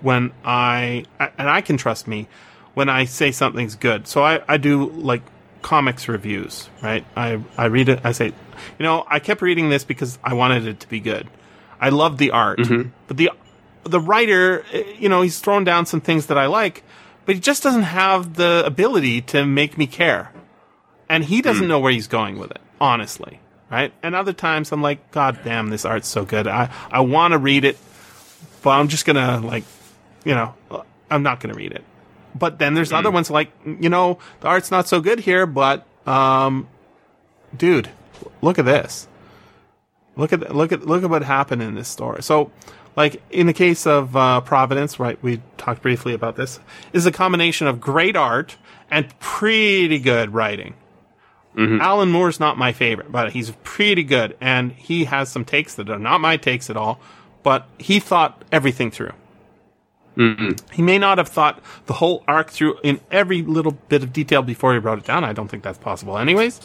[0.00, 2.28] when I, and I can trust me
[2.74, 4.06] when I say something's good.
[4.06, 5.22] So I, I do like
[5.62, 7.04] comics reviews, right?
[7.16, 10.66] I, I read it, I say, you know, I kept reading this because I wanted
[10.66, 11.28] it to be good.
[11.80, 12.60] I love the art,
[13.08, 13.30] but the,
[13.84, 16.82] the writer, eh, you know, he's thrown down some things that I like,
[17.26, 20.32] but he just doesn't have the ability to make me care.
[21.10, 23.40] And he doesn't know where he's going with it, honestly.
[23.70, 23.92] Right?
[24.02, 26.46] And other times I'm like, God damn, this art's so good.
[26.48, 27.76] I, I want to read it,
[28.62, 29.64] but I'm just gonna like,
[30.24, 30.54] you know,
[31.10, 31.84] I'm not gonna read it.
[32.34, 35.86] But then there's other ones like, you know, the art's not so good here, but,
[36.06, 36.66] um,
[37.56, 37.90] dude,
[38.40, 39.06] look at this.
[40.16, 42.22] Look at look at look at what happened in this story.
[42.22, 42.50] So,
[42.96, 45.20] Like in the case of uh, Providence, right?
[45.22, 46.58] We talked briefly about this.
[46.92, 48.56] Is a combination of great art
[48.90, 50.74] and pretty good writing.
[51.56, 51.80] Mm-hmm.
[51.80, 55.90] Alan Moore's not my favorite, but he's pretty good, and he has some takes that
[55.90, 57.00] are not my takes at all.
[57.42, 59.12] But he thought everything through.
[60.16, 60.72] Mm-hmm.
[60.74, 64.42] He may not have thought the whole arc through in every little bit of detail
[64.42, 65.24] before he wrote it down.
[65.24, 66.60] I don't think that's possible, anyways.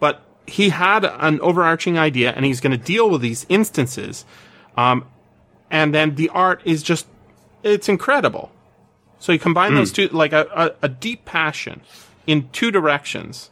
[0.00, 4.24] But he had an overarching idea, and he's going to deal with these instances.
[4.76, 5.06] Um,
[5.70, 7.06] and then the art is just,
[7.62, 8.50] it's incredible.
[9.18, 9.94] So you combine those mm.
[9.96, 11.82] two, like a, a, a deep passion
[12.26, 13.50] in two directions,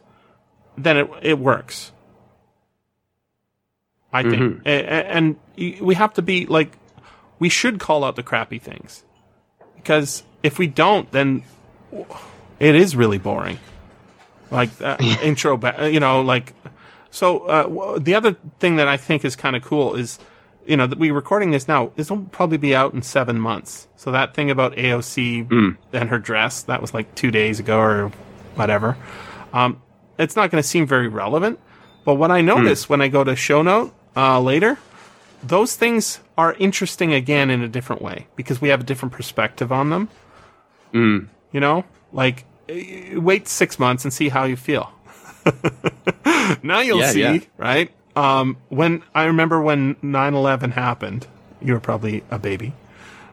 [0.77, 1.91] then it, it works.
[4.11, 4.61] I think.
[4.65, 4.69] A-
[5.11, 6.77] And we have to be like,
[7.39, 9.03] we should call out the crappy things.
[9.75, 11.43] Because if we don't, then
[12.59, 13.59] it is really boring.
[14.51, 16.53] Like uh, intro, ba- you know, like
[17.09, 17.39] so.
[17.45, 20.19] Uh, the other thing that I think is kind of cool is,
[20.65, 21.91] you know, that we're recording this now.
[21.95, 23.87] This will probably be out in seven months.
[23.95, 25.49] So that thing about AOC
[25.91, 28.11] and her dress that was like two days ago or
[28.55, 28.95] whatever.
[29.53, 29.81] Um,
[30.17, 31.59] it's not going to seem very relevant.
[32.05, 34.77] But what I notice when I go to show note uh, later,
[35.41, 39.71] those things are interesting again in a different way because we have a different perspective
[39.71, 40.09] on them.
[41.51, 44.91] You know, like wait six months and see how you feel.
[46.63, 47.39] now you'll Yeah, see, yeah.
[47.57, 47.91] right?
[48.15, 51.27] Um, when I remember when 9-11 happened,
[51.61, 52.73] you were probably a baby.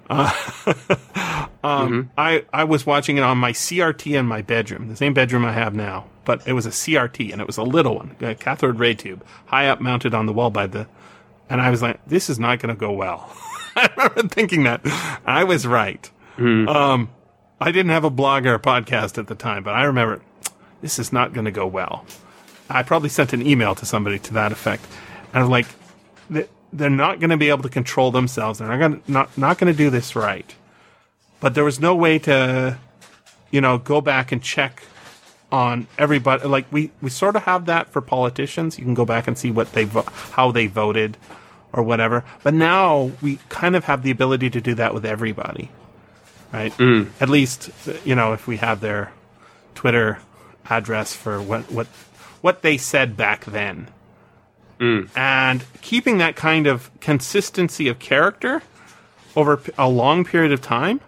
[0.08, 0.32] Uh,
[1.64, 5.44] um, I, I was watching it on my CRT in my bedroom, the same bedroom
[5.44, 8.36] I have now, but it was a CRT and it was a little one, a
[8.36, 10.86] cathode ray tube, high up mounted on the wall by the,
[11.48, 13.36] and I was like, this is not going to go well.
[13.76, 14.80] I remember thinking that.
[15.26, 16.08] I was right.
[16.68, 17.08] Um,
[17.60, 20.22] I didn't have a blog or a podcast at the time, but I remember
[20.82, 22.06] this is not going to go well.
[22.68, 24.86] I probably sent an email to somebody to that effect,
[25.32, 25.66] and I was like,
[26.30, 28.60] "They- they're not going to be able to control themselves.
[28.60, 30.54] They're not going to not not going to do this right.
[31.40, 32.78] But there was no way to,
[33.50, 34.84] you know, go back and check
[35.52, 36.46] on everybody.
[36.46, 38.78] Like we we sort of have that for politicians.
[38.78, 41.16] You can go back and see what they vo- how they voted
[41.72, 42.24] or whatever.
[42.42, 45.70] But now we kind of have the ability to do that with everybody
[46.52, 46.72] right?
[46.72, 47.10] Mm.
[47.20, 47.70] At least,
[48.04, 49.12] you know, if we have their
[49.74, 50.18] Twitter
[50.68, 51.86] address for what what
[52.40, 53.88] what they said back then,
[54.78, 55.08] mm.
[55.16, 58.62] and keeping that kind of consistency of character
[59.36, 61.00] over a long period of time,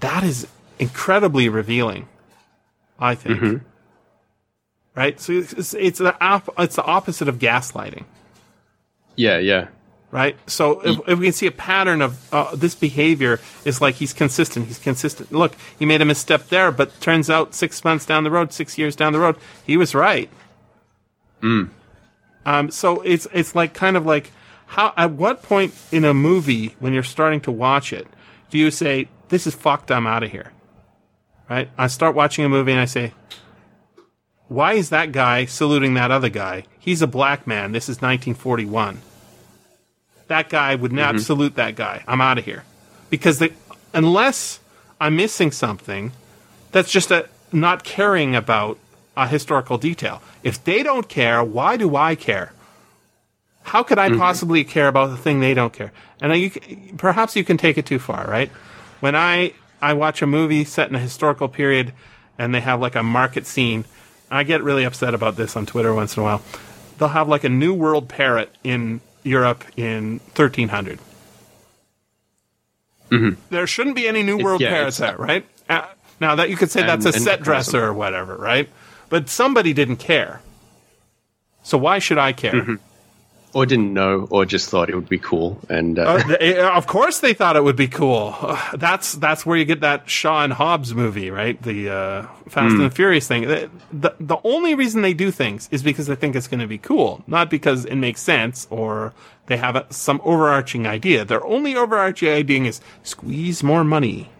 [0.00, 0.46] that is
[0.78, 2.08] incredibly revealing.
[2.98, 3.40] I think.
[4.96, 8.04] Right, so it's, it's, the op- it's the opposite of gaslighting
[9.16, 9.66] Yeah, yeah.
[10.12, 10.36] right?
[10.48, 14.12] So if, if we can see a pattern of uh, this behavior is like he's
[14.12, 15.32] consistent, he's consistent.
[15.32, 18.78] Look, he made a misstep there, but turns out six months down the road, six
[18.78, 20.30] years down the road, he was right.
[22.46, 24.30] Um, so it's it's like kind of like
[24.66, 28.06] how at what point in a movie when you're starting to watch it
[28.50, 29.90] do you say this is fucked?
[29.90, 30.52] I'm out of here.
[31.48, 31.68] Right?
[31.76, 33.12] I start watching a movie and I say,
[34.48, 36.64] why is that guy saluting that other guy?
[36.78, 37.72] He's a black man.
[37.72, 39.00] This is 1941
[40.28, 41.22] that guy would not mm-hmm.
[41.22, 42.02] salute that guy.
[42.06, 42.64] I'm out of here.
[43.10, 43.52] Because the,
[43.92, 44.60] unless
[45.00, 46.12] I'm missing something,
[46.72, 48.78] that's just a not caring about
[49.16, 50.22] a historical detail.
[50.42, 52.52] If they don't care, why do I care?
[53.62, 54.18] How could I mm-hmm.
[54.18, 55.92] possibly care about the thing they don't care?
[56.20, 56.50] And you,
[56.96, 58.50] perhaps you can take it too far, right?
[59.00, 59.52] When I
[59.84, 61.92] I watch a movie set in a historical period
[62.38, 63.84] and they have like a market scene,
[64.30, 66.42] I get really upset about this on Twitter once in a while.
[66.98, 70.98] They'll have like a New World parrot in Europe in 1300.
[73.50, 75.46] There shouldn't be any New World yeah, parrots there, right?
[75.68, 75.86] Uh,
[76.18, 78.68] now that you could say that's a And- and set dresser or whatever, right?
[79.10, 80.40] But somebody didn't care.
[81.62, 82.78] So why should I care?
[83.54, 85.58] Or didn't know, or just thought it would be cool.
[85.68, 88.34] And uh, Uh, they- of course, they thought it would be cool.
[88.74, 91.60] That's that's where you get that Sean Hobbs movie, right?
[91.62, 93.46] The uh, Fast and Furious thing.
[93.46, 96.66] The, the the only reason they do things is because they think it's going to
[96.66, 99.12] be cool, not because it makes sense or
[99.46, 101.24] they have a, some overarching idea.
[101.24, 104.30] Their only overarching idea is squeeze more money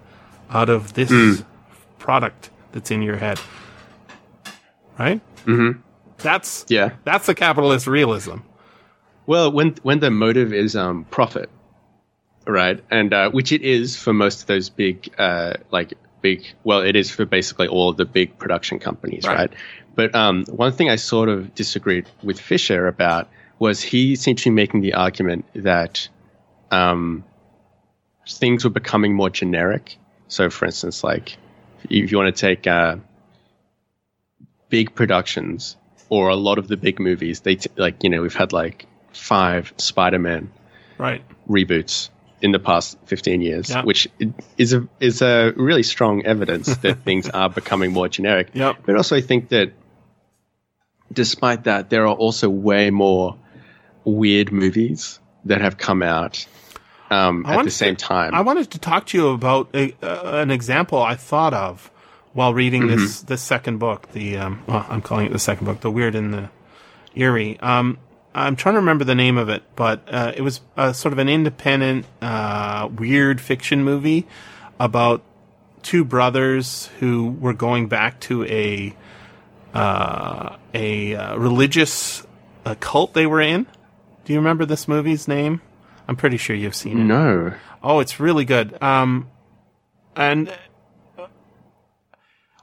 [0.50, 1.42] out of this
[1.98, 3.38] product that's in your head,
[4.98, 5.20] right?
[5.46, 5.80] Mm-hmm.
[6.18, 6.90] That's yeah.
[7.04, 8.38] that's the capitalist realism.
[9.26, 11.48] Well, when when the motive is um, profit,
[12.46, 16.44] right, and uh, which it is for most of those big, uh, like big.
[16.62, 19.36] Well, it is for basically all of the big production companies, Right.
[19.38, 19.52] right?
[19.94, 23.28] But um, one thing I sort of disagreed with Fisher about
[23.58, 26.08] was he seemed to be making the argument that
[26.70, 27.24] um,
[28.28, 29.96] things were becoming more generic.
[30.28, 31.36] So, for instance, like
[31.88, 32.96] if you want to take uh,
[34.68, 35.76] big productions
[36.08, 38.86] or a lot of the big movies, they t- like you know we've had like
[39.14, 40.50] five Spider-Man
[40.98, 41.22] Right.
[41.48, 42.10] reboots
[42.42, 43.82] in the past 15 years, Yeah.
[43.84, 44.06] which
[44.58, 48.50] is a is a really strong evidence that things are becoming more generic.
[48.52, 48.76] Yep.
[48.86, 49.72] But also, I think that
[51.12, 53.36] despite that, there are also way more
[54.04, 56.46] weird movies that have come out
[57.10, 58.34] um, at the same to- time.
[58.34, 61.90] I wanted to talk to you about a, uh, an example I thought of
[62.32, 63.26] while reading this Mm-hmm.
[63.26, 64.10] this second book.
[64.12, 66.50] The um, well, I'm calling it the second book, the weird and the
[67.14, 67.58] eerie.
[67.60, 67.98] Um,
[68.34, 71.18] I'm trying to remember the name of it, but uh, it was uh, sort of
[71.18, 74.26] an independent, uh, weird fiction movie
[74.80, 75.22] about
[75.82, 78.96] two brothers who were going back to a
[79.72, 82.26] uh, a uh, religious
[82.80, 83.66] cult they were in.
[84.24, 85.60] Do you remember this movie's name?
[86.08, 87.04] I'm pretty sure you've seen it.
[87.04, 87.54] no.
[87.82, 88.82] Oh, it's really good.
[88.82, 89.28] Um,
[90.16, 90.50] and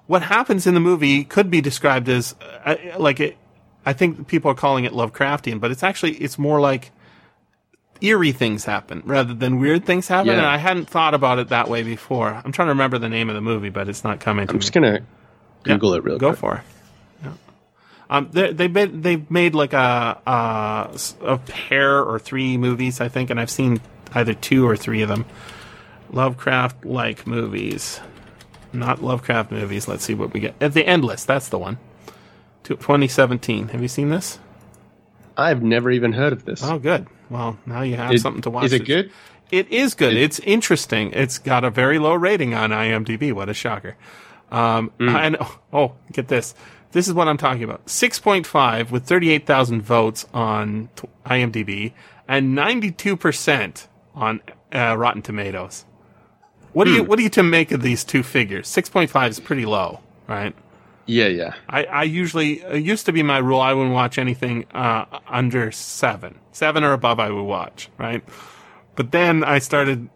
[0.08, 2.36] what happens in the movie could be described as
[2.66, 3.38] uh, like it.
[3.86, 6.92] I think people are calling it Lovecraftian, but it's actually it's more like
[8.02, 10.28] eerie things happen rather than weird things happen.
[10.28, 10.38] Yeah.
[10.38, 12.30] And I hadn't thought about it that way before.
[12.30, 14.58] I'm trying to remember the name of the movie, but it's not coming to I'm
[14.58, 14.62] me.
[14.62, 15.02] just gonna
[15.64, 16.22] Google it real quick.
[16.22, 16.40] Go quick.
[16.40, 16.62] for it.
[17.24, 17.34] Yeah.
[18.10, 23.08] Um, they, they've made they've made like a, a a pair or three movies, I
[23.08, 23.82] think, and I've seen
[24.14, 25.26] either two or three of them.
[26.12, 28.02] Lovecraft like movies,
[28.74, 29.88] not Lovecraft movies.
[29.88, 30.56] Let's see what we get.
[30.60, 31.78] At the Endless, that's the one.
[32.64, 33.70] Tw- 2017.
[33.70, 34.40] Have you seen this?
[35.38, 36.64] I've never even heard of this.
[36.64, 37.08] Oh, good.
[37.30, 38.66] Well, now you have Is- something to watch.
[38.66, 39.12] Is it good?
[39.52, 40.16] It is good.
[40.16, 41.12] it's interesting.
[41.12, 43.34] It's got a very low rating on IMDb.
[43.34, 43.98] What a shocker.
[44.50, 45.38] Um, and
[45.74, 46.56] oh, get this.
[46.94, 47.86] This is what I'm talking about.
[47.86, 51.94] 6.5 with 38,000 votes on t- IMDb
[52.28, 54.42] and 92% on
[54.74, 55.86] uh, Rotten Tomatoes.
[56.74, 58.70] What do you what do you to make of these two figures?
[58.70, 60.56] 6.5 is pretty low, right?
[61.06, 61.54] Yeah, yeah.
[61.68, 63.60] I, I usually it used to be my rule.
[63.60, 67.20] I wouldn't watch anything uh, under seven, seven or above.
[67.20, 68.24] I would watch, right?
[68.96, 70.10] But then I started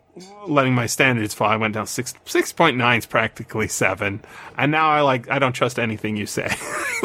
[0.47, 1.49] letting my standards fall.
[1.49, 4.23] I went down six six point nine is practically seven,
[4.57, 6.49] and now I like I don't trust anything you say.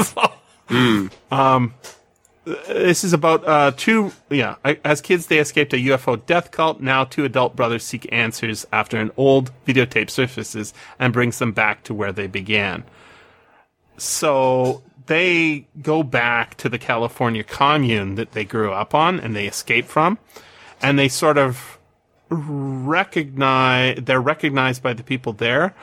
[0.03, 0.33] So,
[1.33, 1.75] Um,
[2.45, 4.13] this is about uh, two.
[4.31, 6.81] Yeah, I- as kids, they escaped a UFO death cult.
[6.81, 11.83] Now, two adult brothers seek answers after an old videotape surfaces and brings them back
[11.85, 12.85] to where they began
[14.01, 19.47] so they go back to the California commune that they grew up on and they
[19.47, 20.19] escape from,
[20.81, 21.79] and they sort of
[22.31, 25.75] recognize they're recognized by the people there,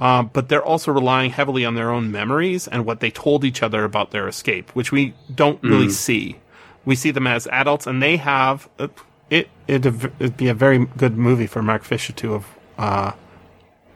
[0.00, 3.62] uh, but they're also relying heavily on their own memories and what they told each
[3.62, 6.36] other about their escape, which we don't really see.
[6.84, 8.88] We see them as adults, and they have uh,
[9.30, 9.48] it.
[9.68, 9.86] It'd,
[10.18, 13.12] it'd be a very good movie for Mark Fisher to have uh,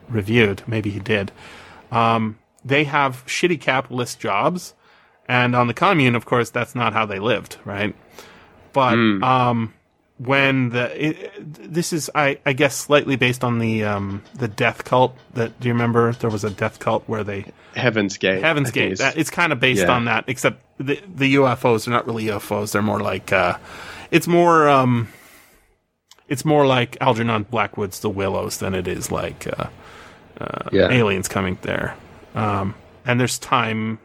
[0.07, 0.63] reviewed.
[0.67, 1.33] Maybe he did
[2.65, 4.73] they have shitty capitalist jobs,
[5.27, 7.95] and on the commune, of course, that's not how they lived, right?
[8.73, 9.73] But um,
[10.17, 11.31] when the it,
[11.73, 15.15] this is, I, I guess, slightly based on the um, the death cult.
[15.33, 16.13] That do you remember?
[16.13, 17.45] There was a death cult where they
[17.75, 18.41] Heaven's Gate.
[18.43, 18.91] Heaven's I Gate.
[18.93, 19.91] is- That, it's kind of based yeah.
[19.91, 22.71] on that, except the the UFOs are not really UFOs.
[22.71, 23.57] They're more like uh,
[24.11, 25.07] it's more um,
[26.27, 29.67] it's more like Algernon Blackwood's The Willows than it is like uh,
[30.71, 30.89] yeah.
[30.89, 31.95] aliens coming there.
[32.35, 32.75] Um,
[33.05, 33.99] and there's time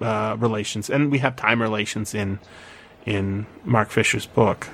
[0.00, 2.38] uh, relations, and we have time relations in
[3.06, 4.68] in Mark Fisher's book.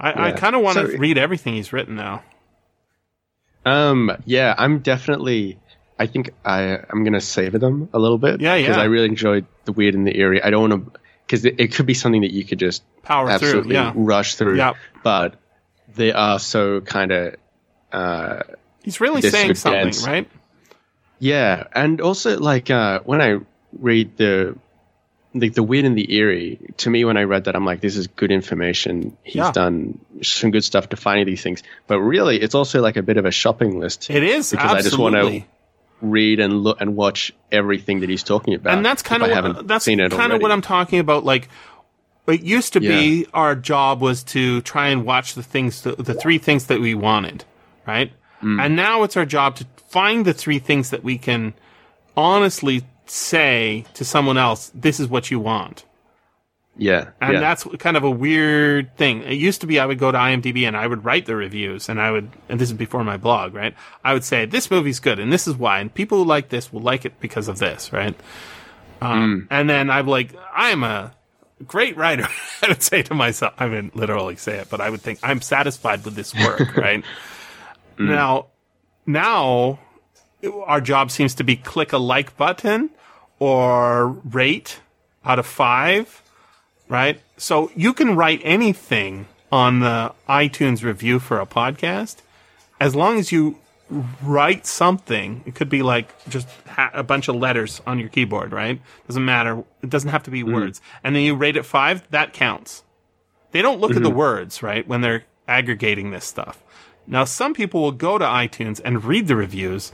[0.00, 2.22] I, I kind of want to So- read everything he's written now.
[3.66, 5.58] Um, yeah, I'm definitely.
[5.98, 8.40] I think I I'm gonna savor them a little bit.
[8.40, 8.68] Yeah, yeah.
[8.68, 10.42] Because I really enjoyed the weird and the eerie.
[10.42, 13.36] I don't want to because it, it could be something that you could just Power
[13.38, 13.92] through, yeah.
[13.96, 14.56] rush through.
[14.56, 14.74] Yeah.
[15.02, 15.34] But
[15.94, 17.34] they are so kind of.
[17.92, 18.42] Uh,
[18.84, 20.30] He's really saying something, right?
[21.18, 23.38] Yeah, and also like uh, when I
[23.78, 24.56] read the.
[25.34, 27.98] Like the weird and the eerie, to me, when I read that, I'm like, this
[27.98, 29.16] is good information.
[29.22, 29.52] He's Yeah.
[29.52, 31.62] done some good stuff defining these things.
[31.86, 34.08] But really, it's also like a bit of a shopping list.
[34.08, 35.44] It is Because I just wanna
[36.00, 38.74] read and look and watch everything that he's talking about.
[38.74, 41.24] and that's kind of what, that's kind of what I'm talking about.
[41.24, 41.50] Like,
[42.26, 46.14] it used to be our job was to try and watch the things, the, the
[46.14, 47.44] three things that we wanted,
[47.86, 48.12] right?
[48.42, 48.64] Mm.
[48.64, 51.54] And now it's our job to find the three things that we can
[52.16, 55.84] honestly say to someone else, "This is what you want."
[56.78, 57.40] Yeah, And yeah.
[57.40, 59.22] that's kind of a weird thing.
[59.24, 61.88] It used to be I would go to IMDb and I would write the reviews
[61.88, 63.74] and I would, and this is before my blog, right?
[64.04, 65.80] I would say, this movie's good and this is why.
[65.80, 68.14] And people who like this will like it because of this, right?
[69.00, 71.12] Um, and then I'm like, I'm a
[71.66, 72.28] great writer.
[72.62, 75.40] I would say to myself, I wouldn't literally say it, but I would think I'm
[75.40, 77.04] satisfied with this work, right?
[77.98, 78.08] Mm.
[78.08, 78.46] Now,
[79.06, 79.78] now
[80.64, 82.90] our job seems to be click a like button
[83.38, 84.80] or rate
[85.24, 86.22] out of five
[86.88, 87.20] right?
[87.36, 92.16] So you can write anything on the iTunes review for a podcast,
[92.80, 93.58] as long as you
[94.22, 98.52] write something, it could be like just ha- a bunch of letters on your keyboard,
[98.52, 98.80] right?
[99.06, 99.64] Doesn't matter.
[99.82, 100.52] It doesn't have to be mm.
[100.52, 100.80] words.
[101.02, 102.82] And then you rate it five, that counts.
[103.52, 104.18] They don't look at the mm-hmm.
[104.18, 106.62] words, right, when they're aggregating this stuff.
[107.08, 109.92] Now, some people will go to iTunes and read the reviews,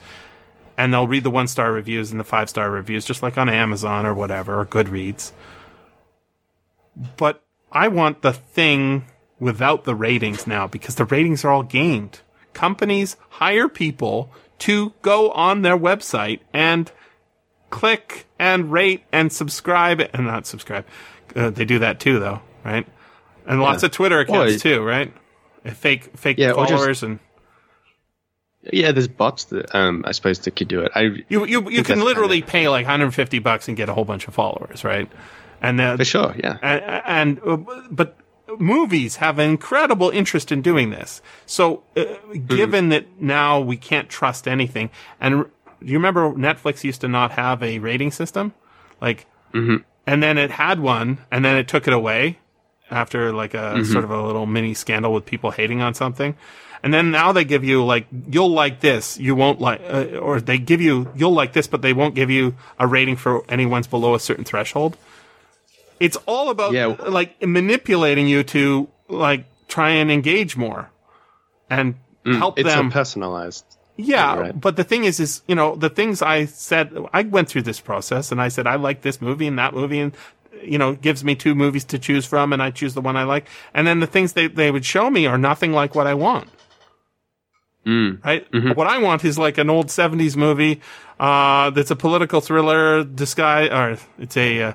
[0.76, 3.48] and they'll read the one star reviews and the five star reviews, just like on
[3.48, 5.32] Amazon or whatever, or Goodreads.
[7.16, 9.06] But I want the thing
[9.38, 12.20] without the ratings now because the ratings are all gamed.
[12.52, 16.90] Companies hire people to go on their website and
[17.70, 20.84] click and rate and subscribe and not subscribe.
[21.34, 22.86] Uh, they do that too, though, right?
[23.46, 25.12] And lots of Twitter accounts Well, too, right?
[25.72, 27.18] Fake, fake Yeah, or just- followers and
[28.72, 30.92] Yeah, there's bots that um, I suppose that could do it.
[30.94, 34.04] I you you you can literally kinda- pay like 150 bucks and get a whole
[34.04, 35.10] bunch of followers, right?
[35.62, 36.58] And uh, for sure, yeah.
[36.62, 37.56] and, and uh,
[37.90, 38.16] but
[38.58, 41.22] movies have an incredible interest in doing this.
[41.46, 42.04] So, uh,
[42.46, 45.44] given that now we can't trust anything, and
[45.80, 48.52] do you remember Netflix used to not have a rating system,
[49.00, 49.82] like, and
[50.22, 52.38] then it had one, and then it took it away
[52.90, 56.34] after like a sort of a little mini scandal with people hating on something.
[56.82, 60.40] And then now they give you like you'll like this, you won't like, uh, or
[60.40, 63.86] they give you you'll like this, but they won't give you a rating for anyone's
[63.86, 64.96] below a certain threshold
[66.00, 66.86] it's all about Yeah.
[66.86, 70.90] like manipulating you to like try and engage more
[71.70, 71.94] and
[72.26, 73.64] help It's them so personalized.
[73.96, 74.60] yeah right.
[74.60, 77.78] but the thing is is you know the things i said i went through this
[77.80, 80.12] process and i said i like this movie and that movie and
[80.62, 83.22] you know gives me two movies to choose from and i choose the one i
[83.22, 86.14] like and then the things they, they would show me are nothing like what i
[86.14, 86.48] want
[88.24, 90.80] right what i want is like an old 70s movie
[91.20, 94.72] uh that's a political thriller disguise or it's a uh,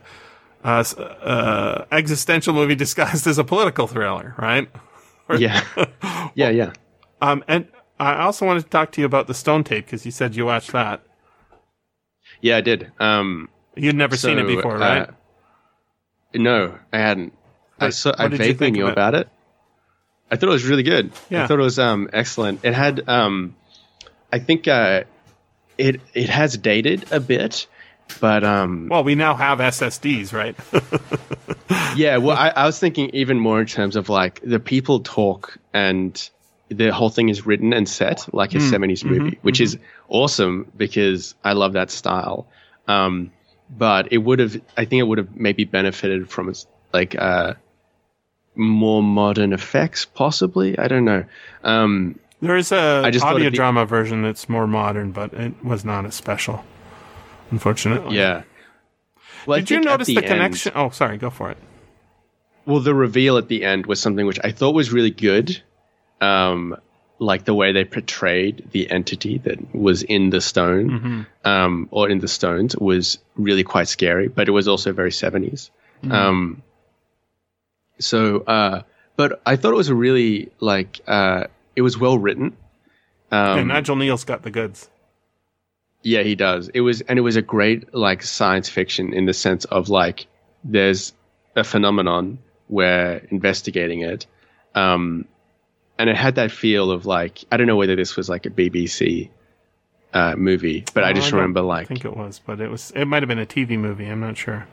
[0.64, 0.84] uh,
[1.22, 4.70] uh, existential movie disguised as a political thriller, right?
[5.38, 5.62] Yeah,
[6.34, 6.74] yeah, yeah.
[7.22, 7.68] Um, and
[8.00, 10.48] I also wanted to talk to you about the Stone Tape because you said you
[10.48, 11.04] watched that.
[12.42, 12.92] Yeah, I did.
[13.00, 15.10] Um, You'd never seen it so, before, uh, right?
[16.34, 17.34] No, I hadn't.
[17.80, 18.94] I What- what I you vaguely knew of it?
[18.94, 19.30] about it.
[20.32, 21.12] I thought it was really good.
[21.30, 21.44] Yeah.
[21.44, 22.64] I thought it was um, excellent.
[22.64, 23.08] It had.
[23.10, 23.56] Um,
[24.32, 25.04] I think uh,
[25.78, 27.66] it it has dated a bit,
[28.20, 30.56] but um, Well, we now have SSDs, right?
[31.98, 32.18] yeah.
[32.18, 36.30] Well, I, I was thinking even more in terms of like the people talk and
[36.70, 41.34] the whole thing is written and set like a 70s movie, which is awesome because
[41.44, 42.46] I love that style.
[42.88, 43.32] Um,
[43.70, 47.54] but it would have, I think it would have maybe benefited from its like uh,
[48.56, 50.78] more modern effects, possibly.
[50.78, 51.24] I don't know.
[51.64, 56.06] Um, there is a audio be- drama version that's more modern, but it was not
[56.06, 56.64] as special,
[57.52, 58.16] unfortunately.
[58.16, 58.44] yeah.
[59.46, 60.72] Well, Did you notice the, end- connection?
[60.76, 61.58] Oh, sorry, go for it.
[62.66, 65.62] Well, the reveal at the end was something which I thought was really good.
[66.22, 66.76] Um,
[67.20, 72.20] like the way they portrayed the entity that was in the stone, um, or in
[72.20, 75.70] the stones was really quite scary, but it was also very 70s.
[76.10, 76.64] Um,
[78.00, 78.82] so, uh,
[79.18, 82.56] but I thought it was a really, like, uh, it was well written.
[83.32, 84.90] Um, Nigel Kneale's got the goods.
[86.02, 86.70] yeah, he does.
[86.74, 90.28] It was, and it was a great like science fiction in the sense of like
[90.64, 91.14] there's
[91.56, 94.26] a phenomenon where investigating it,
[94.74, 95.26] um,
[96.00, 98.50] and it had that feel of like I don't know whether this was like a
[98.50, 99.30] BBC
[100.14, 102.70] uh, movie, but I Oh, just don't remember like I think it was, but it
[102.72, 102.92] was.
[102.96, 104.06] It might have been a TV movie.
[104.08, 104.66] I'm not sure.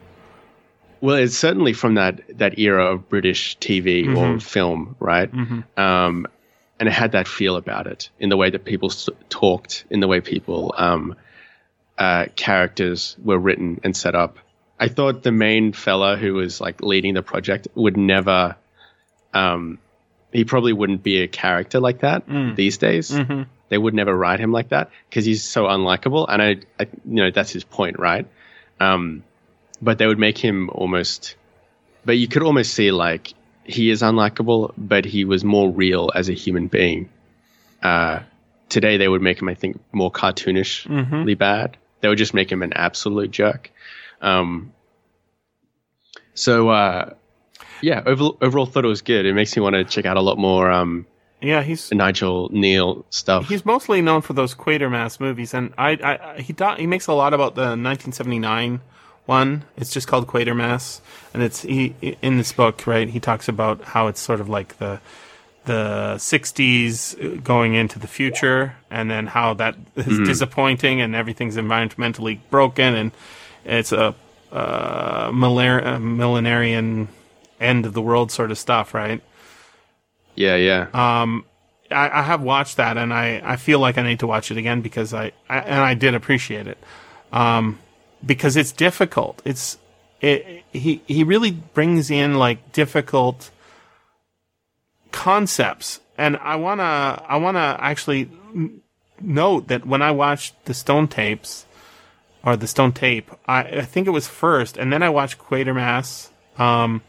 [1.01, 4.17] well, it's certainly from that that era of British TV Mm-hmm.
[4.17, 5.29] or film, right?
[5.77, 6.25] Um,
[6.79, 8.89] and it had that feel about it in the way that people
[9.29, 11.15] talked, in the way people um,
[11.97, 14.37] uh, characters were written and set up.
[14.79, 18.55] I thought the main fella who was like leading the project would never.
[19.33, 19.79] Um,
[20.37, 22.55] he probably wouldn't be a character like that Mm.
[22.55, 23.09] these days.
[23.09, 23.43] Mm-hmm.
[23.69, 26.49] They would never write him like that because he's so unlikable, and I,
[26.79, 28.27] I, you know, that's his point, right?
[28.79, 29.23] Um,
[29.81, 31.35] but they would make him almost.
[32.05, 33.33] But you could almost see like
[33.63, 37.09] he is unlikable, but he was more real as a human being.
[37.81, 38.19] Uh,
[38.69, 41.77] today they would make him, I think, more cartoonishly bad.
[42.01, 43.71] They would just make him an absolute jerk.
[44.21, 44.71] Um,
[46.35, 47.13] so uh,
[47.81, 49.25] yeah, overall, overall thought it was good.
[49.25, 51.05] It makes me want to check out a lot more um,
[51.41, 53.47] Yeah, he's Nigel Kneale stuff.
[53.47, 57.07] he's mostly known for those Quatermass movies, and I, I, I he do, he makes
[57.07, 58.81] a lot about the 1979
[59.25, 59.63] one.
[59.75, 61.01] It's just called Quatermass,
[61.33, 63.07] and it's he in this book, right?
[63.07, 64.99] He talks about how it's sort of like the
[65.65, 72.39] the 60s going into the future, and then how that is disappointing, and everything's environmentally
[72.49, 73.11] broken, and
[73.65, 74.15] it's a
[74.51, 77.07] uh, uh, millenarian
[77.59, 79.21] end of the world sort of stuff, right?
[80.35, 80.87] Yeah, yeah.
[80.93, 81.45] Um,
[81.91, 84.57] I, I have watched that, and I, I feel like I need to watch it
[84.57, 86.77] again because I, I and I did appreciate it,
[87.31, 87.79] um,
[88.25, 89.41] because it's difficult.
[89.45, 89.77] It's
[90.21, 93.51] it, he he really brings in like difficult
[95.11, 98.29] concepts, and I wanna I wanna actually
[99.21, 101.65] note that when I watched the Stone tapes
[102.43, 106.29] or the Stone tape, I, I think it was first, and then I watched Quatermass.
[106.57, 107.01] Um,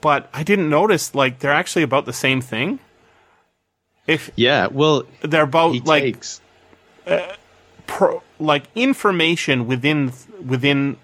[0.00, 2.78] but I didn't notice like they're actually about the same thing.
[4.06, 6.40] If yeah, well, they're about like takes.
[7.86, 10.12] pro, like information within
[10.44, 10.96] within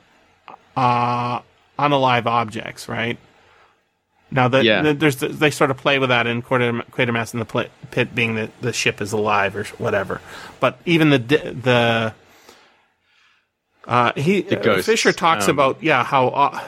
[0.77, 1.41] uh
[1.79, 3.19] unalive objects, right?
[4.31, 4.83] Now the, Yeah.
[4.83, 8.15] the- there's they sort of play with that in Quater- Quatermass and the pl- pit
[8.15, 10.21] being that the ship is alive or whatever.
[10.61, 12.15] But even the the
[13.87, 16.63] uh, he uh, Fisher talks um, about yeah how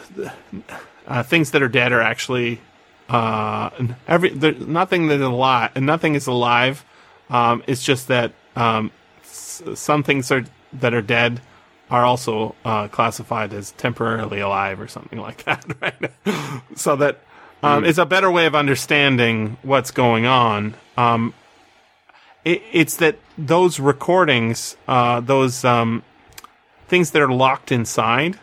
[1.07, 2.61] uh, things that are dead are actually
[3.09, 3.71] uh,
[4.09, 6.85] every there, nothing that is alive and nothing is alive.
[7.31, 8.91] Um, it's just that um,
[9.23, 10.45] s- some things are
[10.75, 11.41] that are dead
[11.91, 16.11] are also uh, classified as temporarily alive or something like that, right?
[16.75, 17.21] so that
[17.63, 20.75] um, it's a better way of understanding what's going on.
[20.97, 21.33] Um,
[22.45, 26.03] it, it's that those recordings, uh, those um,
[26.89, 28.39] things that are locked inside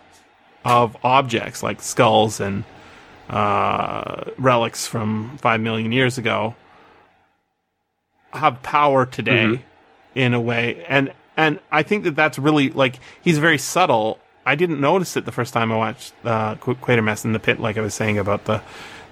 [0.65, 2.63] of objects like skulls and
[3.29, 6.55] uh, relics from five million years ago,
[8.31, 9.61] have power today
[10.15, 14.19] in a way and and I think that that's really like he's very subtle.
[14.45, 17.77] I didn't notice it the first time I watched uh, Quatermass in the Pit, like
[17.77, 18.61] I was saying about the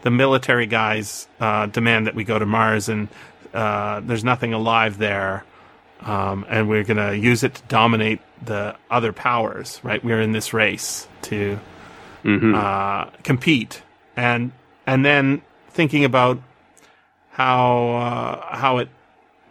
[0.03, 3.07] the military guys uh, demand that we go to Mars and
[3.53, 5.43] uh, there's nothing alive there,
[6.01, 9.79] um, and we're gonna use it to dominate the other powers.
[9.83, 10.03] Right?
[10.03, 11.59] We're in this race to
[12.25, 13.81] uh, compete,
[14.15, 14.51] and
[14.85, 16.39] and then thinking about
[17.31, 18.89] how uh, how it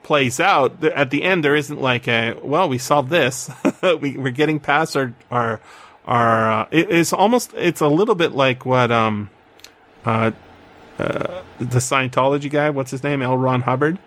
[0.02, 3.50] plays out at the end there isn't like a well we solved this.
[3.82, 5.58] We, we're getting past our our
[6.04, 9.30] our uh, it, it's almost it's a little bit like what um
[10.04, 10.32] uh,
[10.98, 13.22] uh the Scientology guy what's his name?
[13.22, 13.38] L.
[13.38, 13.98] Ron Hubbard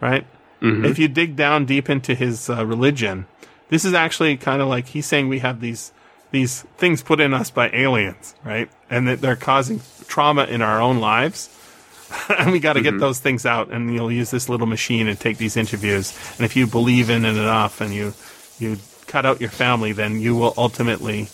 [0.00, 0.24] right?
[0.62, 3.26] If you dig down deep into his uh, religion
[3.68, 5.92] this is actually kind of like he's saying we have these
[6.30, 8.70] these things put in us by aliens right?
[8.88, 11.48] And that they're causing trauma in our own lives.
[12.38, 15.18] And we got to get those things out and you'll use this little machine and
[15.18, 16.12] take these interviews.
[16.36, 18.14] And if you believe in it enough and you
[18.58, 21.28] you cut out your family then you will ultimately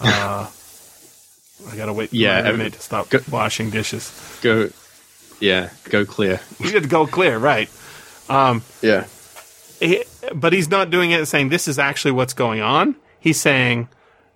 [0.00, 0.48] uh
[1.70, 4.10] i gotta wait Yeah, for a I minute to stop go- washing dishes.
[4.42, 4.70] Go,
[5.40, 6.40] yeah, go clear.
[6.58, 7.68] you to go clear right.
[8.82, 9.04] Yeah,
[9.80, 12.96] he, but he's not doing it saying this is actually what's going on.
[13.20, 13.88] He's saying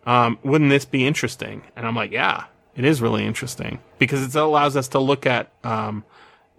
[0.07, 1.63] um, wouldn't this be interesting?
[1.77, 2.45] And i'm like yeah
[2.79, 3.81] it is really interesting.
[3.99, 6.05] Because it allows us to look at um,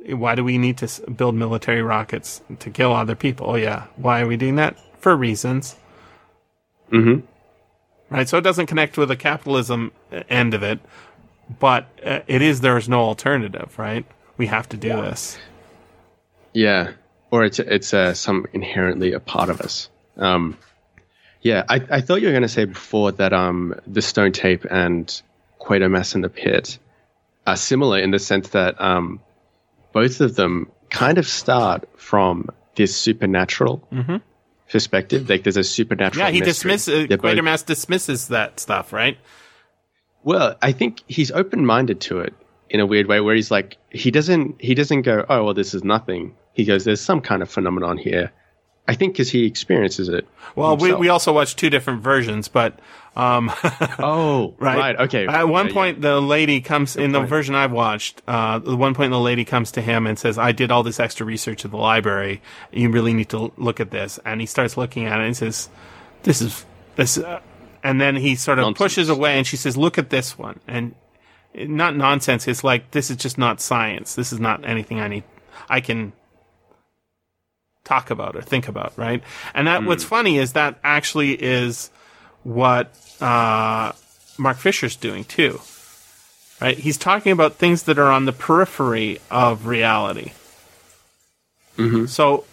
[0.05, 3.49] why do we need to build military rockets to kill other people?
[3.49, 3.85] Oh yeah.
[3.95, 4.77] Why are we doing that?
[4.99, 5.77] For reasons.
[6.91, 7.23] Mhm.
[8.09, 8.27] right?
[8.27, 10.79] So it doesn't connect with the capitalism uh, end of it.
[11.59, 14.05] But uh, it is there is no alternative right?
[14.37, 15.37] We have to do this.
[16.53, 16.91] Yeah.
[17.31, 19.89] Or it's it's uh, some inherently a part of us.
[20.17, 20.57] Um,
[21.41, 24.65] yeah, I, I thought you were going to say before that um, the Stone Tape
[24.69, 25.21] and
[25.59, 26.77] Quatermass in the Pit
[27.47, 29.21] are similar in the sense that um,
[29.93, 33.87] both of them kind of start from this supernatural
[34.69, 35.29] perspective.
[35.29, 36.25] Like there's a supernatural.
[36.25, 36.71] yeah he mystery.
[36.71, 39.17] dismisses both- Quatermass dismisses that stuff right
[40.23, 42.33] Well, I think he's open-minded to it
[42.69, 45.73] in a weird way, where he's like, he doesn't, he doesn't go, oh, well, this
[45.73, 46.35] is nothing.
[46.53, 48.31] He goes, there's some kind of phenomenon here.
[48.89, 50.27] I think because he experiences it.
[50.55, 50.99] Well, we, himself.
[50.99, 52.79] we also watched two different versions, but
[53.15, 53.51] um,
[53.99, 55.27] oh, right, right, okay.
[55.27, 58.23] At one Yeah, point, the lady comes in the version I've watched.
[58.27, 60.99] Uh, at one point, the lady comes to him and says, "I did all this
[60.99, 62.41] extra research at the library.
[62.71, 65.37] You really need to l- look at this." And he starts looking at it and
[65.37, 65.69] says,
[66.23, 67.41] "This is this," uh,
[67.83, 68.77] and then he sort of Nonsense.
[68.79, 70.95] pushes away, and she says, "Look at this one." And
[71.55, 72.47] not nonsense.
[72.47, 74.15] It's like this is just not science.
[74.15, 75.23] This is not anything I need.
[75.69, 76.13] I can
[77.89, 79.21] talk about or think about, right?
[79.53, 81.89] And that what's funny is that actually is
[82.43, 83.91] what uh,
[84.37, 85.59] Mark Fisher's doing too,
[86.61, 86.77] right?
[86.77, 90.31] He's talking about things that are on the periphery of reality.
[92.07, 92.45] So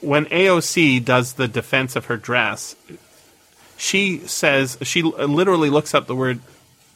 [0.00, 2.76] when AOC does the defense of her dress,
[3.78, 6.40] she says she literally looks up the word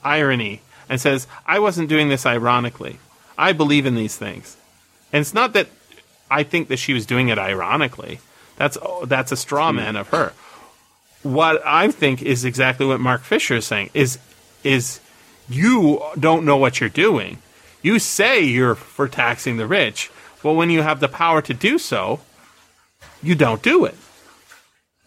[0.04, 2.98] irony and says, "I wasn't doing this ironically.
[3.38, 4.56] I believe in these things."
[5.12, 5.68] And it's not that
[6.30, 8.20] I think that she was doing it ironically.
[8.56, 9.76] That's that's a straw hmm.
[9.76, 10.32] man of her.
[11.22, 14.18] What I think is exactly what Mark Fisher is saying is
[14.62, 15.00] is
[15.48, 17.38] you don't know what you're doing.
[17.82, 20.10] You say you're for taxing the rich,
[20.42, 22.20] but when you have the power to do so,
[23.22, 23.94] you don't do it.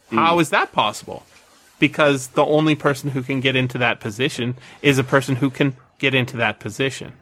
[0.09, 0.17] Hmm.
[0.17, 1.23] How is that possible?
[1.79, 5.75] Because the only person who can get into that position is a person who can
[5.99, 7.13] get into that position.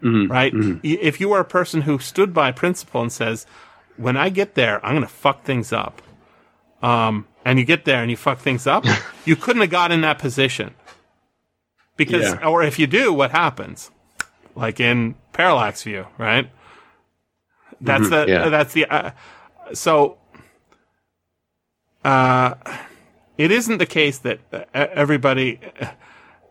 [0.00, 0.52] Right?
[0.54, 3.46] Y- If you are a person who stood by principle and says,
[3.96, 6.00] when I get there, I'm going to fuck things up.
[6.82, 8.84] Um, and you get there and you fuck things up,
[9.24, 10.74] you couldn't have got in that position.
[11.96, 12.46] Because, Yeah.
[12.46, 13.90] or if you do, what happens?
[14.54, 16.48] Like in Parallax View, right?
[17.80, 18.48] That's the, yeah.
[18.48, 19.10] that's the, uh,
[19.72, 20.18] so,
[22.04, 22.54] uh,
[23.36, 25.60] it isn't the case that uh, everybody,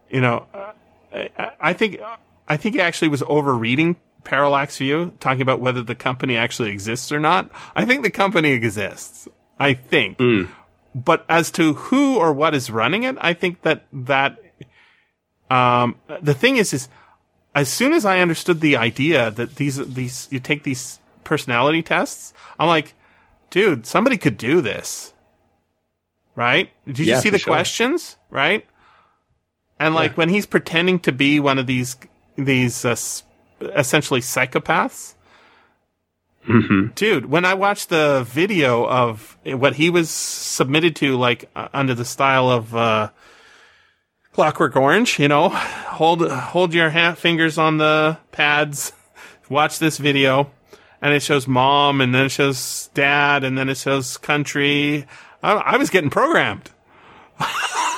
[0.09, 0.71] you know, uh,
[1.13, 1.99] I, I think,
[2.47, 7.11] I think he actually was overreading Parallax View, talking about whether the company actually exists
[7.11, 7.49] or not.
[7.75, 9.27] I think the company exists.
[9.59, 10.17] I think.
[10.93, 14.37] But as to who or what is running it, I think that that
[15.49, 16.89] um, the thing is is
[17.55, 22.33] as soon as I understood the idea that these these you take these personality tests,
[22.59, 22.93] I'm like,
[23.49, 25.13] dude, somebody could do this.
[26.35, 26.69] Right?
[26.85, 27.51] Did you see the sure.
[27.53, 28.17] questions?
[28.29, 28.65] Right?
[29.79, 31.97] And like when he's pretending to be one of these
[32.37, 32.95] these uh,
[33.61, 35.13] essentially psychopaths,
[36.47, 36.93] Mm-hmm.
[36.95, 37.25] dude.
[37.25, 42.05] When I watched the video of what he was submitted to, like uh, under the
[42.05, 43.09] style of uh,
[44.31, 48.93] Clockwork Orange, you know, hold hold your ha- fingers on the pads,
[49.49, 50.49] watch this video,
[51.01, 55.05] and it shows mom, and then it shows dad, and then it shows country.
[55.43, 56.71] I, I was getting programmed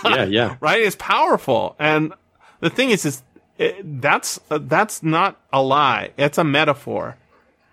[0.05, 0.55] yeah, yeah.
[0.61, 0.81] right?
[0.81, 2.13] It's powerful, and
[2.59, 3.21] the thing is, is
[3.59, 6.11] it, that's uh, that's not a lie.
[6.17, 7.17] It's a metaphor,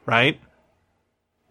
[0.04, 0.38] right?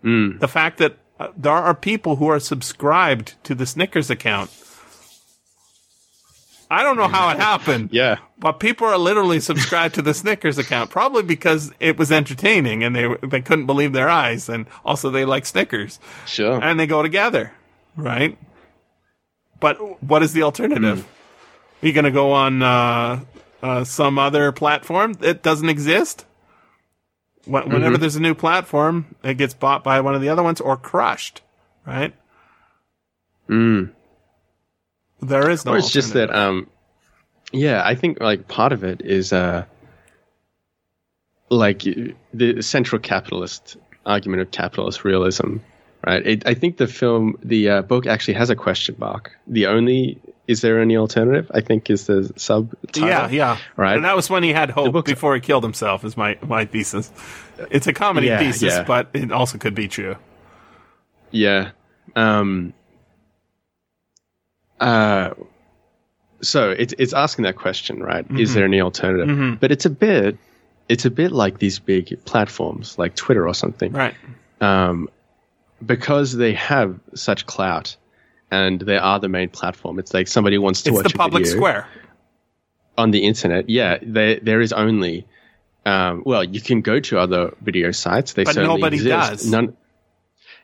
[0.03, 4.51] The fact that uh, there are people who are subscribed to the Snickers account.
[6.69, 7.89] I don't know how it happened.
[7.91, 8.17] Yeah.
[8.37, 12.95] But people are literally subscribed to the Snickers account, probably because it was entertaining and
[12.95, 16.61] they they couldn't believe their eyes, and also they like Snickers Sure.
[16.61, 17.53] and they go together,
[17.95, 18.37] right?
[19.59, 21.07] But what is the alternative?
[21.81, 23.21] Are you going to go on uh,
[23.65, 26.25] uh, some other platform that doesn't exist?
[27.45, 30.61] Wh- Whenever there's a new platform, it gets bought by one of the other ones
[30.61, 31.41] or crushed,
[31.85, 32.13] right?
[33.49, 33.91] Mm.
[35.21, 35.73] There is no.
[35.73, 36.69] Or it's just that, um,
[37.51, 39.65] yeah, I think like part of it is, uh,
[41.49, 41.83] like
[42.33, 45.57] the central capitalist argument of capitalist realism,
[46.05, 46.25] right?
[46.25, 49.31] It, I think the film, the uh, book actually has a question mark.
[49.47, 51.49] The only, is there any alternative?
[51.53, 53.07] I think is the subtitle.
[53.07, 53.95] yeah, yeah, Right.
[53.95, 56.03] And that was when he had hope before he killed himself.
[56.05, 57.11] Is my my thesis.
[57.71, 58.83] It's a comedy Yeah, thesis, yeah.
[58.83, 60.15] but it also could be true.
[61.31, 61.71] Yeah.
[62.15, 62.73] Um,
[64.79, 65.31] uh,
[66.41, 68.25] so it's it's asking that question, right?
[68.31, 69.59] Is there any alternative?
[69.59, 70.37] But it's a bit,
[70.89, 74.13] it's a bit like these big platforms like Twitter or something, Right.
[74.61, 75.09] um,
[75.85, 77.95] because they have such clout
[78.51, 79.99] and they are the main platform.
[79.99, 81.87] It's like somebody wants to It's watch the public square.
[82.97, 83.69] on the internet.
[83.69, 85.25] Yeah, there there is only.
[85.85, 88.33] Um, well, you can go to other video sites.
[88.33, 89.29] They But certainly nobody exist.
[89.31, 89.51] does.
[89.51, 89.77] None.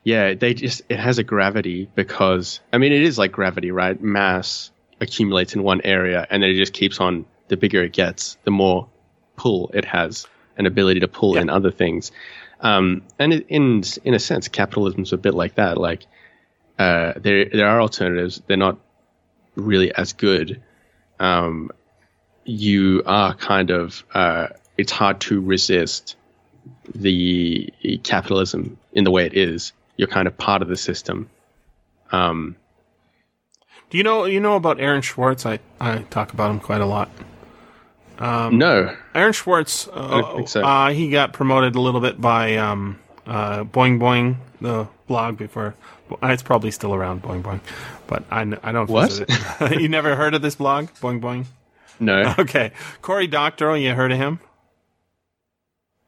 [0.03, 4.01] Yeah, they just it has a gravity because I mean it is like gravity, right?
[4.01, 7.25] Mass accumulates in one area and then it just keeps on.
[7.49, 8.87] The bigger it gets, the more
[9.35, 10.25] pull it has,
[10.57, 11.41] an ability to pull Yeah.
[11.41, 12.13] in other things.
[12.61, 15.77] Um, and it, in in a sense, capitalism's a bit like that.
[15.77, 16.05] Like
[16.81, 18.41] uh, there there are alternatives.
[18.47, 18.77] They're not
[19.55, 20.61] really as good.
[21.19, 21.69] Um,
[22.43, 26.15] you are kind of uh, it's hard to resist
[26.95, 27.71] the
[28.03, 29.73] capitalism in the way it is.
[29.97, 31.29] You're kind of part of the system.
[32.11, 32.55] Um,
[33.91, 35.45] Do you know you know about Aaron Schwartz?
[35.45, 37.09] I I talk about him quite a lot.
[38.19, 40.63] no, Aaron Schwartz, uh, so.
[40.63, 45.75] uh, he got promoted a little bit by um, uh, Boing Boing, the blog before.
[46.23, 47.59] It's probably still around, Boing Boing,
[48.07, 49.11] but I, I don't What?
[49.79, 51.45] you never heard of this blog, Boing Boing?
[51.99, 52.33] no.
[52.39, 54.39] Okay, Cory Doctorow, you heard of him?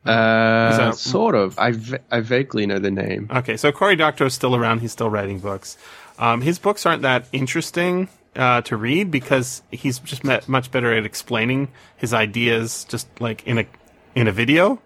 [0.06, 1.58] Uh, that- sort of.
[1.58, 1.74] I,
[2.12, 3.30] I vaguely know the name.
[3.34, 4.80] Okay, so Corey Cory Doctorow's still around.
[4.80, 5.78] He's still writing books.
[6.20, 10.94] Um, his books aren't that interesting uh, to read because he's just met much better
[10.94, 13.66] at explaining his ideas, just like in a
[14.14, 14.80] in a video.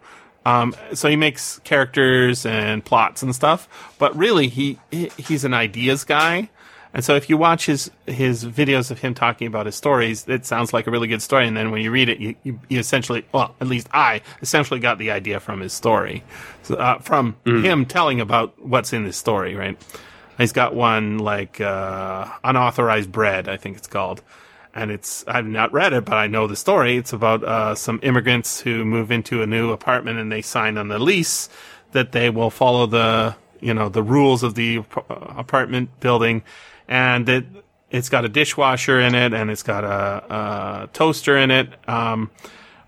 [0.48, 3.68] Um, so he makes characters and plots and stuff,
[4.00, 6.50] but really he he- he's an ideas guy.
[6.94, 10.46] And so if you watch his his videos of him talking about his stories, it
[10.46, 11.46] sounds like a really good story.
[11.48, 14.80] And then when you read it, you, you, you essentially, well, at least I essentially
[14.80, 16.24] got the idea from his story,
[16.64, 19.78] so, uh, from him telling about what's in his story, right?
[20.38, 24.22] He's got one like uh, unauthorized bread, I think it's called,
[24.78, 26.98] and it's I've not read it, but I know the story.
[26.98, 30.88] It's about uh, some immigrants who move into a new apartment and they sign on
[30.88, 31.50] the lease
[31.94, 36.44] that they will follow the you know the rules of the apartment building,
[36.88, 37.46] and it
[37.90, 41.70] it's got a dishwasher in it and it's got a, a toaster in it.
[41.90, 42.30] Um,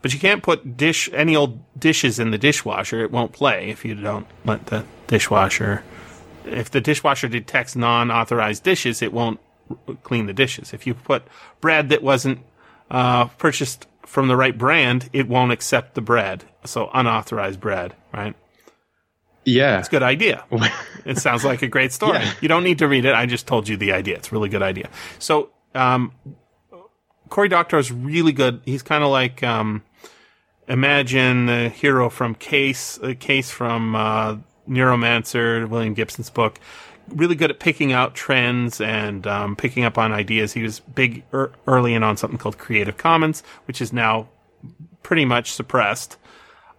[0.01, 3.83] but you can't put dish any old dishes in the dishwasher; it won't play if
[3.83, 5.83] you don't let the dishwasher.
[6.45, 9.39] If the dishwasher detects non-authorized dishes, it won't
[10.03, 10.73] clean the dishes.
[10.73, 11.23] If you put
[11.61, 12.39] bread that wasn't
[12.89, 16.45] uh, purchased from the right brand, it won't accept the bread.
[16.65, 18.35] So unauthorized bread, right?
[19.45, 19.79] Yeah.
[19.79, 20.43] It's a good idea.
[21.05, 22.19] it sounds like a great story.
[22.19, 22.33] Yeah.
[22.41, 23.13] You don't need to read it.
[23.13, 24.15] I just told you the idea.
[24.15, 24.89] It's a really good idea.
[25.19, 26.11] So, um,
[27.29, 28.61] Cory Doctorow is really good.
[28.65, 29.83] He's kind of like, um,
[30.67, 36.59] imagine the hero from Case, a Case from, uh, Neuromancer, William Gibson's book.
[37.15, 40.53] Really good at picking out trends and, um, picking up on ideas.
[40.53, 44.27] He was big er- early in on something called Creative Commons, which is now
[45.03, 46.17] pretty much suppressed.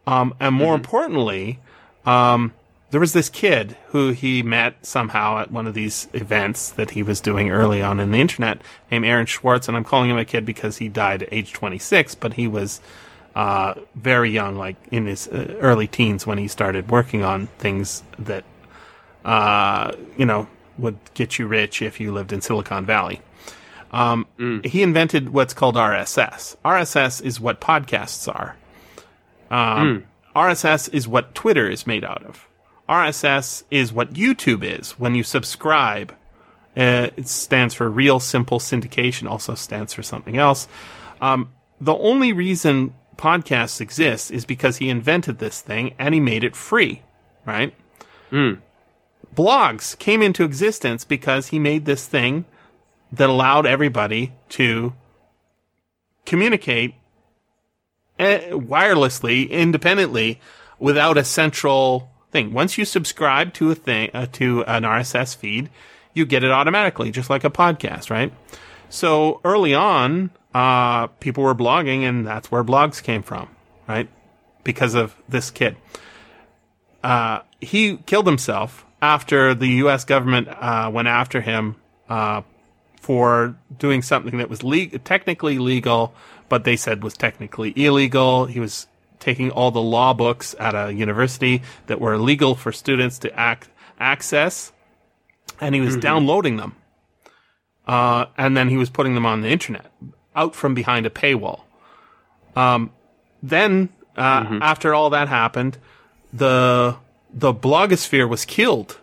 [0.07, 1.59] Um, and more importantly,
[2.07, 2.53] um,
[2.91, 7.03] there was this kid who he met somehow at one of these events that he
[7.03, 8.61] was doing early on in the internet
[8.91, 9.69] named Aaron Schwartz.
[9.69, 12.81] And I'm calling him a kid because he died at age 26, but he was,
[13.37, 18.03] uh, very young, like in his uh, early teens when he started working on things
[18.19, 18.45] that,
[19.25, 23.21] uh, you know, would get you rich if you lived in Silicon Valley.
[23.93, 24.27] Um,
[24.65, 26.57] he invented what's called RSS.
[26.65, 28.57] RSS is what podcasts are.
[29.51, 32.47] Um, RSS is what Twitter is made out of.
[32.89, 36.13] RSS is what YouTube is when you subscribe.
[36.77, 40.69] Uh, it stands for Real Simple Syndication, also stands for something else.
[41.21, 41.51] Um,
[41.81, 46.55] the only reason podcasts exist is because he invented this thing and he made it
[46.57, 47.03] free,
[47.45, 47.75] right?
[49.35, 52.45] Blogs came into existence because he made this thing
[53.13, 54.93] that allowed everybody to
[56.27, 56.95] communicate
[58.19, 60.41] eh, wirelessly, independently,
[60.79, 62.53] without a central thing.
[62.53, 65.71] Once you subscribe to a thing, uh, to an RSS feed,
[66.15, 68.33] you get it automatically, just like a podcast, right?
[68.89, 73.49] So early on, uh, people were blogging, and that's where blogs came from,
[73.89, 74.09] right?
[74.65, 75.77] Because of this kid.
[77.03, 80.05] Uh, he killed himself after the U.S.
[80.05, 81.77] government uh, went after him
[82.09, 82.43] uh,
[83.01, 86.15] for doing something that was le- technically legal,
[86.49, 88.47] but they said was technically illegal.
[88.47, 88.87] He was
[89.19, 93.71] taking all the law books at a university that were illegal for students to ac-
[93.99, 94.73] access,
[95.61, 96.77] and he was downloading them.
[97.87, 99.91] Uh, and then he was putting them on the internet,
[100.37, 101.63] out from behind a paywall.
[102.55, 102.93] Um,
[103.43, 105.79] then, uh, after all that happened,
[106.33, 106.97] the
[107.33, 108.99] the blogosphere was killed,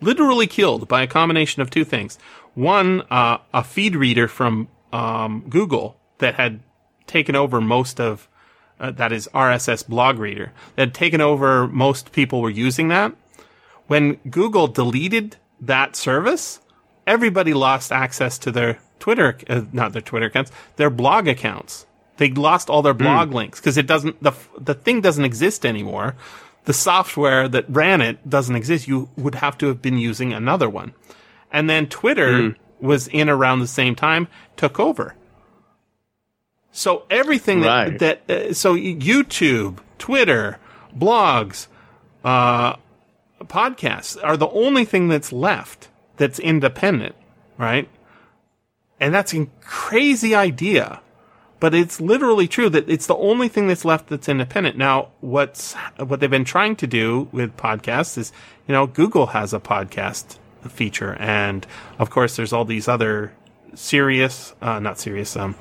[0.00, 2.18] literally killed by a combination of two things.
[2.54, 6.60] One, uh, a feed reader from um, Google that had
[7.06, 8.28] taken over most of
[8.80, 13.14] uh, that is RSS blog reader that had taken over most people were using that.
[13.86, 16.60] When Google deleted that service,
[17.06, 21.86] everybody lost access to their Twitter, uh, not their Twitter accounts, their blog accounts.
[22.16, 26.14] They lost all their blog links because it doesn't, the, the thing doesn't exist anymore.
[26.64, 28.88] The software that ran it doesn't exist.
[28.88, 30.94] You would have to have been using another one.
[31.52, 35.14] And then Twitter was in around the same time, took over.
[36.72, 40.58] So everything that, that uh, so YouTube, Twitter,
[40.96, 41.68] blogs,
[42.24, 42.76] uh,
[43.42, 47.14] podcasts are the only thing that's left that's independent,
[47.58, 47.88] right?
[48.98, 51.00] And that's a crazy idea,
[51.64, 54.76] but it's literally true that it's the only thing that's left that's independent.
[54.76, 58.32] Now, what's what they've been trying to do with podcasts is,
[58.68, 60.36] you know, Google has a podcast
[60.68, 61.66] feature, and
[61.98, 63.32] of course, there's all these other
[63.74, 65.54] serious, uh, not serious, um,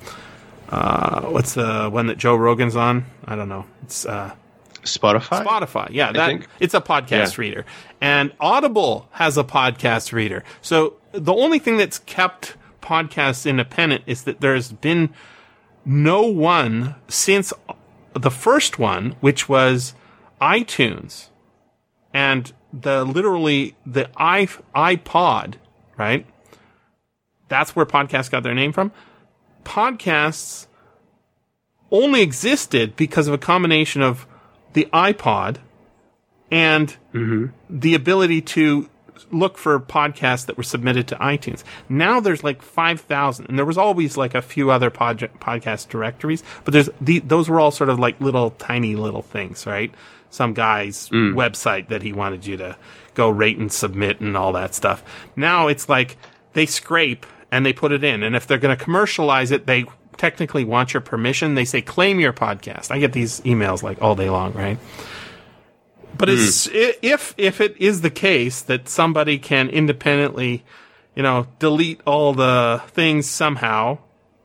[0.68, 3.06] uh, what's the one that Joe Rogan's on?
[3.24, 3.64] I don't know.
[3.84, 4.34] It's uh,
[4.82, 5.46] Spotify?
[5.46, 5.88] Spotify.
[5.92, 6.48] Yeah, that think.
[6.60, 7.42] it's a podcast Yeah.
[7.42, 7.66] reader.
[8.02, 10.44] And Audible has a podcast reader.
[10.62, 15.14] So the only thing that's kept podcasts independent is that there's been
[15.86, 17.54] no one since
[18.14, 19.94] the first one, which was
[20.42, 21.30] iTunes
[22.14, 25.56] and the literally the i iPod,
[25.98, 26.26] right?
[27.50, 28.92] That's where podcasts got their name from.
[29.64, 30.68] Podcasts
[31.92, 34.26] only existed because of a combination of
[34.74, 35.58] the iPod
[36.50, 37.46] and mm-hmm.
[37.70, 38.90] the ability to
[39.32, 41.64] look for podcasts that were submitted to iTunes.
[41.90, 46.44] Now there's like 5,000 and there was always like a few other pod- podcast directories,
[46.64, 49.94] but there's the, those were all sort of like little tiny little things, right?
[50.30, 51.34] Some guy's mm.
[51.34, 52.78] website that he wanted you to
[53.14, 55.04] go rate and submit and all that stuff.
[55.36, 56.18] Now it's like
[56.54, 58.24] they scrape and they put it in.
[58.24, 59.86] And if they're going to commercialize it, they
[60.18, 61.56] technically want your permission.
[61.56, 62.90] They say claim your podcast.
[62.92, 64.80] I get these emails like all day long, right?
[66.18, 70.64] But it's, i if if it is the case that somebody can independently,
[71.16, 73.98] you know, delete all the things somehow,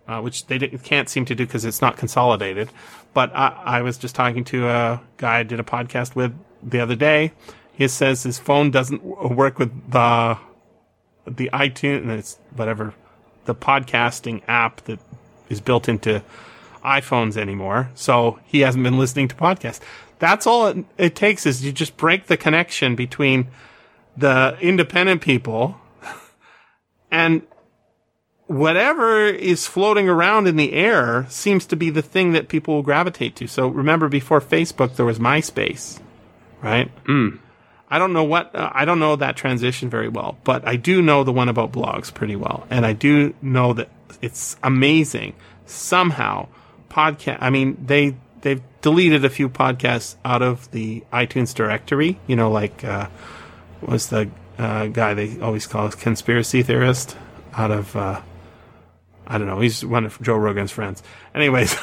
[0.07, 2.71] uh, which they can't seem to do because it's not consolidated.
[3.15, 6.81] But I, I was just talking to a guy I did a podcast with the
[6.81, 7.33] other day.
[7.73, 10.39] He says his phone doesn't work with the
[11.27, 12.95] the iTunes, it's whatever
[13.45, 14.99] the podcasting app that
[15.49, 16.23] is built into
[16.85, 17.91] iPhones anymore.
[17.95, 19.81] So he hasn't been listening to podcasts.
[20.19, 23.49] That's all it, it takes is you just break the connection between
[24.17, 25.81] the independent people
[27.11, 27.43] and
[28.47, 32.83] whatever is floating around in the air seems to be the thing that people will
[32.83, 33.47] gravitate to.
[33.47, 36.01] So remember before Facebook, there was MySpace,
[36.63, 36.91] right?
[37.91, 41.01] I don't know what, uh, I don't know that transition very well, but I do
[41.01, 42.67] know the one about blogs pretty well.
[42.71, 43.89] And I do know that
[44.21, 45.35] it's amazing.
[45.67, 46.49] Somehow,
[46.91, 52.36] podcast, I mean, they, they've deleted a few podcasts out of the iTunes directory, you
[52.36, 53.08] know, like, uh,
[53.81, 57.17] was the, uh, guy they always call a conspiracy theorist
[57.55, 58.20] out of, uh,
[59.26, 59.60] I don't know.
[59.60, 61.02] He's one of Joe Rogan's friends.
[61.34, 61.76] Anyways,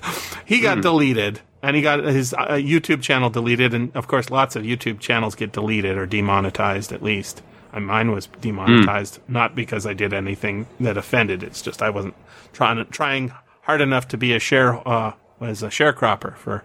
[0.46, 3.74] he got deleted and he got his uh, YouTube channel deleted.
[3.74, 7.42] And of course, lots of YouTube channels get deleted or demonetized at least.
[7.72, 11.42] And mine was demonetized, not because I did anything that offended.
[11.42, 12.14] It's just I wasn't
[12.54, 16.64] trying trying hard enough to be a share uh, was a sharecropper for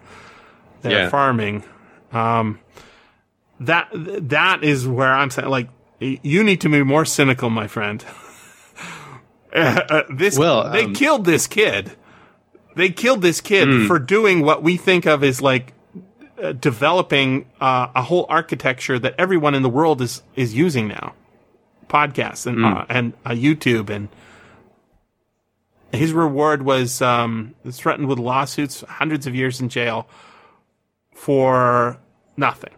[0.82, 1.08] their Yeah.
[1.08, 1.64] farming.
[2.12, 2.58] Um,
[3.60, 5.68] that that is where I'm saying like
[6.00, 8.04] you need to be more cynical, my friend.
[9.54, 11.92] Uh, uh, this Well, they um, killed this kid.
[12.74, 15.74] They killed this kid for doing what we think of as like
[16.42, 21.12] uh, developing uh, a whole architecture that everyone in the world is is using now,
[21.86, 24.08] podcasts and uh, and uh, YouTube and.
[25.92, 30.08] His reward was um, threatened with lawsuits, hundreds of years in jail,
[31.14, 31.98] for
[32.36, 32.72] nothing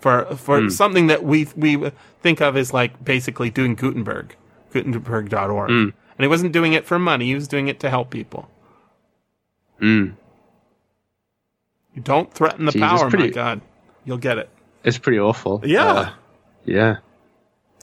[0.00, 1.90] for for something that we we
[2.22, 4.34] think of as like basically doing Gutenberg,
[4.72, 5.70] Gutenberg.org.
[5.70, 8.50] And he wasn't doing it for money; he was doing it to help people.
[9.80, 10.14] Mm.
[11.94, 13.60] You don't threaten the Jeez, power, my God.
[14.04, 14.48] You'll get it.
[14.84, 15.62] It's pretty awful.
[15.64, 15.92] Yeah.
[15.92, 16.10] Uh,
[16.64, 16.96] yeah.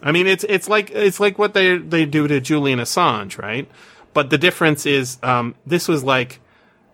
[0.02, 3.70] I mean, it's it's like it's like what they they do to Julian Assange, right?
[4.18, 6.40] But the difference is, um, this was like,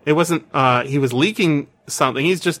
[0.04, 0.44] it wasn't.
[0.52, 2.22] Uh, he was leaking something.
[2.22, 2.60] He's just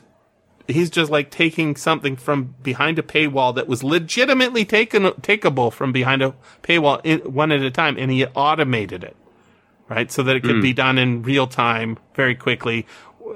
[0.66, 5.92] he's just like taking something from behind a paywall that was legitimately taken takeable from
[5.92, 9.14] behind a paywall in, one at a time, and he automated it,
[9.90, 12.86] right, so that it could be done in real time, very quickly,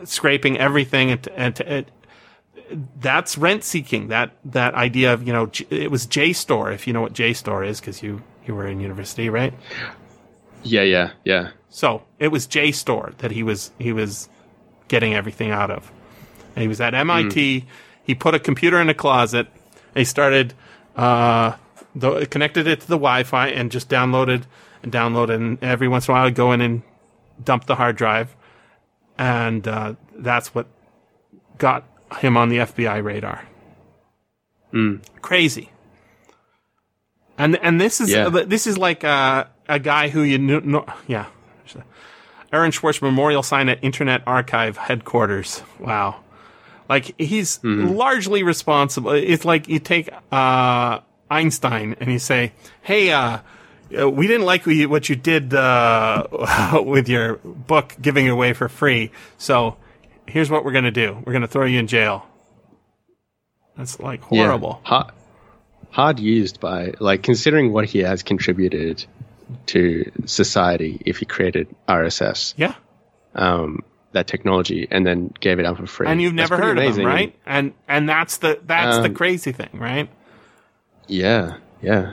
[0.04, 1.60] scraping everything and and.
[1.60, 1.90] and
[3.00, 4.08] that's rent seeking.
[4.08, 7.80] That that idea of you know it was JSTOR if you know what JSTOR is
[7.80, 9.52] because you you were in university, right?
[10.62, 10.82] Yeah.
[10.82, 11.10] Yeah.
[11.24, 11.50] Yeah.
[11.70, 14.28] So it was JSTOR that he was he was
[14.88, 15.90] getting everything out of.
[16.56, 17.64] And he was at MIT.
[18.02, 19.46] He put a computer in a closet.
[19.94, 20.54] He started
[20.96, 21.52] uh,
[21.94, 24.44] the, connected it to the Wi-Fi and just downloaded
[24.82, 25.34] and downloaded.
[25.36, 26.82] And every once in a while, I'd go in and
[27.42, 28.34] dump the hard drive,
[29.16, 30.66] and uh, that's what
[31.58, 31.84] got
[32.18, 33.44] him on the FBI radar.
[34.72, 35.00] Mm.
[35.22, 35.70] Crazy.
[37.36, 38.28] And and this is Yeah.
[38.30, 41.26] this is like a a guy who you know, know yeah.
[42.50, 45.62] Aaron Schwartz Memorial Sign at Internet Archive headquarters.
[45.78, 46.20] Wow.
[46.88, 49.10] Like he's largely responsible.
[49.10, 53.40] It's like you take uh, Einstein and you say, "Hey, uh,
[53.98, 56.26] uh, we didn't like what you, did uh,
[56.82, 59.10] with your book, giving it away for free.
[59.36, 59.76] So
[60.26, 61.22] here's what we're gonna do.
[61.26, 62.24] We're gonna throw you in jail."
[63.76, 64.46] That's like Yeah.
[64.46, 64.80] horrible.
[64.84, 65.12] Hard,
[65.90, 69.04] hard used by like considering what he has contributed
[69.66, 72.74] to society if he created RSS, Yeah.
[73.34, 76.06] um, that technology, and then gave it out for free.
[76.06, 76.90] And you've never heard amazing.
[76.90, 77.34] of them, right?
[77.46, 80.08] And and that's the that's the Um, crazy thing, right?
[81.06, 81.56] Yeah.
[81.82, 82.12] Yeah.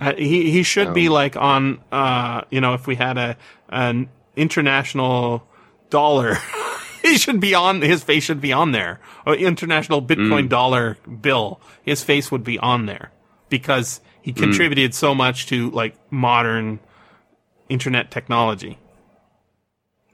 [0.00, 3.36] Uh, he he should be Um, like on uh you know if we had a
[3.68, 5.46] an international
[5.90, 6.36] dollar
[7.02, 10.48] he should be on his face should be on there or international bitcoin Mm.
[10.50, 13.10] dollar bill his face would be on there
[13.48, 14.36] because he Mm.
[14.44, 16.80] contributed so much to like modern
[17.70, 18.76] internet technology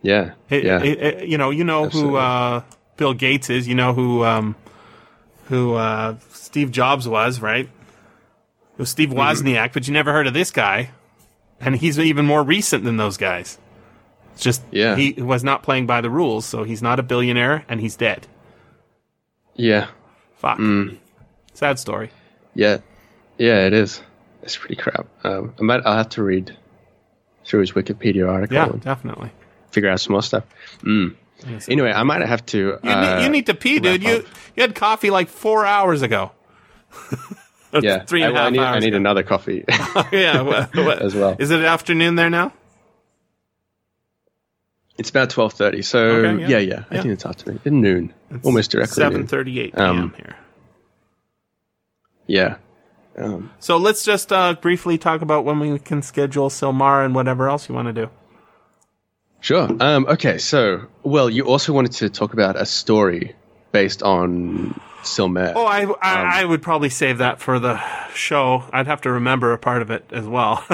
[0.03, 0.33] Yeah.
[0.51, 0.83] It- yeah.
[0.83, 2.63] it- it- you know, you know who uh,
[2.97, 3.67] Bill Gates is.
[3.67, 4.55] You know who um,
[5.47, 7.67] who uh, Steve Jobs was, right?
[7.67, 9.19] It was Steve Mm-hmm.
[9.19, 10.91] Wozniak, but you never heard of this guy,
[11.61, 13.59] and he's even more recent than those guys.
[14.35, 14.95] It's just Yeah.
[14.97, 18.27] he was not playing by the rules, so he's not a billionaire, and he's dead.
[19.57, 19.87] yeah.
[20.37, 20.59] Fuck.
[20.59, 20.99] Mm.
[21.55, 22.11] Sad story.
[22.55, 22.79] Yeah.
[23.39, 23.67] Yeah.
[23.67, 24.01] It is.
[24.43, 25.07] It's pretty crap.
[25.25, 25.83] Um, I might.
[25.87, 26.57] I'll have to read
[27.47, 29.31] through his Wikipedia article Yeah, definitely.
[29.71, 30.45] figure out some more stuff.
[30.83, 31.15] Mm.
[31.69, 32.59] Anyway, I might have to.
[32.59, 34.03] You, uh, need, you need to pee, dude.
[34.03, 34.25] You up.
[34.57, 36.31] you had coffee like four hours ago.
[37.83, 38.97] yeah, three and a I, I half need, I need ago.
[38.99, 39.65] another coffee.
[40.13, 41.37] yeah, what, what- As well.
[41.39, 42.53] Is it afternoon there now?
[44.97, 45.83] it's about twelve thirty.
[45.83, 46.49] So Okay, yeah.
[46.49, 46.59] yeah.
[46.59, 48.95] yeah, I think it's afternoon, in noon, almost directly.
[48.95, 49.87] Seven thirty-eight p.m.
[49.99, 50.37] Um, here.
[52.27, 52.57] Yeah.
[53.17, 57.49] Um, So let's just uh, briefly talk about when we can schedule Silmar and whatever
[57.49, 58.11] else you want to do.
[59.41, 59.69] Sure.
[59.81, 63.35] Um, okay, so, well, you also wanted to talk about a story
[63.73, 65.53] based on Silmer.
[65.55, 67.79] Oh, I, Um, I, I would probably save that for the
[68.15, 68.65] show.
[68.73, 70.65] I'd have to remember a part of it as well.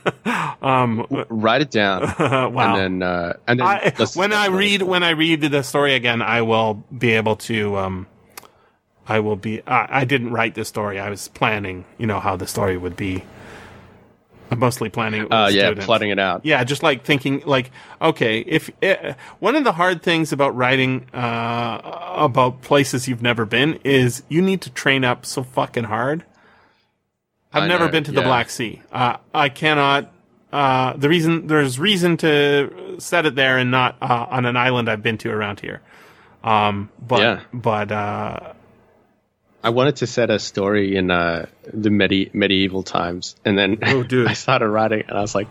[0.62, 2.74] um, Write it down, wow.
[2.76, 6.22] and then, uh, and then I, when I read when I read the story again,
[6.22, 7.76] I will be able to.
[9.06, 9.62] I will be.
[9.66, 10.98] I, I didn't write the story.
[10.98, 11.84] I was planning.
[11.98, 13.24] You know how the story would be.
[14.50, 15.22] I'm mostly planning.
[15.22, 15.86] It with uh, yeah, students.
[15.86, 16.44] plotting it out.
[16.44, 21.06] Yeah, just like thinking, like, okay, if uh, one of the hard things about writing
[21.14, 21.80] uh,
[22.16, 26.24] about places you've never been is you need to train up so fucking hard.
[27.52, 28.22] I've I never know, been to the.
[28.22, 28.82] Black Sea.
[28.92, 30.12] Uh, I cannot.
[30.52, 34.88] Uh, the reason there's reason to set it there and not uh, on an island
[34.88, 35.82] I've been to around here.
[36.42, 37.40] Um, but Yeah.
[37.52, 38.52] but uh,
[39.64, 44.04] I wanted to set a story in uh, the medi- medieval times, and then Oh.
[44.28, 45.48] I started writing, and I was like,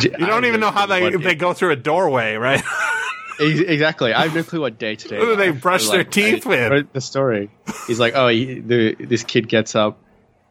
[0.00, 2.62] you don't even know how they they go through a doorway, right?
[3.40, 4.14] exactly.
[4.14, 5.18] I have no clue what day to day.
[5.18, 6.92] Who do they brush their teeth with?
[6.92, 7.50] The story.
[7.86, 9.98] He's like, oh, he, the this kid gets up.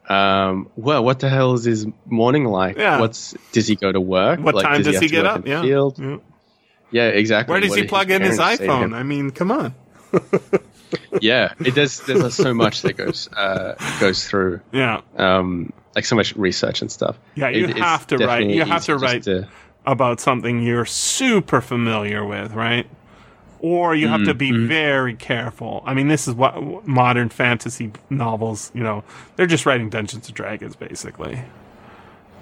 [0.07, 2.77] Um, well, what the hell is his morning like?
[2.77, 2.99] Yeah.
[2.99, 4.39] What's does he go to work?
[4.39, 5.47] what Like, time does have he to get up?
[5.47, 5.61] Yeah.
[5.61, 5.97] field?
[5.97, 6.17] Yeah.
[6.91, 7.51] Yeah, exactly.
[7.53, 8.91] Where does What he plug in his parents say to him?
[8.91, 8.95] iPhone?
[8.95, 9.73] I mean, come on.
[11.21, 11.99] Yeah, it does.
[12.01, 15.01] There's so much that goes uh, goes through, Yeah.
[15.17, 17.17] um, like so much research and stuff.
[17.35, 19.47] Yeah, you It- have to write- you have to write- to-
[19.87, 22.87] about something you're super familiar with, right?
[23.59, 24.67] Or you have to be Mm-hmm.
[24.67, 25.83] very careful.
[25.85, 29.03] I mean, this is what modern fantasy novels, you know,
[29.35, 31.39] they're just writing Dungeons and Dragons, basically.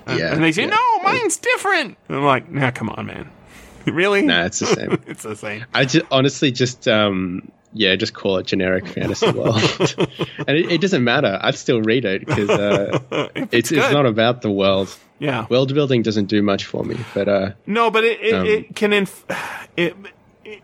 [0.07, 0.69] And, Yeah, and they say, yeah.
[0.75, 1.98] no, mine's different.
[2.09, 3.30] And I'm like, nah, come on, man.
[3.85, 4.22] really?
[4.22, 5.01] Nah, it's the same.
[5.07, 5.65] it's the same.
[5.73, 9.56] I just honestly just um yeah, just call it generic fantasy world,
[10.48, 11.40] and it, it doesn't matter.
[11.42, 13.00] I'd still read it because uh,
[13.35, 14.95] If it's it's not about the world.
[15.19, 15.45] Yeah.
[15.50, 18.76] World building doesn't do much for me, but uh, No, but it it, Um, it
[18.76, 19.26] can inf-
[19.77, 19.95] it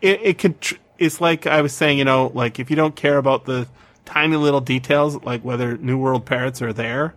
[0.01, 0.59] it it could.
[0.61, 3.67] Tr- it's like I was saying, you know, like if you don't care about the
[4.05, 7.13] tiny little details, like whether New World parrots are there,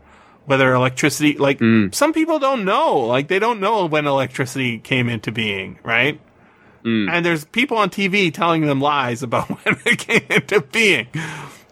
[0.47, 1.93] whether electricity, like Mm.
[1.93, 6.21] some people don't know, like they don't know when electricity came into being, right?
[6.85, 7.11] Mm.
[7.11, 11.07] And there's people on TV telling them lies about when it came into being.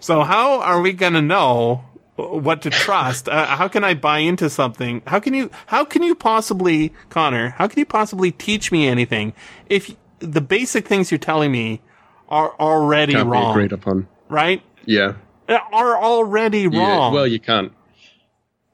[0.01, 1.85] So how are we going to know
[2.17, 3.29] what to trust?
[3.29, 5.03] Uh, how can I buy into something?
[5.07, 9.33] How can you, how can you possibly, Connor, how can you possibly teach me anything
[9.69, 11.81] if the basic things you're telling me
[12.29, 14.07] are already can't wrong, agreed upon.
[14.29, 14.63] right?
[14.85, 15.15] Yeah,
[15.49, 16.79] Are already yeah.
[16.79, 17.73] wrong, Well, you can't.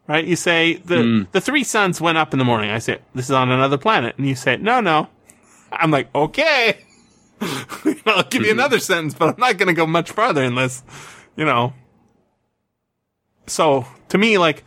[0.07, 0.25] right?
[0.25, 1.31] You say the, Mm.
[1.33, 2.71] the three suns went up in the morning.
[2.71, 4.17] I say, this is on another planet.
[4.19, 5.09] And you say, no, no.
[5.73, 6.79] I'm like, okay.
[7.41, 8.59] I'll give you Mm-hmm.
[8.59, 10.83] another sentence, but I'm not going to go much farther unless,
[11.37, 11.73] you know.
[13.47, 14.65] So to me, like,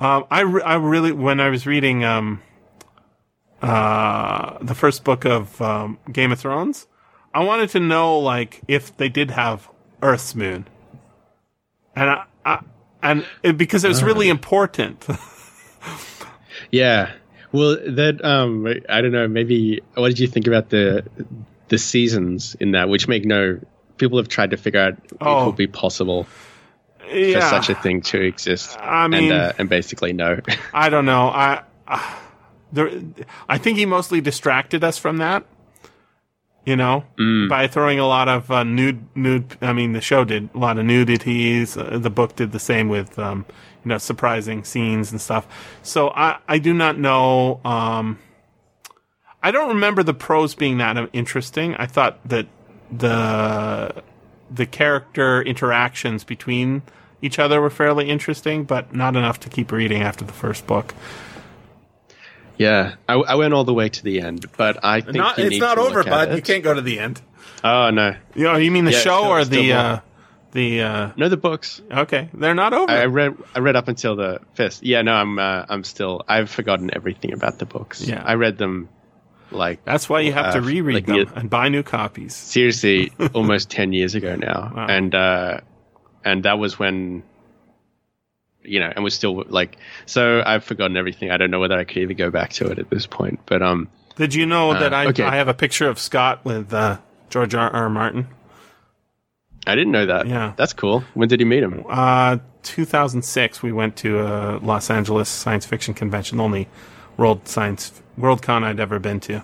[0.00, 2.42] um, I, re- I really, when I was reading, um,
[3.62, 6.86] uh, the first book of, um, Game of Thrones,
[7.34, 9.68] I wanted to know, like, if they did have
[10.02, 10.66] Earth's moon.
[11.94, 12.60] And I, I
[13.02, 15.06] and it, because it was really important.
[16.70, 17.12] Yeah.
[17.52, 19.26] Well, that um, I don't know.
[19.28, 21.04] Maybe what did you think about the
[21.68, 23.58] the seasons in that, which make no
[23.96, 25.42] people have tried to figure out if Oh.
[25.42, 26.24] it would be possible
[27.00, 28.76] for such a thing to exist.
[28.80, 30.40] I mean- and uh, and basically no.
[30.74, 31.28] I don't know.
[31.28, 32.14] I, uh,
[32.72, 32.90] there,
[33.48, 35.44] I think he mostly distracted us from that.
[36.66, 37.04] You know,
[37.48, 39.56] by throwing a lot of uh, nude, nude.
[39.62, 41.76] I mean, the show did a lot of nudities.
[41.76, 43.46] Uh, the book did the same with, um,
[43.84, 45.46] you know, surprising scenes and stuff.
[45.82, 47.60] So I, I do not know.
[47.64, 48.18] Um,
[49.42, 51.74] I don't remember the prose being that interesting.
[51.76, 52.46] I thought that
[52.92, 54.02] the
[54.50, 56.82] the character interactions between
[57.22, 60.94] each other were fairly interesting, but not enough to keep reading after the first book.
[62.58, 65.44] yeah, I, I went all the way to the end, but I think Not, you
[65.44, 66.28] it's need not to over, look bud.
[66.32, 66.36] it.
[66.36, 67.20] You can't go to the end.
[67.64, 69.76] Oh no, You know, you mean the Yeah, show still- or the more.
[69.78, 70.00] uh,
[70.52, 71.80] the uh, no, the books.
[71.90, 72.28] okay?
[72.34, 72.90] They're not over.
[72.92, 74.82] I read I read up until the fifth.
[74.82, 78.00] Yeah, no, I'm uh, I'm still I've forgotten everything about the books.
[78.06, 78.22] Yeah.
[78.24, 78.88] I read them
[79.52, 82.34] like That's why you have to uh, reread like them the- and buy new copies.
[82.36, 84.86] seriously almost 10 years ago now Wow.
[84.88, 85.60] and uh
[86.24, 87.22] and that was when
[88.62, 91.30] you know, and we're still like, so I've forgotten everything.
[91.30, 93.40] I don't know whether I could even go back to it at this point.
[93.46, 95.24] But um, Did you know that I, okay.
[95.24, 96.98] I have a picture of Scott with uh,
[97.30, 97.70] George R.
[97.70, 97.88] R.
[97.88, 98.28] Martin?
[99.66, 100.26] I didn't know that.
[100.26, 100.52] Yeah.
[100.56, 101.04] that's cool.
[101.14, 101.84] When did you meet him?
[101.88, 106.68] Uh, 2006, we went to a Los Angeles science fiction convention, the only
[107.16, 109.42] world science Worldcon I'd ever been to.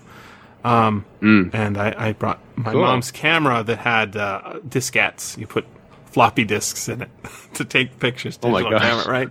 [0.65, 2.73] Um, and I, I brought my Mm.
[2.73, 2.81] Cool.
[2.83, 5.37] mom's camera that had uh, diskettes.
[5.39, 5.65] You put
[6.07, 7.11] floppy disks in it
[7.55, 8.39] to take pictures.
[8.43, 8.81] Oh my gosh.
[8.81, 9.29] camera, right?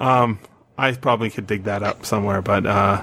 [0.00, 0.38] Um,
[0.78, 3.02] I probably could dig that up somewhere, but uh,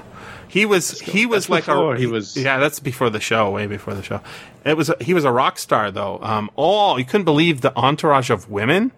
[0.50, 3.66] he was he was That's like a he was- yeah that's before the show way
[3.66, 4.20] before the show.
[4.64, 6.18] It was he was a rock star though.
[6.22, 8.92] Um, oh, you couldn't believe the entourage of women.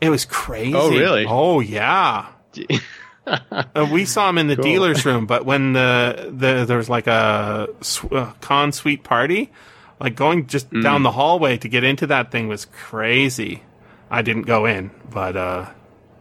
[0.00, 0.74] It was crazy.
[0.74, 1.26] Oh, really?
[1.28, 2.26] Oh yeah.
[3.26, 7.06] Uh, we saw him in the dealer's room, but when the, the there was like
[7.06, 9.50] a, sw- uh con suite party,
[10.00, 10.82] like going just Mm.
[10.82, 13.62] down the hallway to get into that thing was crazy.
[14.10, 15.66] I didn't go in, but uh,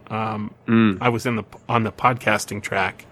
[0.10, 0.98] um, Mm.
[1.00, 3.06] I was in the on the podcasting track.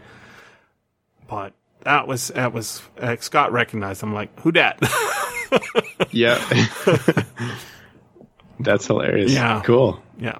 [1.27, 4.03] But that was that was uh, Scott recognized.
[4.03, 4.79] I'm like, who dat?
[6.11, 6.43] yeah,
[8.59, 9.31] that's hilarious.
[9.31, 9.61] Yeah.
[9.65, 10.01] cool.
[10.19, 10.39] yeah,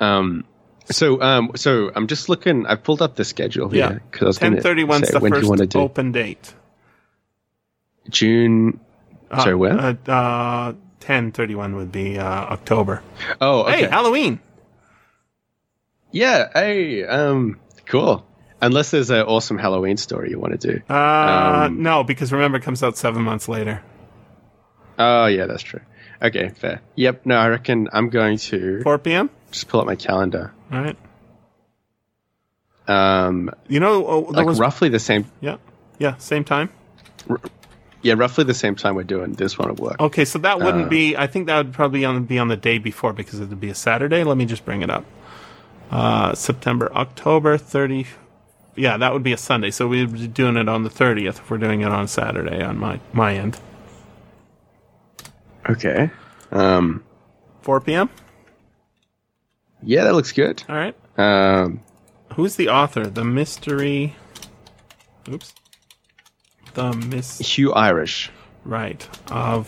[0.00, 0.44] Um,
[0.90, 2.66] so um, so I'm just looking.
[2.66, 3.94] I pulled up the schedule yeah.
[3.94, 6.12] because I was Ten thirty one's the when do you want to first do open
[6.12, 6.54] date.
[8.10, 8.80] June.
[9.30, 9.80] Uh, Sorry, when?
[9.80, 13.02] Uh, uh, ten thirty one would be uh, October.
[13.40, 13.80] Oh, okay.
[13.80, 14.40] Hey, Halloween.
[16.12, 16.48] yeah.
[16.54, 18.24] Hey, um, cool.
[18.62, 20.82] Unless there's an awesome Halloween story you want to do.
[20.88, 23.82] Uh, Um, no, because remember, it comes out seven months later.
[24.98, 25.80] Oh, yeah, that's true.
[26.22, 26.80] Okay, fair.
[26.94, 27.26] Yep.
[27.26, 29.28] No, I reckon I'm going to 4 p.m.
[29.50, 30.52] just pull up my calendar.
[30.72, 30.96] All right.
[32.88, 35.26] Um, You know, oh, like was roughly the same.
[35.40, 35.56] yeah,
[35.98, 36.70] yeah, same time.
[38.02, 40.00] Yeah, roughly the same time we're doing this one at work.
[40.00, 41.16] Okay, so that wouldn't Uh, be.
[41.16, 43.68] I think that would probably on, be on the day before because it would be
[43.70, 44.22] a Saturday.
[44.22, 45.04] Let me just bring it up.
[45.90, 48.06] Uh, September, October thirty.
[48.76, 49.70] Yeah, that would be a Sunday.
[49.70, 52.78] So we'd be doing it on the thirtieth if we're doing it on Saturday on
[52.78, 53.58] my my end.
[55.68, 56.10] Okay.
[56.52, 57.02] Um,
[57.62, 58.08] 4 p.m.
[59.82, 60.62] yeah, that looks good.
[60.68, 60.94] All right.
[61.18, 61.80] Um,
[62.34, 63.06] Who's the author?
[63.06, 64.14] The mystery.
[65.28, 65.52] Oops.
[66.74, 67.38] The miss.
[67.38, 68.30] Hugh Irish.
[68.64, 69.08] Right.
[69.30, 69.66] Of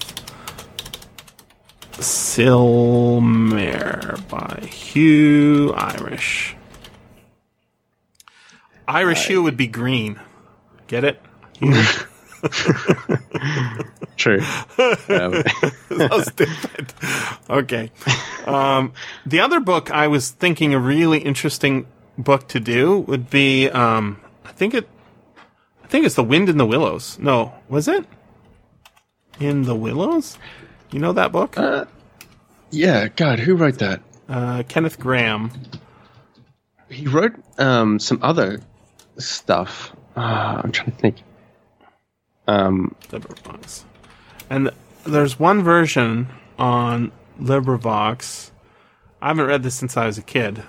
[1.98, 6.54] Silmare by Hugh Irish.
[8.88, 10.18] Irish Hugh would be green.
[10.86, 11.20] Get it?
[14.16, 14.40] True.
[15.08, 15.42] um,
[15.88, 16.94] so stupid.
[17.50, 17.90] Okay.
[18.46, 18.94] Um,
[19.26, 21.86] the other book I was thinking a really interesting
[22.16, 24.88] book to do would be um, I think it
[25.84, 27.18] I think it's The Wind in the Willows.
[27.18, 28.06] No, was it?
[29.38, 30.38] In the Willows?
[30.90, 31.56] You know that book?
[32.70, 33.08] yeah.
[33.08, 34.00] God, who wrote that?
[34.28, 35.50] Uh, Kenneth Grahame.
[36.88, 38.60] He wrote um, some other
[39.18, 39.92] stuff.
[40.16, 41.16] Uh, I'm trying to think.
[42.46, 43.84] Um, LibriVox.
[44.50, 44.70] And
[45.04, 48.50] there's one version on LibriVox.
[49.20, 50.62] I haven't read this since I was a kid.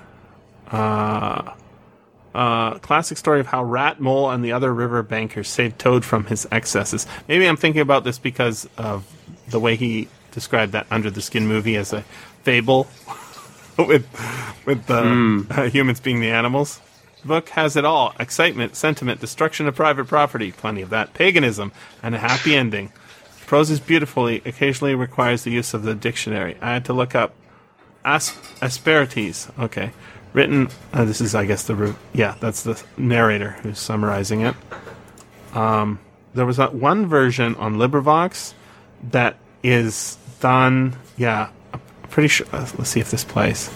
[0.71, 1.53] Uh,
[2.33, 6.25] uh, classic story of how Rat Mole and the other river bankers saved Toad from
[6.25, 7.07] his excesses.
[7.27, 9.05] Maybe I'm thinking about this because of
[9.49, 12.01] the way he described that Under the Skin movie as a
[12.43, 12.87] fable
[13.77, 14.07] with
[14.65, 16.79] with the uh, humans being the animals.
[17.23, 22.15] Book has it all excitement, sentiment, destruction of private property, plenty of that, paganism, and
[22.15, 22.91] a happy ending.
[23.45, 26.55] Prose is beautifully, occasionally requires the use of the dictionary.
[26.61, 27.33] I had to look up
[28.05, 29.49] As- Asperities.
[29.59, 29.91] Okay.
[30.31, 34.55] Written, uh, this is, I guess, the, re- yeah, that's the narrator who's summarizing it.
[35.53, 35.99] Um,
[36.35, 38.53] there was that one version on LibriVox
[39.11, 43.69] that is done, yeah, I'm pretty sure, uh, let's see if this plays.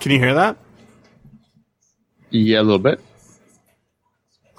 [0.00, 0.56] Can you hear that?
[2.30, 3.00] yeah, a little bit.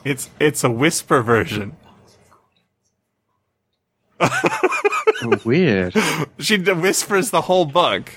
[0.04, 1.76] It's it's a whisper version.
[5.44, 5.94] Weird.
[6.40, 8.12] She d- whispers the whole book.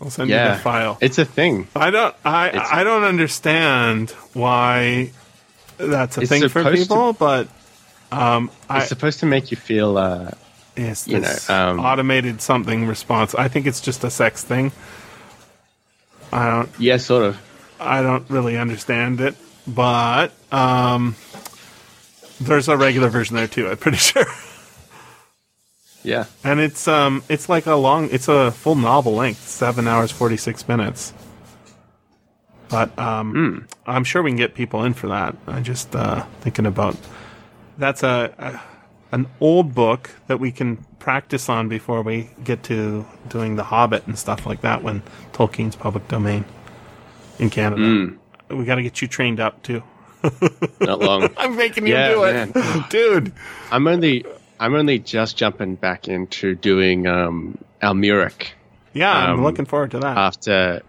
[0.00, 0.98] I'll send you the file.
[1.00, 1.66] It's a thing.
[1.74, 5.10] I don't I It's- I don't understand why
[5.78, 7.48] that's a thing for supposed to- people, but
[8.12, 9.96] um I It's supposed to make you feel.
[9.98, 10.30] Uh,
[10.76, 13.34] it's you know, um, automated something response.
[13.34, 14.72] I think it's just a sex thing.
[16.36, 17.40] I don't yeah, sort of.
[17.80, 19.34] I don't really understand it,
[19.66, 21.16] but um
[22.40, 24.26] there's a regular version there too, I'm pretty sure.
[26.04, 26.26] Yeah.
[26.44, 30.36] And it's um it's like a long it's a full novel length, seven hours forty
[30.36, 31.14] six minutes.
[32.68, 35.34] But um I'm sure we can get people in for that.
[35.46, 36.96] I'm just uh thinking about
[37.78, 38.75] that's a, a
[39.12, 44.06] an old book that we can practice on before we get to doing The Hobbit
[44.06, 45.02] and stuff like that when
[45.32, 46.44] Tolkien's public domain
[47.38, 47.82] in Canada.
[47.82, 48.18] Mm.
[48.48, 49.82] We got to get you trained up too.
[50.80, 51.28] Not long.
[51.36, 52.84] I'm making you Yeah, do it, man.
[52.90, 53.32] dude.
[53.70, 54.24] I'm only
[54.58, 58.48] I'm only just jumping back into doing um, Almuric
[58.94, 60.16] Yeah, I'm Um, looking forward to that.
[60.16, 60.82] after.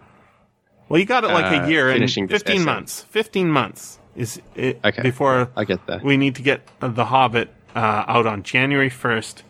[0.90, 3.04] well, you got it like uh, a year and finishing 15 months.
[3.10, 5.02] 15 months is it Okay.
[5.04, 6.04] before I get that.
[6.04, 9.42] we need to get The Hobbit uh, out on January 1st,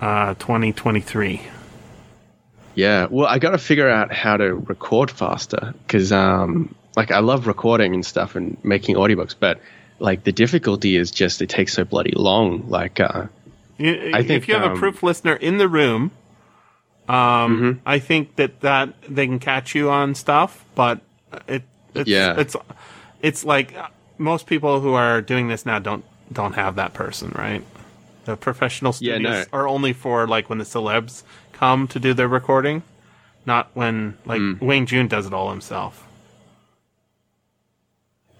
[0.00, 1.42] uh, 2023.
[2.74, 7.20] Yeah, well, I got to figure out how to record faster because, um, like, I
[7.20, 9.60] love recording and stuff and making audiobooks, but
[10.00, 12.68] like the difficulty is just it takes so bloody long.
[12.68, 13.26] Like, uh,
[13.78, 16.10] I I think, if you have a um, proof listener in the room,
[17.08, 17.72] um, Mm-hmm.
[17.86, 21.00] I think that that they can catch you on stuff, but
[21.46, 21.62] it
[21.94, 22.34] it's, Yeah.
[22.38, 22.56] it's
[23.22, 23.88] it's like uh,
[24.18, 27.62] most people who are doing this now don't don't have that person, right?
[28.24, 29.58] The professional Yeah, studios no.
[29.58, 31.22] are only for like when the celebs
[31.52, 32.82] come to do their recording,
[33.46, 34.60] not when like Mm.
[34.60, 36.06] Wayne June does it all himself.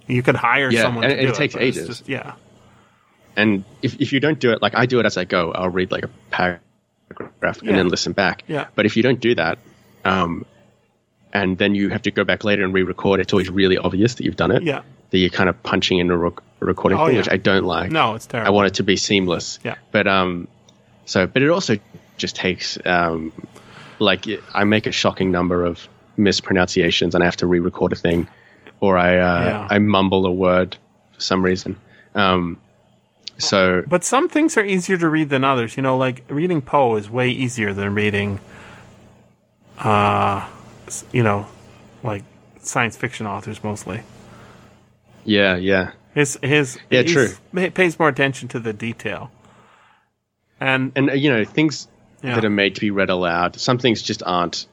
[0.07, 1.87] You could hire Yeah, someone and to it do takes it's ages.
[1.87, 2.33] just- yeah.
[3.37, 5.71] and if, if you don't do it, like I do it as I go, I'll
[5.71, 6.61] read like a paragraph
[7.63, 7.71] Yeah.
[7.71, 8.45] and then listen back.
[8.47, 8.67] Yeah.
[8.75, 9.59] But if you don't do that,
[10.05, 10.45] um,
[11.33, 14.25] and then you have to go back later and re-record, it's always really obvious that
[14.25, 14.63] you've done it.
[14.63, 14.83] Yeah.
[15.15, 17.21] That you're kind of punching in a, rec- recording Oh, thing, yeah.
[17.21, 17.93] which I don't like.
[17.93, 18.49] No, it's terrible.
[18.49, 19.61] I want it to be seamless.
[19.63, 19.77] Yeah.
[19.93, 20.49] But um,
[21.07, 21.79] so but it also
[22.17, 23.33] just takes um,
[24.01, 25.87] like I make a shocking number of
[26.17, 28.27] mispronunciations and I have to re-record a thing,
[28.81, 29.69] or I uh, Yeah.
[29.71, 30.77] I mumble a word
[31.13, 31.77] for some reason.
[32.17, 32.59] Um,
[33.39, 35.77] so But some things are easier to read than others.
[35.77, 38.41] You know, like reading Poe is way easier than reading,
[39.79, 40.49] uh,
[41.13, 41.47] you know,
[42.03, 42.25] like
[42.61, 44.03] science fiction authors mostly.
[45.25, 47.31] Yeah, yeah, His his Yeah, true.
[47.57, 49.31] He pays more attention to the detail,
[50.61, 51.89] and and uh, you know things
[52.23, 52.35] Yeah.
[52.37, 53.57] that are made to be read aloud.
[53.61, 54.67] Some things just aren't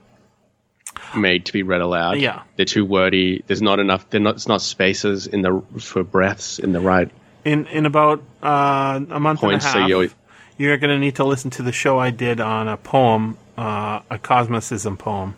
[1.15, 2.19] made to be read aloud.
[2.19, 2.41] Yeah.
[2.55, 3.43] they're too wordy.
[3.47, 4.09] There's not enough.
[4.09, 4.35] They're not.
[4.35, 7.09] It's not spaces in the for breaths in the right
[7.43, 9.65] in in about uh, a month points.
[9.65, 10.15] and a So half, you always,
[10.57, 14.01] you're going to need to listen to the show I did on a poem, uh,
[14.09, 15.35] a cosmicism poem.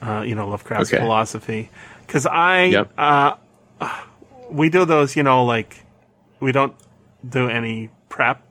[0.00, 1.02] Uh, you know, Lovecraft's Okay.
[1.02, 1.70] philosophy.
[2.06, 2.98] Because I, Yep.
[4.50, 5.84] We do those, you know, like
[6.40, 6.74] we don't
[7.28, 8.42] do any prep.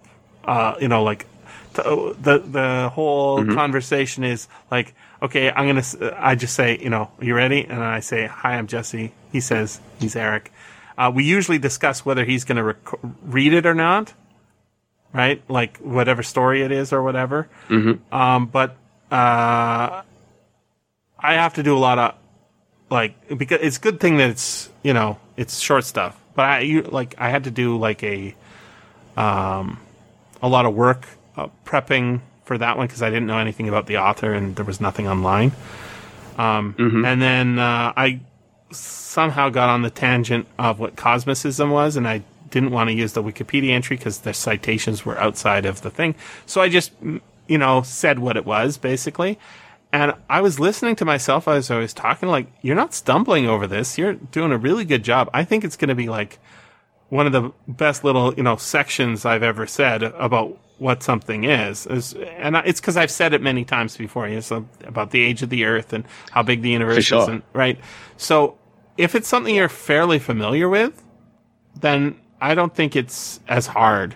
[0.44, 1.26] Uh, you know, like
[1.74, 3.54] t- the the whole Mm-hmm.
[3.54, 5.80] conversation is like, okay, I'm gonna.
[5.80, 7.66] s- I just say, you know, you ready?
[7.66, 9.12] And I say, hi, I'm Jesse.
[9.32, 10.52] He says he's Eric.
[10.98, 14.14] Uh, we usually discuss whether he's going to rec- read it or not,
[15.14, 15.44] right?
[15.48, 17.48] Like whatever story it is or whatever.
[17.70, 18.12] Mm-hmm.
[18.14, 18.72] Um, but
[19.12, 20.02] uh,
[21.20, 22.16] I have to do a lot of
[22.90, 26.20] like because it's a good thing that it's you know it's short stuff.
[26.36, 28.36] But I you, like I had to do like a
[29.16, 29.80] um
[30.42, 33.88] a lot of work uh, prepping for that one because I didn't know anything about
[33.88, 35.52] the author and there was nothing online.
[36.38, 36.76] Um,
[37.06, 38.20] And then uh, I
[38.72, 43.14] somehow got on the tangent of what cosmicism was, and I didn't want to use
[43.14, 46.16] the Wikipedia entry because the citations were outside of the thing.
[46.46, 46.92] So I just,
[47.48, 49.40] you know, said what it was basically.
[49.94, 53.68] And I was listening to myself as I was talking, like, you're not stumbling over
[53.68, 53.98] this.
[53.98, 55.30] You're doing a really good job.
[55.34, 56.40] I think it's going to be like
[57.10, 61.86] one of the best little, you know, sections I've ever said about what something is.
[61.88, 64.28] and it's because I've said it many times before.
[64.28, 67.22] You know, so about the age of the Earth and how big the universe sure.
[67.22, 67.80] is, and, right?
[68.18, 68.58] So
[68.98, 71.02] if it's something you're fairly familiar with,
[71.80, 74.16] then I don't think it's as hard.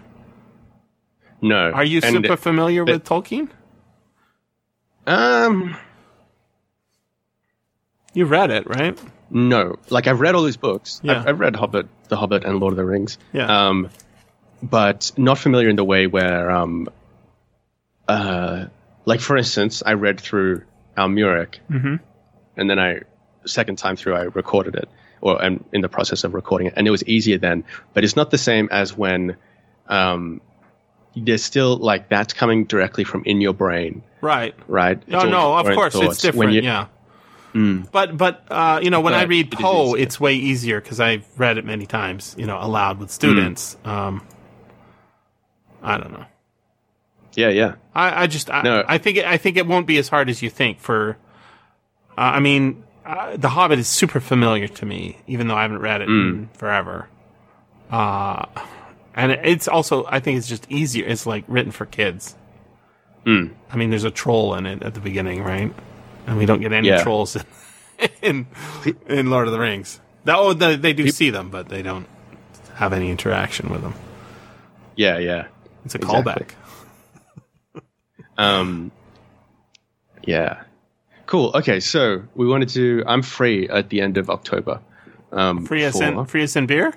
[1.42, 1.72] no.
[1.72, 3.50] Are you And, super familiar with Tolkien?
[5.08, 5.76] Um,
[8.14, 8.98] You read it, right?
[9.30, 9.78] no.
[9.90, 11.00] Like I've read all these books.
[11.04, 11.20] Yeah.
[11.22, 13.18] I've, I've read Hobbit, The Hobbit, and Lord of the Rings.
[13.34, 13.68] Yeah.
[13.68, 13.90] Um,
[14.62, 16.88] but not familiar in the way where, um,
[18.08, 18.66] uh,
[19.06, 20.64] like for instance, I read through
[20.98, 21.96] Almuric, Mm-hmm.
[22.58, 23.02] and then I
[23.46, 24.88] second time through I recorded it,
[25.22, 27.64] or I'm in the process of recording it, and it was easier then.
[27.94, 29.38] But it's not the same as when,
[29.88, 30.42] um,
[31.16, 34.56] there's still like that's coming directly from in your brain, Right.
[34.68, 35.06] right?
[35.08, 36.24] No, It's all no, of course it's thoughts.
[36.24, 36.54] When different.
[36.54, 36.88] you- yeah.
[37.92, 40.04] But but uh, you know when I read Poe, easier.
[40.04, 42.34] it's way easier because I've read it many times.
[42.38, 43.76] You know, aloud with students.
[43.84, 44.26] Um,
[45.84, 46.26] I don't know.
[47.34, 47.76] Yeah, yeah.
[47.94, 48.84] I, I just I, No.
[48.88, 50.80] I think it, I think it won't be as hard as you think.
[50.80, 51.18] For
[52.18, 55.80] uh, I mean, uh, The Hobbit is super familiar to me, even though I haven't
[55.80, 57.08] read it in forever.
[57.90, 58.46] Uh,
[59.16, 61.06] and it's also I think it's just easier.
[61.08, 62.36] It's like written for kids.
[63.26, 63.52] Mm.
[63.72, 65.72] I mean, there's a troll in it at the beginning, right?
[66.28, 67.04] And we don't get any Yeah.
[67.04, 67.46] trolls in,
[68.22, 68.48] in
[69.08, 70.00] in Lord of the Rings.
[70.26, 72.08] That, oh, they, they do see them, but they don't
[72.76, 73.94] have any interaction with them.
[74.96, 75.48] Yeah, yeah.
[75.86, 76.24] It's a Exactly.
[76.34, 76.50] callback.
[78.38, 78.92] Um,
[80.24, 80.64] yeah,
[81.28, 81.52] cool.
[81.54, 83.04] Okay, so we wanted to.
[83.06, 84.80] I'm free at the end of October.
[85.32, 86.94] Um, Free as in free as in beer.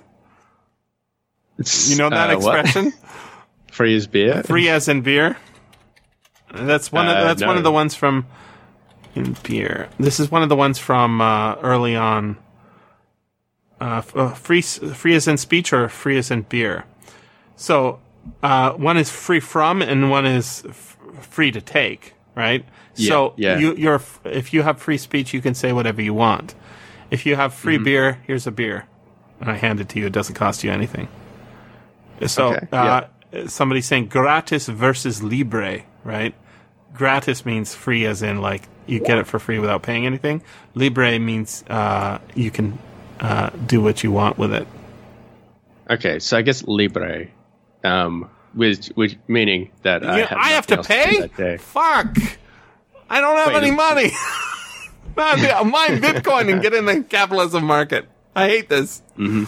[1.59, 2.93] You know that Uh, expression?
[3.73, 4.43] Free as beer.
[4.45, 5.37] free as in beer.
[6.55, 8.27] That's one of Uh, that's one of the ones from
[9.17, 9.89] in beer.
[9.99, 12.37] This is one of the ones from uh, early on.
[13.81, 16.85] Uh, f- uh, free free as in speech or free as in beer.
[17.57, 17.99] So
[18.45, 22.15] uh, one is free from and one is f- free to take.
[22.37, 22.65] Right.
[22.95, 23.59] Yeah, so yeah.
[23.59, 26.55] you you're if you have free speech, you can say whatever you want.
[27.11, 27.85] If you have free Mm-hmm.
[27.85, 28.87] beer, here's a beer,
[29.41, 30.07] and I hand it to you.
[30.07, 31.09] It doesn't cost you anything.
[32.27, 33.05] So Okay, uh,
[33.47, 36.35] somebody's saying gratis versus libre, right?
[36.95, 40.43] Gratis means free, as in like you get it for free without paying anything.
[40.75, 42.79] Libre means uh, you can
[43.21, 44.67] uh, do what you want with it.
[45.91, 47.27] Okay, so I guess libre,
[47.83, 51.43] um, which, which meaning that I have, I have to nothing else do pay.
[51.43, 51.57] day.
[51.59, 52.17] Fuck!
[53.11, 54.11] I don't have Wait, any money.
[55.17, 58.09] Mine Bitcoin and get in the capitalism market.
[58.35, 59.03] I hate this.
[59.17, 59.45] Mm-hmm.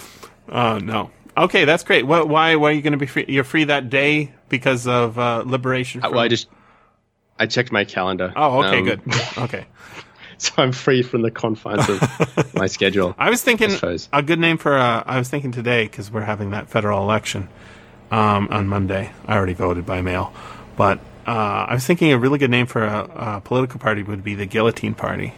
[0.48, 1.10] Oh no.
[1.36, 2.06] Okay, that's great.
[2.06, 2.56] What, why?
[2.56, 3.26] Why are you going to be free?
[3.28, 6.00] You're free that day because of uh, liberation.
[6.02, 6.48] Uh, From, Well, I just
[7.38, 8.32] I checked my calendar.
[8.34, 9.00] oh, okay, um, good.
[9.38, 9.66] Okay.
[10.38, 13.14] So I'm free from the confines of my schedule.
[13.18, 14.08] I was thinking suppose.
[14.12, 14.76] a good name for.
[14.76, 17.48] Uh, I was thinking today because we're having that federal election
[18.10, 19.12] um, on Monday.
[19.26, 20.34] I already voted by mail,
[20.76, 21.30] but uh,
[21.68, 24.44] I was thinking a really good name for a, a political party would be the
[24.44, 25.32] Guillotine Party.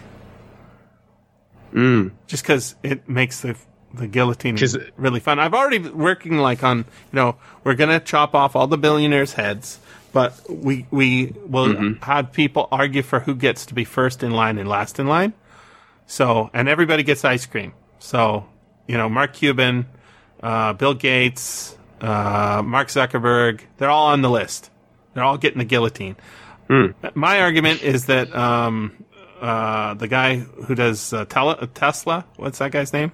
[1.73, 2.13] Mm.
[2.27, 3.57] Just because it makes the
[3.95, 5.39] the guillotine is really fun.
[5.39, 9.33] I've already been working like on you know we're gonna chop off all the billionaires'
[9.35, 9.79] heads,
[10.13, 12.03] but we we will Mm-hmm.
[12.05, 15.33] have people argue for who gets to be first in line and last in line.
[16.07, 17.73] So and everybody gets ice cream.
[17.99, 18.47] So
[18.87, 19.87] you know Mark Cuban,
[20.43, 24.71] uh, Bill Gates, uh, Mark Zuckerberg, they're all on the list.
[25.15, 26.17] They're all getting the guillotine.
[27.15, 28.93] My argument is that um,
[29.41, 33.11] uh, the guy who does uh, tele- Tesla, what's that guy's name?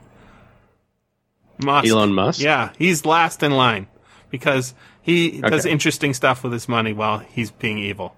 [1.62, 1.88] Musk.
[1.88, 2.40] Elon Musk?
[2.40, 3.86] Yeah, he's last in line
[4.30, 8.16] because he does interesting stuff with his money while he's being evil.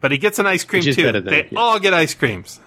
[0.00, 1.20] But he gets an ice cream too.
[1.20, 1.58] they yeah.
[1.58, 2.60] all get ice creams.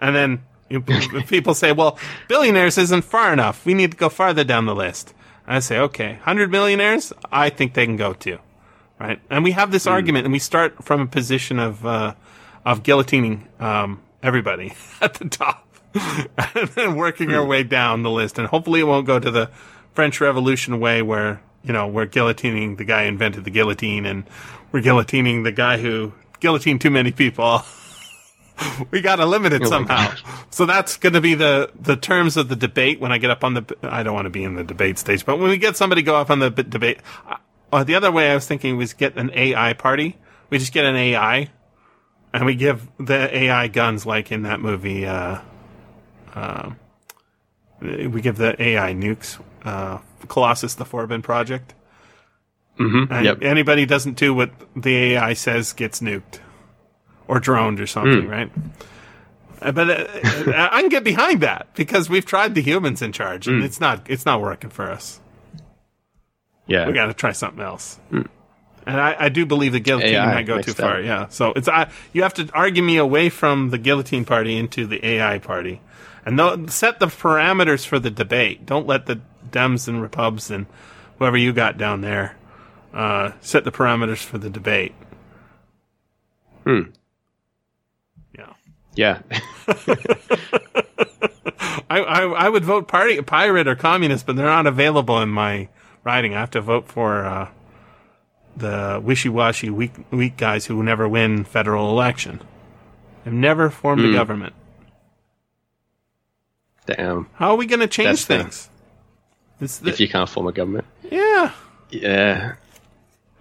[0.00, 0.80] And then you,
[1.26, 1.98] people say, well,
[2.28, 3.64] billionaires isn't far enough.
[3.66, 5.14] We need to go farther down the list.
[5.46, 8.38] I say, okay, 100 millionaires, I think they can go too.
[9.00, 9.20] Right?
[9.30, 9.90] And we have this Hmm.
[9.90, 12.14] argument, and we start from a position of, uh,
[12.64, 15.67] of guillotining um, everybody at the top.
[16.54, 17.36] and then working Hmm.
[17.36, 18.38] our way down the list.
[18.38, 19.50] And hopefully it won't go to the
[19.94, 24.24] French Revolution way where, you know, we're guillotining the guy who invented the guillotine and
[24.72, 27.62] we're guillotining the guy who guillotined too many people.
[28.90, 30.12] we got to limit it Oh somehow.
[30.50, 33.42] So that's going to be the, the terms of the debate when I get up
[33.44, 35.76] on the, I don't want to be in the debate stage, but when we get
[35.76, 36.98] somebody go up on the b- debate,
[37.72, 40.16] uh, the other way I was thinking was get an AI party.
[40.50, 41.50] We just get an AI
[42.32, 45.40] and we give the AI guns like in that movie, uh,
[46.38, 46.70] uh,
[47.80, 51.74] we give the AI nukes, uh, Colossus the Forbin project.
[52.78, 53.12] Mm-hmm.
[53.12, 53.42] And Yep.
[53.42, 56.38] anybody doesn't do what the AI says gets nuked
[57.26, 58.30] or droned or something, Hmm.
[58.30, 58.50] right?
[59.60, 63.12] Uh, But uh, uh, I can get behind that because we've tried the humans in
[63.12, 65.20] charge and it's not it's not working for us.
[66.66, 66.86] Yeah.
[66.86, 67.98] We got to try something else.
[68.86, 70.98] And I, I do believe the guillotine AI might go too far.
[70.98, 71.04] up.
[71.04, 71.26] Yeah.
[71.28, 75.04] So it's I, you have to argue me away from the guillotine party into the
[75.04, 75.80] AI party,
[76.36, 78.66] and set the parameters for the debate.
[78.66, 80.66] Don't let the Dems and Repubs and
[81.18, 82.36] whoever you got down there
[82.92, 84.94] uh, set the parameters for the debate.
[86.64, 86.82] Hmm.
[88.36, 88.52] Yeah.
[88.94, 89.22] Yeah.
[91.90, 95.68] I, I I would vote party pirate or communist, but they're not available in my
[96.04, 96.34] riding.
[96.34, 97.48] I have to vote for uh,
[98.56, 102.40] the wishy-washy weak weak guys who never win federal election.
[103.24, 104.10] Have never formed Hmm.
[104.10, 104.54] a government.
[106.96, 107.28] Damn.
[107.34, 108.68] How are we going to change things?
[109.60, 110.86] The, If you can't form a government.
[111.10, 111.52] yeah,
[111.90, 112.54] Yeah.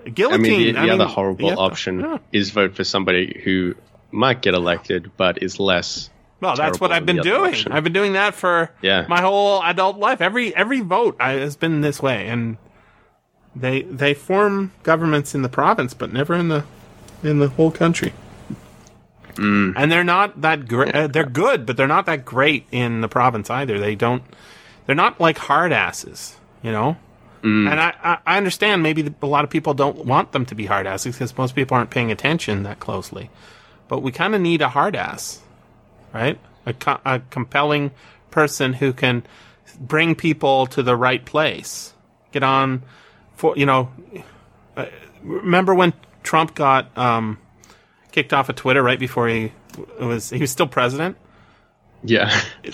[0.05, 0.41] I guillotine.
[0.41, 2.17] mean, the, the other mean, horrible option yeah.
[2.31, 3.75] is vote for somebody who
[4.11, 6.09] might get elected, but is less.
[6.39, 7.51] Well, that's what I've been than the other doing.
[7.53, 7.71] option.
[7.71, 9.05] I've been doing that for Yeah.
[9.09, 10.21] my whole adult life.
[10.21, 12.57] Every every vote I, has been this way, and
[13.55, 16.63] they they form governments in the province, but never in the
[17.23, 18.13] in the whole country.
[19.37, 19.73] Mm.
[19.75, 20.93] And they're not that great.
[20.93, 23.79] Uh, they're good, but they're not that great in the province either.
[23.79, 24.23] They don't.
[24.85, 26.97] They're not like hard asses, you know.
[27.43, 27.69] Mm.
[27.71, 30.55] And I, I, I understand maybe the, a lot of people don't want them to
[30.55, 33.29] be hard asses because most people aren't paying attention that closely.
[33.87, 35.41] But we kind of need a hard ass,
[36.13, 36.39] right?
[36.65, 37.91] A, co- a compelling
[38.31, 39.23] person who can
[39.79, 41.93] bring people to the right place.
[42.31, 42.83] Get on
[43.35, 43.91] for, you know,
[45.21, 45.93] remember when
[46.23, 47.37] Trump got um,
[48.17, 49.51] kicked off of Twitter right before he
[49.99, 51.17] was he was still president.
[52.03, 52.35] Yeah.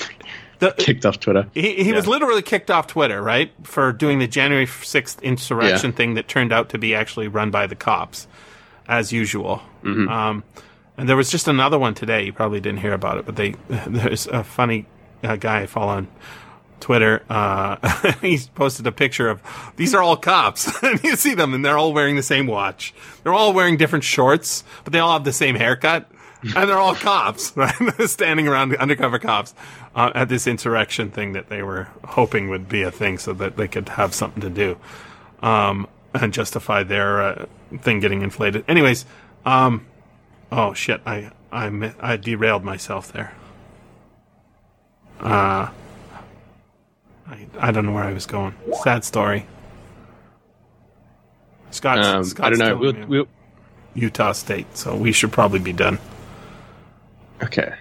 [0.60, 1.50] The, Kicked off Twitter.
[1.54, 5.98] he he was literally kicked off Twitter, right, for doing the January sixth insurrection Yeah.
[5.98, 8.28] thing that turned out to be actually run by the cops,
[8.88, 9.62] as usual.
[9.84, 10.08] Mm-hmm.
[10.08, 10.44] Um,
[10.98, 12.24] and there was just another one today.
[12.24, 13.56] You probably didn't hear about it, but they
[13.88, 14.86] there's a funny
[15.22, 16.08] uh, guy I follow on
[16.84, 17.24] Twitter.
[17.30, 19.42] Uh, he's posted a picture of
[19.78, 22.94] these are all cops, and you see them, and they're all wearing the same watch.
[23.24, 26.12] They're all wearing different shorts, but they all have the same haircut,
[26.44, 27.74] and they're all cops, right?
[28.06, 29.56] Standing around, undercover cops,
[29.96, 33.56] uh, at this insurrection thing that they were hoping would be a thing, so that
[33.56, 34.78] they could have something to do,
[35.42, 37.46] um, and justify their uh,
[37.80, 38.66] thing getting inflated.
[38.68, 39.06] Anyways,
[39.46, 39.86] um,
[40.52, 43.34] oh shit, I I I derailed myself there.
[45.22, 45.70] Uh,
[47.28, 48.54] I, I don't know where I was going.
[48.84, 49.46] Sad story.
[51.72, 52.76] Scott, Um, I don't know.
[52.78, 53.28] We'll, we'll,
[53.96, 56.00] Utah State, so we should probably be done.
[57.44, 57.74] okay.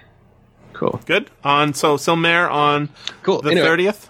[0.73, 0.99] Cool.
[1.05, 2.89] Good on so Silmare on
[3.21, 3.41] Cool.
[3.41, 4.09] the Anyway, thirtieth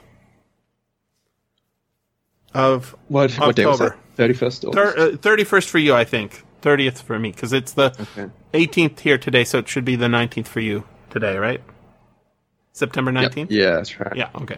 [2.53, 3.97] of What, what day was October.
[4.15, 4.29] that?
[4.31, 4.75] 31st?
[5.13, 6.43] uh, thirty first for you, I think.
[6.61, 8.29] Thirtieth for me because it's the Okay.
[8.53, 11.61] eighteenth here today, so it should be the nineteenth for you today, right?
[12.71, 13.21] September Yep.
[13.21, 13.51] nineteenth.
[13.51, 14.15] Yeah, that's right.
[14.15, 14.29] Yeah.
[14.35, 14.57] Okay.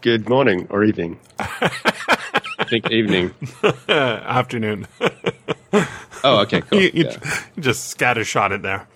[0.00, 1.18] Good morning or evening.
[1.38, 3.34] I think evening.
[3.88, 4.86] Afternoon.
[6.24, 6.80] Oh, okay, cool.
[6.80, 7.40] you, you yeah.
[7.60, 8.88] just scattershot it there.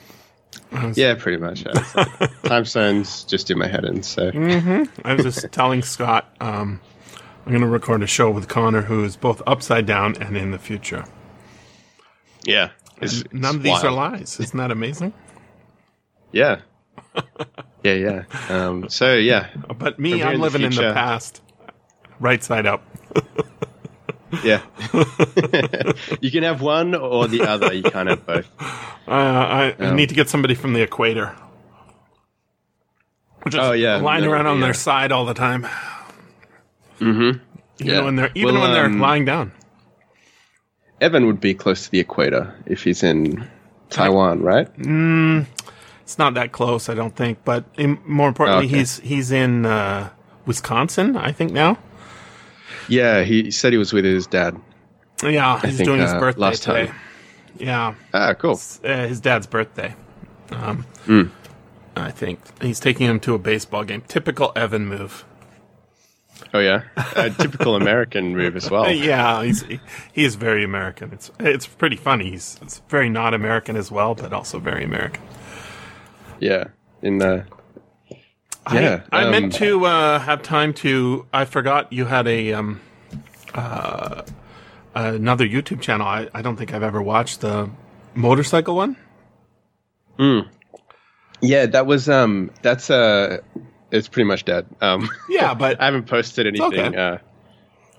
[0.95, 1.65] Yeah, pretty much.
[2.45, 4.31] time zones just in my head and So
[5.05, 6.81] I was just telling Scott um,
[7.45, 10.51] I'm going to record a show with Connor who is both upside down and in
[10.53, 11.05] the future.
[12.45, 12.71] yeah,
[13.01, 14.39] it's, None it's of these are lies.
[14.39, 15.13] Isn't that amazing?
[16.31, 16.61] Yeah,
[17.83, 18.25] yeah, yeah.
[18.49, 21.43] Um, so yeah, But me, I'm living in the past,
[22.21, 22.85] right side up.
[24.45, 24.63] yeah.
[26.21, 27.73] you can have one or the other.
[27.73, 28.49] You can't have both.
[28.61, 29.95] Uh, I, Yeah.
[29.95, 31.35] need to get somebody from the equator.
[33.49, 35.67] Just Oh, yeah, lying around on their side all the time.
[37.01, 37.21] Mm-hmm.
[37.21, 37.41] Even
[37.79, 38.03] Yeah.
[38.03, 39.53] when they're even Well, when they're um, lying down.
[41.01, 43.49] Evan would be close to the equator if he's in
[43.91, 44.69] Taiwan, right?
[46.03, 47.39] It's not that close, I don't think.
[47.45, 48.79] But in, more importantly, Okay.
[48.79, 50.11] he's he's in uh,
[50.47, 51.79] Wisconsin, I think now.
[52.89, 54.57] Yeah, he said he was with his dad.
[55.23, 56.87] Yeah, he's think, doing his uh, birthday last today.
[56.87, 56.97] time.
[57.59, 58.59] Yeah, Ah, cool.
[58.85, 59.95] uh, his dad's birthday.
[60.51, 61.23] Um, Hmm.
[61.97, 64.03] I think he's taking him to a baseball game.
[64.09, 65.25] Typical Evan move.
[66.55, 66.83] Oh yeah,
[67.17, 68.85] a typical American move as well.
[68.85, 69.81] Uh, yeah, he's he,
[70.13, 71.13] he is very American.
[71.13, 72.31] It's it's pretty funny.
[72.31, 75.23] He's it's very not American as well, but also very American.
[76.41, 76.65] Yeah,
[77.03, 77.45] in the
[78.71, 81.27] Yeah, I, I um, meant to uh, have time to.
[81.33, 82.81] I forgot you had a um,
[83.55, 84.23] uh,
[84.95, 86.07] another YouTube channel.
[86.07, 87.71] I, I don't think I've ever watched the
[88.15, 88.97] motorcycle one.
[91.41, 93.39] yeah, that was um, that's uh,
[93.91, 94.67] it's pretty much dead.
[94.81, 96.73] Um, Yeah, but I haven't posted anything.
[96.73, 96.97] okay.
[96.97, 97.19] Uh,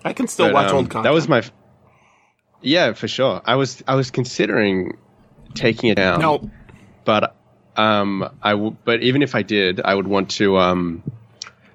[0.04, 1.04] I can still but, watch um, old content.
[1.04, 1.38] That was my.
[1.38, 1.52] f-
[2.62, 3.42] Yeah, for sure.
[3.44, 4.96] I was I was considering
[5.54, 6.20] taking it down.
[6.20, 6.50] no.
[7.04, 7.36] but
[7.76, 11.02] um, I w- but even if I did, I would want to um,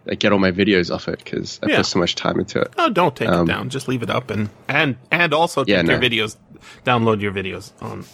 [0.06, 1.78] like get all my videos off it because I Yeah.
[1.78, 2.74] put so much time into it.
[2.78, 3.70] Oh, don't take it Um, down.
[3.70, 6.36] Just leave it up and and and also take Yeah, your videos,
[6.86, 8.06] download your videos on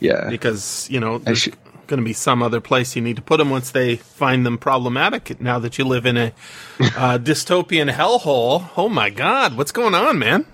[0.00, 1.56] Yeah, because you know there's should-
[1.86, 4.56] going to be some other place you need to put them once they find them
[4.56, 5.40] problematic.
[5.40, 6.26] Now that you live in a
[6.96, 10.46] uh, dystopian hellhole, oh my god, what's going on, man?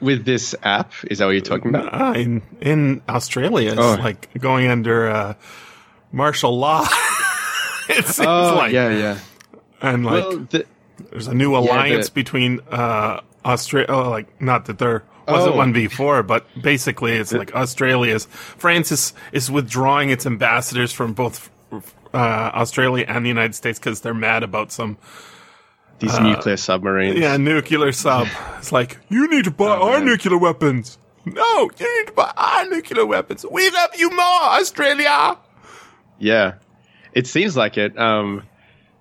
[0.00, 1.92] With this app, is that what you're talking about?
[2.00, 3.96] Uh, in in Australia, it's Oh.
[4.00, 5.34] like going under uh,
[6.12, 6.82] martial law.
[7.88, 9.18] it seems Oh, like, yeah, yeah.
[9.80, 10.66] and like well, the,
[11.10, 13.86] there's a new alliance the- between uh, Australia.
[13.90, 15.58] Oh, like not that there wasn't Oh.
[15.58, 18.26] one before, but basically it's like Australia's
[18.58, 21.50] France is is withdrawing its ambassadors from both
[22.14, 24.96] uh, Australia and the United States because they're mad about some
[25.98, 27.18] these nuclear submarines.
[27.18, 28.28] Yeah, nuclear sub.
[28.58, 30.06] It's like, you need to buy Oh, our man.
[30.06, 30.98] nuclear weapons.
[31.24, 33.44] No, you need to buy our nuclear weapons.
[33.50, 35.36] We love you more, Australia.
[36.18, 36.54] Yeah,
[37.12, 37.98] it seems like it.
[37.98, 38.42] Um,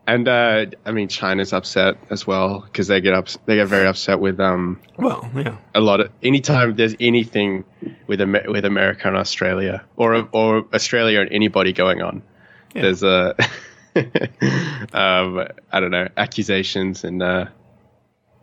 [0.07, 3.87] and uh, I mean, China's upset as well because they get ups- they get very
[3.87, 5.57] upset with um Well, yeah.
[5.73, 7.63] a lot of anytime there's anything
[8.07, 12.21] with Amer- with America and Australia or or Australia and anybody going on.
[12.73, 13.35] There's a
[14.93, 17.45] um, I don't know accusations and uh,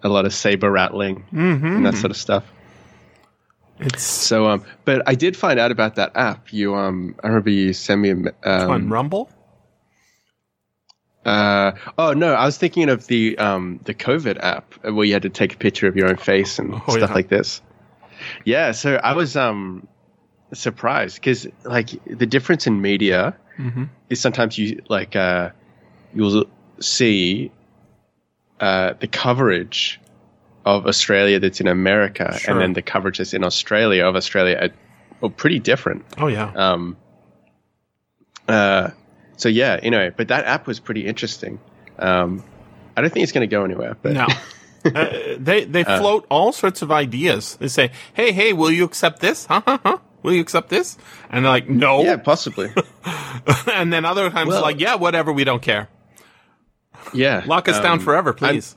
[0.03, 2.45] a lot of saber rattling and that sort of stuff.
[3.79, 6.53] It's So, um, but I did find out about that app.
[6.53, 9.31] You, um, I remember you sent me um, on Rumble.
[11.25, 15.23] Uh, oh no, I was thinking of the um, the COVID app where you had
[15.23, 17.15] to take a picture of your own face and Oh, stuff yeah.
[17.15, 17.63] like this.
[18.45, 19.87] Yeah, so I was um,
[20.53, 23.85] surprised because like the difference in media Mm-hmm.
[24.11, 25.51] is sometimes you like uh,
[26.15, 26.47] you'll
[26.81, 27.51] see
[28.61, 30.01] uh, the coverage
[30.65, 32.53] of Australia that's in America Sure.
[32.55, 34.57] and then the coverage that's in Australia of Australia
[35.23, 36.05] are, are pretty different.
[36.19, 36.51] Oh yeah.
[36.55, 36.97] Um,
[38.49, 38.91] uh,
[39.37, 41.59] so yeah, you anyway, but that app was pretty interesting.
[41.99, 42.43] Um,
[42.97, 44.27] I don't think it's going to go anywhere, but No.
[44.85, 47.55] Uh, they they float all sorts of ideas.
[47.61, 49.47] They say, "Hey, hey, will you accept this?
[49.47, 49.99] Huh, huh, huh?
[50.23, 50.97] Will you accept this?"
[51.31, 52.71] And they're like, "No." yeah, possibly.
[53.73, 55.33] and then other times, Well- like, "Yeah, whatever.
[55.33, 55.89] We don't care.
[57.13, 58.77] Yeah, Lock us down um, forever, please."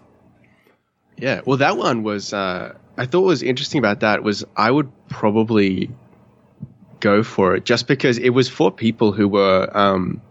[1.17, 2.33] Yeah, well, that one was.
[2.33, 5.89] Uh, I thought what was interesting about that was I would probably
[6.99, 10.21] go for it just because it was for people who were um,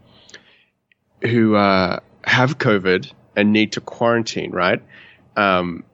[1.23, 4.83] who uh, have COVID and need to quarantine, right?
[5.37, 5.85] Um,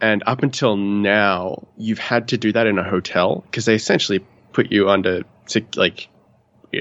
[0.00, 4.24] and up until now, you've had to do that in a hotel because they essentially
[4.52, 5.22] put you under
[5.76, 6.08] like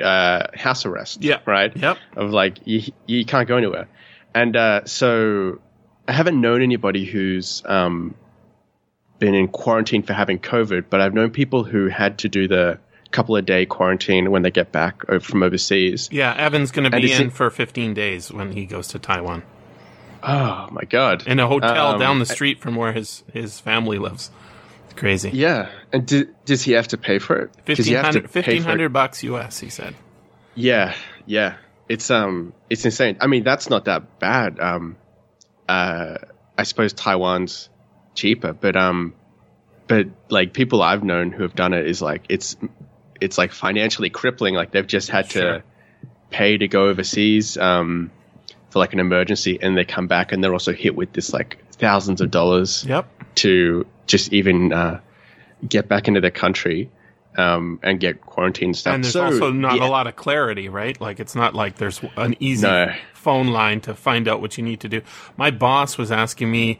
[0.03, 1.39] uh, house arrest, Yeah.
[1.45, 1.75] right?
[1.75, 1.97] Yep.
[2.15, 3.87] of like you, you can't go anywhere.
[4.33, 5.59] And uh, so
[6.07, 8.15] I haven't known anybody who's um,
[9.19, 12.79] been in quarantine for having COVID, but I've known people who had to do the
[13.11, 16.07] couple of day quarantine when they get back from overseas.
[16.13, 19.43] Yeah, Evan's going to be in it- for 15 days when he goes to Taiwan
[20.23, 21.27] Oh my god!
[21.27, 24.29] in a hotel Um, down the street from where his his family lives.
[24.91, 25.29] It's crazy.
[25.33, 27.51] Yeah, and do, does he have to pay for it?
[27.65, 28.53] 'Cause you have 1500 pay for it.
[28.53, 29.95] 1500 bucks US, he said.
[30.55, 30.93] Yeah,
[31.25, 31.55] yeah.
[31.87, 33.17] It's um it's insane.
[33.21, 34.59] I mean, that's not that bad.
[34.59, 34.97] Um
[35.69, 36.17] uh
[36.57, 37.69] I suppose Taiwan's
[38.15, 39.13] cheaper, but um
[39.87, 42.57] but like people I've known who have done it is like it's
[43.21, 44.55] it's like financially crippling.
[44.55, 45.41] Like they've just had Sure.
[45.59, 45.63] to
[46.31, 48.11] pay to go overseas um
[48.69, 51.57] for like an emergency and they come back and they're also hit with this like
[51.81, 53.05] thousands of dollars Yep.
[53.43, 54.99] to just even uh
[55.67, 56.89] get back into their country
[57.37, 58.93] um and get quarantine stuff.
[58.95, 59.87] And there's So, also not yeah.
[59.87, 60.99] a lot of clarity, right?
[61.01, 62.93] Like it's not like there's an easy No.
[63.13, 65.01] phone line to find out what you need to do.
[65.37, 66.79] My boss was asking me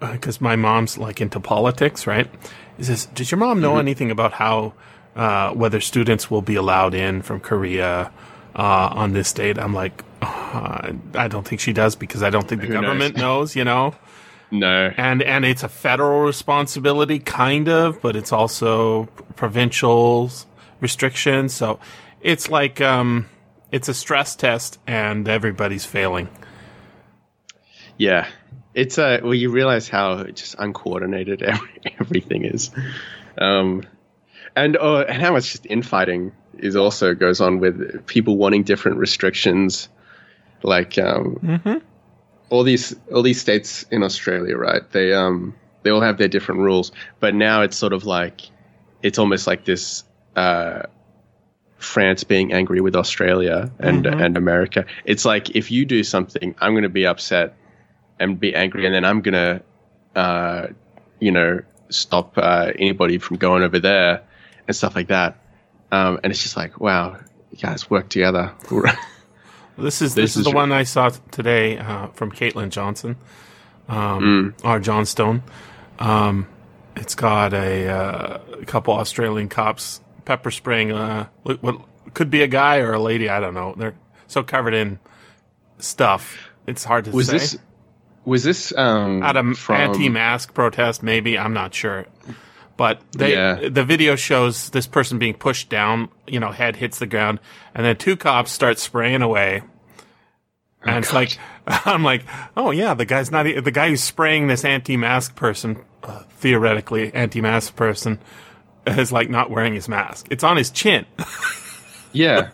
[0.00, 2.28] because my mom's like into politics, right?
[2.76, 3.78] He says, "Does your mom know Mm-hmm.
[3.80, 4.74] anything about how
[5.16, 8.10] uh, whether students will be allowed in from Korea
[8.56, 12.46] uh, on this date?" I'm like, uh, I don't think she does because I don't
[12.46, 13.94] think the Who government knows, you know?
[14.50, 14.92] No.
[14.96, 20.30] and and it's a federal responsibility kind of but it's also provincial
[20.80, 21.52] restrictions.
[21.54, 21.80] So
[22.20, 23.26] it's like um
[23.72, 26.28] it's a stress test and everybody's failing.
[27.98, 28.28] Yeah,
[28.74, 32.70] it's a well you realize how just uncoordinated every, everything is,
[33.38, 33.82] um,
[34.54, 38.98] and uh, and how much just infighting is also goes on with people wanting different
[38.98, 39.88] restrictions,
[40.64, 41.82] like um,
[42.50, 44.88] all these all these states in Australia, right?
[44.90, 48.40] They um they all have their different rules, but now it's sort of like
[49.02, 50.04] it's almost like this.
[50.34, 50.82] Uh,
[51.78, 54.86] France being angry with Australia and and America.
[55.04, 57.56] It's like if you do something, I'm going to be upset
[58.18, 59.62] and be angry, and then I'm going to,
[60.18, 60.68] uh,
[61.20, 61.60] you know,
[61.90, 64.22] stop uh, anybody from going over there
[64.66, 65.38] and stuff like that.
[65.92, 67.18] Um, and it's just like, wow,
[67.50, 68.52] you guys work together.
[69.78, 72.70] this is this, This is, is the your- one i saw today uh, from caitlin
[72.70, 73.16] johnson
[73.88, 75.42] um, or johnstone
[75.98, 76.46] um,
[76.96, 81.80] it's got a, uh, a couple australian cops pepper spraying uh, what-
[82.14, 83.74] could be a guy or a lady i don't know.
[83.76, 83.96] They're
[84.28, 84.98] so covered in
[85.78, 87.32] stuff it's hard to was say.
[87.38, 87.58] this
[88.24, 92.06] was this um, at a from anti-mask protest maybe i'm not sure
[92.76, 93.68] but they Yeah.
[93.68, 97.38] the video shows this person being pushed down you know head hits the ground
[97.74, 99.62] and then two cops start spraying away.
[100.86, 102.24] And it's like i'm like
[102.56, 107.74] oh yeah the guy's not the guy who's spraying this anti-mask person uh, theoretically anti-mask
[107.76, 108.18] person
[108.86, 110.26] is like not wearing his mask.
[110.30, 111.06] It's on his chin.
[112.12, 112.50] Yeah.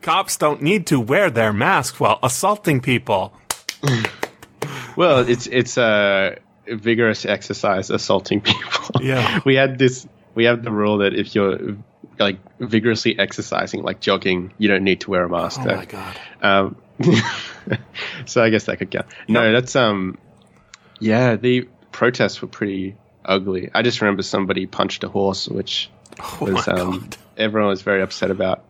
[0.00, 3.32] Cops don't need to wear their mask while assaulting people.
[4.96, 6.36] Well, it's it's a
[6.68, 9.00] vigorous exercise assaulting people.
[9.00, 9.40] Yeah.
[9.44, 10.06] we had this.
[10.34, 11.76] We have the rule that if you're
[12.18, 15.60] like vigorously exercising, like jogging, you don't need to wear a mask.
[15.62, 16.18] Oh my god.
[16.42, 16.76] Um,
[18.26, 19.06] so I guess that could count.
[19.28, 20.18] No, that's um,
[21.00, 23.70] yeah, the protests were pretty ugly.
[23.74, 28.30] I just remember somebody punched a horse, which Oh was um, everyone was very upset
[28.30, 28.64] about.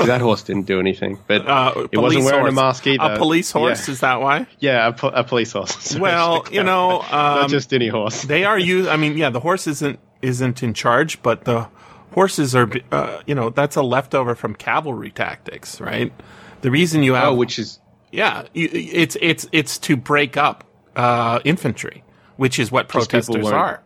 [0.00, 2.52] That horse didn't do anything, but Uh, it wasn't wearing horse.
[2.52, 3.14] a mask either.
[3.14, 4.46] A police horse Yeah, is that why?
[4.60, 5.74] yeah a, po- a police horse.
[5.82, 8.22] So Well, you know, not um, just any horse.
[8.22, 8.88] they are used.
[8.88, 11.68] I mean, yeah, the horse isn't isn't in charge, but the
[12.12, 12.70] horses are.
[12.90, 16.12] Uh, you know, that's a leftover from cavalry tactics, right?
[16.60, 17.80] The reason you have, Oh, which is
[18.12, 20.64] yeah, you, it's it's it's to break up
[20.96, 22.04] uh, infantry,
[22.36, 23.82] which is what protesters are.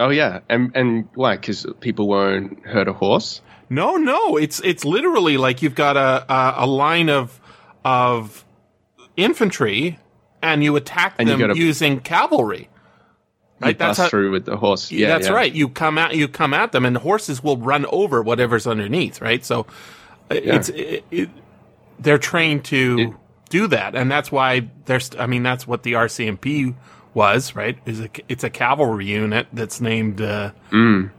[0.00, 1.36] oh yeah, and and why?
[1.36, 3.42] Because people won't hurt a horse.
[3.70, 7.40] No, no, it's it's literally like you've got a a, a line of
[7.84, 8.44] of
[9.16, 9.98] infantry,
[10.42, 12.68] and you attack And you them gotta- using cavalry.
[13.60, 14.90] You Right, that's how- through with the horse.
[14.90, 15.32] Yeah, that's yeah.
[15.34, 15.52] right.
[15.52, 19.20] You come at you come at them, and horses will run over whatever's underneath.
[19.22, 19.60] Right, so
[20.30, 21.28] uh, it's it, it,
[21.98, 23.14] they're trained to
[23.48, 25.10] do that, and that's why there's.
[25.18, 26.74] I mean, that's what the RCMP
[27.14, 27.54] was.
[27.54, 30.20] Right, is a, it's a cavalry unit that's named.
[30.20, 31.10] Uh, Mm.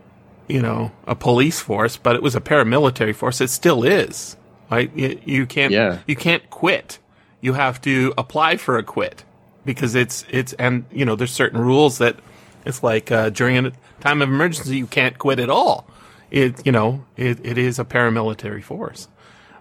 [0.47, 3.41] You know, a police force, but it was a paramilitary force.
[3.41, 4.37] It still is.
[4.69, 5.71] Right, you, you can't.
[5.71, 5.99] Yeah.
[6.07, 6.99] You can't quit.
[7.41, 9.23] You have to apply for a quit
[9.63, 12.17] because it's it's and you know there's certain rules that
[12.65, 15.87] it's like uh, during a time of emergency you can't quit at all.
[16.31, 19.07] It you know it, it is a paramilitary force,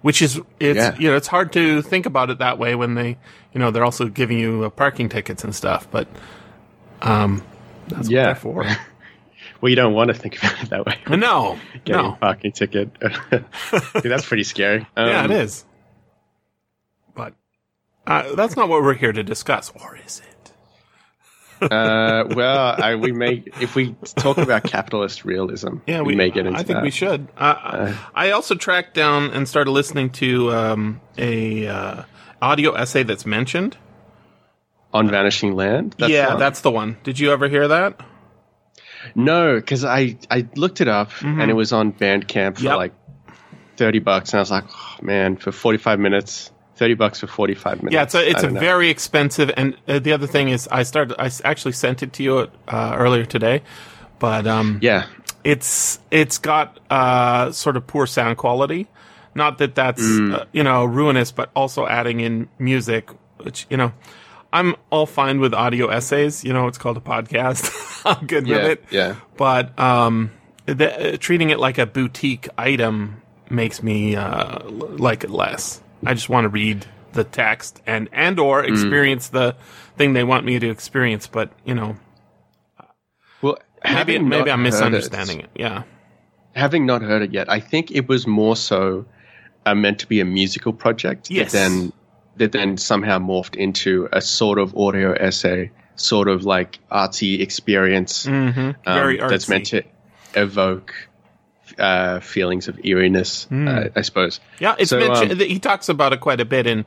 [0.00, 0.96] which is it's Yeah.
[0.98, 3.18] you know it's hard to think about it that way when they
[3.52, 6.08] you know they're also giving you uh, parking tickets and stuff, but
[7.02, 7.42] um
[7.88, 8.20] that's Yeah.
[8.20, 8.64] what they're for.
[9.64, 10.98] Well, you don't want to think about it that way.
[11.16, 12.90] no, Getting a no, parking ticket.
[13.94, 14.86] That's pretty scary.
[14.94, 15.64] Um, yeah, it is.
[17.14, 17.32] But
[18.06, 21.72] uh, that's not what we're here to discuss, or is it?
[21.72, 25.76] uh, well, I, we may if we talk about capitalist realism.
[25.86, 26.82] Yeah, we, we, may get into I think that.
[26.82, 27.28] we should.
[27.34, 32.02] Uh, I also tracked down and started listening to um, a uh,
[32.42, 33.78] audio essay that's mentioned.
[34.92, 35.94] on Vanishing Land.
[35.98, 36.98] That's yeah, that's the one.
[37.02, 37.98] Did you ever hear that?
[39.14, 42.66] No, because I I looked it up and it was on Bandcamp for Mm-hmm.
[42.66, 42.76] Yep.
[42.76, 42.92] like
[43.76, 47.26] thirty bucks, and I was like, oh, man, for forty five minutes, thirty bucks for
[47.26, 47.94] forty five minutes.
[47.94, 48.60] Yeah, it's a it's a know.
[48.60, 49.50] very expensive.
[49.56, 51.16] And uh, the other thing is, I started.
[51.20, 53.62] I actually sent it to you uh, earlier today,
[54.18, 55.06] but um, yeah.
[55.42, 58.86] it's it's got uh, sort of poor sound quality.
[59.34, 60.34] Not that that's Mm.
[60.34, 63.10] uh, you know ruinous, but also adding in music,
[63.42, 63.92] which you know,
[64.54, 66.44] I'm all fine with audio essays.
[66.44, 67.62] You know, it's called a podcast.
[68.06, 68.84] I'm good Yeah, with it.
[68.90, 69.16] yeah.
[69.36, 70.30] But um,
[70.66, 75.82] the, uh, treating it like a boutique item makes me uh, l- like it less.
[76.06, 78.68] I just want to read the text and and or Mm.
[78.72, 79.56] experience the
[79.96, 81.26] thing they want me to experience.
[81.26, 81.96] But you know,
[83.42, 85.50] Well, maybe maybe I'm misunderstanding it.
[85.54, 85.82] Yeah.
[86.54, 89.04] having not heard it yet, I think it was more so
[89.66, 91.52] uh, meant to be a musical project Yes.
[91.52, 91.92] that then
[92.36, 98.26] that then somehow morphed into a sort of audio essay, sort of like artsy experience
[98.26, 98.70] Mm-hmm.
[98.88, 99.82] um, that's meant to
[100.34, 100.92] evoke
[101.78, 104.40] uh, feelings of eeriness, uh, I suppose.
[104.60, 105.32] Yeah, it's So, mentioned.
[105.32, 106.84] um, he talks about it quite a bit in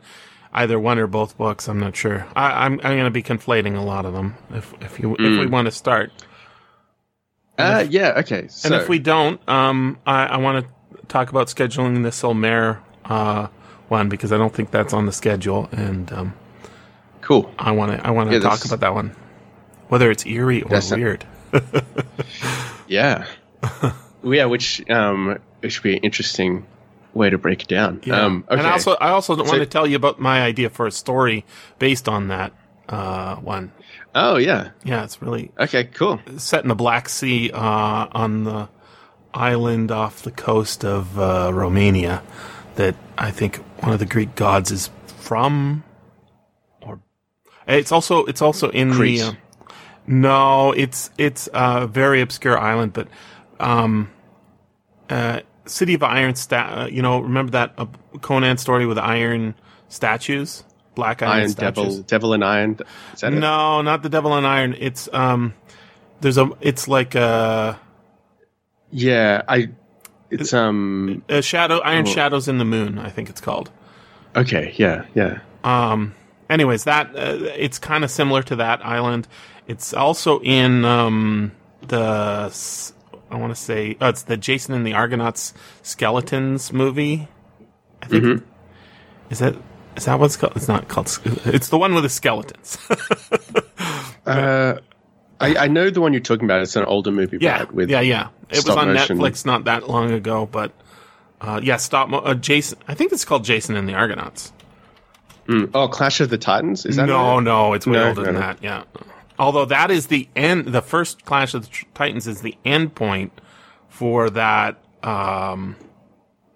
[0.54, 1.68] either one or both books.
[1.68, 2.26] I'm not sure.
[2.36, 5.40] I, I'm I'm going to be conflating a lot of them if if you if
[5.40, 6.12] we want to start.
[7.58, 8.48] Uh, yeah, okay.
[8.50, 12.80] So, And if we don't, um, I, I want to talk about scheduling the Solmare
[13.06, 13.48] uh,
[13.90, 16.34] one because I don't think that's on the schedule, and um,
[17.22, 17.52] cool.
[17.58, 19.16] I want to I want to Yeah, talk about that one,
[19.90, 21.26] whether it's eerie or That's not- weird.
[22.88, 23.26] Yeah.
[24.24, 26.66] yeah, which um, it should be an interesting
[27.14, 28.02] way to break it down.
[28.06, 28.22] Yeah.
[28.22, 28.60] Um, okay.
[28.60, 31.44] And I also I also want to tell you about my idea for a story
[31.80, 32.54] based on that
[32.88, 33.72] uh, one.
[34.16, 34.70] oh, yeah.
[34.86, 36.22] Yeah, it's really Okay, cool.
[36.38, 38.70] set in the Black Sea uh, on the
[39.34, 42.24] island off the coast of uh, Romania
[42.76, 44.90] that I think one of the Greek gods is
[45.20, 45.84] from.
[46.82, 47.00] Or
[47.68, 49.20] it's also it's also in Crete.
[49.20, 49.28] the.
[49.28, 49.34] Uh,
[50.08, 53.08] no, it's it's a very obscure island, but
[53.60, 54.10] um,
[55.10, 56.36] uh, City of Iron.
[56.36, 57.88] Sta- uh, you know, remember that uh,
[58.22, 59.54] Conan story with iron
[59.90, 60.64] statues,
[60.96, 61.84] black iron, Iron statues.
[61.84, 62.80] Devil, Devil and Iron.
[63.20, 63.38] That it?
[63.38, 64.76] No, not the Devil in Iron.
[64.80, 65.54] It's um,
[66.22, 66.50] there's a.
[66.62, 67.78] It's like a,
[68.92, 69.70] Yeah, I.
[70.30, 71.24] It's um.
[71.30, 71.80] a shadow.
[71.80, 72.12] Iron Oh.
[72.12, 73.00] Shadows in the Moon.
[73.00, 73.72] I think it's called.
[74.36, 75.40] Okay, yeah, yeah.
[75.64, 76.16] Um.
[76.50, 79.28] Anyways, that uh, it's kind of similar to that island.
[79.68, 81.52] It's also in um
[81.88, 82.52] the.
[83.30, 87.28] I want to say oh, it's the Jason and the Argonauts skeletons movie.
[88.02, 88.46] I think Mm-hmm.
[89.32, 89.56] is that
[89.98, 90.54] Is that what's called?
[90.56, 91.20] It's not called.
[91.46, 92.78] It's the one with the skeletons.
[94.26, 94.80] Uh,
[95.40, 96.62] I, I know the one you're talking about.
[96.62, 97.72] It's an older movie, yeah, right?
[97.72, 98.30] With yeah, yeah.
[98.50, 99.18] It was on motion.
[99.20, 100.72] Netflix not that long ago, but
[101.42, 102.10] uh, yeah, stop.
[102.10, 104.52] Mo- uh, Jason, I think it's called Jason and the Argonauts.
[105.74, 106.86] Oh, Clash of the Titans.
[106.86, 107.42] Is that No, it?
[107.44, 108.40] no, it's way No, older no, than no.
[108.42, 108.58] that.
[108.62, 108.84] Yeah.
[109.40, 110.66] Although that is the end.
[110.66, 113.32] The first Clash of the Titans is the end point
[113.88, 115.76] for that um,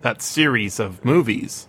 [0.01, 1.67] that series of movies,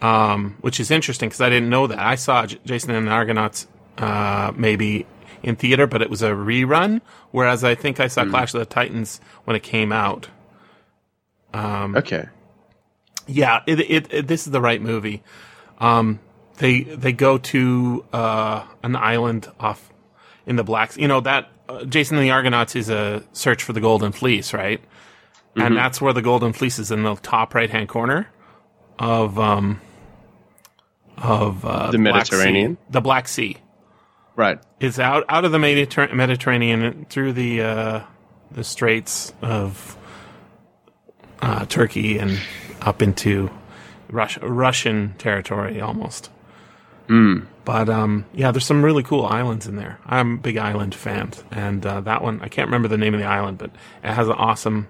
[0.00, 1.98] um, which is interesting because I didn't know that.
[1.98, 3.66] I saw J- Jason and the Argonauts
[3.98, 5.04] uh, maybe
[5.42, 7.00] in theater, but it was a rerun.
[7.30, 8.30] Whereas I think I saw Hmm.
[8.30, 10.28] Clash of the Titans when it came out.
[11.54, 12.26] Um, Okay.
[13.26, 15.22] Yeah, it, it, it this is the right movie.
[15.78, 16.18] Um,
[16.56, 19.92] they they go to uh, an island off
[20.46, 20.96] in the Black.
[20.96, 24.54] You know that uh, Jason and the Argonauts is a search for the Golden Fleece,
[24.54, 24.80] right?
[25.56, 28.28] And that's where the Golden Fleece is in the top right hand corner
[28.98, 29.80] of um
[31.16, 32.36] of uh, The Black Sea.
[32.36, 32.78] Mediterranean?
[32.88, 33.56] the Black Sea.
[34.38, 34.60] Right.
[34.78, 38.02] It's out out of the Mediter- Mediterranean through the uh,
[38.52, 39.96] the straits of
[41.42, 42.38] uh, Turkey and
[42.80, 43.50] up into
[44.08, 46.30] Rus- Russian territory almost.
[47.64, 49.98] But um, yeah, there's some really cool islands in there.
[50.06, 53.20] I'm a big island fan, and uh, that one I can't remember the name of
[53.20, 53.72] the island, but
[54.04, 54.86] it has an awesome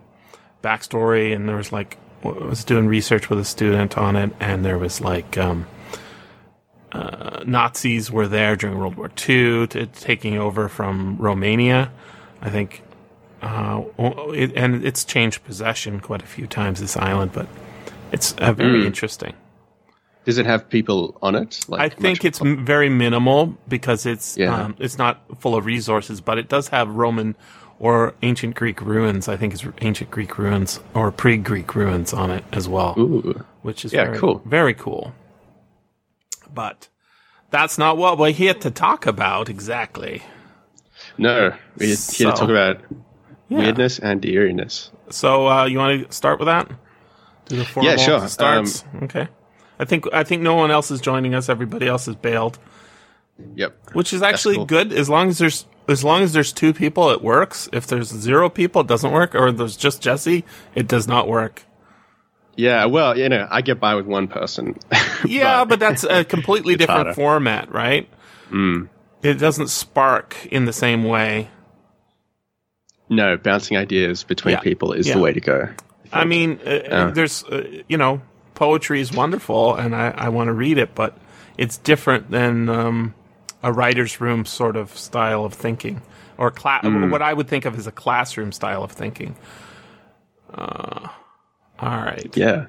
[0.62, 1.34] backstory.
[1.34, 4.76] And there was like I was doing research with a student on it, and there
[4.76, 5.66] was like um,
[7.46, 11.90] Nazis were there during World War II, to, taking over from Romania.
[12.40, 12.82] I think,
[13.42, 13.82] uh,
[14.32, 16.80] it, and it's changed possession quite a few times.
[16.80, 17.46] This island, but
[18.12, 19.34] it's uh, very interesting.
[20.24, 21.64] Does it have people on it?
[21.68, 24.54] Like I think it's m- very minimal because it's Yeah.
[24.54, 27.34] um, it's not full of resources, but it does have Roman
[27.80, 29.26] or ancient Greek ruins.
[29.28, 33.42] I think it's ancient Greek ruins or pre-Greek ruins on it as well Ooh.
[33.62, 34.42] which is Yeah, very, cool.
[34.44, 35.14] very cool.
[36.52, 36.88] But
[37.50, 40.22] that's not what we're here to talk about exactly.
[41.16, 42.80] No, we're here So- to talk about
[43.48, 43.58] Yeah.
[43.58, 44.90] weirdness and eeriness.
[45.10, 46.70] So uh, you want to start with that?
[47.46, 48.26] Do the formal Yeah, sure.
[48.44, 48.66] Um,
[49.04, 49.28] okay.
[49.80, 51.48] I think I think no one else is joining us.
[51.48, 52.58] Everybody else has bailed,
[53.54, 53.74] Yep.
[53.94, 54.66] which is actually cool.
[54.66, 57.66] good as long as there's as long as there's two people, it works.
[57.72, 59.34] If there's zero people, it doesn't work.
[59.34, 60.44] Or there's just Jesse,
[60.74, 61.62] it does not work.
[62.58, 64.76] Yeah, well, you know, I get by with one person.
[65.24, 67.14] Yeah, but, that's a completely different harder.
[67.14, 68.08] format, right?
[69.22, 71.48] It doesn't spark in the same way.
[73.08, 74.60] no, bouncing ideas between Yeah.
[74.60, 75.14] people is Yeah.
[75.14, 75.68] the way to go.
[76.12, 78.20] I mean, uh, there's, uh, you know,
[78.54, 81.16] poetry is wonderful and I, I want to read it, but
[81.56, 83.14] it's different than um,
[83.62, 86.02] a writer's room sort of style of thinking
[86.38, 86.80] or cla-
[87.10, 89.34] what I would think of as a classroom style of thinking.
[90.52, 91.08] Uh,
[91.78, 92.30] all right.
[92.36, 92.66] Yeah.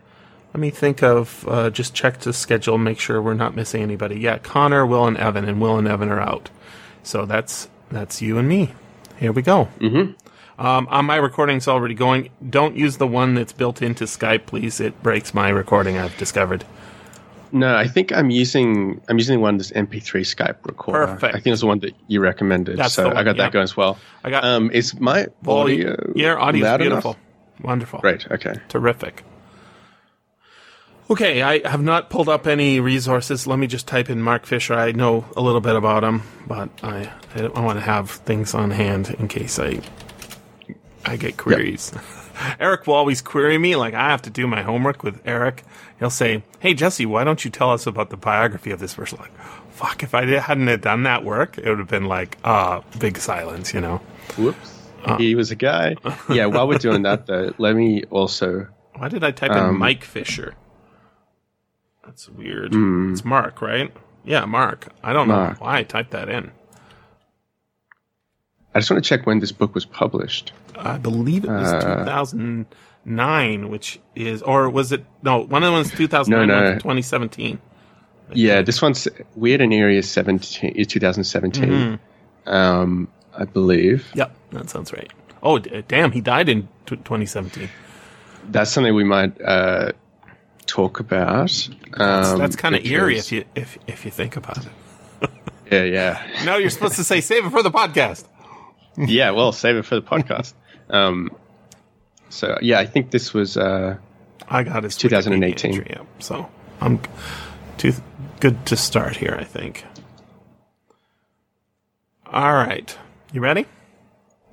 [0.54, 4.20] Let me think of, uh, just check the schedule, make sure we're not missing anybody.
[4.20, 6.50] Yeah, Connor, Will, and Evan, and Will and Evan are out.
[7.04, 8.72] So that's, that's you and me.
[9.20, 9.68] Here we go.
[9.80, 10.66] Mm-hmm.
[10.66, 12.30] Um, uh, my recording's already going.
[12.50, 14.80] Don't use the one that's built into Skype, please.
[14.80, 15.98] It breaks my recording.
[15.98, 16.66] I've discovered.
[17.52, 21.08] No, I think I'm using I'm using one this MP3 Skype recorder.
[21.08, 21.36] Perfect.
[21.36, 22.78] I think it's the one that you recommended.
[22.78, 23.98] That's so I got that going as well.
[24.24, 25.96] I got Um, is my audio?
[26.16, 27.12] Yeah, audio's loud beautiful.
[27.12, 27.22] enough?
[27.62, 28.00] Wonderful.
[28.00, 28.30] Great.
[28.32, 28.56] Okay.
[28.70, 29.24] Terrific.
[31.12, 33.48] Okay, I have not pulled up any resources.
[33.48, 34.76] Let me just type in Mark Fisher.
[34.76, 38.54] I know a little bit about him, but I I, I want to have things
[38.54, 39.82] on hand in case I
[41.06, 41.92] I get queries.
[42.60, 45.64] Eric will always query me like I have to do my homework with Eric.
[45.98, 49.18] He'll say, "Hey Jesse, why don't you tell us about the biography of this person?"
[49.20, 49.36] Like,
[49.72, 53.18] fuck, if I hadn't have done that work, it would have been like, uh, big
[53.18, 53.98] silence, you know.
[54.38, 54.79] Whoops.
[55.06, 55.18] Uh.
[55.18, 55.96] he was a guy.
[56.30, 56.48] Yeah.
[56.48, 58.68] While we're doing that, though, let me also.
[58.96, 60.56] Why did I type Um, in Mike Fisher?
[62.06, 62.74] That's weird.
[62.74, 63.12] Hmm.
[63.14, 63.92] It's Mark, right?
[64.26, 64.88] Yeah, Mark.
[65.04, 66.52] I don't know why I typed that in.
[68.76, 70.52] I just want to check when this book was published.
[70.76, 75.06] I believe it was Uh, 2009, which is, or was it?
[75.24, 76.74] No, one of the ones 2009, No, no.
[76.76, 77.60] 2017.
[78.34, 81.64] Yeah, this one's Weird and Eerie is 17, is 2017.
[81.70, 82.50] Mm-hmm.
[82.50, 85.12] Um, I believe Yep, that sounds right.
[85.42, 87.70] Oh, d- damn, he died in t- 2017.
[88.50, 89.92] that's something we might uh,
[90.66, 91.70] talk about.
[91.94, 94.72] Um, That's kind of eerie if you if if you think about it.
[95.72, 98.26] Yeah, yeah, No, you're supposed to say save it for the podcast.
[98.98, 99.30] yeah.
[99.30, 100.54] Well, save it for the podcast.
[100.90, 101.30] Um,
[102.30, 103.56] so yeah, I think this was.
[103.56, 103.98] Uh,
[104.48, 105.72] I got his 2018.
[105.76, 106.06] Entry, Yep.
[106.20, 106.50] So
[106.82, 107.00] I'm
[107.78, 107.94] too
[108.40, 109.38] good to start here.
[109.40, 109.86] I think.
[112.26, 112.98] All right,
[113.32, 113.66] you ready?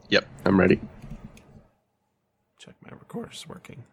[0.08, 0.80] Yep, I'm ready.
[2.58, 3.84] Check my recorder's working.